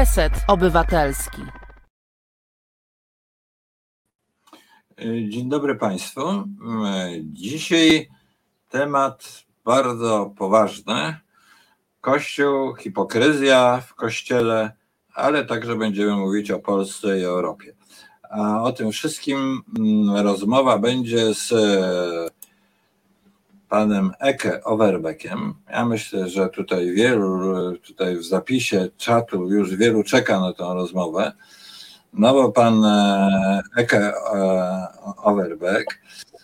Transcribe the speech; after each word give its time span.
Reset 0.00 0.32
Obywatelski. 0.48 1.42
Dzień 5.28 5.48
dobry 5.48 5.76
Państwu. 5.76 6.20
Dzisiaj 7.22 8.08
temat 8.68 9.44
bardzo 9.64 10.34
poważny. 10.38 11.16
Kościół, 12.00 12.74
hipokryzja 12.74 13.82
w 13.86 13.94
Kościele, 13.94 14.72
ale 15.14 15.44
także 15.44 15.76
będziemy 15.76 16.16
mówić 16.16 16.50
o 16.50 16.58
Polsce 16.58 17.18
i 17.18 17.24
Europie. 17.24 17.74
A 18.30 18.62
o 18.62 18.72
tym 18.72 18.92
wszystkim 18.92 19.62
mm, 19.78 20.16
rozmowa 20.16 20.78
będzie 20.78 21.34
z 21.34 21.52
panem 23.70 24.10
Eke 24.20 24.64
Overbeckiem. 24.64 25.54
Ja 25.70 25.84
myślę, 25.84 26.28
że 26.28 26.48
tutaj 26.48 26.92
wielu, 26.92 27.78
tutaj 27.78 28.16
w 28.16 28.24
zapisie 28.24 28.88
czatu 28.96 29.50
już 29.50 29.76
wielu 29.76 30.02
czeka 30.02 30.40
na 30.40 30.52
tę 30.52 30.64
rozmowę. 30.64 31.32
No 32.12 32.34
bo 32.34 32.52
pan 32.52 32.84
e, 32.84 33.62
Eke 33.76 34.12
e, 34.12 34.86
Overbeck 35.16 35.98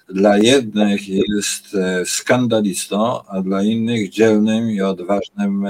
dla 0.09 0.39
jednych 0.39 1.09
jest 1.09 1.75
e, 1.75 2.05
skandalistą, 2.05 3.25
a 3.27 3.43
dla 3.43 3.63
innych 3.63 4.11
dzielnym 4.11 4.71
i 4.71 4.81
odważnym 4.81 5.67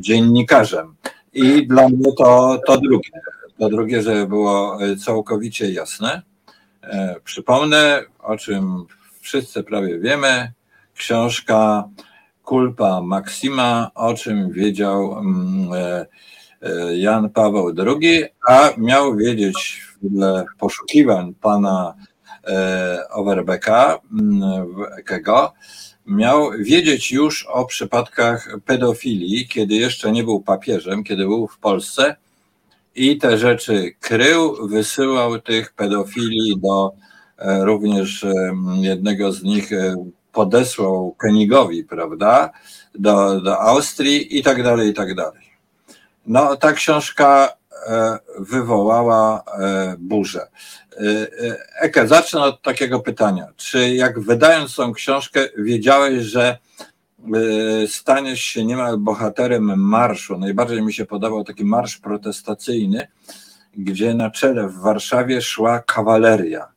dziennikarzem. 0.00 0.94
I 1.32 1.66
dla 1.66 1.88
mnie 1.88 2.12
to, 2.18 2.60
to 2.66 2.80
drugie. 2.80 3.10
To 3.58 3.68
drugie, 3.68 4.02
żeby 4.02 4.26
było 4.26 4.78
całkowicie 5.04 5.72
jasne. 5.72 6.22
Przypomnę, 7.24 8.02
o 8.18 8.36
czym 8.36 8.86
wszyscy 9.20 9.62
prawie 9.62 9.98
wiemy, 9.98 10.52
książka 10.94 11.88
Kulpa 12.44 13.00
Maksima, 13.00 13.90
o 13.94 14.14
czym 14.14 14.50
wiedział 14.50 15.18
mm, 15.18 15.72
e, 15.72 16.06
e, 16.62 16.96
Jan 16.96 17.30
Paweł 17.30 17.74
II, 17.78 18.24
a 18.48 18.70
miał 18.78 19.16
wiedzieć 19.16 19.86
w 20.02 20.44
poszukiwań 20.58 21.34
pana 21.40 21.94
e, 22.46 23.08
Overbecka, 23.10 23.98
mm, 24.12 24.42
Ekego, 24.98 25.52
miał 26.06 26.50
wiedzieć 26.58 27.12
już 27.12 27.46
o 27.46 27.64
przypadkach 27.64 28.58
pedofilii, 28.64 29.48
kiedy 29.48 29.74
jeszcze 29.74 30.12
nie 30.12 30.24
był 30.24 30.40
papieżem, 30.40 31.04
kiedy 31.04 31.22
był 31.24 31.48
w 31.48 31.58
Polsce. 31.58 32.16
I 32.94 33.18
te 33.18 33.38
rzeczy 33.38 33.94
krył, 34.00 34.68
wysyłał 34.68 35.40
tych 35.40 35.72
pedofili 35.72 36.58
do 36.58 36.92
również 37.64 38.26
jednego 38.80 39.32
z 39.32 39.42
nich 39.42 39.70
podesłał 40.32 41.14
Kenigowi, 41.18 41.84
prawda, 41.84 42.50
do, 42.94 43.40
do 43.40 43.60
Austrii 43.60 44.38
i 44.38 44.42
tak 44.42 44.62
dalej, 44.62 44.90
i 44.90 44.94
tak 44.94 45.14
dalej. 45.14 45.52
No, 46.26 46.56
ta 46.56 46.72
książka 46.72 47.48
e, 47.86 48.18
wywołała 48.38 49.44
e, 49.58 49.96
burzę. 49.98 50.40
E, 50.40 51.26
Eke, 51.80 52.08
zacznę 52.08 52.40
od 52.40 52.62
takiego 52.62 53.00
pytania. 53.00 53.48
Czy 53.56 53.94
jak 53.94 54.20
wydając 54.20 54.74
tą 54.74 54.92
książkę, 54.92 55.40
wiedziałeś, 55.58 56.22
że 56.24 56.58
staniesz 57.86 58.40
się 58.40 58.64
niemal 58.64 58.98
bohaterem 58.98 59.80
marszu? 59.80 60.38
Najbardziej 60.38 60.82
mi 60.82 60.92
się 60.92 61.06
podobał 61.06 61.44
taki 61.44 61.64
marsz 61.64 61.96
protestacyjny, 61.98 63.08
gdzie 63.76 64.14
na 64.14 64.30
czele 64.30 64.68
w 64.68 64.78
Warszawie 64.78 65.42
szła 65.42 65.80
kawaleria 65.80 66.68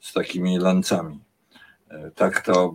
z 0.00 0.12
takimi 0.12 0.58
lancami. 0.58 1.18
Tak 2.14 2.40
to, 2.40 2.74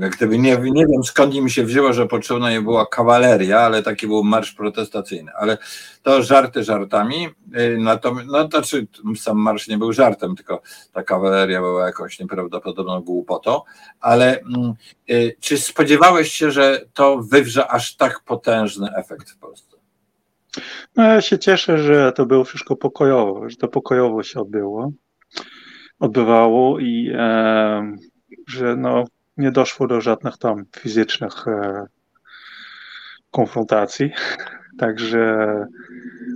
jak 0.00 0.16
gdyby 0.16 0.38
nie, 0.38 0.56
nie 0.56 0.86
wiem 0.86 1.04
skąd 1.04 1.34
mi 1.34 1.50
się 1.50 1.64
wzięło, 1.64 1.92
że 1.92 2.06
potrzebna 2.06 2.50
nie 2.50 2.60
była 2.60 2.86
kawaleria, 2.86 3.60
ale 3.60 3.82
taki 3.82 4.06
był 4.06 4.24
marsz 4.24 4.52
protestacyjny. 4.52 5.32
Ale 5.36 5.58
to 6.02 6.22
żarty 6.22 6.64
żartami. 6.64 7.28
Y, 7.58 7.76
natomiast, 7.78 8.28
no 8.28 8.48
to 8.48 8.58
znaczy 8.58 8.86
sam 9.16 9.38
marsz 9.38 9.68
nie 9.68 9.78
był 9.78 9.92
żartem, 9.92 10.36
tylko 10.36 10.62
ta 10.92 11.02
kawaleria 11.02 11.60
była 11.60 11.86
jakąś 11.86 12.18
nieprawdopodobną 12.18 13.00
głupotą. 13.00 13.60
Ale 14.00 14.40
mm, 14.40 14.72
y, 15.10 15.36
czy 15.40 15.58
spodziewałeś 15.58 16.32
się, 16.32 16.50
że 16.50 16.80
to 16.94 17.18
wywrze 17.18 17.68
aż 17.68 17.96
tak 17.96 18.20
potężny 18.24 18.88
efekt 18.96 19.30
w 19.30 19.38
Polsce? 19.38 19.76
No 20.96 21.04
ja 21.04 21.20
się 21.20 21.38
cieszę, 21.38 21.78
że 21.78 22.12
to 22.12 22.26
było 22.26 22.44
wszystko 22.44 22.76
pokojowo, 22.76 23.50
że 23.50 23.56
to 23.56 23.68
pokojowo 23.68 24.22
się 24.22 24.40
odbyło, 24.40 24.92
odbywało 26.00 26.78
i 26.78 27.12
e, 27.14 27.96
że 28.46 28.76
no, 28.76 29.04
nie 29.36 29.50
doszło 29.50 29.86
do 29.86 30.00
żadnych 30.00 30.38
tam 30.38 30.64
fizycznych 30.76 31.48
e, 31.48 31.86
konfrontacji. 33.30 34.10
Także, 34.78 35.46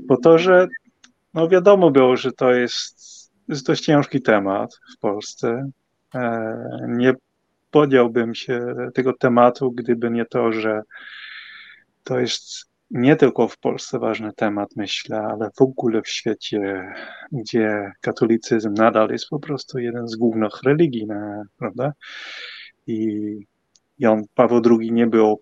bo 0.06 0.16
to, 0.16 0.38
że 0.38 0.68
no 1.34 1.48
wiadomo 1.48 1.91
było, 1.91 2.16
że 2.16 2.32
to 2.32 2.52
jest, 2.52 2.98
jest 3.48 3.66
dość 3.66 3.84
ciężki 3.84 4.22
temat 4.22 4.80
w 4.97 4.98
Polsce. 4.98 5.70
E, 6.14 6.86
nie 6.88 7.14
podjąłbym 7.70 8.34
się 8.34 8.74
tego 8.94 9.12
tematu, 9.12 9.72
gdyby 9.72 10.10
nie 10.10 10.24
to, 10.24 10.52
że 10.52 10.82
to 12.04 12.18
jest 12.18 12.67
nie 12.91 13.16
tylko 13.16 13.49
w 13.49 13.59
Polsce 13.59 13.99
ważny 13.99 14.32
temat, 14.32 14.69
myślę, 14.76 15.19
ale 15.19 15.50
w 15.59 15.62
ogóle 15.62 16.03
w 16.03 16.09
świecie, 16.09 16.93
gdzie 17.32 17.93
katolicyzm 18.00 18.75
nadal 18.75 19.10
jest 19.10 19.28
po 19.28 19.38
prostu 19.38 19.78
jeden 19.78 20.09
z 20.09 20.16
głównych 20.16 20.62
religii, 20.65 21.06
prawda? 21.59 21.93
I 22.87 23.21
Jan 23.98 24.25
Paweł 24.34 24.62
II 24.81 24.93
nie 24.93 25.06
był 25.06 25.41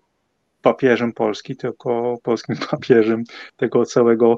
papieżem 0.61 1.13
Polski, 1.13 1.55
tylko 1.55 2.17
polskim 2.23 2.55
papieżem 2.71 3.23
tego 3.57 3.85
całego 3.85 4.37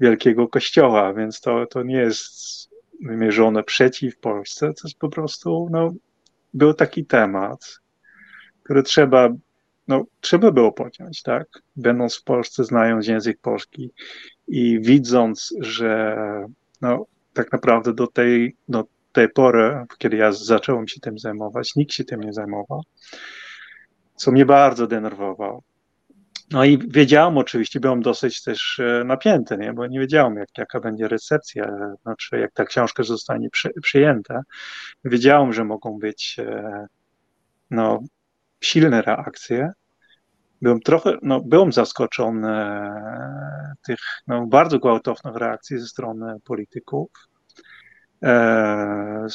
wielkiego 0.00 0.48
kościoła, 0.48 1.14
więc 1.14 1.40
to, 1.40 1.66
to 1.66 1.82
nie 1.82 1.96
jest 1.96 2.68
wymierzone 3.00 3.62
przeciw 3.62 4.18
Polsce, 4.18 4.66
to 4.66 4.88
jest 4.88 4.98
po 4.98 5.08
prostu, 5.08 5.68
no, 5.70 5.92
był 6.54 6.74
taki 6.74 7.06
temat, 7.06 7.80
który 8.62 8.82
trzeba 8.82 9.28
no, 9.88 10.04
trzeba 10.20 10.50
było 10.50 10.72
podjąć, 10.72 11.22
tak? 11.22 11.46
Będąc 11.76 12.16
w 12.16 12.24
Polsce, 12.24 12.64
znając 12.64 13.06
język 13.06 13.40
polski 13.40 13.90
i 14.48 14.80
widząc, 14.80 15.54
że 15.60 16.16
no, 16.80 17.06
tak 17.32 17.52
naprawdę 17.52 17.94
do 17.94 18.06
tej, 18.06 18.56
do 18.68 18.84
tej 19.12 19.28
pory, 19.28 19.84
kiedy 19.98 20.16
ja 20.16 20.32
zacząłem 20.32 20.88
się 20.88 21.00
tym 21.00 21.18
zajmować, 21.18 21.76
nikt 21.76 21.92
się 21.92 22.04
tym 22.04 22.20
nie 22.20 22.32
zajmował, 22.32 22.82
co 24.14 24.32
mnie 24.32 24.46
bardzo 24.46 24.86
denerwowało. 24.86 25.62
No 26.50 26.64
i 26.64 26.78
wiedziałem 26.88 27.38
oczywiście, 27.38 27.80
byłem 27.80 28.02
dosyć 28.02 28.42
też 28.42 28.78
e, 28.78 29.04
napięty, 29.04 29.58
nie? 29.58 29.72
bo 29.72 29.86
nie 29.86 30.00
wiedziałem, 30.00 30.36
jak, 30.36 30.48
jaka 30.58 30.80
będzie 30.80 31.08
recepcja, 31.08 31.70
znaczy 32.02 32.38
jak 32.38 32.52
ta 32.52 32.64
książka 32.64 33.02
zostanie 33.02 33.50
przy, 33.50 33.70
przyjęta. 33.82 34.42
Wiedziałem, 35.04 35.52
że 35.52 35.64
mogą 35.64 35.98
być 35.98 36.36
e, 36.38 36.86
no, 37.70 38.00
silne 38.60 39.02
reakcje. 39.02 39.72
Byłem 40.62 40.80
trochę, 40.80 41.18
no, 41.22 41.40
byłem 41.40 41.72
zaskoczony 41.72 42.48
e, 42.48 43.72
tych 43.86 43.98
no, 44.26 44.46
bardzo 44.46 44.78
gwałtownych 44.78 45.36
reakcji 45.36 45.78
ze 45.78 45.86
strony 45.86 46.36
polityków. 46.44 47.08
E, 48.22 49.26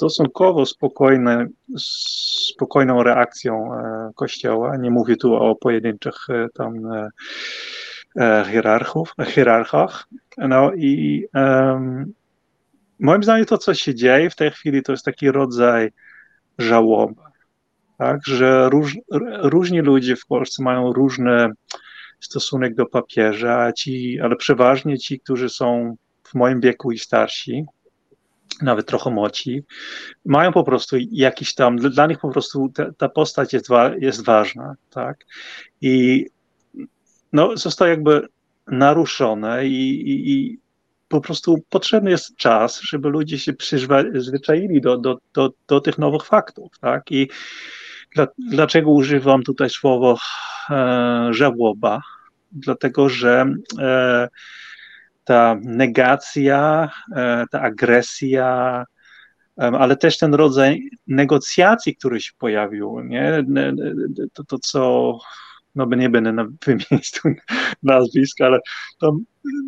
stosunkowo 0.00 0.66
spokojne, 0.66 1.46
spokojną 1.78 3.02
reakcją 3.02 3.74
e, 3.74 4.10
Kościoła. 4.14 4.76
Nie 4.76 4.90
mówię 4.90 5.16
tu 5.16 5.34
o 5.34 5.56
pojedynczych 5.56 6.16
e, 6.30 6.46
tam 6.54 6.74
e, 8.16 8.44
hierarchów, 8.52 9.14
hierarchach. 9.26 10.08
No 10.38 10.72
i 10.74 11.26
moim 13.00 13.22
zdaniem 13.22 13.46
to, 13.46 13.58
co 13.58 13.74
się 13.74 13.94
dzieje 13.94 14.30
w 14.30 14.36
tej 14.36 14.50
chwili, 14.50 14.82
to 14.82 14.92
jest 14.92 15.04
taki 15.04 15.30
rodzaj 15.30 15.90
żałoby 16.58 17.29
tak, 18.00 18.20
że 18.26 18.68
róż, 18.70 18.96
różni 19.42 19.80
ludzie 19.80 20.16
w 20.16 20.26
Polsce 20.26 20.62
mają 20.62 20.92
różny 20.92 21.48
stosunek 22.20 22.74
do 22.74 22.86
papieża, 22.86 23.72
ci, 23.72 24.20
ale 24.20 24.36
przeważnie 24.36 24.98
ci, 24.98 25.20
którzy 25.20 25.48
są 25.48 25.96
w 26.24 26.34
moim 26.34 26.60
wieku 26.60 26.92
i 26.92 26.98
starsi, 26.98 27.64
nawet 28.62 28.86
trochę 28.86 29.10
młodsi, 29.10 29.62
mają 30.24 30.52
po 30.52 30.64
prostu 30.64 30.96
jakiś 31.10 31.54
tam, 31.54 31.76
dla 31.76 32.06
nich 32.06 32.18
po 32.18 32.30
prostu 32.30 32.68
ta, 32.74 32.92
ta 32.92 33.08
postać 33.08 33.52
jest, 33.52 33.68
wa, 33.68 33.90
jest 33.96 34.24
ważna, 34.24 34.74
tak, 34.90 35.24
i 35.80 36.26
no, 37.32 37.56
zostało 37.56 37.88
jakby 37.88 38.28
naruszone 38.66 39.66
i, 39.66 40.00
i, 40.10 40.32
i 40.32 40.58
po 41.08 41.20
prostu 41.20 41.58
potrzebny 41.70 42.10
jest 42.10 42.36
czas, 42.36 42.80
żeby 42.80 43.08
ludzie 43.08 43.38
się 43.38 43.52
przyzwyczaili 43.52 44.80
do, 44.80 44.98
do, 44.98 45.18
do, 45.34 45.52
do 45.68 45.80
tych 45.80 45.98
nowych 45.98 46.24
faktów, 46.24 46.78
tak, 46.80 47.12
i 47.12 47.28
Dlaczego 48.38 48.90
używam 48.90 49.42
tutaj 49.42 49.70
słowo 49.70 50.18
e, 50.70 51.28
żałoba? 51.30 52.00
Dlatego, 52.52 53.08
że 53.08 53.54
e, 53.78 54.28
ta 55.24 55.56
negacja, 55.62 56.90
e, 57.16 57.44
ta 57.50 57.60
agresja, 57.60 58.84
ale 59.56 59.96
też 59.96 60.18
ten 60.18 60.34
rodzaj 60.34 60.90
negocjacji, 61.06 61.96
który 61.96 62.20
się 62.20 62.32
pojawił, 62.38 63.00
nie? 63.00 63.44
To, 64.32 64.44
to 64.44 64.58
co 64.58 65.18
no 65.74 65.86
nie 65.86 66.10
będę 66.10 66.46
wymienić 66.66 67.10
tu 67.10 67.28
nazwisk, 67.82 68.40
ale 68.40 68.58
tam 69.00 69.18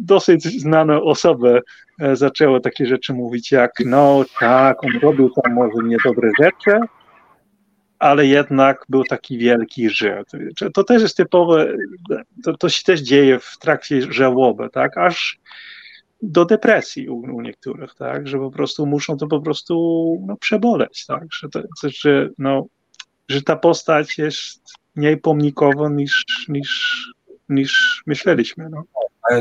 dosyć 0.00 0.60
znane 0.60 1.02
osoby 1.02 1.60
zaczęły 2.12 2.60
takie 2.60 2.86
rzeczy 2.86 3.12
mówić 3.12 3.52
jak, 3.52 3.72
no 3.86 4.24
tak, 4.40 4.84
on 4.84 4.90
robił 5.02 5.30
tam 5.30 5.52
może 5.52 5.88
niedobre 5.88 6.30
rzeczy, 6.40 6.80
ale 8.02 8.26
jednak 8.26 8.84
był 8.88 9.04
taki 9.04 9.38
wielki 9.38 9.90
Żyd. 9.90 10.30
To 10.74 10.84
też 10.84 11.02
jest 11.02 11.16
typowe, 11.16 11.72
to, 12.44 12.56
to 12.56 12.68
się 12.68 12.82
też 12.82 13.00
dzieje 13.00 13.38
w 13.40 13.58
trakcie 13.58 14.12
żałoby, 14.12 14.70
tak, 14.70 14.98
aż 14.98 15.38
do 16.22 16.44
depresji 16.44 17.08
u, 17.08 17.16
u, 17.16 17.40
niektórych, 17.40 17.94
tak, 17.94 18.28
że 18.28 18.38
po 18.38 18.50
prostu 18.50 18.86
muszą 18.86 19.16
to 19.16 19.26
po 19.26 19.40
prostu 19.40 19.74
no, 20.26 20.36
przeboleć, 20.36 21.06
tak, 21.06 21.24
że, 21.32 21.48
to, 21.48 21.60
że, 21.82 22.28
no, 22.38 22.66
że 23.28 23.42
ta 23.42 23.56
postać 23.56 24.18
jest 24.18 24.62
mniej 24.94 25.16
pomnikowa 25.16 25.88
niż, 25.88 26.24
niż, 26.48 27.04
niż 27.48 28.02
myśleliśmy. 28.06 28.68
No. 28.70 28.84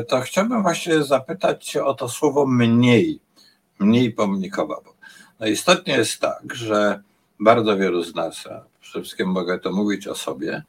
To 0.08 0.22
chciałbym 0.22 0.62
właśnie 0.62 1.04
zapytać 1.04 1.66
Cię 1.66 1.86
o 1.86 1.94
to 1.94 2.10
słowo 2.10 2.46
mniej, 2.46 3.19
mniej 3.80 4.12
pomnikowa. 4.12 4.75
No 5.40 5.48
istotnie 5.48 5.94
jest 5.94 6.19
tak, 6.19 6.54
że 6.54 7.02
bardzo 7.41 7.77
wielu 7.77 8.03
z 8.03 8.15
nas, 8.15 8.47
a 8.47 8.65
przede 8.81 9.03
wszystkim 9.03 9.27
mogę 9.27 9.59
to 9.59 9.71
mówić 9.71 10.07
o 10.07 10.15
sobie, 10.15 10.63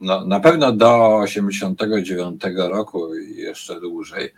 no, 0.00 0.24
na 0.24 0.40
pewno 0.40 0.72
do 0.72 1.16
89 1.16 2.42
roku 2.56 3.14
i 3.14 3.36
jeszcze 3.36 3.80
dłużej, 3.80 4.32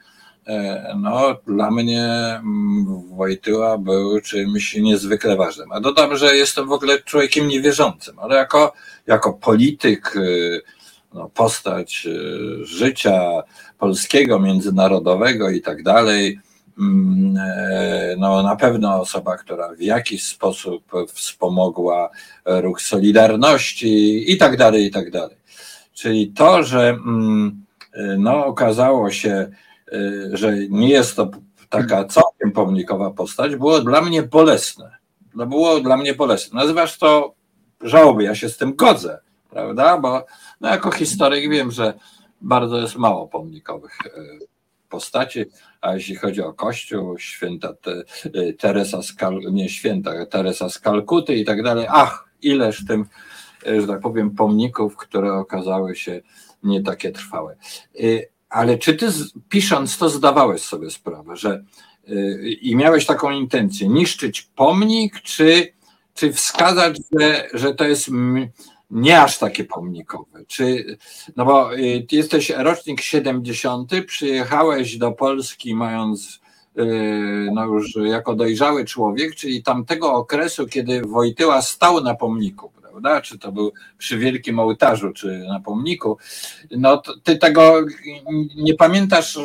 e, 0.47 0.95
no, 1.01 1.37
dla 1.47 1.71
mnie 1.71 2.05
mm, 2.05 3.17
Wojtyła 3.17 3.79
był 3.79 4.21
czymś 4.21 4.75
niezwykle 4.75 5.37
ważnym. 5.37 5.73
A 5.73 5.81
dodam, 5.81 6.17
że 6.17 6.37
jestem 6.37 6.69
w 6.69 6.73
ogóle 6.73 7.03
człowiekiem 7.03 7.49
niewierzącym, 7.49 8.19
ale 8.19 8.37
jako, 8.37 8.73
jako 9.07 9.33
polityk, 9.33 10.17
y, 10.17 10.63
no, 11.15 11.29
postać 11.29 12.07
y, 12.07 12.67
życia 12.67 13.43
polskiego, 13.79 14.39
międzynarodowego 14.39 15.51
i 15.51 15.61
tak 15.61 15.83
dalej, 15.83 16.41
e, 16.45 16.48
no, 18.19 18.43
na 18.43 18.57
pewno 18.57 19.01
osoba, 19.01 19.37
która 19.37 19.75
w 19.75 19.81
jakiś 19.81 20.25
sposób 20.25 20.93
wspomogła 21.09 22.11
ruch 22.45 22.83
Solidarności 22.83 24.33
i 24.33 24.37
tak 24.37 24.57
dalej, 24.57 24.87
i 24.87 24.91
tak 24.91 25.11
dalej. 25.11 25.37
Czyli 25.95 26.33
to, 26.33 26.63
że 26.63 26.89
mm, 26.89 27.65
no, 28.19 28.47
okazało 28.47 29.11
się, 29.11 29.51
y, 29.93 30.31
że 30.33 30.55
nie 30.71 30.89
jest 30.89 31.17
to 31.17 31.31
taka 31.69 32.05
całkiem 32.05 32.53
pomnikowa 32.53 33.11
postać, 33.11 33.57
było 33.57 33.81
dla 33.81 34.01
mnie 34.01 34.23
bolesne. 34.23 34.97
No, 35.35 35.47
było 35.47 35.81
dla 35.81 35.97
mnie 35.97 36.15
bolesne. 36.15 36.61
Nazywasz 36.61 36.99
to 36.99 37.35
żałoby, 37.81 38.25
ja 38.25 38.35
się 38.35 38.49
z 38.49 38.57
tym 38.57 38.77
godzę, 38.77 39.19
prawda? 39.51 39.99
Bo 39.99 40.27
no, 40.61 40.69
jako 40.69 40.91
historyk 40.91 41.51
wiem, 41.51 41.71
że 41.71 41.95
bardzo 42.41 42.79
jest 42.79 42.97
mało 42.97 43.29
pomnikowych 43.29 43.99
e, 44.07 44.11
postaci, 44.89 45.45
a 45.81 45.95
jeśli 45.95 46.17
chodzi 46.17 46.43
o 46.43 46.53
Kościół, 46.53 47.19
święta 47.19 47.75
te, 47.75 48.03
e, 48.35 48.53
Teresa 48.53 49.03
z 49.03 49.13
Kal, 49.13 49.41
nie 49.53 49.69
święta, 49.69 50.27
Teresa 50.27 50.69
z 50.69 50.79
Kalkuty 50.79 51.35
i 51.35 51.45
tak 51.45 51.63
dalej, 51.63 51.87
ach, 51.89 52.29
ileż 52.43 52.85
tym, 52.87 53.07
e, 53.67 53.81
że 53.81 53.87
tak 53.87 54.01
powiem, 54.01 54.31
pomników, 54.31 54.97
które 54.97 55.33
okazały 55.33 55.97
się 55.97 56.21
nie 56.63 56.83
takie 56.83 57.13
trwałe. 57.13 57.57
Ale 58.49 58.79
czy 58.79 58.95
ty 58.95 59.09
pisząc 59.49 59.99
to 59.99 60.09
zdawałeś 60.09 60.63
sobie 60.63 60.91
sprawę, 60.91 61.37
że 61.37 61.65
i 62.61 62.77
miałeś 62.77 63.07
taką 63.07 63.31
intencję, 63.31 63.89
niszczyć 63.89 64.43
pomnik, 64.43 65.21
czy, 65.21 65.73
czy 66.15 66.33
wskazać, 66.33 66.97
że, 67.19 67.49
że 67.55 67.75
to 67.75 67.85
jest 67.85 68.09
nie 68.91 69.21
aż 69.23 69.39
takie 69.39 69.65
pomnikowe. 69.65 70.45
Czy, 70.47 70.97
no 71.37 71.45
bo 71.45 71.77
y, 71.77 72.07
ty 72.09 72.17
jesteś 72.17 72.51
rocznik 72.51 73.01
70, 73.01 73.93
przyjechałeś 74.07 74.97
do 74.97 75.13
Polski 75.13 75.75
mając 75.75 76.41
y, 76.79 77.51
no 77.55 77.65
już 77.65 77.97
jako 77.97 78.35
dojrzały 78.35 78.85
człowiek, 78.85 79.35
czyli 79.35 79.63
tamtego 79.63 80.13
okresu, 80.13 80.67
kiedy 80.67 81.03
Wojtyła 81.03 81.63
stał 81.63 82.01
na 82.01 82.15
pomniku, 82.15 82.71
prawda? 82.81 83.21
Czy 83.21 83.39
to 83.39 83.53
był 83.53 83.73
przy 83.99 84.19
wielkim 84.19 84.59
ołtarzu, 84.59 85.13
czy 85.13 85.39
na 85.39 85.61
pomniku. 85.61 86.19
No 86.71 87.03
ty 87.23 87.37
tego 87.37 87.75
nie 88.57 88.75
pamiętasz, 88.75 89.39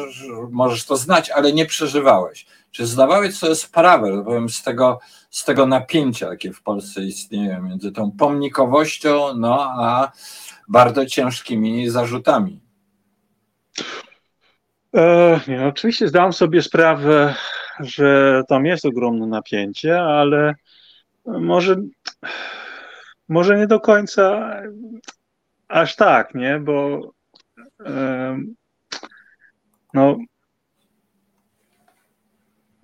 możesz 0.52 0.86
to 0.86 0.98
znać, 0.98 1.30
ale 1.30 1.54
nie 1.54 1.66
przeżywałeś. 1.66 2.46
Czy 2.72 2.86
zdawałeś 2.86 3.38
sobie 3.38 3.56
sprawę, 3.56 4.24
powiem, 4.26 4.50
z 4.50 4.64
tego, 4.64 5.00
z 5.34 5.46
tego 5.46 5.66
napięcia, 5.66 6.30
jakie 6.30 6.54
w 6.54 6.62
Polsce 6.62 7.04
istnieje 7.04 7.62
między 7.62 7.92
tą 7.92 8.12
pomnikowością, 8.12 9.36
no 9.38 9.62
a 9.62 10.12
bardzo 10.68 11.06
ciężkimi 11.06 11.90
zarzutami? 11.90 12.60
E, 14.96 15.40
nie, 15.48 15.66
oczywiście 15.68 16.08
zdałem 16.08 16.34
sobie 16.34 16.62
sprawę, 16.62 17.36
że 17.80 18.42
tam 18.48 18.66
jest 18.66 18.86
ogromne 18.86 19.28
napięcie, 19.28 20.02
ale 20.02 20.56
może, 21.26 21.76
może 23.30 23.58
nie 23.58 23.68
do 23.68 23.80
końca 23.80 24.56
aż 25.68 25.96
tak, 25.96 26.36
nie? 26.36 26.60
Bo 26.60 27.02
e, 27.86 28.38
no, 29.94 30.18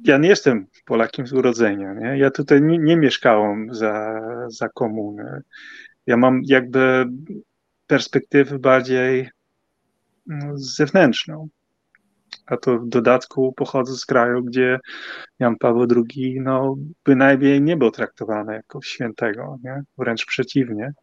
ja 0.04 0.18
nie 0.18 0.30
jestem 0.30 0.68
Polakiem 0.90 1.28
z 1.28 1.34
urodzenia. 1.34 1.94
Nie? 1.94 2.18
Ja 2.18 2.32
tutaj 2.32 2.62
nie, 2.62 2.78
nie 2.78 2.98
mieszkałem 2.98 3.74
za, 3.74 4.22
za 4.48 4.70
komuny. 4.70 5.42
Ja 6.08 6.18
mam 6.18 6.42
jakby 6.46 7.06
perspektywę 7.88 8.60
bardziej 8.60 9.30
no, 10.26 10.52
zewnętrzną. 10.56 11.48
A 12.46 12.58
to 12.58 12.80
w 12.80 12.90
dodatku 12.90 13.54
pochodzę 13.54 13.94
z 13.96 14.06
kraju, 14.06 14.44
gdzie 14.44 14.80
Jan 15.40 15.56
Paweł 15.56 15.88
II 15.96 16.42
no, 16.42 16.76
bynajmniej 17.06 17.62
nie 17.62 17.78
był 17.78 17.92
traktowany 17.92 18.54
jako 18.54 18.82
świętego, 18.82 19.58
nie? 19.64 19.82
wręcz 19.98 20.26
przeciwnie. 20.26 20.94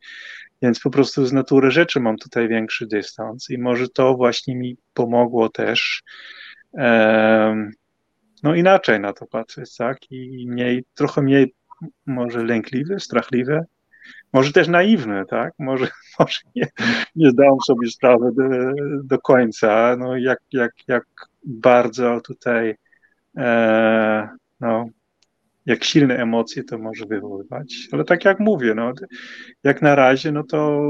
Więc 0.62 0.81
po 0.81 0.90
prostu 0.90 1.26
z 1.26 1.33
natury 1.33 1.71
rzeczy 1.71 2.00
mam 2.00 2.16
tutaj 2.16 2.49
większy 2.49 2.87
dystans 2.87 3.50
i 3.50 3.59
może 3.59 3.88
to 3.88 4.14
właśnie 4.14 4.57
mi 4.57 4.76
pomogło 4.95 5.49
też 5.49 6.02
um, 6.73 7.71
no 8.43 8.55
inaczej 8.55 9.00
na 9.00 9.12
to 9.12 9.26
patrzeć, 9.26 9.76
tak? 9.76 9.99
I 10.11 10.47
mniej, 10.49 10.85
trochę 10.95 11.23
mniej 11.23 11.55
może 12.07 12.45
lękliwe, 12.45 13.00
strachliwe, 13.00 13.64
może 14.33 14.52
też 14.52 14.69
naiwne, 14.69 15.25
tak? 15.25 15.52
Może, 15.59 15.88
może 16.19 16.40
nie, 16.57 16.69
nie 17.16 17.31
zdałem 17.31 17.61
sobie 17.66 17.90
sprawy 17.90 18.33
do, 18.33 18.45
do 19.05 19.19
końca, 19.19 19.97
no 19.99 20.16
jak, 20.16 20.38
jak, 20.52 20.73
jak 20.88 21.07
bardzo 21.45 22.21
tutaj 22.21 22.75
e, 23.37 24.28
no, 24.61 24.88
jak 25.66 25.85
silne 25.85 26.16
emocje 26.16 26.64
to 26.64 26.78
może 26.78 27.07
wywoływać. 27.07 27.88
Ale 27.93 28.05
tak 28.05 28.25
jak 28.25 28.40
mówię, 28.40 28.75
no, 28.75 28.93
jak 29.64 29.83
na 29.83 29.95
razie, 29.95 30.33
no 30.33 30.45
to 30.45 30.88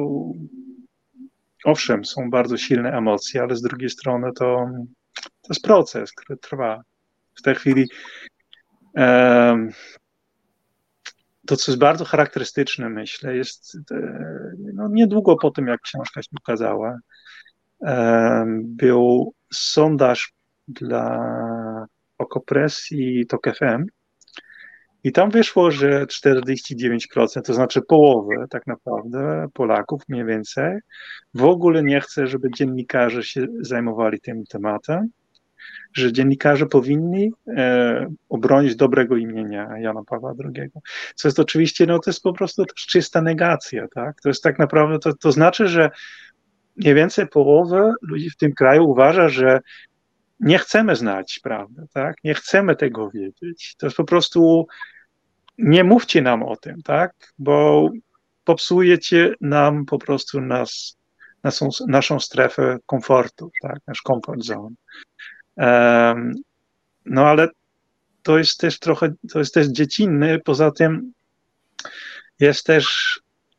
owszem, 1.65 2.05
są 2.05 2.31
bardzo 2.31 2.57
silne 2.57 2.93
emocje, 2.93 3.43
ale 3.43 3.57
z 3.57 3.62
drugiej 3.62 3.91
strony 3.91 4.33
to, 4.33 4.69
to 5.15 5.49
jest 5.49 5.62
proces, 5.62 6.12
który 6.12 6.38
trwa 6.38 6.83
w 7.37 7.43
tej 7.43 7.55
chwili 7.55 7.88
to, 11.47 11.57
co 11.57 11.73
jest 11.73 11.78
bardzo 11.81 12.05
charakterystyczne, 12.05 12.88
myślę, 12.88 13.37
jest 13.37 13.76
e, 13.90 13.97
no, 14.75 14.88
niedługo 14.88 15.37
po 15.37 15.50
tym, 15.50 15.66
jak 15.66 15.81
książka 15.81 16.23
się 16.23 16.28
ukazała, 16.40 16.99
był 18.62 19.35
sondaż 19.52 20.33
dla 20.69 21.87
Okopres 22.19 22.87
i 22.93 23.26
TOK 23.26 23.57
FM 23.57 23.87
i 25.05 25.12
tam 25.12 25.31
wyszło, 25.31 25.71
że 25.71 26.07
49%, 26.07 27.43
to 27.43 27.55
znaczy 27.55 27.83
połowę 27.83 28.47
tak 28.50 28.66
naprawdę 28.66 29.47
Polaków 29.55 30.02
mniej 30.09 30.25
więcej, 30.25 30.78
w 31.35 31.45
ogóle 31.45 31.83
nie 31.83 32.00
chce, 32.00 32.26
żeby 32.26 32.50
dziennikarze 32.50 33.23
się 33.23 33.47
zajmowali 33.61 34.21
tym 34.21 34.45
tematem 34.45 35.09
że 35.92 36.12
dziennikarze 36.12 36.66
powinni 36.66 37.32
e, 37.56 38.06
obronić 38.28 38.76
dobrego 38.76 39.16
imienia 39.16 39.78
Jana 39.78 40.04
Pawła 40.04 40.35
II. 40.44 40.70
Co 41.14 41.28
jest 41.28 41.40
oczywiście, 41.40 41.87
no 41.87 41.99
to 41.99 42.11
jest 42.11 42.23
po 42.23 42.32
prostu 42.32 42.64
czysta 42.75 43.23
negacja, 43.23 43.88
tak? 43.88 44.20
To 44.20 44.28
jest 44.28 44.42
tak 44.42 44.58
naprawdę, 44.58 44.99
to, 44.99 45.14
to 45.14 45.32
znaczy, 45.32 45.68
że 45.68 45.90
mniej 46.76 46.94
więcej 46.94 47.28
połowa 47.28 47.92
ludzi 48.02 48.30
w 48.30 48.37
tym 48.37 48.52
kraju 48.52 48.85
uważa, 48.85 49.28
że 49.28 49.61
nie 50.40 50.58
chcemy 50.58 50.96
znać 50.96 51.40
prawdy, 51.42 51.87
tak? 51.92 52.16
Nie 52.25 52.35
chcemy 52.35 52.76
tego 52.76 53.11
wiedzieć. 53.11 53.75
To 53.78 53.87
jest 53.87 53.96
po 53.96 54.04
prostu 54.04 54.66
nie 55.58 55.85
mówcie 55.85 56.23
nam 56.23 56.42
o 56.42 56.56
tym, 56.56 56.82
tak? 56.82 57.12
Bo 57.38 57.90
popsujecie 58.44 59.35
nam 59.40 59.85
po 59.85 59.99
prostu 59.99 60.40
nas, 60.40 60.99
naszą, 61.44 61.68
naszą 61.88 62.20
strefę 62.20 62.78
komfortu, 62.87 63.50
tak? 63.62 63.78
Nasz 63.87 64.02
comfort 64.02 64.42
zone. 64.42 64.75
No 67.06 67.26
ale 67.26 67.48
to 68.22 68.38
jest 68.38 68.60
też 68.60 68.78
trochę, 68.78 69.12
to 69.32 69.38
jest 69.38 69.54
też 69.54 69.66
dziecinny, 69.66 70.40
poza 70.44 70.70
tym 70.70 71.12
jest 72.40 72.66
też, 72.66 73.16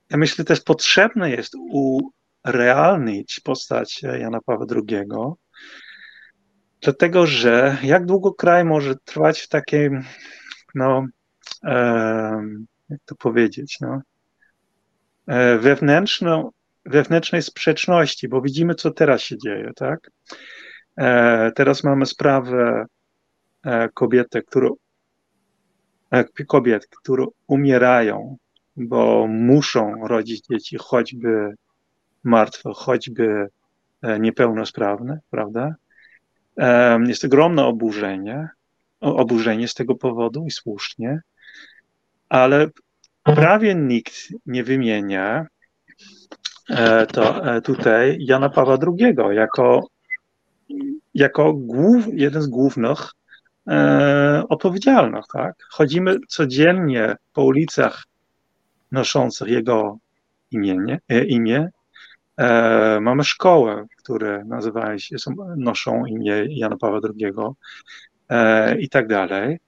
ja 0.10 0.18
myślę, 0.18 0.46
też 0.46 0.62
potrzebne 0.62 1.32
jest 1.32 1.54
urealnić 2.46 3.40
postać 3.40 4.02
Jana 4.04 4.40
Pawła 4.46 4.66
II, 4.76 5.04
dlatego 6.82 7.26
że 7.26 7.78
jak 7.84 8.06
długo 8.06 8.34
kraj 8.34 8.66
może 8.66 8.96
trwać 8.96 9.40
w 9.40 9.48
takiej, 9.48 9.90
no, 10.76 11.06
jak 12.90 13.00
to 13.06 13.16
powiedzieć, 13.16 13.78
no, 13.82 14.02
e, 15.28 15.58
wewnętrzną, 15.58 16.52
wewnętrznej 16.86 17.42
sprzeczności, 17.42 18.28
bo 18.28 18.42
widzimy, 18.42 18.76
co 18.76 18.92
teraz 18.92 19.22
się 19.22 19.38
dzieje, 19.38 19.72
tak? 19.76 20.12
E, 20.98 21.52
teraz 21.56 21.84
mamy 21.84 22.06
sprawę 22.06 22.86
e, 23.66 23.90
kobiety, 23.90 24.42
które, 24.42 24.70
kobiet, 26.48 26.88
które 26.88 27.26
umierają, 27.48 28.38
bo 28.76 29.28
muszą 29.28 30.08
rodzić 30.08 30.46
dzieci, 30.46 30.78
choćby 30.80 31.54
martwe, 32.24 32.72
choćby 32.76 33.48
niepełnosprawne, 34.20 35.20
prawda? 35.30 35.76
Jest 37.08 37.26
ogromne 37.26 37.66
oburzenie, 37.66 38.50
oburzenie 39.00 39.68
z 39.68 39.74
tego 39.74 39.96
powodu 39.96 40.46
i 40.46 40.52
słusznie, 40.52 41.22
ale 42.30 42.68
prawie 43.24 43.76
nikt 43.76 44.14
nie 44.46 44.64
wymienia 44.64 45.48
e, 46.70 47.06
to 47.06 47.56
e, 47.56 47.62
tutaj 47.62 48.18
Jana 48.20 48.50
Pawła 48.50 48.78
II 48.88 49.16
jako, 49.36 49.88
jako 51.14 51.54
głów, 51.54 52.06
jeden 52.14 52.42
z 52.42 52.48
głównych 52.48 53.12
e, 53.68 54.44
odpowiedzialnych. 54.50 55.26
Tak? 55.34 55.56
Chodzimy 55.70 56.18
codziennie 56.28 57.16
po 57.34 57.44
ulicach 57.44 58.04
noszących 58.92 59.48
jego 59.48 59.98
imienie, 60.52 61.00
imię. 61.28 61.70
Mamy 63.02 63.24
szkołę, 63.24 63.86
które 63.98 64.46
nazywają 64.46 64.98
się, 64.98 65.16
noszą 65.58 66.06
imię 66.06 66.46
Jana 66.50 66.78
Pawła 66.78 67.00
II 67.20 67.34
i 68.80 68.90
tak 68.90 69.08
dalej 69.08 69.60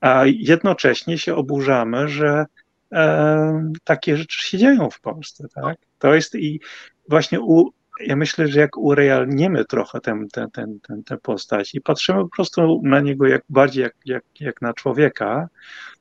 a 0.00 0.22
jednocześnie 0.26 1.18
się 1.18 1.34
oburzamy, 1.34 2.08
że 2.08 2.44
e, 2.92 3.72
takie 3.84 4.16
rzeczy 4.16 4.48
się 4.48 4.58
dzieją 4.58 4.90
w 4.90 5.00
Polsce, 5.00 5.48
tak? 5.54 5.78
To 5.98 6.14
jest 6.14 6.34
i 6.34 6.60
właśnie 7.08 7.40
u, 7.40 7.70
ja 8.06 8.16
myślę, 8.16 8.48
że 8.48 8.60
jak 8.60 8.76
urealnimy 8.76 9.64
trochę 9.64 10.00
tę 10.00 10.24
ten, 10.32 10.50
ten, 10.50 10.80
ten, 10.80 11.04
ten 11.04 11.18
postać 11.22 11.74
i 11.74 11.80
patrzymy 11.80 12.22
po 12.22 12.28
prostu 12.28 12.80
na 12.84 13.00
niego 13.00 13.26
jak 13.26 13.42
bardziej 13.48 13.82
jak, 13.82 13.94
jak, 14.04 14.24
jak 14.40 14.62
na 14.62 14.74
człowieka, 14.74 15.48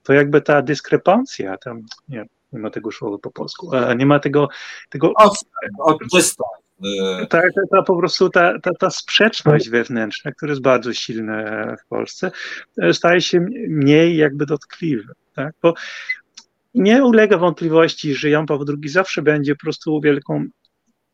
to 0.03 0.13
jakby 0.13 0.41
ta 0.41 0.61
dyskrepancja, 0.61 1.57
tam, 1.57 1.81
nie, 2.09 2.25
nie 2.53 2.59
ma 2.59 2.69
tego 2.69 2.91
słowa 2.91 3.17
po 3.17 3.31
polsku, 3.31 3.71
nie 3.97 4.05
ma 4.05 4.19
tego... 4.19 4.49
tego 4.89 5.13
odczysta. 5.79 6.43
Ta, 7.29 7.41
ta, 7.41 7.61
ta, 7.71 7.83
po 7.83 7.97
prostu 7.97 8.29
ta, 8.29 8.59
ta, 8.59 8.71
ta 8.79 8.89
sprzeczność 8.89 9.69
wewnętrzna, 9.69 10.31
która 10.31 10.49
jest 10.49 10.61
bardzo 10.61 10.93
silna 10.93 11.75
w 11.75 11.87
Polsce, 11.87 12.31
staje 12.93 13.21
się 13.21 13.39
mniej 13.69 14.17
jakby 14.17 14.45
dotkliwa. 14.45 15.13
Tak? 15.35 15.53
Bo 15.61 15.73
nie 16.73 17.03
ulega 17.03 17.37
wątpliwości, 17.37 18.15
że 18.15 18.29
Jan 18.29 18.45
Paweł 18.45 18.65
II 18.67 18.89
zawsze 18.89 19.21
będzie 19.21 19.55
po 19.55 19.61
prostu 19.61 20.01
wielką, 20.01 20.45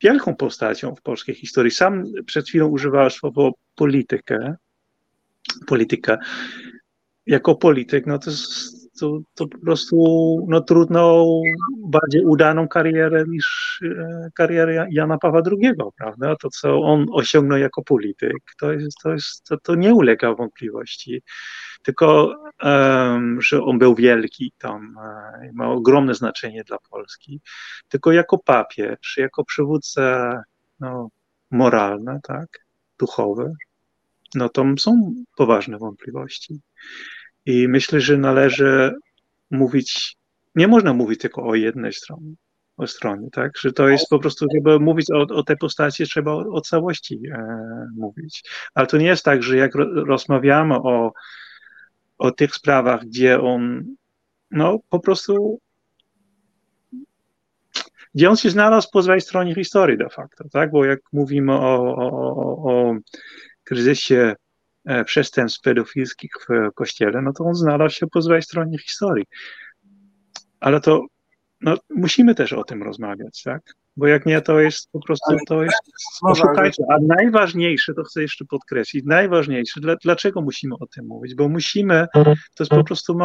wielką 0.01 0.35
postacią 0.35 0.95
w 0.95 1.01
polskiej 1.01 1.35
historii. 1.35 1.71
Sam 1.71 2.03
przed 2.25 2.47
chwilą 2.47 2.67
używałeś 2.67 3.13
słowo 3.13 3.51
politykę, 3.75 4.55
polityka. 5.67 6.17
Jako 7.25 7.55
polityk, 7.55 8.05
no 8.05 8.19
to 8.19 8.29
jest 8.29 8.84
to, 8.99 9.19
to 9.33 9.47
po 9.47 9.57
prostu 9.57 9.95
no, 10.47 10.61
trudno 10.61 11.25
bardziej 11.87 12.25
udaną 12.25 12.67
karierę 12.67 13.23
niż 13.27 13.79
e, 13.83 14.29
karierę 14.35 14.87
Jana 14.91 15.17
Pawła 15.17 15.41
II, 15.51 15.71
prawda? 15.97 16.35
To, 16.35 16.49
co 16.49 16.81
on 16.81 17.05
osiągnął 17.11 17.57
jako 17.57 17.83
polityk, 17.83 18.37
to, 18.59 18.71
jest, 18.71 18.97
to, 19.03 19.11
jest, 19.11 19.43
to, 19.43 19.57
to 19.57 19.75
nie 19.75 19.93
ulega 19.93 20.35
wątpliwości. 20.35 21.21
Tylko, 21.83 22.35
um, 22.63 23.41
że 23.41 23.63
on 23.63 23.79
był 23.79 23.95
wielki, 23.95 24.53
tam 24.57 24.95
e, 25.03 25.51
ma 25.53 25.69
ogromne 25.69 26.13
znaczenie 26.13 26.63
dla 26.63 26.77
Polski. 26.89 27.41
Tylko 27.89 28.11
jako 28.11 28.37
papież, 28.37 29.17
jako 29.17 29.45
przywódca 29.45 30.41
no, 30.79 31.09
moralny, 31.51 32.19
tak, 32.23 32.47
duchowy, 32.99 33.51
no 34.35 34.49
to 34.49 34.65
są 34.79 35.13
poważne 35.37 35.77
wątpliwości. 35.77 36.59
I 37.45 37.67
myślę, 37.67 38.01
że 38.01 38.17
należy 38.17 38.91
mówić, 39.51 40.17
nie 40.55 40.67
można 40.67 40.93
mówić 40.93 41.21
tylko 41.21 41.43
o 41.43 41.55
jednej 41.55 41.93
stronie, 41.93 42.33
o 42.77 42.87
stronie, 42.87 43.29
tak? 43.31 43.57
Że 43.57 43.73
to 43.73 43.89
jest 43.89 44.09
po 44.09 44.19
prostu, 44.19 44.45
żeby 44.55 44.79
mówić 44.79 45.11
o, 45.11 45.19
o 45.19 45.43
tej 45.43 45.57
postaci, 45.57 46.05
trzeba 46.05 46.31
o, 46.31 46.37
o 46.37 46.61
całości 46.61 47.19
e, 47.33 47.47
mówić. 47.95 48.43
Ale 48.73 48.87
to 48.87 48.97
nie 48.97 49.05
jest 49.05 49.25
tak, 49.25 49.43
że 49.43 49.57
jak 49.57 49.71
rozmawiamy 49.95 50.75
o, 50.75 51.13
o 52.17 52.31
tych 52.31 52.55
sprawach, 52.55 53.05
gdzie 53.05 53.41
on, 53.41 53.83
no 54.51 54.79
po 54.89 54.99
prostu, 54.99 55.59
gdzie 58.15 58.29
on 58.29 58.35
się 58.35 58.49
znalazł 58.49 58.89
po 58.91 59.01
złej 59.01 59.21
stronie 59.21 59.55
historii 59.55 59.97
de 59.97 60.09
facto, 60.09 60.43
tak? 60.51 60.71
Bo 60.71 60.85
jak 60.85 60.99
mówimy 61.13 61.53
o, 61.53 61.95
o, 62.65 62.95
kryzysie 63.63 64.35
przestępstw 65.05 65.61
pedofilskich 65.61 66.31
w 66.49 66.73
kościele, 66.73 67.21
no 67.21 67.33
to 67.33 67.43
on 67.43 67.55
znalazł 67.55 67.95
się 67.95 68.07
po 68.07 68.21
złej 68.21 68.41
stronie 68.41 68.77
historii. 68.77 69.25
Ale 70.59 70.81
to 70.81 71.05
no, 71.61 71.77
musimy 71.89 72.35
też 72.35 72.53
o 72.53 72.63
tym 72.63 72.83
rozmawiać, 72.83 73.41
tak? 73.43 73.61
Bo 73.97 74.07
jak 74.07 74.25
nie, 74.25 74.41
to 74.41 74.59
jest 74.59 74.91
po 74.91 74.99
prostu, 74.99 75.35
to 75.47 75.63
jest, 75.63 75.77
poszukajcie. 76.21 76.83
A 76.89 76.97
najważniejsze, 77.17 77.93
to 77.93 78.03
chcę 78.03 78.21
jeszcze 78.21 78.45
podkreślić, 78.45 79.05
najważniejsze, 79.05 79.81
dlaczego 80.03 80.41
musimy 80.41 80.75
o 80.79 80.87
tym 80.87 81.05
mówić? 81.07 81.35
Bo 81.35 81.49
musimy, 81.49 82.07
to 82.13 82.35
jest 82.59 82.71
po 82.71 82.83
prostu, 82.83 83.17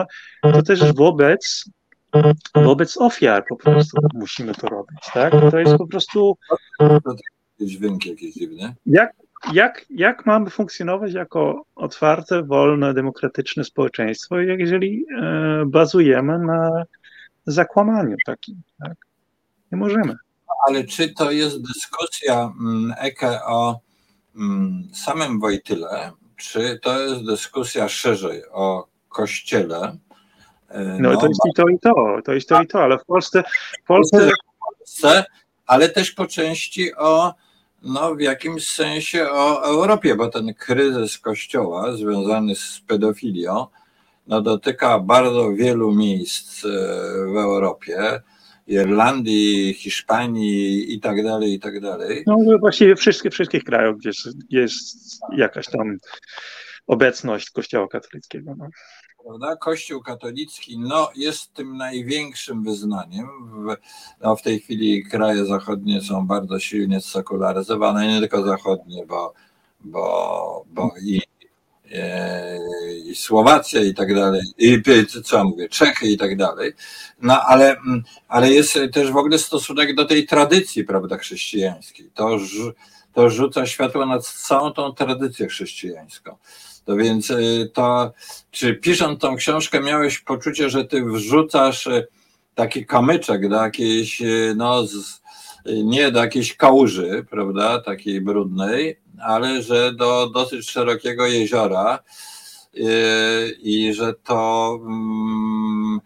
to 0.43 0.62
też 0.62 0.93
wobec, 0.93 1.64
wobec 2.55 2.97
ofiar 2.97 3.45
po 3.49 3.57
prostu 3.57 4.00
musimy 4.14 4.55
to 4.55 4.67
robić, 4.67 4.99
tak? 5.14 5.33
To 5.50 5.59
jest 5.59 5.76
po 5.76 5.87
prostu... 5.87 6.37
Dźwięk 7.61 8.07
jakiś 8.07 8.35
dziwny. 8.35 8.75
Jak, 8.87 9.12
jak, 9.52 9.87
jak 9.90 10.26
mamy 10.26 10.50
funkcjonować 10.50 11.12
jako 11.12 11.64
otwarte, 11.76 12.42
wolne, 12.42 12.94
demokratyczne 12.94 13.64
społeczeństwo, 13.64 14.38
jeżeli 14.38 15.04
e, 15.23 15.62
bazujemy 15.66 16.38
na 16.38 16.85
zakłamaniu 17.47 18.16
takim? 18.26 18.62
Tak? 18.85 18.94
Nie 19.73 19.78
możemy. 19.78 20.16
Ale 20.68 20.85
czy 20.85 21.14
to 21.14 21.30
jest 21.30 21.62
dyskusja 21.62 22.52
mm, 22.61 22.94
Eke 22.99 23.44
o 23.44 23.80
mm, 24.37 24.88
samym 24.94 25.40
Wojtyle, 25.40 26.11
czy 26.37 26.78
to 26.82 27.00
jest 27.00 27.26
dyskusja 27.26 27.88
szerzej 27.88 28.42
o 28.52 28.87
Kościele? 29.09 29.97
No, 30.75 31.11
no 31.11 31.20
to 31.20 31.26
jest 31.26 31.40
i 31.50 31.52
to, 31.56 31.68
i 31.68 31.78
to, 31.78 31.94
to 32.25 32.32
jest 32.32 32.49
to, 32.49 32.62
i 32.62 32.66
to, 32.66 32.82
ale 32.82 32.99
w 32.99 33.04
Polsce, 33.04 33.42
w 33.82 33.87
Polsce... 33.87 34.18
W 34.18 34.30
Polsce 34.78 35.25
ale 35.70 35.88
też 35.88 36.11
po 36.11 36.26
części 36.26 36.94
o 36.94 37.35
no, 37.83 38.15
w 38.15 38.21
jakimś 38.21 38.69
sensie 38.69 39.31
o 39.31 39.65
Europie, 39.65 40.15
bo 40.17 40.29
ten 40.29 40.55
kryzys 40.55 41.19
Kościoła 41.19 41.93
związany 41.93 42.55
z 42.55 42.81
pedofilią 42.87 43.67
no, 44.27 44.43
dotyka 44.43 44.99
bardzo 44.99 45.53
wielu 45.53 45.93
miejsc 45.93 46.65
e, 46.65 46.69
w 47.33 47.37
Europie. 47.37 48.21
Irlandii, 48.67 49.75
Hiszpanii 49.75 50.95
i 50.95 51.01
tak 51.01 51.25
dalej, 51.25 51.53
i 51.53 51.61
tak 51.61 51.81
dalej. 51.81 52.25
No 52.27 52.37
właściwie 52.61 52.97
wszystkich, 52.97 53.33
wszystkich 53.33 53.65
krajów, 53.65 53.99
gdzie 53.99 54.11
jest 54.51 55.21
jakaś 55.37 55.67
tam 55.67 55.97
obecność 56.87 57.51
Kościoła 57.51 57.89
katolickiego. 57.89 58.55
No 58.59 58.69
prawda? 59.25 59.57
Kościół 59.57 60.03
katolicki 60.03 60.79
no, 60.79 61.11
jest 61.17 61.55
tym 61.55 61.77
największym 61.77 62.65
wyznaniem. 62.65 63.29
W, 63.67 63.77
no, 64.21 64.37
w 64.37 64.43
tej 64.43 64.61
chwili 64.61 65.05
kraje 65.05 65.45
zachodnie 65.45 66.03
są 66.03 66.27
bardzo 66.27 66.59
silnie 66.59 67.00
sekularyzowane, 67.00 68.07
nie 68.07 68.21
tylko 68.21 68.43
zachodnie, 68.43 69.07
bo, 69.07 69.33
bo, 69.81 70.65
bo 70.67 70.91
i, 71.03 71.23
e, 71.93 72.59
i 73.07 73.15
Słowacja 73.15 73.83
i 73.83 73.95
tak 73.95 74.15
dalej, 74.15 74.43
i 74.59 74.83
co 75.25 75.45
mówię, 75.45 75.69
Czechy 75.69 76.07
i 76.07 76.17
tak 76.17 76.37
dalej. 76.37 76.73
No 77.23 77.43
ale, 77.43 77.77
ale 78.29 78.53
jest 78.53 78.79
też 78.93 79.12
w 79.12 79.17
ogóle 79.17 79.39
stosunek 79.39 79.95
do 79.95 80.05
tej 80.05 80.27
tradycji, 80.27 80.85
prawda, 80.85 81.19
chrześcijańskiej. 81.19 82.11
To, 82.15 82.39
to 83.12 83.31
rzuca 83.31 83.67
światło 83.67 84.07
na 84.07 84.19
całą 84.19 84.73
tą 84.73 84.93
tradycję 84.93 85.49
chrześcijańską. 85.49 86.37
To 86.85 86.97
więc 86.97 87.31
y, 87.31 87.71
to, 87.75 88.13
czy 88.51 88.75
pisząc 88.75 89.21
tą 89.21 89.37
książkę 89.37 89.81
miałeś 89.81 90.19
poczucie, 90.19 90.71
że 90.71 90.85
ty 90.85 91.05
wrzucasz 91.05 91.87
y, 91.87 92.07
taki 92.55 92.87
kamyczek 92.87 93.49
do 93.49 93.57
jakiejś, 93.57 94.23
y, 94.23 94.55
no, 94.57 94.87
z, 94.87 95.21
nie 95.85 96.11
do 96.11 96.21
jakiejś 96.21 96.57
kałuży, 96.57 97.27
prawda, 97.31 97.81
takiej 97.81 98.21
brudnej, 98.21 99.01
ale 99.23 99.63
że 99.63 99.95
do 99.95 100.31
dosyć 100.31 100.71
szerokiego 100.71 101.27
jeziora 101.27 101.99
i 103.63 103.93
że 103.95 104.15
to, 104.15 104.79
mm, 104.83 106.01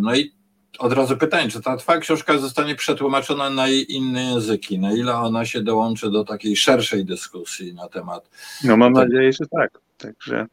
no 0.00 0.14
i 0.14 0.32
od 0.78 0.92
razu 0.92 1.16
pytanie, 1.16 1.48
czy 1.48 1.60
ta 1.60 1.76
twoja 1.76 1.98
książka 1.98 2.38
zostanie 2.38 2.74
przetłumaczona 2.74 3.50
na 3.50 3.68
inne 3.68 4.24
języki? 4.24 4.78
Na 4.78 4.92
ile 4.92 5.14
ona 5.14 5.44
się 5.44 5.62
dołączy 5.62 6.10
do 6.10 6.24
takiej 6.24 6.56
szerszej 6.56 7.04
dyskusji 7.04 7.74
na 7.74 7.88
temat. 7.88 8.30
No 8.64 8.76
mam 8.76 8.92
nadzieję, 8.92 9.32
że 9.32 9.46
tak. 9.46 9.70
Także 9.98 10.46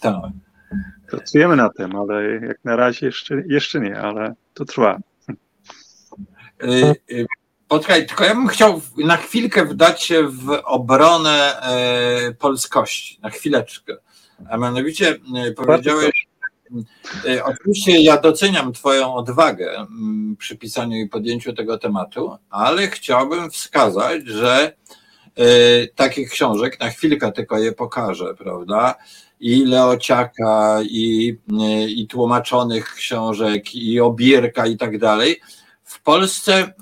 tak. 0.00 0.14
pracujemy 1.10 1.56
na 1.56 1.68
tym, 1.68 1.96
ale 1.96 2.30
jak 2.30 2.64
na 2.64 2.76
razie 2.76 3.06
jeszcze, 3.06 3.42
jeszcze 3.46 3.80
nie, 3.80 4.00
ale 4.00 4.34
to 4.54 4.64
trwa. 4.64 4.98
Y, 6.64 6.94
y, 7.10 7.26
poczekaj, 7.68 8.06
tylko 8.06 8.24
ja 8.24 8.34
bym 8.34 8.48
chciał 8.48 8.80
na 8.96 9.16
chwilkę 9.16 9.64
wdać 9.64 10.02
się 10.02 10.28
w 10.28 10.60
obronę 10.64 11.60
e, 11.62 12.32
polskości, 12.32 13.18
na 13.22 13.30
chwileczkę. 13.30 13.96
A 14.50 14.56
mianowicie 14.56 15.18
e, 15.36 15.52
powiedziałeś, 15.52 16.19
oczywiście 17.44 18.00
ja 18.00 18.18
doceniam 18.18 18.72
Twoją 18.72 19.14
odwagę 19.14 19.76
mm, 19.76 20.36
przy 20.36 20.56
pisaniu 20.56 20.96
i 20.96 21.08
podjęciu 21.08 21.52
tego 21.52 21.78
tematu, 21.78 22.36
ale 22.50 22.88
chciałbym 22.88 23.50
wskazać, 23.50 24.26
że 24.26 24.72
takich 25.94 26.30
książek, 26.30 26.80
na 26.80 26.90
chwilkę 26.90 27.32
tylko 27.32 27.58
je 27.58 27.72
pokażę, 27.72 28.34
prawda? 28.38 28.94
I 29.40 29.64
Leociaka, 29.64 30.78
i, 30.82 31.38
i 31.88 32.06
tłumaczonych 32.06 32.94
książek, 32.94 33.74
i 33.74 34.00
Obierka 34.00 34.66
i 34.66 34.76
tak 34.76 34.98
dalej 34.98 35.40
w 35.84 36.02
Polsce, 36.02 36.72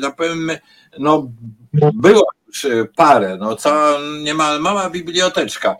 no 0.00 0.12
powiem, 0.12 0.50
no 0.98 1.30
było 1.94 2.24
już 2.54 2.66
parę, 2.96 3.36
no 3.40 3.56
co 3.56 3.98
niemal 4.22 4.60
mała 4.60 4.90
biblioteczka. 4.90 5.76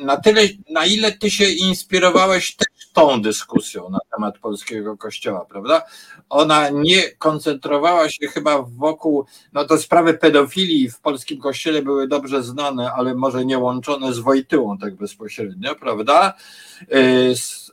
Na 0.00 0.16
tyle, 0.16 0.42
na 0.70 0.86
ile 0.86 1.12
ty 1.12 1.30
się 1.30 1.44
inspirowałeś 1.44 2.56
też 2.56 2.68
tą 2.92 3.22
dyskusją 3.22 3.90
na 3.90 3.98
temat 4.14 4.38
polskiego 4.38 4.96
kościoła, 4.96 5.44
prawda? 5.44 5.82
Ona 6.30 6.70
nie 6.70 7.02
koncentrowała 7.10 8.08
się 8.08 8.28
chyba 8.28 8.62
wokół, 8.62 9.26
no 9.52 9.64
to 9.64 9.78
sprawy 9.78 10.14
pedofilii 10.14 10.90
w 10.90 11.00
polskim 11.00 11.40
kościele 11.40 11.82
były 11.82 12.08
dobrze 12.08 12.42
znane, 12.42 12.92
ale 12.92 13.14
może 13.14 13.44
nie 13.44 13.58
łączone 13.58 14.12
z 14.12 14.18
Wojtyłą 14.18 14.78
tak 14.78 14.94
bezpośrednio, 14.94 15.74
prawda? 15.74 16.34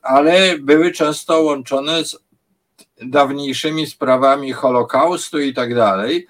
Ale 0.01 0.57
były 0.59 0.91
często 0.91 1.41
łączone 1.41 2.05
z 2.05 2.17
dawniejszymi 3.01 3.87
sprawami 3.87 4.51
Holokaustu 4.51 5.39
i 5.39 5.53
tak 5.53 5.75
dalej. 5.75 6.27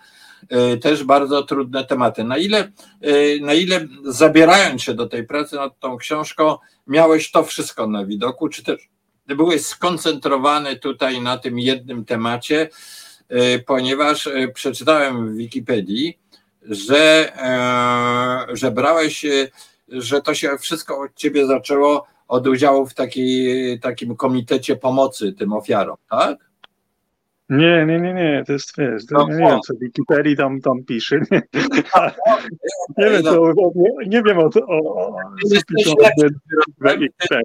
E, 0.49 0.77
też 0.77 1.03
bardzo 1.03 1.43
trudne 1.43 1.85
tematy. 1.85 2.23
Na 2.23 2.37
ile, 2.37 2.71
e, 3.01 3.39
na 3.41 3.53
ile 3.53 3.87
zabierając 4.05 4.81
się 4.81 4.93
do 4.93 5.07
tej 5.07 5.27
pracy 5.27 5.55
nad 5.55 5.79
tą 5.79 5.97
książką, 5.97 6.57
miałeś 6.87 7.31
to 7.31 7.43
wszystko 7.43 7.87
na 7.87 8.05
widoku, 8.05 8.49
czy 8.49 8.63
też 8.63 8.89
byłeś 9.27 9.65
skoncentrowany 9.65 10.75
tutaj 10.75 11.21
na 11.21 11.37
tym 11.37 11.59
jednym 11.59 12.05
temacie, 12.05 12.69
e, 13.29 13.59
ponieważ 13.59 14.29
przeczytałem 14.53 15.33
w 15.33 15.37
Wikipedii, 15.37 16.19
że, 16.63 17.33
że 18.53 18.71
brałeś, 18.71 19.25
że 19.87 20.21
to 20.21 20.33
się 20.33 20.57
wszystko 20.59 20.99
od 20.99 21.15
ciebie 21.15 21.47
zaczęło 21.47 22.07
od 22.27 22.47
udziału 22.47 22.85
w 22.85 22.93
takiej, 22.93 23.79
takim 23.79 24.15
komitecie 24.15 24.75
pomocy 24.75 25.33
tym 25.33 25.53
ofiarom, 25.53 25.97
tak? 26.09 26.50
Nie, 27.51 27.85
nie, 27.85 27.99
nie, 27.99 28.13
nie, 28.13 28.43
to 28.47 28.53
jest, 28.53 28.73
wiesz, 28.77 29.05
to, 29.05 29.17
no, 29.17 29.27
nie 29.27 29.37
wiem, 29.37 29.59
co 29.67 29.73
Wikipedii 29.81 30.35
tam, 30.35 30.61
tam 30.61 30.83
pisze. 30.87 31.19
Nie, 31.31 31.41
nie 32.97 33.09
wiem, 33.09 33.23
co, 33.23 33.53
nie 34.07 34.23
wiem 34.23 34.37
o, 34.39 34.49
o, 34.67 34.95
o 34.95 35.15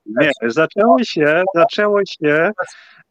Nie, 0.06 0.30
zaczęło 0.46 1.04
się, 1.04 1.42
zaczęło 1.54 2.00
się 2.04 2.50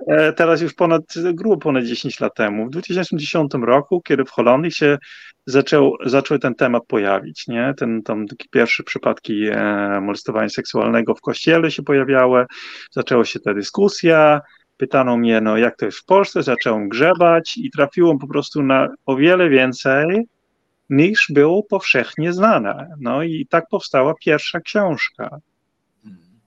e, 0.08 0.34
teraz 0.34 0.62
już 0.62 0.74
ponad, 0.74 1.04
grubo 1.34 1.58
ponad 1.58 1.84
10 1.84 2.20
lat 2.20 2.36
temu, 2.36 2.66
w 2.66 2.70
2010 2.70 3.52
roku, 3.54 4.02
kiedy 4.02 4.26
w 4.26 4.32
Holandii 4.32 4.72
się 4.72 4.98
zaczął, 5.46 5.94
zaczął 6.06 6.40
ten 6.40 6.56
temat 6.56 6.84
pojawić, 6.88 7.48
nie? 7.48 7.74
Ten, 7.78 8.04
tam 8.04 8.28
takie 8.28 8.46
pierwsze 8.52 8.84
przypadki 8.84 9.48
e, 9.52 10.00
molestowania 10.02 10.50
seksualnego 10.50 11.16
w 11.16 11.22
kościele 11.22 11.72
się 11.72 11.84
pojawiały, 11.84 12.46
zaczęła 12.92 13.26
się 13.26 13.40
ta 13.40 13.54
dyskusja, 13.54 14.42
pytano 14.78 15.18
mnie, 15.18 15.42
no 15.42 15.58
jak 15.58 15.78
to 15.78 15.86
jest 15.86 15.98
w 15.98 16.06
Polsce, 16.06 16.44
zacząłem 16.44 16.90
grzebać 16.90 17.58
i 17.58 17.72
trafiłem 17.72 18.18
po 18.18 18.28
prostu 18.28 18.64
na 18.64 18.90
o 19.06 19.16
wiele 19.16 19.50
więcej 19.50 20.28
niż 20.90 21.28
było 21.30 21.64
powszechnie 21.64 22.34
znane. 22.34 22.90
No 23.00 23.24
i 23.24 23.48
tak 23.50 23.66
powstała 23.70 24.14
pierwsza 24.26 24.60
książka. 24.60 25.38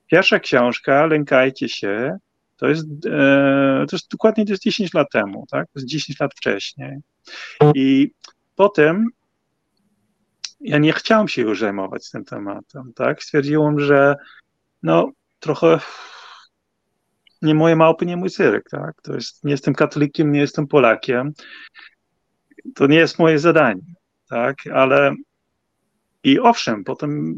Pierwsza 0.06 0.40
książka, 0.40 1.06
lękajcie 1.06 1.68
się, 1.68 2.18
to 2.56 2.68
jest, 2.68 2.86
e, 3.06 3.84
to 3.88 3.96
jest 3.96 4.10
dokładnie 4.10 4.44
to 4.44 4.52
jest 4.52 4.62
10 4.62 4.94
lat 4.94 5.10
temu, 5.12 5.46
tak? 5.50 5.66
To 5.66 5.72
jest 5.78 5.86
10 5.86 6.20
lat 6.20 6.34
wcześniej. 6.34 6.98
I 7.74 8.10
potem 8.56 9.06
ja 10.60 10.78
nie 10.78 10.92
chciałem 10.92 11.28
się 11.28 11.42
już 11.42 11.60
zajmować 11.60 12.10
tym 12.10 12.24
tematem, 12.24 12.92
tak? 12.94 13.22
Stwierdziłem, 13.22 13.80
że 13.80 14.16
no 14.82 15.10
trochę 15.40 15.78
nie 17.42 17.54
moje 17.54 17.76
małpy, 17.76 18.06
nie 18.06 18.16
mój 18.16 18.30
cyrk, 18.30 18.70
tak? 18.70 19.02
To 19.02 19.14
jest, 19.14 19.44
nie 19.44 19.50
jestem 19.50 19.74
katolikiem, 19.74 20.32
nie 20.32 20.40
jestem 20.40 20.66
Polakiem. 20.66 21.32
To 22.74 22.86
nie 22.86 22.96
jest 22.96 23.18
moje 23.18 23.38
zadanie, 23.38 23.94
tak? 24.30 24.56
Ale 24.74 25.14
i 26.24 26.40
owszem, 26.40 26.84
potem 26.84 27.34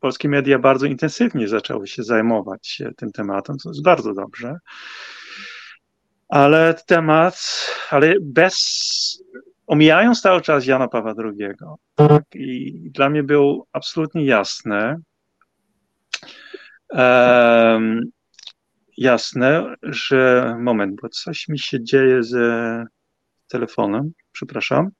polskie 0.00 0.28
media 0.28 0.58
bardzo 0.58 0.86
intensywnie 0.86 1.48
zaczęły 1.48 1.86
się 1.86 2.02
zajmować 2.02 2.82
tym 2.96 3.12
tematem, 3.12 3.58
co 3.58 3.70
jest 3.70 3.82
bardzo 3.82 4.14
dobrze. 4.14 4.58
Ale 6.28 6.74
temat, 6.86 7.66
ale 7.90 8.14
bez, 8.22 8.56
omijając 9.66 10.20
cały 10.20 10.40
czas 10.40 10.66
Jana 10.66 10.88
Pawła 10.88 11.14
II, 11.18 11.48
tak? 11.96 12.22
i 12.34 12.90
dla 12.90 13.10
mnie 13.10 13.22
był 13.22 13.66
absolutnie 13.72 14.24
jasne, 14.24 14.96
um, 16.90 18.00
jasne, 18.96 19.74
że 19.82 20.54
moment, 20.60 21.00
bo 21.02 21.08
coś 21.08 21.48
mi 21.48 21.58
się 21.58 21.84
dzieje 21.84 22.22
z 22.22 22.36
telefonem. 23.48 24.12
Przepraszam. 24.32 24.90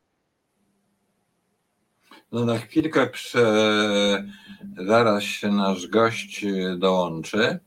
No 2.33 2.45
na 2.45 2.59
chwilkę 2.59 3.07
prze... 3.07 4.25
zaraz 4.87 5.23
się 5.23 5.49
nasz 5.49 5.87
gość 5.87 6.47
dołączy. 6.79 7.59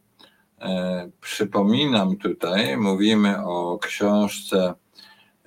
E, 0.61 1.09
przypominam 1.21 2.17
tutaj, 2.17 2.77
mówimy 2.77 3.45
o 3.45 3.79
książce 3.81 4.73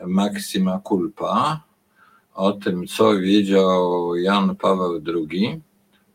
Maxima 0.07 0.81
Culpa, 0.89 1.65
o 2.35 2.53
tym, 2.53 2.87
co 2.87 3.19
wiedział 3.19 4.17
Jan 4.17 4.57
Paweł 4.57 5.03
II 5.07 5.61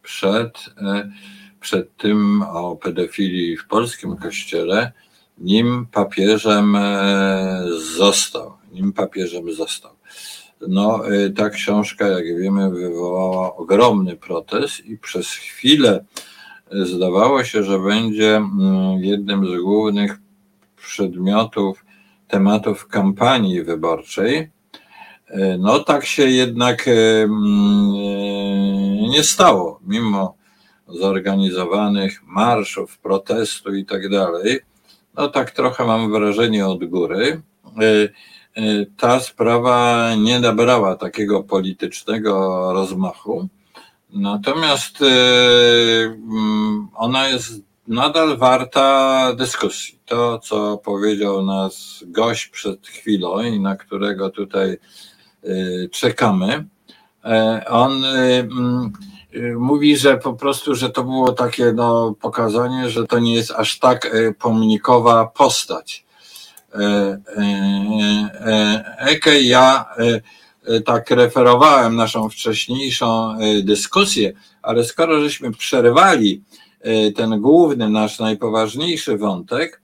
przed 0.01 0.65
e, 0.77 1.12
przed 1.60 1.98
tym 1.98 2.41
o 2.41 2.76
pedofilii 2.76 3.58
w 3.58 3.67
polskim 3.67 4.17
kościele, 4.17 4.91
nim 5.38 5.88
papieżem 5.91 6.76
e, 6.76 7.63
został. 7.98 8.54
Nim 8.72 8.93
papieżem 8.93 9.54
został. 9.54 9.91
No, 10.67 11.08
e, 11.08 11.30
ta 11.30 11.50
książka, 11.50 12.08
jak 12.08 12.26
wiemy, 12.26 12.70
wywołała 12.70 13.56
ogromny 13.56 14.15
protest 14.15 14.86
i 14.86 14.98
przez 14.98 15.28
chwilę 15.28 16.06
zdawało 16.72 17.43
się, 17.43 17.63
że 17.63 17.80
będzie 17.80 18.36
mm, 18.36 19.04
jednym 19.04 19.46
z 19.46 19.62
głównych 19.62 20.20
przedmiotów, 20.78 21.86
tematów 22.28 22.88
kampanii 22.88 23.63
wyborczej. 23.63 24.52
E, 25.28 25.58
no, 25.58 25.80
tak 25.80 26.06
się 26.06 26.24
jednak 26.24 26.88
mm, 26.88 27.93
nie 29.10 29.24
stało, 29.24 29.80
mimo 29.88 30.38
zorganizowanych 30.88 32.23
marszów, 32.26 32.97
protestu 32.97 33.76
i 33.76 33.86
tak 33.86 34.10
dalej, 34.10 34.60
no 35.15 35.28
tak 35.28 35.52
trochę 35.52 35.86
mam 35.86 36.12
wrażenie 36.12 36.67
od 36.67 36.86
góry, 36.86 37.41
y, 37.82 38.10
y, 38.62 38.91
ta 38.97 39.19
sprawa 39.19 40.10
nie 40.15 40.39
nabrała 40.39 40.95
takiego 40.95 41.43
politycznego 41.43 42.73
rozmachu. 42.73 43.47
Natomiast 44.13 45.02
y, 45.02 45.06
mm, 46.06 46.88
ona 46.95 47.28
jest 47.28 47.62
nadal 47.88 48.38
warta 48.38 49.34
dyskusji. 49.36 50.00
To, 50.06 50.39
co 50.39 50.78
powiedział 50.78 51.45
nas 51.45 52.04
gość 52.08 52.47
przed 52.47 52.88
chwilą 52.88 53.41
i 53.41 53.60
na 53.60 53.76
którego 53.76 54.30
tutaj 54.30 54.78
czekamy, 55.91 56.65
on 57.69 58.06
mm, 58.06 58.91
mówi, 59.58 59.97
że 59.97 60.17
po 60.17 60.34
prostu, 60.34 60.76
że 60.76 60.89
to 60.89 61.04
było 61.04 61.32
takie 61.32 61.73
no, 61.73 62.15
pokazanie, 62.21 62.89
że 62.89 63.08
to 63.08 63.19
nie 63.19 63.34
jest 63.34 63.52
aż 63.52 63.80
tak 63.80 64.15
y, 64.15 64.36
pomnikowa 64.39 65.26
postać. 65.26 66.06
E, 66.73 67.21
Eke, 68.97 69.41
ja 69.41 69.86
tak 70.86 71.12
referowałem 71.12 71.95
naszą 71.95 72.30
wcześniejszą 72.30 73.38
dyskusję, 73.63 74.34
ale 74.62 74.84
skoro 74.84 75.21
żeśmy 75.21 75.52
przerwali 75.52 76.43
ten 77.15 77.41
główny, 77.41 77.89
nasz 77.89 78.19
najpoważniejszy 78.19 79.17
wątek, 79.17 79.82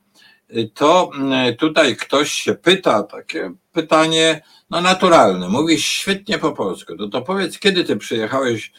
to 0.73 1.11
tutaj 1.59 1.95
ktoś 1.95 2.31
się 2.31 2.53
pyta, 2.53 3.03
takie 3.03 3.51
pytanie 3.73 4.41
no 4.69 4.81
naturalne. 4.81 5.49
Mówisz 5.49 5.85
świetnie 5.85 6.37
po 6.37 6.51
polsku. 6.51 6.97
To, 6.97 7.07
to 7.07 7.21
powiedz, 7.21 7.59
kiedy 7.59 7.83
ty 7.83 7.97
przyjechałeś 7.97 8.71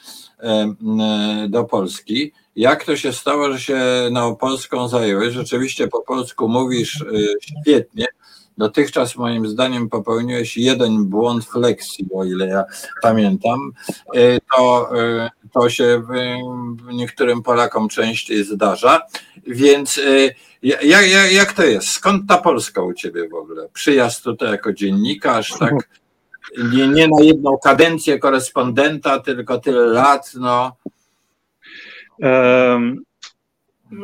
do 1.49 1.65
Polski? 1.65 2.33
Jak 2.57 2.85
to 2.85 2.97
się 2.97 3.13
stało, 3.13 3.53
że 3.53 3.61
się 3.61 3.79
na 4.11 4.35
Polską 4.35 4.89
zająłeś? 4.89 5.35
Rzeczywiście 5.35 5.89
po 5.89 6.03
polsku 6.03 6.49
mówisz 6.49 7.01
y, 7.01 7.35
świetnie. 7.41 8.07
Dotychczas 8.59 9.17
moim 9.17 9.47
zdaniem 9.47 9.89
popełniłeś 9.89 10.57
jeden 10.57 11.05
błąd 11.05 11.45
flexi, 11.45 12.07
o 12.15 12.25
ile 12.25 12.47
ja 12.47 12.65
pamiętam. 13.03 13.73
To, 14.57 14.91
to 15.53 15.71
się 15.71 16.03
niektórym 16.93 17.43
Polakom 17.43 17.89
częściej 17.89 18.45
zdarza. 18.45 19.03
Więc 19.47 20.01
jak, 21.31 21.53
to 21.53 21.63
jest? 21.63 21.89
Skąd 21.89 22.29
ta 22.29 22.39
Polska 22.39 22.83
u 22.83 22.93
ciebie 22.93 23.29
w 23.29 23.35
ogóle? 23.35 23.69
Przyjazd 23.73 24.25
tutaj 24.25 24.51
jako 24.51 24.73
dziennikarz, 24.73 25.59
tak? 25.59 25.73
Nie, 26.73 26.89
nie 26.89 27.09
na 27.09 27.23
jedną 27.23 27.59
kadencję 27.65 28.19
korespondenta, 28.19 29.21
tylko 29.21 29.59
tyle 29.59 29.87
lat, 29.87 30.33
no. 30.35 30.77
Um, 32.19 33.03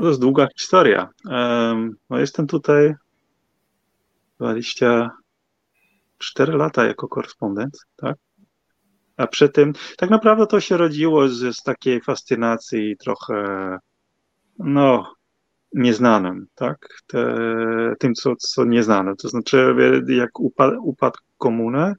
to 0.00 0.08
jest 0.08 0.20
długa 0.20 0.48
historia. 0.58 1.08
Um, 1.24 1.96
no 2.10 2.18
jestem 2.18 2.46
tutaj 2.46 2.94
24 4.38 6.52
lata 6.52 6.84
jako 6.84 7.08
korespondent, 7.08 7.78
tak? 7.96 8.16
A 9.16 9.26
przy 9.26 9.48
tym, 9.48 9.72
tak 9.96 10.10
naprawdę 10.10 10.46
to 10.46 10.60
się 10.60 10.76
rodziło 10.76 11.28
z, 11.28 11.56
z 11.56 11.62
takiej 11.62 12.00
fascynacji 12.00 12.96
trochę, 12.96 13.78
no, 14.58 15.14
nieznanym, 15.74 16.46
tak? 16.54 16.88
Te, 17.06 17.24
tym, 17.98 18.14
co, 18.14 18.36
co 18.36 18.64
nieznane. 18.64 19.16
To 19.16 19.28
znaczy, 19.28 19.74
jak 20.08 20.40
upadł, 20.40 20.88
upadł 20.88 21.18
komunę, 21.38 21.94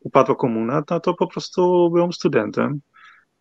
upadła 0.00 0.34
komuna, 0.34 0.82
no 0.90 1.00
to 1.00 1.14
po 1.14 1.26
prostu 1.26 1.90
byłem 1.90 2.12
studentem. 2.12 2.80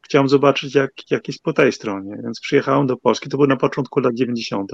Chciałem 0.02 0.30
zobaczyć, 0.30 0.76
jak, 0.76 1.12
jak 1.12 1.28
jest 1.28 1.44
po 1.44 1.54
tej 1.54 1.72
stronie, 1.72 2.18
więc 2.24 2.40
przyjechałem 2.40 2.88
do 2.88 2.98
Polski. 2.98 3.30
To 3.30 3.38
było 3.38 3.48
na 3.48 3.56
początku 3.58 4.00
lat 4.00 4.14
90. 4.14 4.72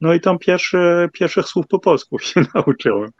No 0.00 0.14
i 0.14 0.20
tam 0.20 0.38
pierwsze, 0.38 1.08
pierwszych 1.12 1.46
słów 1.46 1.66
po 1.66 1.78
polsku 1.78 2.18
się 2.28 2.42
nauczyłem. 2.54 3.10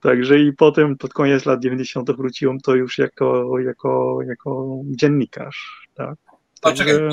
Także 0.00 0.38
i 0.38 0.52
potem 0.52 0.96
pod 0.96 1.12
koniec 1.12 1.46
lat 1.46 1.60
90. 1.60 2.10
wróciłem 2.10 2.60
to 2.60 2.74
już 2.74 2.98
jako, 2.98 3.58
jako, 3.58 4.18
jako 4.28 4.80
dziennikarz. 4.84 5.88
Tak? 5.94 6.14
Także... 6.60 7.08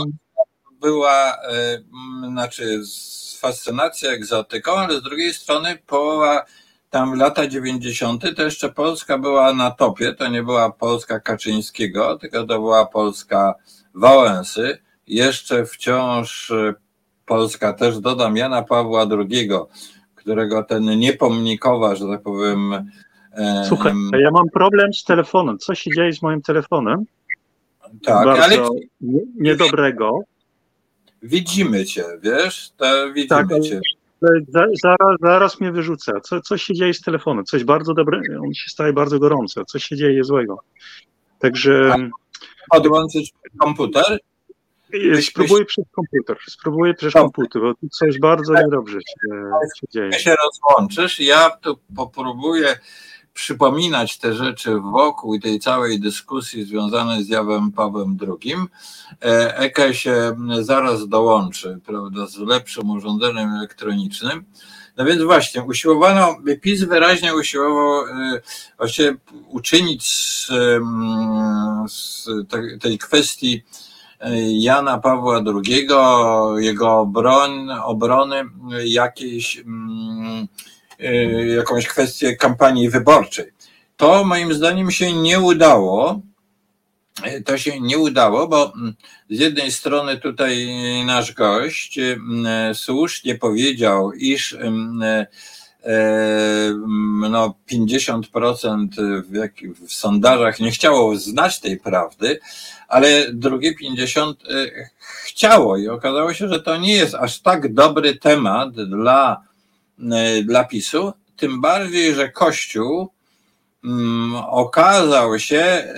Była, 0.81 1.33
y, 1.33 2.29
znaczy 2.31 2.81
fascynacja 3.39 4.11
egzotyką, 4.11 4.71
ale 4.71 4.99
z 4.99 5.03
drugiej 5.03 5.33
strony 5.33 5.77
połowa 5.87 6.45
tam 6.89 7.15
lata 7.15 7.47
90. 7.47 8.35
to 8.35 8.43
jeszcze 8.43 8.69
Polska 8.69 9.17
była 9.17 9.53
na 9.53 9.71
topie, 9.71 10.13
to 10.13 10.27
nie 10.27 10.43
była 10.43 10.71
Polska 10.71 11.19
Kaczyńskiego, 11.19 12.17
tylko 12.17 12.39
to 12.39 12.59
była 12.59 12.85
Polska 12.85 13.55
Wałęsy, 13.93 14.77
jeszcze 15.07 15.65
wciąż 15.65 16.49
y, 16.49 16.73
Polska 17.25 17.73
też 17.73 17.99
dodam 17.99 18.37
Jana 18.37 18.61
Pawła 18.61 19.05
II, 19.11 19.49
którego 20.15 20.63
ten 20.63 20.99
niepomnikowa, 20.99 21.95
że 21.95 22.07
tak 22.07 22.21
powiem. 22.21 22.89
Słuchaj, 23.67 23.93
ja 24.19 24.31
mam 24.31 24.49
problem 24.53 24.93
z 24.93 25.03
telefonem. 25.03 25.57
Co 25.57 25.75
się 25.75 25.91
dzieje 25.91 26.13
z 26.13 26.21
moim 26.21 26.41
telefonem? 26.41 27.05
Tak, 28.03 28.25
Bardzo 28.25 28.43
ale 28.43 28.57
niedobrego. 29.35 30.19
Widzimy 31.23 31.85
cię, 31.85 32.03
wiesz? 32.21 32.71
To 32.77 33.13
widzimy 33.13 33.27
tak, 33.27 33.61
cię. 33.63 33.81
Zaraz, 34.83 35.17
zaraz 35.21 35.59
mnie 35.59 35.71
wyrzuca. 35.71 36.21
Co, 36.21 36.41
coś 36.41 36.63
się 36.63 36.73
dzieje 36.73 36.93
z 36.93 37.01
telefonem? 37.01 37.45
Coś 37.45 37.63
bardzo 37.63 37.93
dobrego. 37.93 38.41
On 38.41 38.53
się 38.53 38.69
staje 38.69 38.93
bardzo 38.93 39.19
gorący. 39.19 39.61
Coś 39.67 39.83
się 39.83 39.95
dzieje 39.95 40.23
złego. 40.23 40.59
Także. 41.39 41.95
Odłączyć 42.71 43.33
komputer? 43.59 44.19
Spróbuję 45.21 45.65
przez 45.65 45.85
komputer. 45.91 46.37
Spróbuję 46.47 46.93
przez 46.93 47.13
Dobrze. 47.13 47.23
komputer, 47.23 47.61
bo 47.61 47.73
tu 47.73 47.89
coś 47.89 48.19
bardzo 48.19 48.53
niedobrze 48.53 48.99
się, 48.99 49.51
się 49.75 49.87
dzieje. 49.89 50.13
się 50.13 50.35
rozłączysz. 50.43 51.19
Ja 51.19 51.49
tu 51.49 51.79
popróbuję 51.95 52.79
przypominać 53.39 54.17
te 54.17 54.33
rzeczy 54.33 54.79
wokół 54.79 55.39
tej 55.39 55.59
całej 55.59 55.99
dyskusji 55.99 56.65
związanej 56.65 57.23
z 57.23 57.29
Jawem 57.29 57.71
Pawłem 57.71 58.17
II. 58.21 58.55
EKE 59.55 59.93
się 59.93 60.35
zaraz 60.61 61.07
dołączy, 61.07 61.79
prawda, 61.85 62.27
z 62.27 62.37
lepszym 62.37 62.89
urządzeniem 62.89 63.53
elektronicznym. 63.53 64.45
No 64.97 65.05
więc 65.05 65.21
właśnie, 65.21 65.63
usiłowano, 65.63 66.35
PiS 66.61 66.83
wyraźnie 66.83 67.35
usiłował 67.35 68.05
e, 68.05 68.41
właśnie 68.77 69.15
uczynić 69.47 70.07
z, 70.07 70.47
z 71.87 72.27
tej 72.81 72.97
kwestii 72.97 73.63
Jana 74.49 74.97
Pawła 74.97 75.41
II, 75.65 75.87
jego 76.57 76.99
obron, 76.99 77.71
obrony 77.71 78.43
jakiejś, 78.85 79.63
jakąś 81.55 81.87
kwestię 81.87 82.35
kampanii 82.35 82.89
wyborczej. 82.89 83.51
To 83.97 84.23
moim 84.23 84.53
zdaniem 84.53 84.91
się 84.91 85.13
nie 85.13 85.39
udało. 85.39 86.21
To 87.45 87.57
się 87.57 87.79
nie 87.79 87.97
udało, 87.97 88.47
bo 88.47 88.73
mm, 88.75 88.93
z 89.29 89.39
jednej 89.39 89.71
strony 89.71 90.17
tutaj 90.17 90.67
nasz 91.05 91.33
gość 91.33 91.99
mm, 91.99 92.75
słusznie 92.75 93.35
powiedział, 93.35 94.13
iż 94.13 94.57
no 97.29 97.55
50% 97.71 98.87
w, 99.23 99.33
jak, 99.33 99.53
w 99.87 99.93
sondażach 99.93 100.59
nie 100.59 100.71
chciało 100.71 101.15
znać 101.15 101.59
tej 101.59 101.77
prawdy, 101.77 102.39
ale 102.87 103.33
drugie 103.33 103.75
50 103.75 104.43
y, 104.43 104.89
chciało 105.25 105.77
i 105.77 105.87
okazało 105.87 106.33
się, 106.33 106.47
że 106.47 106.59
to 106.59 106.77
nie 106.77 106.93
jest 106.93 107.15
aż 107.15 107.39
tak 107.39 107.73
dobry 107.73 108.15
temat 108.15 108.71
dla, 108.71 109.43
y, 109.43 109.48
dla 110.43 110.63
PiSu, 110.63 111.13
tym 111.37 111.61
bardziej, 111.61 112.15
że 112.15 112.29
Kościół 112.29 113.09
mm, 113.83 114.35
okazał 114.35 115.39
się 115.39 115.93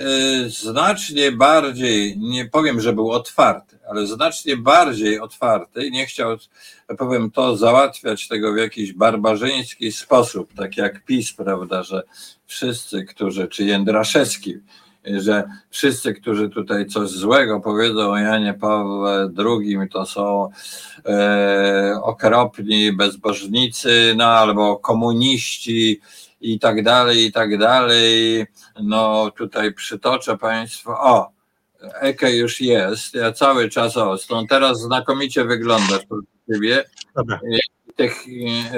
y, 0.46 0.50
znacznie 0.50 1.32
bardziej, 1.32 2.18
nie 2.18 2.46
powiem, 2.46 2.80
że 2.80 2.92
był 2.92 3.10
otwarty, 3.10 3.78
ale 3.88 4.06
znacznie 4.06 4.56
bardziej 4.56 5.20
otwarty, 5.20 5.90
nie 5.90 6.06
chciał, 6.06 6.36
powiem 6.98 7.30
to, 7.30 7.56
załatwiać 7.56 8.28
tego 8.28 8.52
w 8.52 8.56
jakiś 8.56 8.92
barbarzyński 8.92 9.92
sposób, 9.92 10.54
tak 10.54 10.76
jak 10.76 11.04
PiS, 11.04 11.32
prawda, 11.32 11.82
że 11.82 12.02
wszyscy, 12.46 13.04
którzy, 13.04 13.48
czy 13.48 13.64
Jędraszewski, 13.64 14.54
że 15.04 15.44
wszyscy, 15.70 16.14
którzy 16.14 16.48
tutaj 16.48 16.86
coś 16.86 17.08
złego 17.08 17.60
powiedzą 17.60 18.10
o 18.10 18.18
Janie 18.18 18.54
Pawle 18.54 19.30
II, 19.38 19.78
to 19.92 20.06
są 20.06 20.50
e, 21.06 22.00
okropni 22.02 22.92
bezbożnicy, 22.92 24.14
no 24.16 24.24
albo 24.24 24.76
komuniści 24.76 26.00
i 26.40 26.58
tak 26.58 26.82
dalej, 26.82 27.24
i 27.26 27.32
tak 27.32 27.58
dalej. 27.58 28.46
No 28.82 29.30
tutaj 29.36 29.74
przytoczę 29.74 30.38
Państwu, 30.38 30.90
o, 30.90 31.30
Eke 32.00 32.36
już 32.36 32.60
jest, 32.60 33.14
ja 33.14 33.32
cały 33.32 33.68
czas 33.68 33.96
o, 33.96 34.18
stąd 34.18 34.50
teraz 34.50 34.80
znakomicie 34.80 35.44
wyglądasz 35.44 36.02
ciebie. 36.52 36.84
Dobra. 37.16 37.40
Tych, 37.96 38.24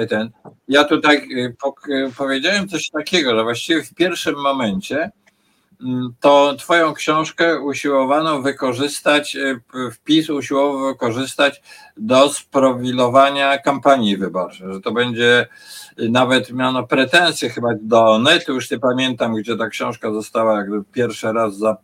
ten. 0.09 0.31
Ja 0.67 0.83
tutaj 0.83 1.17
e, 1.17 2.11
powiedziałem 2.17 2.67
coś 2.67 2.89
takiego, 2.89 3.35
że 3.35 3.43
właściwie 3.43 3.83
w 3.83 3.93
pierwszym 3.93 4.35
momencie 4.41 5.11
to 6.19 6.55
Twoją 6.59 6.93
książkę 6.93 7.59
usiłowano 7.59 8.41
wykorzystać, 8.41 9.35
e, 9.35 9.59
wpis 9.91 10.29
usiłował 10.29 10.87
wykorzystać 10.87 11.61
do 11.97 12.29
sprowilowania 12.29 13.57
kampanii 13.57 14.17
wyborczej, 14.17 14.73
że 14.73 14.81
to 14.81 14.91
będzie 14.91 15.47
nawet 15.97 16.51
miano 16.51 16.87
pretensje 16.87 17.49
chyba 17.49 17.69
do 17.81 18.19
netu, 18.19 18.53
już 18.53 18.71
nie 18.71 18.79
pamiętam, 18.79 19.35
gdzie 19.35 19.57
ta 19.57 19.69
książka 19.69 20.11
została 20.11 20.57
jakby 20.57 20.83
pierwszy 20.83 21.33
raz 21.33 21.57
za, 21.57 21.77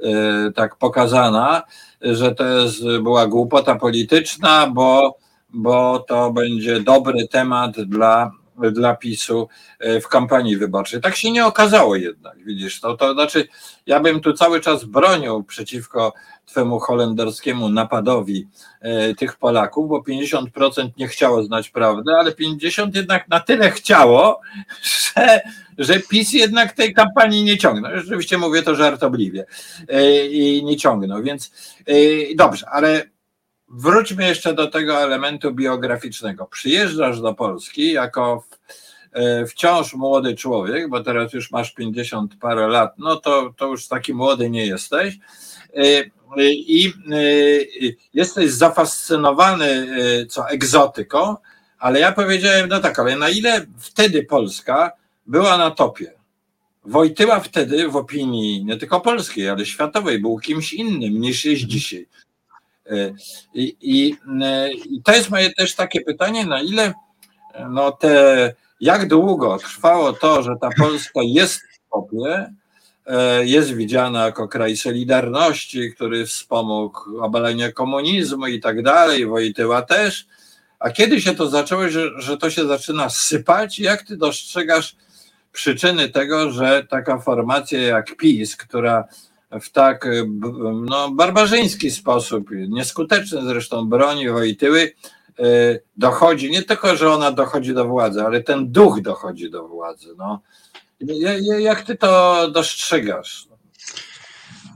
e, 0.00 0.52
tak 0.54 0.76
pokazana, 0.76 1.62
że 2.00 2.34
to 2.34 2.44
jest, 2.44 2.82
była 3.02 3.26
głupota 3.26 3.74
polityczna, 3.74 4.66
bo, 4.66 5.18
bo 5.50 5.98
to 5.98 6.32
będzie 6.32 6.80
dobry 6.80 7.28
temat 7.28 7.80
dla 7.80 8.30
dla 8.60 8.96
PiSu 8.96 9.48
e, 9.78 10.00
w 10.00 10.08
kampanii 10.08 10.56
wyborczej. 10.56 11.00
Tak 11.00 11.16
się 11.16 11.30
nie 11.30 11.46
okazało 11.46 11.96
jednak, 11.96 12.44
widzisz, 12.44 12.80
to, 12.80 12.96
to 12.96 13.12
znaczy 13.12 13.48
ja 13.86 14.00
bym 14.00 14.20
tu 14.20 14.32
cały 14.32 14.60
czas 14.60 14.84
bronił 14.84 15.44
przeciwko 15.44 16.12
twemu 16.46 16.78
holenderskiemu 16.78 17.68
napadowi 17.68 18.48
e, 18.80 19.14
tych 19.14 19.36
Polaków, 19.36 19.88
bo 19.88 20.00
50% 20.00 20.90
nie 20.96 21.08
chciało 21.08 21.42
znać 21.42 21.70
prawdy, 21.70 22.12
ale 22.18 22.30
50% 22.30 22.96
jednak 22.96 23.28
na 23.28 23.40
tyle 23.40 23.70
chciało, 23.70 24.40
że, 24.82 25.40
że 25.78 26.00
PiS 26.00 26.32
jednak 26.32 26.72
tej 26.72 26.94
kampanii 26.94 27.44
nie 27.44 27.58
ciągnął. 27.58 27.92
Rzeczywiście 27.96 28.38
mówię 28.38 28.62
to 28.62 28.74
żartobliwie 28.74 29.44
e, 29.88 30.26
i 30.26 30.64
nie 30.64 30.76
ciągnął, 30.76 31.22
więc 31.22 31.52
dobrze, 32.36 32.66
ale 32.68 33.04
wróćmy 33.70 34.28
jeszcze 34.28 34.54
do 34.54 34.66
tego 34.66 35.02
elementu 35.02 35.54
biograficznego. 35.54 36.46
Przyjeżdżasz 36.46 37.20
do 37.20 37.34
Polski 37.34 37.92
jako 37.92 38.44
e, 39.12 39.46
wciąż 39.46 39.94
młody 39.94 40.34
człowiek, 40.34 40.88
bo 40.88 41.02
teraz 41.02 41.32
już 41.32 41.50
masz 41.50 41.74
50 41.74 42.36
parę 42.40 42.68
lat, 42.68 42.98
no 42.98 43.16
to, 43.16 43.54
to 43.56 43.66
już 43.66 43.88
taki 43.88 44.14
młody 44.14 44.50
nie 44.50 44.66
jesteś. 44.66 45.18
I 46.36 46.92
jesteś 48.14 48.50
zafascynowany 48.50 49.86
co 50.28 50.48
egzotyką, 50.48 51.36
ale 51.78 52.00
ja 52.00 52.12
powiedziałem, 52.12 52.68
no 52.68 52.80
tak, 52.80 52.98
ale 52.98 53.16
na 53.16 53.28
ile 53.28 53.66
wtedy 53.78 54.22
Polska 54.24 54.92
była 55.26 55.58
na 55.58 55.70
topie? 55.70 56.12
Wojtyła 56.84 57.40
wtedy 57.40 57.88
w 57.88 57.96
opinii 57.96 58.64
nie 58.64 58.76
tylko 58.76 59.00
polskiej, 59.00 59.48
ale 59.48 59.66
światowej 59.66 60.18
był 60.18 60.38
kimś 60.38 60.72
innym 60.72 61.20
niż 61.20 61.44
jest 61.44 61.62
dzisiaj. 61.62 62.06
I, 63.54 63.76
i, 63.80 64.16
i 64.90 65.02
to 65.04 65.12
jest 65.12 65.30
moje 65.30 65.52
też 65.54 65.74
takie 65.74 66.00
pytanie, 66.00 66.46
na 66.46 66.62
ile 66.62 66.94
no 67.70 67.92
te, 67.92 68.54
jak 68.80 69.08
długo 69.08 69.58
trwało 69.58 70.12
to, 70.12 70.42
że 70.42 70.54
ta 70.60 70.68
Polska 70.78 71.20
jest 71.22 71.60
w 71.60 71.92
topie, 71.92 72.52
e, 73.06 73.44
jest 73.44 73.74
widziana 73.74 74.26
jako 74.26 74.48
kraj 74.48 74.76
Solidarności, 74.76 75.92
który 75.92 76.26
wspomógł 76.26 77.20
obalenie 77.20 77.72
komunizmu 77.72 78.46
i 78.46 78.60
tak 78.60 78.82
dalej, 78.82 79.26
Wojtyła 79.26 79.82
też, 79.82 80.26
a 80.78 80.90
kiedy 80.90 81.20
się 81.20 81.34
to 81.34 81.48
zaczęło, 81.48 81.88
że, 81.88 82.20
że 82.20 82.36
to 82.36 82.50
się 82.50 82.66
zaczyna 82.66 83.10
sypać? 83.10 83.78
Jak 83.78 84.02
ty 84.02 84.16
dostrzegasz 84.16 84.96
przyczyny 85.52 86.08
tego, 86.08 86.50
że 86.50 86.86
taka 86.90 87.18
formacja 87.18 87.80
jak 87.80 88.16
PiS, 88.16 88.56
która 88.56 89.04
w 89.60 89.70
tak 89.70 90.08
no, 90.82 91.10
barbarzyński 91.10 91.90
sposób, 91.90 92.50
nieskuteczny 92.68 93.42
zresztą 93.42 93.88
broni 93.88 94.28
Wojtyły, 94.28 94.92
y, 95.40 95.82
dochodzi, 95.96 96.50
nie 96.50 96.62
tylko, 96.62 96.96
że 96.96 97.12
ona 97.12 97.32
dochodzi 97.32 97.74
do 97.74 97.84
władzy, 97.84 98.22
ale 98.22 98.42
ten 98.42 98.72
duch 98.72 99.00
dochodzi 99.00 99.50
do 99.50 99.68
władzy. 99.68 100.08
No. 100.18 100.40
Jak 101.58 101.82
ty 101.82 101.96
to 101.96 102.50
dostrzegasz? 102.50 103.48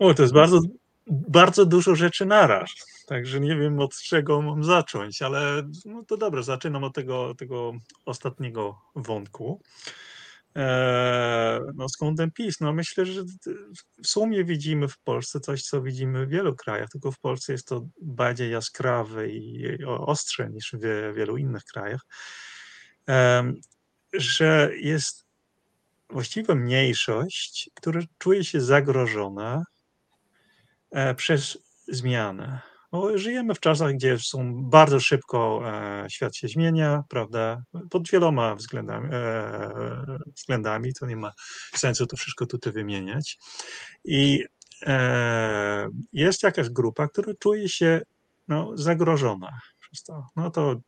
O, 0.00 0.14
to 0.14 0.22
jest 0.22 0.34
bardzo, 0.34 0.60
bardzo 1.06 1.66
dużo 1.66 1.94
rzeczy 1.94 2.26
naraz. 2.26 2.70
Także 3.06 3.40
nie 3.40 3.56
wiem 3.56 3.80
od 3.80 3.96
czego 3.96 4.42
mam 4.42 4.64
zacząć, 4.64 5.22
ale 5.22 5.62
no 5.84 6.04
to 6.04 6.16
dobrze, 6.16 6.42
zaczynam 6.42 6.84
od 6.84 6.94
tego, 6.94 7.34
tego 7.34 7.72
ostatniego 8.06 8.78
wątku. 8.96 9.60
Eee, 10.54 11.60
no 11.74 11.88
skąd 11.88 12.18
ten 12.18 12.30
PiS? 12.30 12.60
No 12.60 12.72
myślę, 12.72 13.06
że 13.06 13.22
w 14.04 14.06
sumie 14.06 14.44
widzimy 14.44 14.88
w 14.88 14.98
Polsce 14.98 15.40
coś, 15.40 15.62
co 15.62 15.82
widzimy 15.82 16.26
w 16.26 16.30
wielu 16.30 16.56
krajach, 16.56 16.90
tylko 16.90 17.12
w 17.12 17.20
Polsce 17.20 17.52
jest 17.52 17.68
to 17.68 17.88
bardziej 18.02 18.50
jaskrawe 18.50 19.28
i 19.28 19.78
ostrze 19.84 20.50
niż 20.50 20.72
w 20.72 21.14
wielu 21.16 21.36
innych 21.36 21.64
krajach, 21.64 22.00
eee, 23.06 23.60
że 24.12 24.70
jest 24.76 25.24
właściwie 26.10 26.54
mniejszość, 26.54 27.70
która 27.74 28.00
czuje 28.18 28.44
się 28.44 28.60
zagrożona 28.60 29.64
e, 30.90 31.14
przez 31.14 31.58
zmianę. 31.88 32.73
Bo 32.94 33.18
żyjemy 33.18 33.54
w 33.54 33.60
czasach, 33.60 33.92
gdzie 33.92 34.18
są 34.18 34.64
bardzo 34.64 35.00
szybko 35.00 35.62
e, 35.66 36.10
świat 36.10 36.36
się 36.36 36.48
zmienia, 36.48 37.04
prawda? 37.08 37.62
Pod 37.90 38.10
wieloma 38.10 38.54
względami, 38.54 39.08
e, 39.12 40.18
względami, 40.36 40.94
to 40.94 41.06
nie 41.06 41.16
ma 41.16 41.32
sensu 41.76 42.06
to 42.06 42.16
wszystko 42.16 42.46
tutaj 42.46 42.72
wymieniać. 42.72 43.38
I 44.04 44.44
e, 44.82 45.88
jest 46.12 46.42
jakaś 46.42 46.68
grupa, 46.70 47.08
która 47.08 47.32
czuje 47.38 47.68
się 47.68 48.00
no, 48.48 48.70
zagrożona 48.74 49.60
przez 49.80 50.02
to. 50.02 50.28
No 50.36 50.50
to 50.50 50.80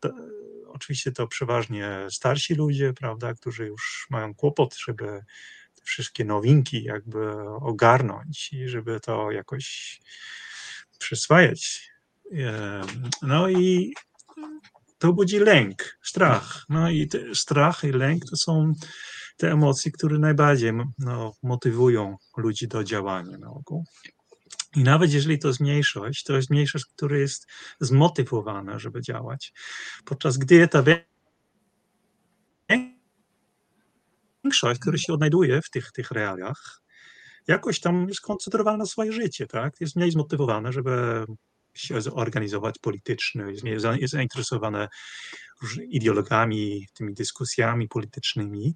oczywiście 0.66 1.12
to 1.12 1.26
przeważnie 1.26 2.06
starsi 2.10 2.54
ludzie, 2.54 2.92
prawda, 2.92 3.34
którzy 3.34 3.66
już 3.66 4.06
mają 4.10 4.34
kłopot, 4.34 4.76
żeby 4.76 5.06
te 5.74 5.82
wszystkie 5.84 6.24
nowinki 6.24 6.82
jakby 6.84 7.30
ogarnąć 7.60 8.52
i 8.52 8.68
żeby 8.68 9.00
to 9.00 9.30
jakoś 9.30 9.98
przyswajać 10.98 11.95
no 13.22 13.48
i 13.48 13.94
to 14.98 15.12
budzi 15.12 15.38
lęk, 15.38 15.98
strach. 16.02 16.64
No 16.68 16.90
i 16.90 17.08
strach 17.34 17.84
i 17.84 17.92
lęk 17.92 18.24
to 18.30 18.36
są 18.36 18.72
te 19.36 19.52
emocje, 19.52 19.92
które 19.92 20.18
najbardziej 20.18 20.72
no, 20.98 21.32
motywują 21.42 22.16
ludzi 22.36 22.68
do 22.68 22.84
działania 22.84 23.38
na 23.38 23.50
ogół. 23.50 23.84
I 24.76 24.82
nawet 24.82 25.12
jeżeli 25.12 25.38
to 25.38 25.48
jest 25.48 25.60
mniejszość, 25.60 26.24
to 26.24 26.36
jest 26.36 26.50
mniejszość, 26.50 26.84
która 26.96 27.18
jest 27.18 27.46
zmotywowana, 27.80 28.78
żeby 28.78 29.02
działać. 29.02 29.52
Podczas 30.04 30.38
gdy 30.38 30.68
ta 30.68 30.84
większość, 34.44 34.80
która 34.80 34.98
się 34.98 35.12
odnajduje 35.12 35.62
w 35.62 35.70
tych, 35.70 35.92
tych 35.92 36.10
realiach, 36.10 36.82
jakoś 37.48 37.80
tam 37.80 38.08
jest 38.08 38.18
skoncentrowana 38.18 38.76
na 38.76 38.86
swoje 38.86 39.12
życie, 39.12 39.46
tak? 39.46 39.80
Jest 39.80 39.96
mniej 39.96 40.10
zmotywowana, 40.10 40.72
żeby 40.72 41.24
się 41.78 42.00
zorganizować 42.00 42.78
politycznie, 42.78 43.44
jest 43.64 44.12
zainteresowane 44.12 44.88
ideologami, 45.88 46.86
tymi 46.94 47.14
dyskusjami 47.14 47.88
politycznymi, 47.88 48.74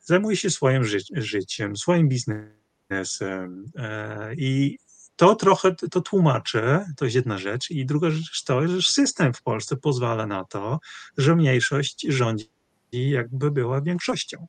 zajmuje 0.00 0.36
się 0.36 0.50
swoim 0.50 0.84
ży 0.84 0.98
życiem, 1.12 1.76
swoim 1.76 2.08
biznesem 2.08 3.72
e, 3.76 4.34
i 4.34 4.78
to 5.16 5.34
trochę 5.34 5.74
to 5.74 6.00
tłumaczy, 6.00 6.80
to 6.96 7.04
jest 7.04 7.14
jedna 7.14 7.38
rzecz. 7.38 7.70
I 7.70 7.86
druga 7.86 8.10
rzecz 8.10 8.44
to, 8.44 8.68
że 8.68 8.82
system 8.82 9.34
w 9.34 9.42
Polsce 9.42 9.76
pozwala 9.76 10.26
na 10.26 10.44
to, 10.44 10.80
że 11.18 11.36
mniejszość 11.36 12.06
rządzi 12.08 12.50
jakby 12.92 13.50
była 13.50 13.80
większością. 13.80 14.46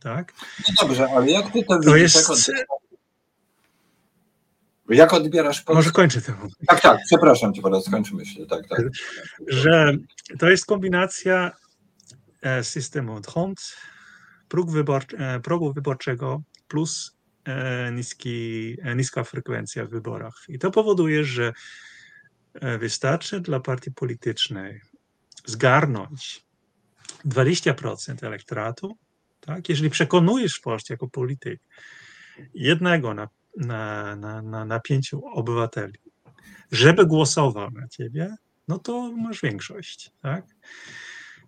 Tak? 0.00 0.32
No 0.68 0.74
dobrze, 0.80 1.08
ale 1.16 1.30
jak 1.30 1.52
ty 1.52 1.62
to, 1.62 1.80
to 1.80 1.92
widzisz? 1.94 2.14
Jest... 2.14 2.52
Jak 4.88 5.12
odbierasz 5.14 5.62
Polskę? 5.62 5.74
Może 5.74 5.90
kończę 5.90 6.22
to. 6.22 6.32
Tak, 6.66 6.80
tak, 6.80 6.98
przepraszam 7.06 7.54
cię, 7.54 7.62
teraz 7.62 7.84
skończ 7.84 8.12
myśl. 8.12 8.46
Tak, 8.46 8.68
tak. 8.68 8.82
Że 9.46 9.92
to 10.38 10.50
jest 10.50 10.66
kombinacja 10.66 11.52
e, 12.42 12.64
systemu 12.64 13.20
HONT, 13.26 13.76
próg 14.48 14.70
wyborczy, 14.70 15.18
e, 15.18 15.40
progu 15.40 15.72
wyborczego 15.72 16.42
plus 16.68 17.16
e, 17.44 17.92
niski, 17.92 18.76
niska 18.96 19.24
frekwencja 19.24 19.84
w 19.84 19.90
wyborach. 19.90 20.44
I 20.48 20.58
to 20.58 20.70
powoduje, 20.70 21.24
że 21.24 21.52
wystarczy 22.78 23.40
dla 23.40 23.60
partii 23.60 23.90
politycznej 23.90 24.80
zgarnąć 25.46 26.44
20% 27.26 28.26
elektoratu, 28.26 28.96
tak? 29.40 29.68
jeżeli 29.68 29.90
przekonujesz 29.90 30.54
w 30.54 30.60
Polsce 30.60 30.94
jako 30.94 31.08
polityk 31.08 31.60
jednego 32.54 33.14
na 33.14 33.28
na, 33.58 34.16
na, 34.16 34.42
na, 34.42 34.64
na 34.64 34.80
pięciu 34.80 35.26
obywateli, 35.26 35.98
żeby 36.72 37.06
głosował 37.06 37.70
na 37.70 37.88
ciebie, 37.88 38.36
no 38.68 38.78
to 38.78 39.12
masz 39.12 39.42
większość, 39.42 40.10
tak? 40.22 40.44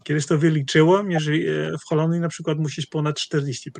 Kiedyś 0.02 0.26
to 0.26 0.38
wyliczyłem, 0.38 1.10
jeżeli 1.10 1.48
e, 1.48 1.78
w 1.78 1.84
Holandii 1.88 2.20
na 2.20 2.28
przykład 2.28 2.58
musisz 2.58 2.86
ponad 2.86 3.16
40% 3.18 3.70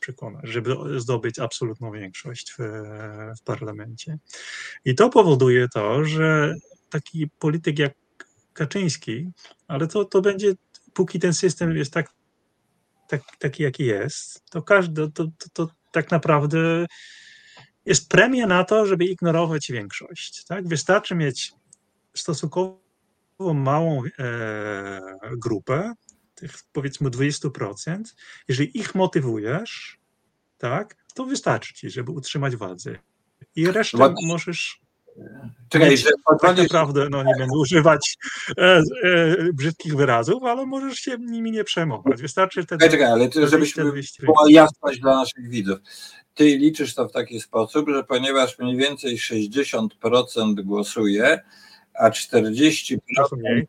przekonać, 0.00 0.48
żeby 0.48 0.76
zdobyć 1.00 1.38
absolutną 1.38 1.92
większość 1.92 2.52
w, 2.52 2.58
w 3.38 3.42
parlamencie. 3.44 4.18
I 4.84 4.94
to 4.94 5.10
powoduje 5.10 5.68
to, 5.68 6.04
że 6.04 6.54
taki 6.90 7.28
polityk 7.38 7.78
jak 7.78 7.94
Kaczyński, 8.52 9.30
ale 9.68 9.86
to, 9.86 10.04
to 10.04 10.20
będzie, 10.20 10.52
póki 10.94 11.18
ten 11.18 11.32
system 11.32 11.76
jest 11.76 11.92
tak, 11.92 12.12
tak, 13.08 13.22
taki, 13.38 13.62
jaki 13.62 13.84
jest, 13.84 14.44
to 14.50 14.62
każdy, 14.62 15.10
to, 15.10 15.24
to, 15.38 15.48
to 15.52 15.68
tak 15.92 16.10
naprawdę 16.10 16.86
jest 17.86 18.08
premia 18.08 18.46
na 18.46 18.64
to, 18.64 18.86
żeby 18.86 19.04
ignorować 19.04 19.72
większość. 19.72 20.44
Tak? 20.44 20.68
Wystarczy 20.68 21.14
mieć 21.14 21.52
stosunkowo 22.14 22.80
małą 23.54 24.02
e, 24.18 25.00
grupę, 25.36 25.94
tych 26.34 26.52
powiedzmy 26.72 27.10
20%. 27.10 28.02
Jeżeli 28.48 28.78
ich 28.78 28.94
motywujesz, 28.94 29.98
tak, 30.58 30.96
to 31.14 31.24
wystarczy 31.24 31.74
ci, 31.74 31.90
żeby 31.90 32.12
utrzymać 32.12 32.56
władzę. 32.56 32.98
I 33.56 33.66
resztę 33.66 34.14
możesz 34.28 34.80
Czekaj, 35.68 35.96
że 35.96 36.10
tak 36.40 36.56
naprawdę 36.72 37.08
no, 37.10 37.22
nie 37.22 37.34
będę 37.38 37.58
używać 37.58 38.16
e, 38.58 38.62
e, 38.62 38.82
brzydkich 39.52 39.96
wyrazów, 39.96 40.44
ale 40.44 40.66
możesz 40.66 40.98
się 40.98 41.16
nimi 41.20 41.52
nie 41.52 41.64
przejmować. 41.64 42.22
Wystarczy 42.22 42.62
wtedy. 42.62 42.84
Czekaj, 42.84 42.98
czekaj 42.98 43.12
ale 43.12 43.28
to, 43.28 43.46
żebyśmy 43.46 43.84
była 44.22 44.50
jasność 44.50 45.00
dla 45.00 45.16
naszych 45.16 45.48
widzów. 45.48 45.78
Ty 46.34 46.44
liczysz 46.44 46.94
to 46.94 47.08
w 47.08 47.12
taki 47.12 47.40
sposób, 47.40 47.88
że 47.88 48.04
ponieważ 48.04 48.58
mniej 48.58 48.76
więcej 48.76 49.18
60% 49.18 49.88
głosuje, 50.54 51.40
a 51.94 52.10
40%, 52.10 52.98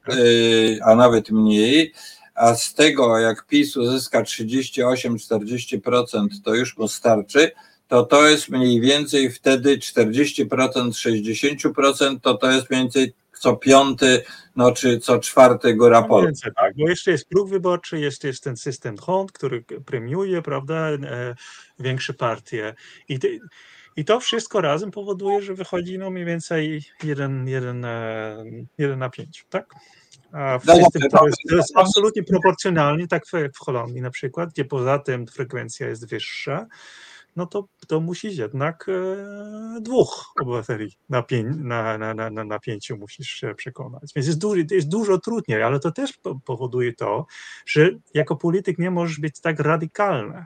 tak. 0.06 0.18
y, 0.18 0.80
a 0.84 0.96
nawet 0.96 1.32
mniej, 1.32 1.94
a 2.36 2.56
z 2.56 2.74
tego 2.74 3.20
jak 3.20 3.46
PiS 3.46 3.78
uzyska 3.78 4.24
38-40%, 4.24 6.28
to 6.44 6.56
już 6.56 6.78
mu 6.78 6.88
starczy, 6.88 7.52
to 7.88 8.04
to 8.04 8.28
jest 8.28 8.50
mniej 8.50 8.82
więcej 8.82 9.32
wtedy 9.32 9.78
40%, 9.78 10.48
60%, 10.48 12.20
to 12.22 12.34
to 12.38 12.52
jest 12.52 12.70
mniej 12.70 12.82
więcej 12.82 13.14
co 13.40 13.56
piąty, 13.56 14.24
no 14.56 14.72
czy 14.72 15.00
co 15.00 15.20
czwarty 15.20 15.74
góra 15.74 16.02
No 16.02 16.08
Polska. 16.08 16.52
tak, 16.52 16.74
bo 16.78 16.90
jeszcze 16.90 17.12
jest 17.12 17.30
próg 17.30 17.50
wyborczy, 17.50 18.00
jeszcze 18.00 18.28
jest 18.28 18.44
ten 18.44 18.58
system 18.58 18.98
HONT, 18.98 19.32
który 19.32 19.64
premiuje, 19.86 20.42
prawda, 20.42 20.90
e, 20.90 21.36
większe 21.80 22.14
partie. 22.14 22.76
I, 23.10 23.20
I 23.96 24.06
to 24.06 24.20
wszystko 24.20 24.62
razem 24.62 24.92
powoduje, 24.92 25.42
że 25.42 25.54
wychodzi 25.54 25.98
no 25.98 26.10
mniej 26.10 26.26
więcej 26.26 26.84
1, 27.04 27.48
1, 27.48 27.86
1 28.78 29.00
na 29.00 29.10
5, 29.10 29.46
tak? 29.50 29.74
A 30.32 30.60
w 30.60 30.66
No 30.66 30.76
system, 30.76 31.02
to, 31.12 31.28
jest, 31.28 31.38
to 31.50 31.56
jest 31.56 31.78
absolutnie 31.78 32.24
proporcjonalnie, 32.24 33.08
tak 33.08 33.24
w, 33.28 33.32
w 33.56 33.58
Holandii 33.60 34.02
na 34.02 34.10
przykład, 34.10 34.50
gdzie 34.50 34.66
poza 34.66 35.00
tym 35.00 35.28
frekwencja 35.28 35.88
jest 35.88 36.10
wyższa, 36.10 36.68
no 37.38 37.46
to, 37.46 37.68
to 37.88 38.00
musisz 38.00 38.38
jednak 38.38 38.90
e, 38.90 39.82
dwóch 39.82 40.34
obywateli 40.42 40.98
na, 41.10 41.24
pię, 41.24 41.44
na, 41.44 41.98
na, 41.98 42.14
na, 42.14 42.44
na 42.44 42.60
pięciu 42.60 42.98
musisz 42.98 43.28
się 43.28 43.56
przekonać. 43.56 44.12
Więc 44.16 44.28
jest, 44.28 44.40
du, 44.40 44.56
jest 44.56 44.90
dużo 44.90 45.18
trudniej, 45.18 45.64
ale 45.64 45.80
to 45.80 45.92
też 45.92 46.14
po, 46.14 46.40
powoduje 46.40 46.94
to, 46.94 47.26
że 47.66 47.90
jako 48.14 48.36
polityk 48.36 48.80
nie 48.80 48.92
możesz 48.92 49.20
być 49.20 49.40
tak 49.42 49.60
radykalny, 49.60 50.46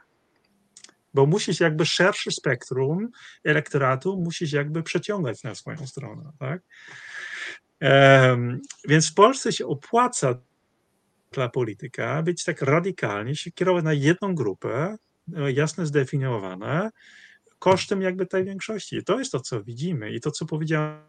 bo 1.14 1.26
musisz 1.26 1.60
jakby 1.60 1.86
szersze 1.86 2.32
spektrum 2.32 3.10
elektoratu 3.44 4.18
musisz 4.18 4.52
jakby 4.52 4.84
przeciągać 4.84 5.44
na 5.44 5.56
swoją 5.56 5.88
stronę, 5.88 6.32
tak? 6.40 6.62
Więc 8.88 9.12
w 9.12 9.14
Polsce 9.14 9.52
się 9.52 9.68
opłaca 9.68 10.36
dla 11.32 11.50
polityka 11.50 12.24
być 12.24 12.44
tak 12.44 12.62
radykalnie, 12.62 13.36
się 13.36 13.52
kierować 13.52 13.84
na 13.84 13.94
jedną 13.94 14.36
grupę, 14.36 14.98
jasno 15.54 15.86
zdefiniowane, 15.86 16.90
kosztem 17.60 18.02
jakby 18.02 18.26
tej 18.26 18.46
większości. 18.46 19.04
To 19.04 19.20
jest 19.20 19.32
to, 19.32 19.40
co 19.40 19.64
widzimy 19.64 20.12
i 20.12 20.22
to, 20.22 20.32
co 20.32 20.46
powiedziałem 20.46 21.02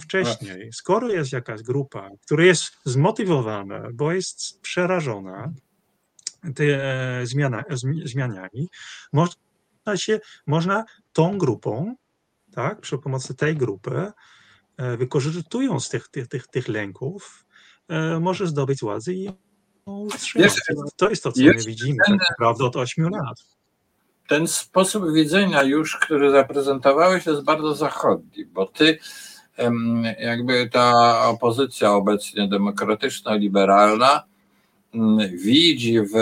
wcześniej. 0.00 0.72
Skoro 0.72 1.08
jest 1.08 1.32
jakaś 1.32 1.62
grupa, 1.62 2.10
która 2.26 2.44
jest 2.44 2.64
zmotywowana, 2.84 3.88
bo 3.94 4.12
jest 4.12 4.60
przerażona 4.60 5.52
te, 6.54 6.64
e, 6.64 7.26
zmiana, 7.26 7.64
zmianami, 8.04 8.68
można 9.12 9.36
się, 9.96 10.20
można 10.46 10.84
tą 11.12 11.38
grupą, 11.38 11.96
tak, 12.52 12.80
przy 12.80 12.98
pomocy 12.98 13.34
tej 13.34 13.56
grupy, 13.56 14.12
e, 14.76 14.96
wykorzystując 14.96 15.88
tych, 15.88 16.08
tych, 16.08 16.28
tych, 16.28 16.46
tych 16.46 16.68
lęków, 16.68 17.46
e, 17.88 18.20
może 18.20 18.46
zdobyć 18.46 18.80
władzę 18.80 19.12
i 19.12 19.28
utrzymać. 19.86 20.54
To 20.96 21.10
jest 21.10 21.22
to, 21.22 21.32
co 21.32 21.42
my 21.42 21.54
widzimy 21.66 21.98
tak 22.06 22.18
naprawdę 22.30 22.64
od 22.64 22.76
8 22.76 23.10
lat 23.10 23.44
ten 24.28 24.48
sposób 24.48 25.12
widzenia 25.12 25.62
już, 25.62 25.96
który 25.96 26.30
zaprezentowałeś, 26.30 27.26
jest 27.26 27.44
bardzo 27.44 27.74
zachodni, 27.74 28.44
bo 28.44 28.66
ty 28.66 28.98
jakby 30.18 30.70
ta 30.72 31.18
opozycja 31.28 31.92
obecnie 31.92 32.48
demokratyczno-liberalna 32.48 34.22
widzi 35.32 36.00
w 36.00 36.14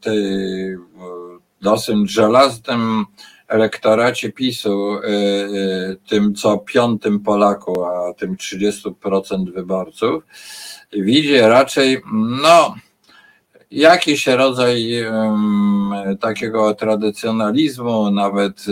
tej 0.00 0.22
dosyć 1.60 2.10
żelaznym 2.10 3.04
elektoracie 3.48 4.32
PiSu, 4.32 4.96
tym 6.08 6.34
co 6.34 6.58
piątym 6.58 7.20
Polaku, 7.20 7.84
a 7.84 8.14
tym 8.14 8.36
30% 8.36 9.52
wyborców, 9.54 10.24
widzi 10.92 11.40
raczej, 11.40 12.02
no, 12.42 12.74
jakiś 13.70 14.26
rodzaj 14.26 15.04
takiego 16.20 16.74
tradycjonalizmu, 16.74 18.10
nawet 18.10 18.64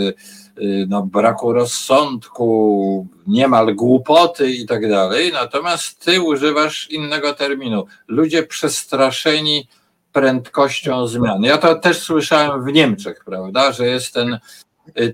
no, 0.88 1.02
braku 1.02 1.52
rozsądku, 1.52 3.06
niemal 3.26 3.74
głupoty 3.74 4.50
i 4.50 4.66
tak 4.66 4.88
dalej. 4.88 5.32
Natomiast 5.32 6.04
ty 6.04 6.22
używasz 6.22 6.90
innego 6.90 7.34
terminu. 7.34 7.84
Ludzie 8.08 8.42
przestraszeni 8.42 9.68
prędkością 10.12 11.06
zmian. 11.06 11.42
Ja 11.42 11.58
to 11.58 11.74
też 11.74 11.98
słyszałem 11.98 12.64
w 12.64 12.72
Niemczech, 12.72 13.24
prawda, 13.24 13.72
że 13.72 13.86
jest 13.86 14.14
ten 14.14 14.38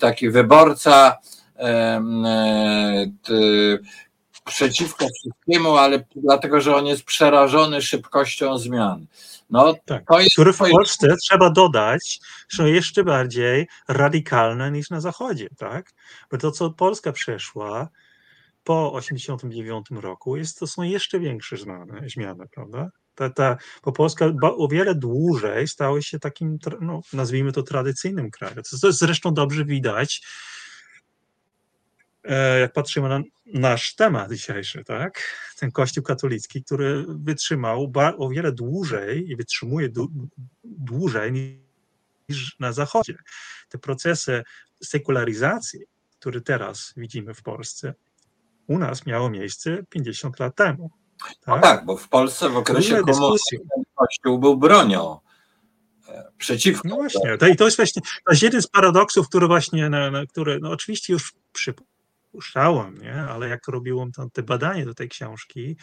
taki 0.00 0.30
wyborca 0.30 1.18
przeciwko 4.50 5.06
wszystkiemu, 5.14 5.76
ale 5.76 6.04
dlatego, 6.16 6.60
że 6.60 6.76
on 6.76 6.86
jest 6.86 7.04
przerażony 7.04 7.82
szybkością 7.82 8.58
zmian. 8.58 9.06
No, 9.50 9.74
tak, 9.84 10.04
to 10.08 10.20
jest 10.20 10.32
który 10.32 10.52
w 10.52 10.58
Polsce 10.58 11.16
trzeba 11.22 11.50
dodać, 11.50 12.20
są 12.52 12.66
jeszcze 12.66 13.04
bardziej 13.04 13.68
radykalne 13.88 14.70
niż 14.70 14.90
na 14.90 15.00
Zachodzie, 15.00 15.48
tak? 15.58 15.92
Bo 16.30 16.38
to, 16.38 16.50
co 16.50 16.70
Polska 16.70 17.12
przeszła 17.12 17.88
po 18.64 19.00
1989 19.00 19.86
roku, 20.02 20.36
jest, 20.36 20.58
to 20.58 20.66
są 20.66 20.82
jeszcze 20.82 21.20
większe 21.20 21.56
zmiany, 21.56 22.08
zmiany 22.08 22.44
prawda? 22.54 22.90
Ta, 23.14 23.30
ta, 23.30 23.56
bo 23.84 23.92
Polska 23.92 24.32
o 24.42 24.68
wiele 24.68 24.94
dłużej 24.94 25.68
stała 25.68 26.02
się 26.02 26.18
takim, 26.18 26.58
no, 26.80 27.00
nazwijmy 27.12 27.52
to 27.52 27.62
tradycyjnym 27.62 28.30
krajem. 28.30 28.62
To, 28.70 28.78
to 28.82 28.92
zresztą 28.92 29.34
dobrze 29.34 29.64
widać, 29.64 30.22
jak 32.60 32.72
patrzymy 32.72 33.08
na 33.08 33.20
nasz 33.46 33.94
temat 33.94 34.32
dzisiejszy, 34.32 34.84
tak? 34.84 35.22
Ten 35.58 35.72
Kościół 35.72 36.04
katolicki, 36.04 36.64
który 36.64 37.04
wytrzymał 37.08 37.92
o 38.18 38.28
wiele 38.28 38.52
dłużej 38.52 39.30
i 39.30 39.36
wytrzymuje 39.36 39.88
dłużej 40.64 41.32
niż 42.28 42.56
na 42.60 42.72
Zachodzie. 42.72 43.14
Te 43.68 43.78
procesy 43.78 44.42
sekularyzacji, 44.82 45.80
które 46.18 46.40
teraz 46.40 46.92
widzimy 46.96 47.34
w 47.34 47.42
Polsce, 47.42 47.94
u 48.66 48.78
nas 48.78 49.06
miało 49.06 49.30
miejsce 49.30 49.82
50 49.88 50.40
lat 50.40 50.56
temu. 50.56 50.90
Tak, 51.24 51.36
no 51.46 51.60
tak 51.60 51.84
bo 51.84 51.96
w 51.96 52.08
Polsce 52.08 52.48
w 52.48 52.56
okresie 52.56 52.96
komunizmu 52.96 53.36
Kościół 53.94 54.38
był 54.38 54.56
bronią 54.56 55.18
przeciwko. 56.38 56.88
No 56.88 56.96
właśnie, 56.96 57.38
to, 57.38 57.46
i 57.46 57.56
to 57.56 57.64
jest 57.64 57.76
właśnie 57.76 58.02
to 58.02 58.32
jest 58.32 58.42
jeden 58.42 58.62
z 58.62 58.66
paradoksów, 58.66 59.28
który 59.28 59.46
właśnie, 59.46 59.90
na, 59.90 60.10
na 60.10 60.26
które 60.26 60.58
no 60.58 60.70
oczywiście 60.70 61.12
już 61.12 61.32
przy, 61.52 61.74
puszczałem, 62.32 62.98
nie? 62.98 63.14
ale 63.14 63.48
jak 63.48 63.68
robiłem 63.68 64.12
to, 64.12 64.30
te 64.32 64.42
badanie 64.42 64.84
do 64.84 64.94
tej 64.94 65.08
książki, 65.08 65.76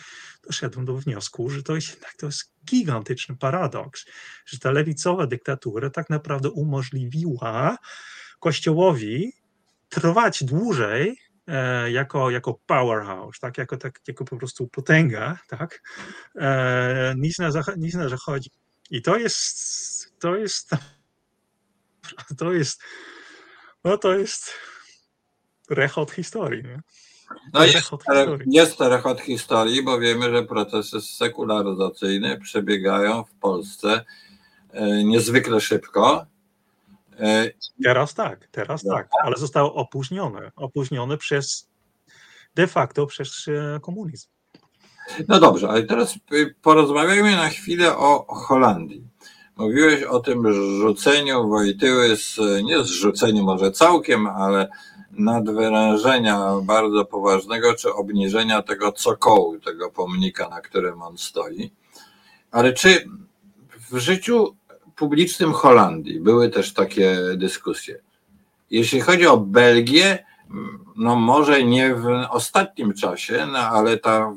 doszedłem 0.43 0.85
do 0.85 0.93
wniosku, 0.93 1.49
że 1.49 1.63
to 1.63 1.75
jest 1.75 1.89
jednak 1.89 2.15
to 2.15 2.25
jest 2.25 2.53
gigantyczny 2.65 3.37
paradoks, 3.37 4.05
że 4.45 4.59
ta 4.59 4.71
lewicowa 4.71 5.27
dyktatura 5.27 5.89
tak 5.89 6.09
naprawdę 6.09 6.49
umożliwiła 6.49 7.77
Kościołowi 8.39 9.33
trwać 9.89 10.43
dłużej 10.43 11.17
e, 11.47 11.91
jako, 11.91 12.29
jako 12.29 12.53
powerhouse, 12.65 13.39
tak? 13.39 13.57
Jako, 13.57 13.77
tak, 13.77 13.99
jako 14.07 14.25
po 14.25 14.37
prostu 14.37 14.67
potęga, 14.67 15.39
tak? 15.47 15.81
E, 16.35 17.13
niż, 17.17 17.37
na, 17.37 17.49
niż 17.77 17.93
na 17.93 18.09
zachodzie. 18.09 18.49
I 18.91 19.01
to 19.01 19.17
jest, 19.17 20.19
to 20.19 20.35
jest, 20.35 20.69
to 22.37 22.53
jest, 22.53 22.83
no 23.83 23.97
to 23.97 24.13
jest 24.13 24.53
rechot 25.69 26.11
historii. 26.11 26.63
Nie? 26.63 26.81
No 27.53 27.65
jest, 27.65 27.89
historii. 27.89 28.47
jest 28.51 28.77
to 28.77 28.89
rechot 28.89 29.21
historii, 29.21 29.83
bo 29.83 29.99
wiemy, 29.99 30.31
że 30.31 30.43
procesy 30.43 31.01
sekularyzacyjne 31.01 32.37
przebiegają 32.37 33.23
w 33.23 33.33
Polsce 33.33 34.05
e, 34.71 35.03
niezwykle 35.03 35.61
szybko. 35.61 36.25
E, 37.19 37.51
teraz 37.83 38.13
tak, 38.13 38.47
teraz 38.51 38.83
no. 38.83 38.95
tak, 38.95 39.09
ale 39.23 39.37
zostało 39.37 39.73
opóźnione. 39.73 40.51
Opóźnione 40.55 41.17
przez 41.17 41.69
de 42.55 42.67
facto 42.67 43.05
przez 43.05 43.45
e, 43.47 43.79
komunizm. 43.79 44.27
No 45.27 45.39
dobrze, 45.39 45.69
ale 45.69 45.83
teraz 45.83 46.19
porozmawiajmy 46.61 47.31
na 47.35 47.49
chwilę 47.49 47.97
o 47.97 48.35
Holandii. 48.35 49.07
Mówiłeś 49.57 50.03
o 50.03 50.19
tym 50.19 50.53
rzuceniu 50.53 51.49
Wojtyły, 51.49 52.15
z, 52.17 52.39
nie 52.63 52.83
zrzuceniu 52.83 53.43
może 53.43 53.71
całkiem, 53.71 54.27
ale 54.27 54.69
nadwyrężenia 55.11 56.51
bardzo 56.63 57.05
poważnego, 57.05 57.73
czy 57.73 57.93
obniżenia 57.93 58.61
tego 58.61 58.91
cokołu, 58.91 59.59
tego 59.59 59.91
pomnika, 59.91 60.49
na 60.49 60.61
którym 60.61 61.01
on 61.01 61.17
stoi. 61.17 61.71
Ale 62.51 62.73
czy 62.73 63.09
w 63.91 63.97
życiu 63.97 64.55
publicznym 64.95 65.53
Holandii 65.53 66.19
były 66.19 66.49
też 66.49 66.73
takie 66.73 67.17
dyskusje? 67.35 67.99
Jeśli 68.71 69.01
chodzi 69.01 69.27
o 69.27 69.37
Belgię, 69.37 70.25
no 70.95 71.15
może 71.15 71.63
nie 71.63 71.95
w 71.95 72.07
ostatnim 72.29 72.93
czasie, 72.93 73.47
no 73.51 73.59
ale 73.59 73.97
ta 73.97 74.35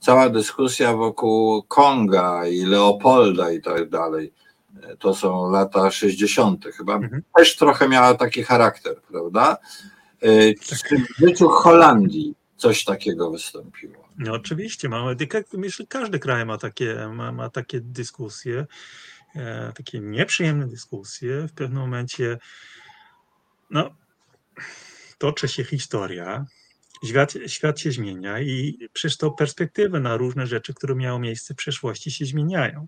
cała 0.00 0.28
dyskusja 0.28 0.96
wokół 0.96 1.62
Konga 1.62 2.46
i 2.46 2.64
Leopolda 2.64 3.52
i 3.52 3.62
tak 3.62 3.88
dalej, 3.88 4.32
to 4.98 5.14
są 5.14 5.50
lata 5.50 5.90
60. 5.90 6.64
chyba, 6.76 6.94
mhm. 6.94 7.22
też 7.36 7.56
trochę 7.56 7.88
miała 7.88 8.14
taki 8.14 8.42
charakter, 8.42 9.00
prawda? 9.02 9.56
Czy 10.60 10.76
w 10.98 11.18
życiu 11.18 11.48
Holandii 11.48 12.34
coś 12.56 12.84
takiego 12.84 13.30
wystąpiło? 13.30 14.08
No 14.18 14.32
oczywiście, 14.32 14.88
mamy, 14.88 15.16
myślę, 15.52 15.86
każdy 15.88 16.18
kraj 16.18 16.46
ma 16.46 16.58
takie, 16.58 17.08
ma, 17.12 17.32
ma 17.32 17.50
takie 17.50 17.80
dyskusje, 17.80 18.66
e, 19.34 19.72
takie 19.76 20.00
nieprzyjemne 20.00 20.66
dyskusje. 20.66 21.48
W 21.48 21.52
pewnym 21.52 21.80
momencie 21.80 22.38
no, 23.70 23.90
toczy 25.18 25.48
się 25.48 25.64
historia 25.64 26.46
świat, 27.04 27.34
świat 27.46 27.80
się 27.80 27.92
zmienia 27.92 28.40
i 28.40 28.78
przez 28.92 29.16
to 29.16 29.30
perspektywy 29.30 30.00
na 30.00 30.16
różne 30.16 30.46
rzeczy, 30.46 30.74
które 30.74 30.94
miały 30.94 31.20
miejsce 31.20 31.54
w 31.54 31.56
przeszłości, 31.56 32.10
się 32.10 32.24
zmieniają. 32.24 32.86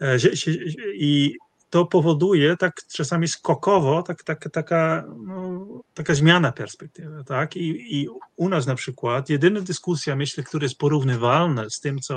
E, 0.00 0.18
I 0.94 1.36
to 1.70 1.86
powoduje 1.86 2.56
tak 2.56 2.74
czasami 2.92 3.28
skokowo 3.28 4.02
tak, 4.02 4.22
tak, 4.22 4.48
taka, 4.52 5.04
no, 5.26 5.66
taka 5.94 6.14
zmiana 6.14 6.52
perspektywy. 6.52 7.24
Tak? 7.24 7.56
I, 7.56 8.00
I 8.00 8.08
u 8.36 8.48
nas 8.48 8.66
na 8.66 8.74
przykład 8.74 9.30
jedyna 9.30 9.60
dyskusja, 9.60 10.16
myślę, 10.16 10.44
która 10.44 10.64
jest 10.64 10.78
porównywalna 10.78 11.70
z 11.70 11.80
tym, 11.80 11.98
co 11.98 12.14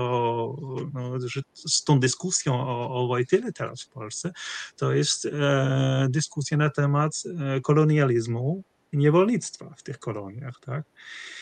no, 0.94 1.12
z 1.54 1.84
tą 1.84 2.00
dyskusją 2.00 2.54
o, 2.68 3.04
o 3.04 3.08
Wojtyle 3.08 3.52
teraz 3.52 3.82
w 3.82 3.90
Polsce, 3.90 4.32
to 4.76 4.94
jest 4.94 5.26
e, 5.26 6.08
dyskusja 6.10 6.58
na 6.58 6.70
temat 6.70 7.24
e, 7.40 7.62
kolonializmu 7.62 8.64
i 8.92 8.98
niewolnictwa 8.98 9.74
w 9.78 9.84
tych 9.84 10.00
koloniach. 10.00 10.60
Tak? 10.66 10.84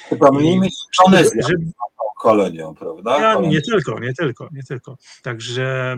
Chyba 0.10 0.32
mniej 0.32 0.60
mieć 0.60 0.74
z 0.76 0.98
kolonią, 2.20 2.76
prawda? 2.76 3.20
Ja, 3.20 3.40
nie 3.40 3.62
tylko, 3.62 4.00
nie 4.00 4.14
tylko, 4.14 4.50
nie 4.52 4.64
tylko. 4.64 4.98
Także 5.24 5.98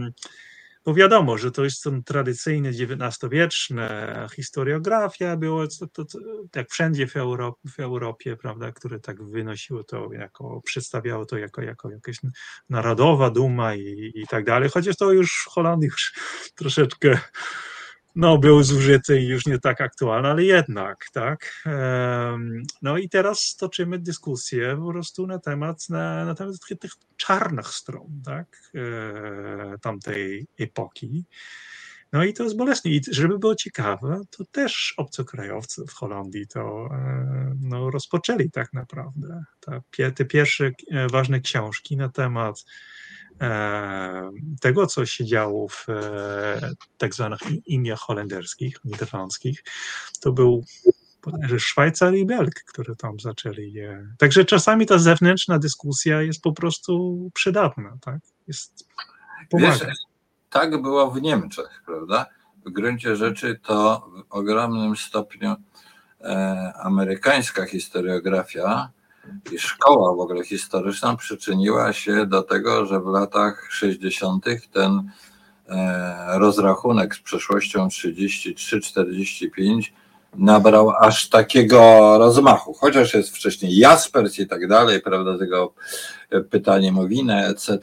bo 0.86 0.94
wiadomo, 0.94 1.38
że 1.38 1.52
to 1.52 1.64
jest 1.64 1.90
tradycyjne 2.06 2.70
XIX-wieczne 2.70 4.28
historiografia, 4.36 5.38
było 5.38 5.68
to, 5.68 5.88
to, 5.88 6.06
to, 6.06 6.20
jak 6.56 6.70
wszędzie 6.70 7.08
w 7.08 7.16
Europie, 7.18 7.70
w 7.70 7.80
Europie, 7.80 8.38
prawda, 8.38 8.72
które 8.72 9.00
tak 9.00 9.24
wynosiło 9.24 9.84
to 9.84 10.14
jako, 10.14 10.62
przedstawiało 10.66 11.26
to 11.26 11.38
jako, 11.38 11.62
jako 11.62 11.92
jakaś 11.92 12.18
narodowa 12.70 13.30
duma 13.30 13.76
i, 13.76 14.12
i 14.16 14.28
tak 14.28 14.46
dalej, 14.46 14.70
chociaż 14.70 14.96
to 14.96 15.12
już 15.12 15.44
w 15.46 15.50
Holandii 15.50 15.90
już 15.90 16.14
troszeczkę 16.56 17.20
no, 18.16 18.38
był 18.38 18.64
zużyty 18.64 19.22
i 19.22 19.28
już 19.28 19.46
nie 19.46 19.60
tak 19.60 19.82
aktualny, 19.82 20.30
ale 20.30 20.44
jednak, 20.44 21.06
tak. 21.14 21.64
No 22.82 22.98
i 22.98 23.10
teraz 23.10 23.56
toczymy 23.56 24.00
dyskusję 24.00 24.78
po 24.78 24.92
prostu 24.92 25.28
na 25.28 25.40
temat, 25.40 25.90
na, 25.90 26.26
na 26.26 26.36
temat 26.36 26.56
tych 26.80 26.92
czarnych 27.18 27.68
stron, 27.68 28.22
tak, 28.26 28.72
e, 28.76 29.78
tamtej 29.82 30.48
epoki. 30.60 31.26
No 32.14 32.24
i 32.24 32.34
to 32.34 32.44
jest 32.44 32.58
bolesne. 32.58 32.92
I 32.92 33.02
żeby 33.12 33.40
było 33.40 33.56
ciekawe, 33.56 34.22
to 34.30 34.46
też 34.46 34.94
obcokrajowcy 34.98 35.86
w 35.88 35.94
Holandii 35.94 36.48
to 36.48 36.90
e, 36.92 37.56
no, 37.62 37.92
rozpoczęli 37.92 38.52
tak 38.52 38.74
naprawdę. 38.74 39.44
te 40.16 40.26
pierwsze 40.26 40.72
e, 40.92 41.08
ważne 41.08 41.40
książki 41.40 41.98
na 41.98 42.10
temat 42.10 42.66
tego, 44.62 44.88
co 44.88 45.06
się 45.06 45.26
działo 45.26 45.68
w 45.68 45.90
e, 45.90 46.72
tak 46.98 47.14
zwanych 47.16 47.40
Indiach 47.66 48.00
holenderskich, 48.00 48.78
niderlandzkich, 48.86 49.64
to 50.20 50.32
był 50.32 50.64
Szwajcar 51.58 52.16
i 52.16 52.26
Belg, 52.26 52.64
które 52.64 52.96
tam 52.96 53.20
zaczęli. 53.20 53.74
Także 54.18 54.46
czasami 54.46 54.86
ta 54.86 54.98
zewnętrzna 54.98 55.60
dyskusja 55.60 56.22
jest 56.22 56.42
po 56.42 56.52
prostu 56.52 57.18
przydatna, 57.34 57.98
tak? 58.02 58.20
Jest, 58.48 58.88
Wiesz, 59.54 59.80
tak 60.50 60.82
było 60.82 61.12
w 61.12 61.22
Niemczech, 61.22 61.84
prawda? 61.86 62.26
W 62.66 62.72
gruncie 62.72 63.16
rzeczy 63.16 63.60
to 63.64 64.10
w 64.16 64.24
ogromnym 64.30 64.96
stopniu 64.96 65.56
e, 66.22 66.74
amerykańska 66.76 67.66
historiografia 67.66 68.90
i 69.52 69.60
szkoła 69.60 70.16
w 70.16 70.20
ogóle 70.20 70.44
historyczna 70.44 71.16
przyczyniła 71.16 71.94
się 71.94 72.26
do 72.26 72.44
tego, 72.44 72.86
że 72.86 73.00
w 73.00 73.06
latach 73.06 73.68
60. 73.72 74.46
ten 74.74 75.12
e, 75.70 76.40
rozrachunek 76.40 77.16
z 77.16 77.20
przeszłością 77.20 77.88
33-45 77.88 79.92
nabrał 80.36 80.92
aż 81.00 81.30
takiego 81.30 82.18
rozmachu, 82.18 82.74
chociaż 82.74 83.14
jest 83.14 83.36
wcześniej 83.36 83.78
Jaspers 83.78 84.40
i 84.40 84.48
tak 84.48 84.68
dalej, 84.68 85.02
prawda, 85.02 85.38
tego 85.38 85.74
pytanie 86.50 86.92
Mowinę, 86.92 87.48
etc. 87.48 87.80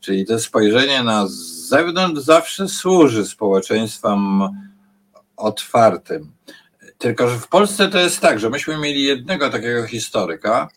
Czyli 0.00 0.26
to 0.26 0.38
spojrzenie 0.38 1.02
na 1.02 1.26
zewnątrz 1.68 2.20
zawsze 2.20 2.68
służy 2.68 3.26
społeczeństwom 3.26 4.48
otwartym. 5.36 6.32
Tylko, 7.00 7.28
że 7.28 7.38
w 7.38 7.48
Polsce 7.48 7.88
to 7.88 7.98
jest 7.98 8.20
tak, 8.20 8.40
że 8.40 8.50
myśmy 8.50 8.78
mieli 8.78 9.02
jednego 9.02 9.50
takiego 9.50 9.86
historyka, 9.86 10.68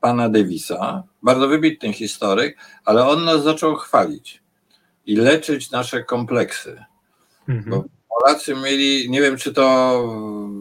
pana 0.00 0.28
Davisa, 0.28 1.02
bardzo 1.22 1.48
wybitny 1.48 1.92
historyk, 1.92 2.56
ale 2.84 3.08
on 3.08 3.24
nas 3.24 3.42
zaczął 3.42 3.76
chwalić 3.76 4.42
i 5.06 5.16
leczyć 5.16 5.70
nasze 5.70 6.04
kompleksy. 6.04 6.84
Mhm. 7.48 7.70
Bo 7.70 7.84
Polacy 8.08 8.54
mieli, 8.54 9.10
nie 9.10 9.20
wiem 9.20 9.36
czy 9.36 9.52
to 9.52 9.98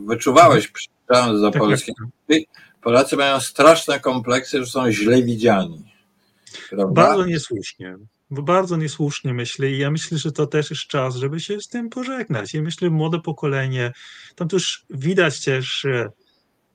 wyczuwałeś 0.05 0.67
przyjeżdżając 0.67 1.41
do 1.41 1.51
tak 1.51 1.61
Polski, 1.61 1.91
Polacy 2.81 3.17
mają 3.17 3.39
straszne 3.39 3.99
kompleksy, 3.99 4.59
że 4.59 4.65
są 4.65 4.91
źle 4.91 5.23
widziani. 5.23 5.93
Prawda? 6.69 7.01
Bardzo 7.01 7.25
niesłusznie 7.25 7.97
bardzo 8.31 8.77
niesłusznie 8.77 9.33
myślę 9.33 9.71
i 9.71 9.77
ja 9.77 9.91
myślę, 9.91 10.17
że 10.17 10.31
to 10.31 10.47
też 10.47 10.69
jest 10.69 10.81
czas, 10.81 11.15
żeby 11.15 11.39
się 11.39 11.61
z 11.61 11.67
tym 11.67 11.89
pożegnać. 11.89 12.53
I 12.55 12.61
myślę, 12.61 12.89
młode 12.89 13.19
pokolenie, 13.19 13.91
tam 14.35 14.47
też 14.47 14.85
widać 14.89 15.43
też 15.45 15.85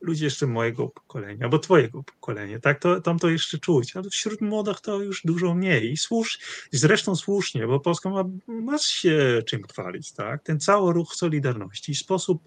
ludzie 0.00 0.24
jeszcze 0.24 0.46
mojego 0.46 0.88
pokolenia, 0.88 1.44
albo 1.44 1.58
twojego 1.58 2.02
pokolenia, 2.02 2.60
tak, 2.60 2.80
to, 2.80 3.00
tam 3.00 3.18
to 3.18 3.28
jeszcze 3.28 3.58
czuć, 3.58 3.96
ale 3.96 4.10
wśród 4.10 4.40
młodych 4.40 4.80
to 4.80 5.02
już 5.02 5.22
dużo 5.24 5.54
mniej. 5.54 5.92
I 5.92 5.96
słusz, 5.96 6.38
zresztą 6.72 7.16
słusznie, 7.16 7.66
bo 7.66 7.80
Polska 7.80 8.10
ma, 8.10 8.24
ma 8.46 8.78
się 8.78 9.42
czym 9.46 9.62
chwalić, 9.62 10.12
tak, 10.12 10.42
ten 10.42 10.60
cały 10.60 10.92
ruch 10.92 11.14
Solidarności, 11.14 11.94
sposób, 11.94 12.42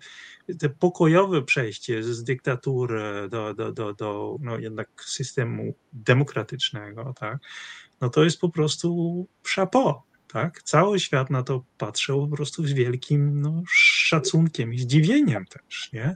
te 0.59 0.69
pokojowe 0.69 1.43
przejście 1.43 2.03
z 2.03 2.23
dyktatury 2.23 3.29
do, 3.29 3.53
do, 3.53 3.71
do, 3.71 3.93
do 3.93 4.37
no 4.39 4.57
jednak 4.57 4.89
systemu 5.05 5.73
demokratycznego, 5.93 7.13
tak, 7.19 7.37
no 8.01 8.09
to 8.09 8.23
jest 8.23 8.39
po 8.39 8.49
prostu 8.49 9.27
chapeau, 9.55 10.01
tak? 10.27 10.63
Cały 10.63 10.99
świat 10.99 11.29
na 11.29 11.43
to 11.43 11.63
patrzył 11.77 12.27
po 12.29 12.35
prostu 12.35 12.67
z 12.67 12.71
wielkim 12.73 13.41
no, 13.41 13.63
szacunkiem 13.69 14.73
i 14.73 14.79
zdziwieniem 14.79 15.45
też, 15.45 15.89
nie? 15.93 16.15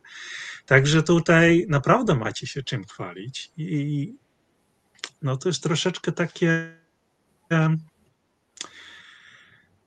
Także 0.65 1.03
tutaj 1.03 1.65
naprawdę 1.69 2.15
macie 2.15 2.47
się 2.47 2.63
czym 2.63 2.85
chwalić 2.85 3.51
i 3.57 4.13
no 5.21 5.37
to 5.37 5.49
jest 5.49 5.63
troszeczkę 5.63 6.11
takie 6.11 6.77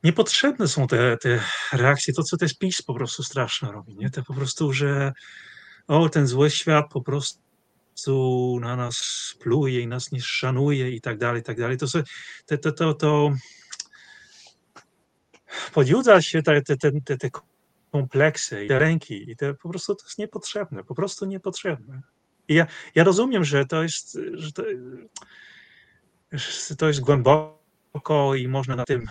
niepotrzebne 0.05 0.69
są 0.69 0.87
te, 0.87 1.17
te 1.17 1.41
reakcje, 1.73 2.15
to 2.15 2.23
co 2.23 2.37
też 2.37 2.55
PiS 2.55 2.83
po 2.83 2.95
prostu 2.95 3.23
straszne 3.23 3.73
robi, 3.73 3.97
nie? 3.97 4.11
Te 4.11 4.23
po 4.23 4.35
prostu, 4.35 4.73
że 4.73 5.13
o, 5.87 6.09
ten 6.09 6.27
zły 6.27 6.51
świat 6.51 6.87
po 6.93 7.03
prostu 7.03 7.46
na 8.61 8.77
nas 8.77 9.35
pluje 9.41 9.81
i 9.81 9.87
nas 9.87 10.13
nie 10.13 10.21
szanuje 10.21 10.91
i 10.91 11.01
tak 11.01 11.19
dalej, 11.19 11.41
i 11.41 11.45
tak 11.45 11.59
dalej. 11.59 11.77
To, 11.77 11.87
to, 12.47 12.59
to, 12.59 12.73
to, 12.73 12.95
to 12.95 13.33
podjudza 15.75 16.23
się 16.23 16.43
te, 16.43 16.63
te, 16.63 16.77
te, 16.77 17.17
te 17.17 17.31
kompleksy 17.91 18.65
i 18.65 18.69
te 18.69 18.79
ręki 18.79 19.31
i 19.31 19.37
te 19.37 19.55
po 19.55 19.69
prostu 19.69 19.95
to 19.95 20.05
jest 20.05 20.19
niepotrzebne, 20.19 20.85
po 20.85 20.95
prostu 20.95 21.27
niepotrzebne. 21.27 22.03
I 22.49 22.55
ja, 22.55 22.67
ja 22.95 23.05
rozumiem, 23.05 23.45
że 23.45 23.67
to 23.67 23.83
jest, 23.83 24.19
że 24.33 24.53
to, 24.53 24.63
że 26.33 26.77
to 26.77 26.89
jest 26.89 27.01
głęboko 27.01 28.35
i 28.35 28.49
można 28.49 28.77
na 28.77 28.85
tym 28.85 29.07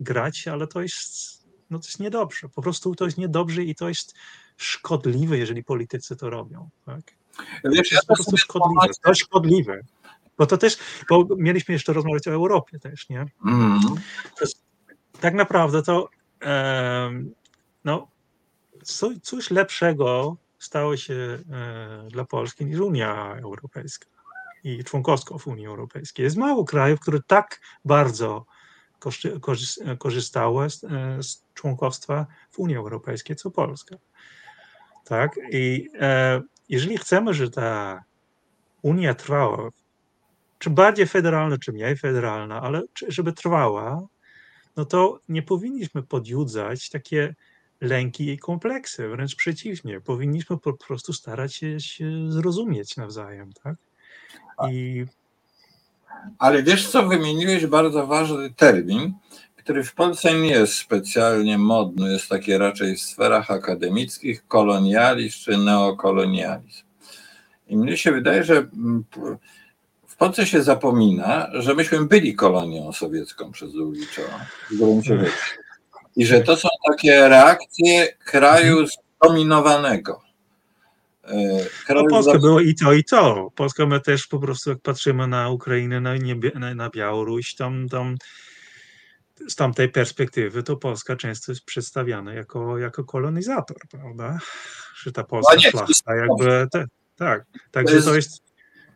grać, 0.00 0.48
ale 0.48 0.66
to 0.66 0.82
jest, 0.82 1.42
no 1.70 1.78
to 1.78 1.86
jest 1.86 2.00
niedobrze. 2.00 2.48
Po 2.48 2.62
prostu 2.62 2.94
to 2.94 3.04
jest 3.04 3.18
niedobrze 3.18 3.62
i 3.62 3.74
to 3.74 3.88
jest 3.88 4.14
szkodliwe, 4.56 5.38
jeżeli 5.38 5.64
politycy 5.64 6.16
to 6.16 6.30
robią. 6.30 6.70
Tak? 6.86 7.21
Wiesz, 7.64 7.88
to 7.88 7.94
jest 7.94 8.06
po 8.06 8.14
prostu 8.14 8.36
szkodliwe. 8.36 8.94
To 9.02 9.14
szkodliwe. 9.14 9.80
Bo 10.38 10.46
to 10.46 10.56
też, 10.56 10.78
bo 11.08 11.26
mieliśmy 11.36 11.74
jeszcze 11.74 11.92
rozmawiać 11.92 12.28
o 12.28 12.32
Europie 12.32 12.78
też, 12.78 13.08
nie? 13.08 13.26
Mm. 13.46 13.80
Jest, 14.40 14.62
tak 15.20 15.34
naprawdę 15.34 15.82
to 15.82 16.08
no, 17.84 18.08
coś 19.22 19.50
lepszego 19.50 20.36
stało 20.58 20.96
się 20.96 21.14
e, 21.14 22.08
dla 22.10 22.24
Polski 22.24 22.66
niż 22.66 22.80
Unia 22.80 23.36
Europejska 23.42 24.06
i 24.64 24.84
członkostwo 24.84 25.38
w 25.38 25.46
Unii 25.46 25.66
Europejskiej. 25.66 26.24
Jest 26.24 26.36
mało 26.36 26.64
krajów, 26.64 27.00
które 27.00 27.18
tak 27.26 27.60
bardzo 27.84 28.46
korzystały 29.98 30.70
z, 30.70 30.84
e, 30.84 31.22
z 31.22 31.44
członkostwa 31.54 32.26
w 32.50 32.58
Unii 32.58 32.76
Europejskiej, 32.76 33.36
co 33.36 33.50
Polska. 33.50 33.96
Tak? 35.04 35.38
I 35.52 35.88
e, 36.00 36.42
jeżeli 36.68 36.98
chcemy, 36.98 37.34
że 37.34 37.50
ta 37.50 38.04
Unia 38.82 39.14
trwała, 39.14 39.68
czy 40.58 40.70
bardziej 40.70 41.06
federalna, 41.06 41.58
czy 41.58 41.72
mniej 41.72 41.96
federalna, 41.96 42.62
ale 42.62 42.82
żeby 43.08 43.32
trwała, 43.32 44.06
no 44.76 44.84
to 44.84 45.20
nie 45.28 45.42
powinniśmy 45.42 46.02
podjudzać 46.02 46.90
takie 46.90 47.34
lęki 47.80 48.30
i 48.30 48.38
kompleksy, 48.38 49.08
wręcz 49.08 49.36
przeciwnie, 49.36 50.00
powinniśmy 50.00 50.58
po 50.58 50.72
prostu 50.72 51.12
starać 51.12 51.54
się, 51.54 51.80
się 51.80 52.32
zrozumieć 52.32 52.96
nawzajem, 52.96 53.52
tak? 53.52 53.76
I... 54.70 55.04
Ale 56.38 56.62
wiesz 56.62 56.88
co, 56.88 57.08
wymieniłeś 57.08 57.66
bardzo 57.66 58.06
ważny 58.06 58.54
termin, 58.54 59.14
który 59.62 59.84
w 59.84 59.94
Polsce 59.94 60.34
nie 60.34 60.50
jest 60.50 60.74
specjalnie 60.74 61.58
modny, 61.58 62.12
jest 62.12 62.28
taki 62.28 62.58
raczej 62.58 62.96
w 62.96 63.00
sferach 63.00 63.50
akademickich, 63.50 64.46
kolonializm 64.48 65.38
czy 65.44 65.56
neokolonializm. 65.56 66.82
I 67.68 67.76
mnie 67.76 67.96
się 67.96 68.12
wydaje, 68.12 68.44
że 68.44 68.56
mm, 68.56 69.04
w 70.06 70.16
Polsce 70.16 70.46
się 70.46 70.62
zapomina, 70.62 71.48
że 71.52 71.74
myśmy 71.74 72.06
byli 72.06 72.34
kolonią 72.34 72.92
sowiecką 72.92 73.52
przez 73.52 73.72
długi 73.72 74.06
czas. 74.06 74.26
rzeczy. 75.02 75.30
I 76.16 76.26
że 76.26 76.40
to 76.40 76.56
są 76.56 76.68
takie 76.90 77.28
reakcje 77.28 78.08
kraju 78.24 78.86
zdominowanego. 78.86 80.22
E, 81.24 81.34
No, 81.34 81.64
kraju 81.86 82.08
Polska 82.10 82.32
za- 82.32 82.38
było 82.38 82.60
i 82.60 82.74
to, 82.74 82.92
i 82.92 83.04
to. 83.04 83.50
Polska 83.54 83.86
my 83.86 84.00
też 84.00 84.26
po 84.26 84.38
prostu, 84.38 84.70
jak 84.70 84.78
patrzymy 84.80 85.26
na 85.28 85.50
Ukrainę, 85.50 86.00
na, 86.00 86.16
niebie- 86.16 86.58
na, 86.58 86.74
na 86.74 86.90
Białoruś, 86.90 87.54
tam, 87.54 87.88
tam 87.88 88.16
z 89.48 89.54
tamtej 89.54 89.88
perspektywy 89.88 90.62
to 90.62 90.76
Polska 90.76 91.16
często 91.16 91.52
jest 91.52 91.64
przedstawiana 91.64 92.34
jako, 92.34 92.78
jako 92.78 93.04
kolonizator, 93.04 93.76
prawda? 93.90 94.38
Że 94.94 95.12
ta 95.12 95.24
polska 95.24 95.56
nie, 95.56 95.70
szlachta 95.70 96.14
jakby, 96.14 96.66
te, 96.72 96.86
tak, 97.16 97.44
także 97.70 98.02
to 98.02 98.14
jest, 98.14 98.42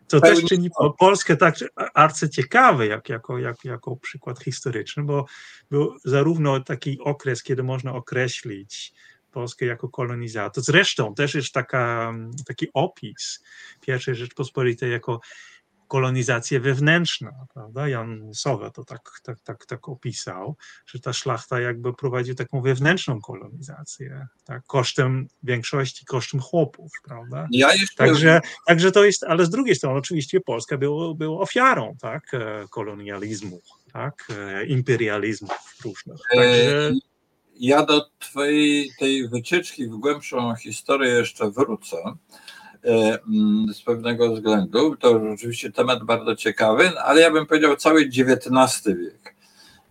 to 0.09 0.21
też 0.21 0.45
czyni 0.45 0.71
po- 0.79 0.93
Polskę 0.99 1.37
tak 1.37 1.55
arcyciekawe 1.95 2.87
jak, 2.87 3.09
jako, 3.09 3.39
jak, 3.39 3.65
jako 3.65 3.97
przykład 3.97 4.43
historyczny, 4.43 5.03
bo 5.03 5.27
był 5.71 5.95
zarówno 6.05 6.61
taki 6.61 7.01
okres, 7.01 7.43
kiedy 7.43 7.63
można 7.63 7.95
określić 7.95 8.93
Polskę 9.31 9.67
jako 9.67 9.89
kolonizator. 9.89 10.65
Zresztą 10.65 11.15
też 11.15 11.35
jest 11.35 11.53
taka, 11.53 12.15
taki 12.47 12.67
opis 12.75 13.43
pierwszej 13.81 14.15
Rzeczpospolitej 14.15 14.93
jako 14.93 15.21
kolonizacja 15.89 16.61
wewnętrzna, 16.61 17.33
prawda? 17.55 17.89
Jan 17.89 18.35
Sowa 18.35 18.71
to 18.71 18.85
tak, 18.85 19.21
tak, 19.23 19.41
tak, 19.41 19.67
tak 19.67 19.89
opisał, 19.89 20.57
że 20.87 21.01
ta 21.01 21.13
szlachta 21.13 21.61
jakby 21.61 21.95
prowadzi 21.95 22.35
taką 22.35 22.61
wewnętrzną 22.61 23.21
kolonizację, 23.21 24.27
tak? 24.45 24.63
kosztem 24.67 25.29
większości, 25.43 26.05
kosztem 26.05 26.41
chłopów, 26.41 26.93
prawda? 27.05 27.49
Ja 27.51 27.73
jeszcze 27.75 27.97
Także, 27.97 28.41
także 28.67 28.93
to 28.93 29.05
jest, 29.05 29.25
ale 29.25 29.47
z 29.47 29.51
drugiej 29.51 29.75
strony 29.75 29.99
oczywiście 29.99 30.41
Polska 30.41 30.79
była, 30.79 31.15
była 31.15 31.41
ofiarą 31.41 31.97
tak, 32.01 32.35
e, 32.35 32.65
kolonializmu, 32.71 33.61
tak, 33.93 34.29
e, 34.39 34.67
imperializmów 34.67 35.77
różnych. 35.85 36.17
Także, 36.35 36.93
Ja 37.59 37.87
do 37.87 38.11
Twojej 38.19 38.91
tej 38.99 39.29
wycieczki 39.29 39.87
w 39.87 39.97
głębszą 39.97 40.55
historię 40.55 41.11
jeszcze 41.11 41.51
wrócę 41.51 41.97
e, 41.97 42.15
z 43.73 43.83
pewnego 43.83 44.35
względu. 44.35 44.97
To 44.97 45.21
rzeczywiście 45.31 45.73
temat 45.73 46.05
bardzo 46.05 46.37
ciekawy, 46.37 46.99
ale 46.99 47.21
ja 47.21 47.31
bym 47.31 47.47
powiedział 47.47 47.77
cały 47.77 48.01
XIX 48.01 48.85
wiek 48.87 49.37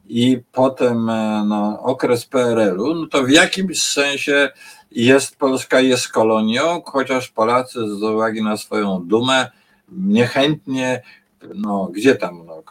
i 0.07 0.41
potem 0.51 1.09
e, 1.09 1.45
no, 1.45 1.79
okres 1.81 2.25
PRL-u, 2.25 2.95
no 2.95 3.07
to 3.07 3.23
w 3.23 3.29
jakimś 3.29 3.81
sensie 3.81 4.49
jest 4.91 5.37
Polska 5.37 5.79
jest 5.79 6.07
kolonią, 6.07 6.81
chociaż 6.85 7.27
Polacy 7.27 7.79
z 7.95 8.03
uwagi 8.03 8.43
na 8.43 8.57
swoją 8.57 9.07
dumę 9.07 9.51
niechętnie 9.91 11.01
no 11.55 11.89
gdzie 11.93 12.15
tam, 12.15 12.45
no, 12.45 12.63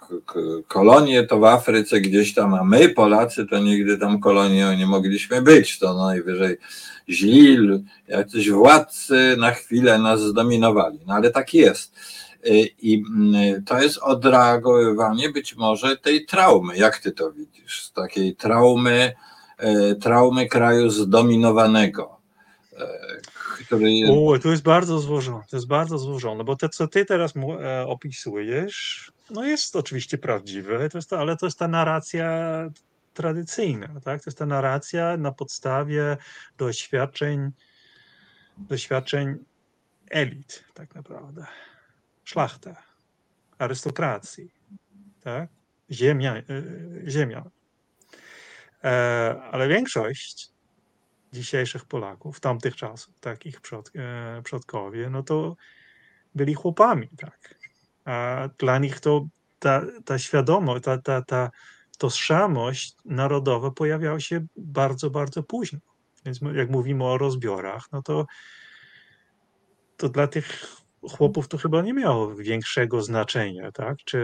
kolonie 0.69 1.23
to 1.23 1.39
w 1.39 1.45
Afryce 1.45 2.01
gdzieś 2.01 2.35
tam, 2.35 2.55
a 2.55 2.65
my 2.65 2.89
Polacy 2.89 3.47
to 3.47 3.59
nigdy 3.59 3.99
tam 3.99 4.21
kolonią 4.21 4.77
nie 4.77 4.87
mogliśmy 4.87 5.43
być, 5.43 5.79
to 5.79 6.07
najwyżej 6.07 6.57
źli, 7.09 7.59
jacyś 8.09 8.51
władcy 8.51 9.37
na 9.39 9.51
chwilę 9.51 9.99
nas 9.99 10.21
zdominowali, 10.21 10.99
no 11.07 11.15
ale 11.15 11.31
tak 11.31 11.55
jest. 11.55 11.97
Y, 12.47 12.69
I 12.83 13.05
mm, 13.09 13.65
to 13.65 13.83
jest 13.83 13.99
odreagowywanie 13.99 15.29
być 15.29 15.57
może 15.57 15.97
tej 15.97 16.27
traumy, 16.27 16.77
jak 16.77 16.99
ty 16.99 17.13
to 17.13 17.33
widzisz, 17.33 17.91
takiej 17.91 18.37
traumy, 18.37 19.13
e, 19.59 19.95
traumy 19.95 20.49
kraju 20.49 20.91
zdominowanego, 20.91 22.15
który 23.77 23.91
jest 23.91 24.43
to 24.43 24.51
jest 24.51 24.63
bardzo 24.63 24.99
złożone, 25.01 25.45
to 25.51 25.57
jest 25.57 25.67
bardzo 25.67 25.99
złożone, 25.99 26.45
bo 26.45 26.57
to, 26.57 26.69
co 26.69 26.89
ty 26.89 27.05
teraz 27.05 27.35
mu, 27.35 27.61
e, 27.61 27.87
opisujesz, 27.87 29.13
no 29.31 29.45
jest 29.45 29.77
oczywiście 29.77 30.19
prawdziwe, 30.19 30.89
to 30.91 30.99
jest 30.99 31.11
to, 31.11 31.19
ale 31.19 31.37
to 31.37 31.47
jest 31.47 31.59
ta 31.59 31.69
narracja 31.69 32.31
tradycyjna, 33.15 33.89
tak? 34.05 34.23
To 34.23 34.31
jest 34.31 34.39
ta 34.39 34.47
narracja 34.47 35.17
na 35.17 35.33
podstawie 35.33 36.17
doświadczeń, 36.59 37.51
doświadczeń 38.59 39.39
elit, 40.11 40.65
tak 40.75 40.95
naprawdę. 40.95 41.47
Szlachta, 42.25 42.77
arystokracji, 43.59 44.51
tak? 45.21 45.49
Ziemia, 45.91 46.37
e, 46.37 46.43
ziemian. 47.11 47.51
E, 48.85 49.43
Ale 49.51 49.69
większość 49.69 50.54
dzisiejszych 51.35 51.85
Polaków, 51.85 52.41
tamtych 52.41 52.77
czasów, 52.77 53.21
takich 53.21 53.61
przod, 53.61 53.91
e, 53.97 54.43
przodkowie, 54.43 55.11
no 55.11 55.23
to 55.23 55.57
byli 56.35 56.55
chłopami, 56.55 57.09
tak. 57.17 57.59
A 58.05 58.49
dla 58.59 58.79
nich 58.79 59.01
to 59.01 59.27
ta, 59.59 59.83
ta 60.05 60.19
świadomość, 60.19 60.85
ta, 60.85 60.99
ta, 60.99 61.23
ta 61.23 61.51
tożsamość 61.99 62.97
narodowa 63.05 63.71
pojawiała 63.71 64.21
się 64.21 64.47
bardzo, 64.57 65.11
bardzo 65.11 65.43
późno. 65.43 65.79
Więc 66.27 66.41
jak 66.55 66.71
mówimy 66.71 67.05
o 67.05 67.19
rozbiorach, 67.19 67.87
no 67.93 68.03
to, 68.03 68.27
to 69.97 70.09
dla 70.09 70.27
tych 70.27 70.67
chłopów 71.03 71.49
to 71.49 71.59
chyba 71.59 71.83
nie 71.83 71.93
miało 71.93 72.35
większego 72.35 73.03
znaczenia, 73.03 73.73
tak? 73.73 73.97
Czy, 74.05 74.21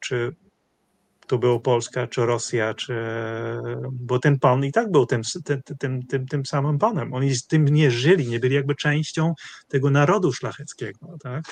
czy 0.00 0.36
to 1.26 1.38
było 1.38 1.60
Polska, 1.60 2.06
czy 2.06 2.26
Rosja, 2.26 2.74
czy. 2.74 2.94
Bo 3.92 4.18
ten 4.18 4.38
pan 4.38 4.64
i 4.64 4.72
tak 4.72 4.90
był 4.90 5.06
tym, 5.06 5.22
tym, 5.44 5.62
tym, 5.78 6.06
tym, 6.06 6.26
tym 6.26 6.46
samym 6.46 6.78
panem. 6.78 7.14
Oni 7.14 7.34
z 7.34 7.46
tym 7.46 7.64
nie 7.64 7.90
żyli, 7.90 8.28
nie 8.28 8.40
byli 8.40 8.54
jakby 8.54 8.74
częścią 8.74 9.34
tego 9.68 9.90
narodu 9.90 10.32
szlacheckiego. 10.32 11.18
Tak? 11.22 11.44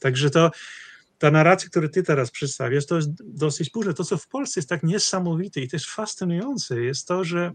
Także 0.00 0.30
to. 0.30 0.50
Ta 1.18 1.30
narracja, 1.30 1.68
którą 1.68 1.88
ty 1.88 2.02
teraz 2.02 2.30
przedstawiasz, 2.30 2.86
to 2.86 2.96
jest 2.96 3.08
dosyć 3.24 3.70
późno. 3.70 3.92
To, 3.92 4.04
co 4.04 4.18
w 4.18 4.28
Polsce 4.28 4.60
jest 4.60 4.68
tak 4.68 4.82
niesamowite 4.82 5.60
i 5.60 5.68
też 5.68 5.90
fascynujące, 5.90 6.80
jest 6.80 7.08
to, 7.08 7.24
że 7.24 7.52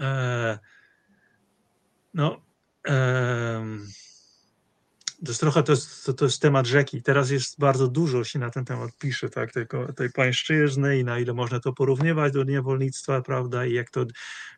e, 0.00 0.58
no, 2.14 2.40
em, 2.84 3.86
to 5.24 5.30
jest 5.30 5.40
trochę 5.40 5.62
to 5.62 5.72
jest, 5.72 6.06
to, 6.06 6.12
to 6.12 6.24
jest 6.24 6.42
temat 6.42 6.66
rzeki. 6.66 7.02
Teraz 7.02 7.30
jest 7.30 7.58
bardzo 7.58 7.88
dużo 7.88 8.24
się 8.24 8.38
na 8.38 8.50
ten 8.50 8.64
temat 8.64 8.90
pisze, 8.98 9.30
tak, 9.30 9.52
tego, 9.52 9.92
tej 9.92 10.10
pańszczyzny 10.10 10.98
i 10.98 11.04
na 11.04 11.18
ile 11.18 11.34
można 11.34 11.60
to 11.60 11.72
porównywać 11.72 12.32
do 12.32 12.44
niewolnictwa, 12.44 13.22
prawda, 13.22 13.66
i 13.66 13.72
jak 13.72 13.90
to 13.90 14.06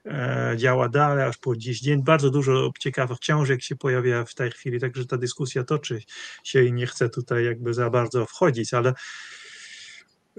e, 0.06 0.54
działa 0.56 0.88
dalej, 0.88 1.24
aż 1.24 1.36
po 1.36 1.56
dziś 1.56 1.80
dzień. 1.80 2.02
Bardzo 2.02 2.30
dużo 2.30 2.70
ciekawych 2.78 3.18
książek 3.18 3.62
się 3.62 3.76
pojawia 3.76 4.24
w 4.24 4.34
tej 4.34 4.50
chwili, 4.50 4.80
także 4.80 5.06
ta 5.06 5.16
dyskusja 5.16 5.64
toczy 5.64 6.02
się 6.44 6.64
i 6.64 6.72
nie 6.72 6.86
chcę 6.86 7.09
tutaj 7.09 7.44
jakby 7.44 7.74
za 7.74 7.90
bardzo 7.90 8.26
wchodzić, 8.26 8.74
ale 8.74 8.94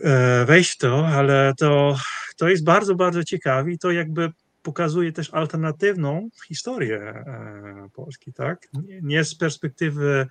e, 0.03 0.45
wejść 0.45 0.71
w 0.71 0.77
to, 0.77 1.07
ale 1.07 1.53
to, 1.57 1.97
to 2.37 2.49
jest 2.49 2.63
bardzo, 2.63 2.95
bardzo 2.95 3.23
ciekawe 3.23 3.71
i 3.71 3.77
to 3.77 3.91
jakby 3.91 4.31
pokazuje 4.63 5.11
też 5.11 5.33
alternatywną 5.33 6.29
historię 6.47 6.99
e, 6.99 7.89
Polski, 7.93 8.33
tak? 8.33 8.67
Nie- 9.01 9.23
z 9.23 9.35
perspektywy 9.35 10.27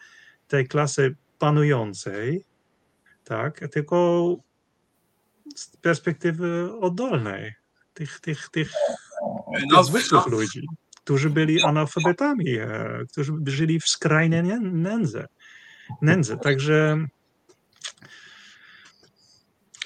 tej 0.49 0.69
klasy 0.69 1.17
panującej, 1.39 2.45
tak, 3.25 3.61
tylko 3.73 4.37
z 5.57 5.77
perspektywy 5.77 6.73
oddolnej, 6.81 7.55
tych, 7.95 8.21
tych, 8.21 8.49
tych, 8.49 8.73
no, 9.71 9.85
zwykłych 9.85 10.27
ludzi, 10.27 10.67
którzy 11.05 11.31
byli 11.31 11.63
analfabetami, 11.63 12.59
e, 12.59 12.99
którzy 13.13 13.33
żyli 13.47 13.81
w 13.81 13.89
skrajnej 13.89 14.43
nę- 14.43 14.61
nędzy. 14.61 15.27
nędzy. 16.03 16.37
Także 16.37 17.07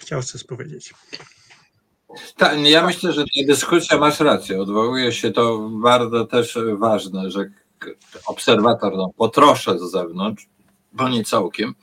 chciał 0.00 0.22
coś 0.22 0.44
powiedzieć. 0.44 0.94
Tak, 2.36 2.58
ja 2.60 2.86
myślę, 2.86 3.12
że 3.12 3.24
ta 3.24 3.46
dyskusja 3.46 3.98
masz 3.98 4.20
rację. 4.20 4.60
Odwołuje 4.60 5.12
się 5.12 5.30
to 5.30 5.68
bardzo 5.68 6.24
też 6.24 6.58
ważne, 6.78 7.30
że 7.30 7.50
obserwator 8.26 8.96
no, 8.96 9.10
po 9.16 9.28
trosze 9.28 9.78
z 9.78 9.90
zewnątrz, 9.90 10.48
bo 10.92 11.08
nie 11.08 11.24
całkiem, 11.24 11.74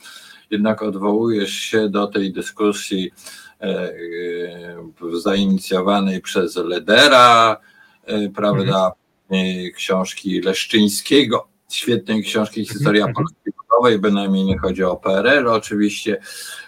jednak 0.49 0.82
odwołujesz 0.82 1.53
się 1.53 1.89
do 1.89 2.07
tej 2.07 2.34
dyskusji 2.34 3.11
e, 3.61 3.65
e, 3.65 5.19
zainicjowanej 5.21 6.21
przez 6.21 6.55
Ledera, 6.55 7.57
e, 8.05 8.30
prawda, 8.30 8.91
e, 9.32 9.69
książki 9.71 10.41
Leszczyńskiego, 10.41 11.47
świetnej 11.71 12.23
książki 12.23 12.65
Historia 12.65 13.05
Mhm. 13.05 13.15
Polski 13.15 13.49
Ludowej, 13.57 13.99
bynajmniej 13.99 14.45
nie 14.45 14.57
chodzi 14.57 14.84
o 14.84 14.97
PRL 14.97 15.47
oczywiście, 15.47 16.21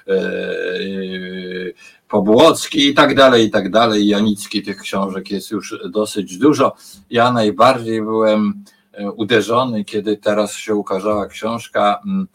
e, 0.08 0.14
Pobłocki 2.12 2.88
i 2.88 2.94
tak 2.94 3.16
dalej, 3.16 3.46
i 3.46 3.50
tak 3.50 3.72
dalej. 3.72 4.08
Janicki 4.08 4.62
tych 4.62 4.78
książek 4.78 5.32
jest 5.32 5.52
już 5.52 5.76
dosyć 5.90 6.38
dużo. 6.38 6.76
Ja 7.10 7.32
najbardziej 7.32 8.02
byłem 8.02 8.64
e, 8.94 9.12
uderzony, 9.12 9.86
kiedy 9.86 10.18
teraz 10.18 10.54
się 10.54 10.76
ukazała 10.76 11.28
książka 11.28 12.02
mm, 12.06 12.28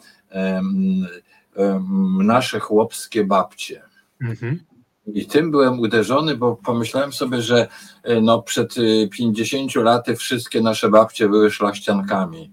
Nasze 2.23 2.59
chłopskie 2.59 3.23
babcie. 3.23 3.81
Mhm. 4.21 4.59
I 5.07 5.25
tym 5.25 5.51
byłem 5.51 5.79
uderzony, 5.79 6.37
bo 6.37 6.55
pomyślałem 6.55 7.13
sobie, 7.13 7.41
że 7.41 7.67
e, 8.03 8.21
no 8.21 8.41
przed 8.41 8.75
e, 8.77 9.07
50 9.07 9.75
laty 9.75 10.15
wszystkie 10.15 10.61
nasze 10.61 10.89
babcie 10.89 11.29
były 11.29 11.51
szlachciankami. 11.51 12.51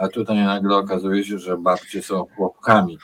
A 0.00 0.08
tutaj 0.08 0.36
nagle 0.36 0.76
okazuje 0.76 1.24
się, 1.24 1.38
że 1.38 1.56
babcie 1.56 2.02
są 2.02 2.26
chłopkami. 2.36 2.98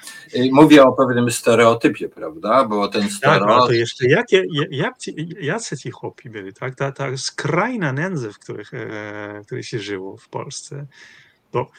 Mówię 0.53 0.85
o 0.85 0.93
pewnym 0.93 1.31
stereotypie, 1.31 2.09
prawda? 2.09 2.65
Bo 2.65 2.89
ten 2.89 3.11
stereotyp... 3.11 3.49
Tak, 3.49 3.67
to 3.67 3.73
jeszcze 3.73 4.09
jakie, 4.09 4.45
jak 4.71 4.99
ci, 4.99 5.29
jacy 5.41 5.77
ci 5.77 5.91
chłopi 5.91 6.31
byli, 6.31 6.53
tak? 6.53 6.75
Ta, 6.75 6.93
ta 6.93 7.17
skrajna 7.17 7.93
nędza, 7.93 8.33
w 8.33 8.39
których, 8.39 8.75
e, 8.75 9.41
w 9.43 9.47
której 9.47 9.65
się 9.65 9.79
żyło 9.79 10.17
w 10.17 10.29
Polsce. 10.29 10.87
To 11.51 11.71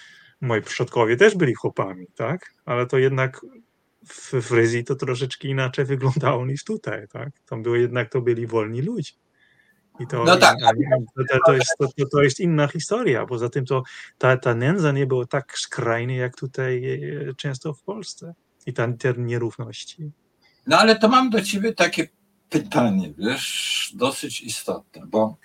moi 0.41 0.61
przodkowie 0.61 1.17
też 1.17 1.35
byli 1.35 1.53
chłopami, 1.53 2.07
tak? 2.15 2.53
Ale 2.65 2.85
to 2.85 2.97
jednak 2.97 3.41
w 4.07 4.41
Fryzji 4.41 4.83
to 4.83 4.95
troszeczkę 4.95 5.47
inaczej 5.47 5.85
wyglądało 5.85 6.45
niż 6.45 6.63
tutaj, 6.63 7.07
tak? 7.07 7.29
Tam 7.49 7.63
były 7.63 7.79
jednak 7.79 8.09
to 8.09 8.21
byli 8.21 8.47
wolni 8.47 8.81
ludzie. 8.81 9.11
I 9.99 10.07
to, 10.07 10.23
no 10.23 10.37
tak. 10.37 10.57
to, 10.59 11.37
to, 11.45 11.53
jest, 11.53 11.75
to, 11.79 12.05
to 12.11 12.21
jest 12.21 12.39
inna 12.39 12.67
historia. 12.67 13.25
Poza 13.25 13.49
tym 13.49 13.65
to 13.65 13.83
ta, 14.17 14.37
ta 14.37 14.55
nędza 14.55 14.91
nie 14.91 15.05
była 15.05 15.25
tak 15.25 15.57
skrajna, 15.59 16.13
jak 16.13 16.35
tutaj 16.35 16.85
e, 17.29 17.33
często 17.33 17.73
w 17.73 17.83
Polsce. 17.83 18.33
I 18.65 18.73
ta, 18.73 18.93
te 18.93 19.13
nierówności. 19.17 20.11
No 20.67 20.77
ale 20.77 20.95
to 20.95 21.07
mam 21.07 21.29
do 21.29 21.41
ciebie 21.41 21.73
takie 21.73 22.07
pytanie, 22.49 23.13
wiesz, 23.17 23.91
dosyć 23.95 24.41
istotne, 24.41 25.01
bo 25.07 25.37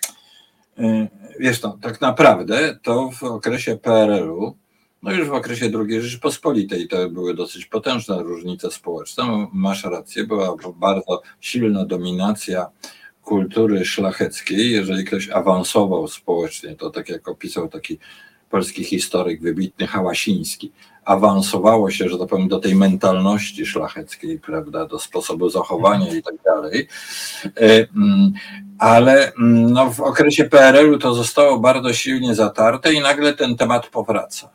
e, 0.79 1.09
wiesz, 1.41 1.63
no, 1.63 1.79
tak 1.83 2.01
naprawdę 2.01 2.79
to 2.83 3.11
w 3.11 3.23
okresie 3.23 3.77
PRL-u 3.77 4.57
no 5.03 5.13
już 5.13 5.29
w 5.29 5.33
okresie 5.33 5.71
II 5.75 6.03
Rzeczypospolitej 6.03 6.89
to 6.89 7.11
były 7.11 7.35
dosyć 7.35 7.67
potężne 7.67 8.23
różnice 8.23 8.71
społeczne. 8.71 9.49
Masz 9.53 9.85
rację, 9.85 10.25
była 10.25 10.57
bardzo 10.77 11.23
silna 11.41 11.85
dominacja 11.85 12.67
kultury 13.23 13.85
szlacheckiej. 13.85 14.71
Jeżeli 14.71 15.05
ktoś 15.05 15.31
awansował 15.31 16.09
społecznie, 16.09 16.77
to 16.77 16.91
tak 16.91 17.09
jak 17.09 17.29
opisał 17.29 17.69
taki 17.69 17.99
polski 18.51 18.85
historyk 18.85 19.43
wybitny 19.43 19.87
Hałasiński, 19.87 20.73
awansowało 21.05 21.91
się, 21.91 22.09
że 22.09 22.19
tak 22.19 22.29
powiem, 22.29 22.49
do 22.49 22.59
tej 22.59 22.75
mentalności 22.75 23.67
szlacheckiej, 23.67 24.39
prawda, 24.39 24.87
do 24.87 24.99
sposobu 24.99 25.51
zachowania 25.51 26.15
i 26.15 26.23
tak 26.23 26.35
dalej. 26.45 26.89
E, 27.45 27.87
mm, 27.97 28.33
ale 28.79 29.33
mm, 29.33 29.73
no, 29.73 29.91
w 29.91 30.01
okresie 30.01 30.45
PRL-u 30.45 30.99
to 30.99 31.15
zostało 31.15 31.61
bardzo 31.61 31.93
silnie 31.93 32.35
zatarte 32.35 32.93
i 32.93 33.01
nagle 33.01 33.33
ten 33.33 33.57
temat 33.57 33.87
powraca. 33.87 34.51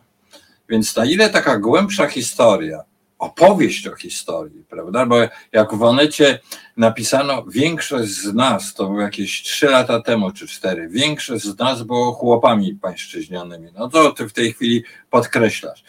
Więc 0.70 0.96
na 0.96 1.06
ile 1.06 1.30
taka 1.30 1.60
głębsza 1.60 2.08
historia, 2.08 2.84
opowieść 3.26 3.88
o 3.88 3.96
historii, 3.96 4.64
prawda? 4.70 5.06
Bo 5.06 5.16
jak 5.52 5.76
w 5.76 5.84
Onecie 5.84 6.40
napisano, 6.78 7.44
większość 7.48 8.12
z 8.12 8.34
nas, 8.34 8.74
to 8.74 8.88
było 8.88 9.02
jakieś 9.02 9.42
trzy 9.42 9.66
lata 9.66 10.02
temu 10.02 10.32
czy 10.32 10.48
cztery, 10.48 10.90
większość 10.90 11.46
z 11.46 11.60
nas 11.60 11.84
było 11.84 12.14
chłopami 12.14 12.76
pańszczyźnionymi. 12.76 13.70
No 13.74 13.90
to 13.90 14.12
ty 14.12 14.30
w 14.30 14.34
tej 14.34 14.54
chwili 14.54 14.84
podkreślasz. 15.10 15.84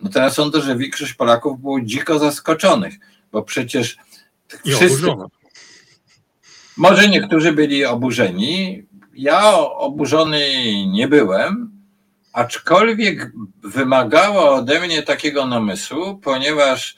No 0.00 0.10
teraz 0.10 0.34
sądzę, 0.34 0.60
że 0.60 0.76
większość 0.76 1.14
Polaków 1.14 1.60
było 1.60 1.80
dziko 1.80 2.18
zaskoczonych, 2.18 2.94
bo 3.32 3.42
przecież 3.42 3.96
I 4.64 4.72
wszyscy... 4.72 5.06
Może 6.76 7.08
niektórzy 7.08 7.52
byli 7.52 7.84
oburzeni. 7.84 8.82
Ja 9.14 9.58
oburzony 9.58 10.46
nie 10.86 11.08
byłem, 11.08 11.71
aczkolwiek 12.32 13.32
wymagało 13.62 14.54
ode 14.54 14.80
mnie 14.80 15.02
takiego 15.02 15.46
namysłu, 15.46 16.18
ponieważ 16.18 16.96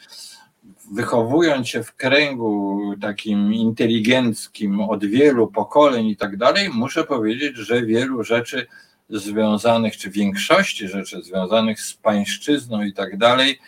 wychowując 0.93 1.69
się 1.69 1.83
w 1.83 1.95
kręgu 1.95 2.81
takim 3.03 3.55
inteligenckim 3.55 4.81
od 4.81 5.05
wielu 5.05 5.49
pokoleń 5.49 6.07
i 6.07 6.17
tak 6.17 6.37
dalej, 6.37 6.69
muszę 6.69 7.05
powiedzieć, 7.05 7.57
że 7.57 7.83
wielu 7.83 8.25
rzeczy 8.25 8.67
związanych, 9.11 9.97
czy 9.97 10.11
większości 10.11 10.89
rzeczy 10.89 11.23
związanych 11.23 11.81
z 11.81 11.95
pańszczyzną 11.95 12.83
i 12.83 12.93
tak 12.93 13.19
dalej, 13.19 13.59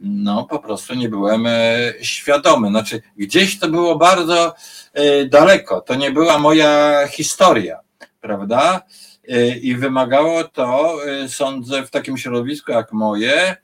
no 0.00 0.44
po 0.44 0.58
prostu 0.58 0.94
nie 0.94 1.08
byłem 1.08 1.46
e, 1.46 1.92
świadomy. 2.02 2.68
Znaczy, 2.68 3.02
gdzieś 3.16 3.58
to 3.58 3.68
było 3.68 3.96
bardzo 3.96 4.54
e, 4.92 5.24
daleko, 5.24 5.80
to 5.80 5.94
nie 5.94 6.10
była 6.10 6.38
moja 6.38 7.00
historia, 7.06 7.80
prawda? 8.20 8.82
E, 9.28 9.48
I 9.48 9.76
wymagało 9.76 10.44
to, 10.44 10.98
e, 11.06 11.28
sądzę, 11.28 11.86
w 11.86 11.90
takim 11.90 12.16
środowisku 12.16 12.72
jak 12.72 12.92
moje, 12.92 13.56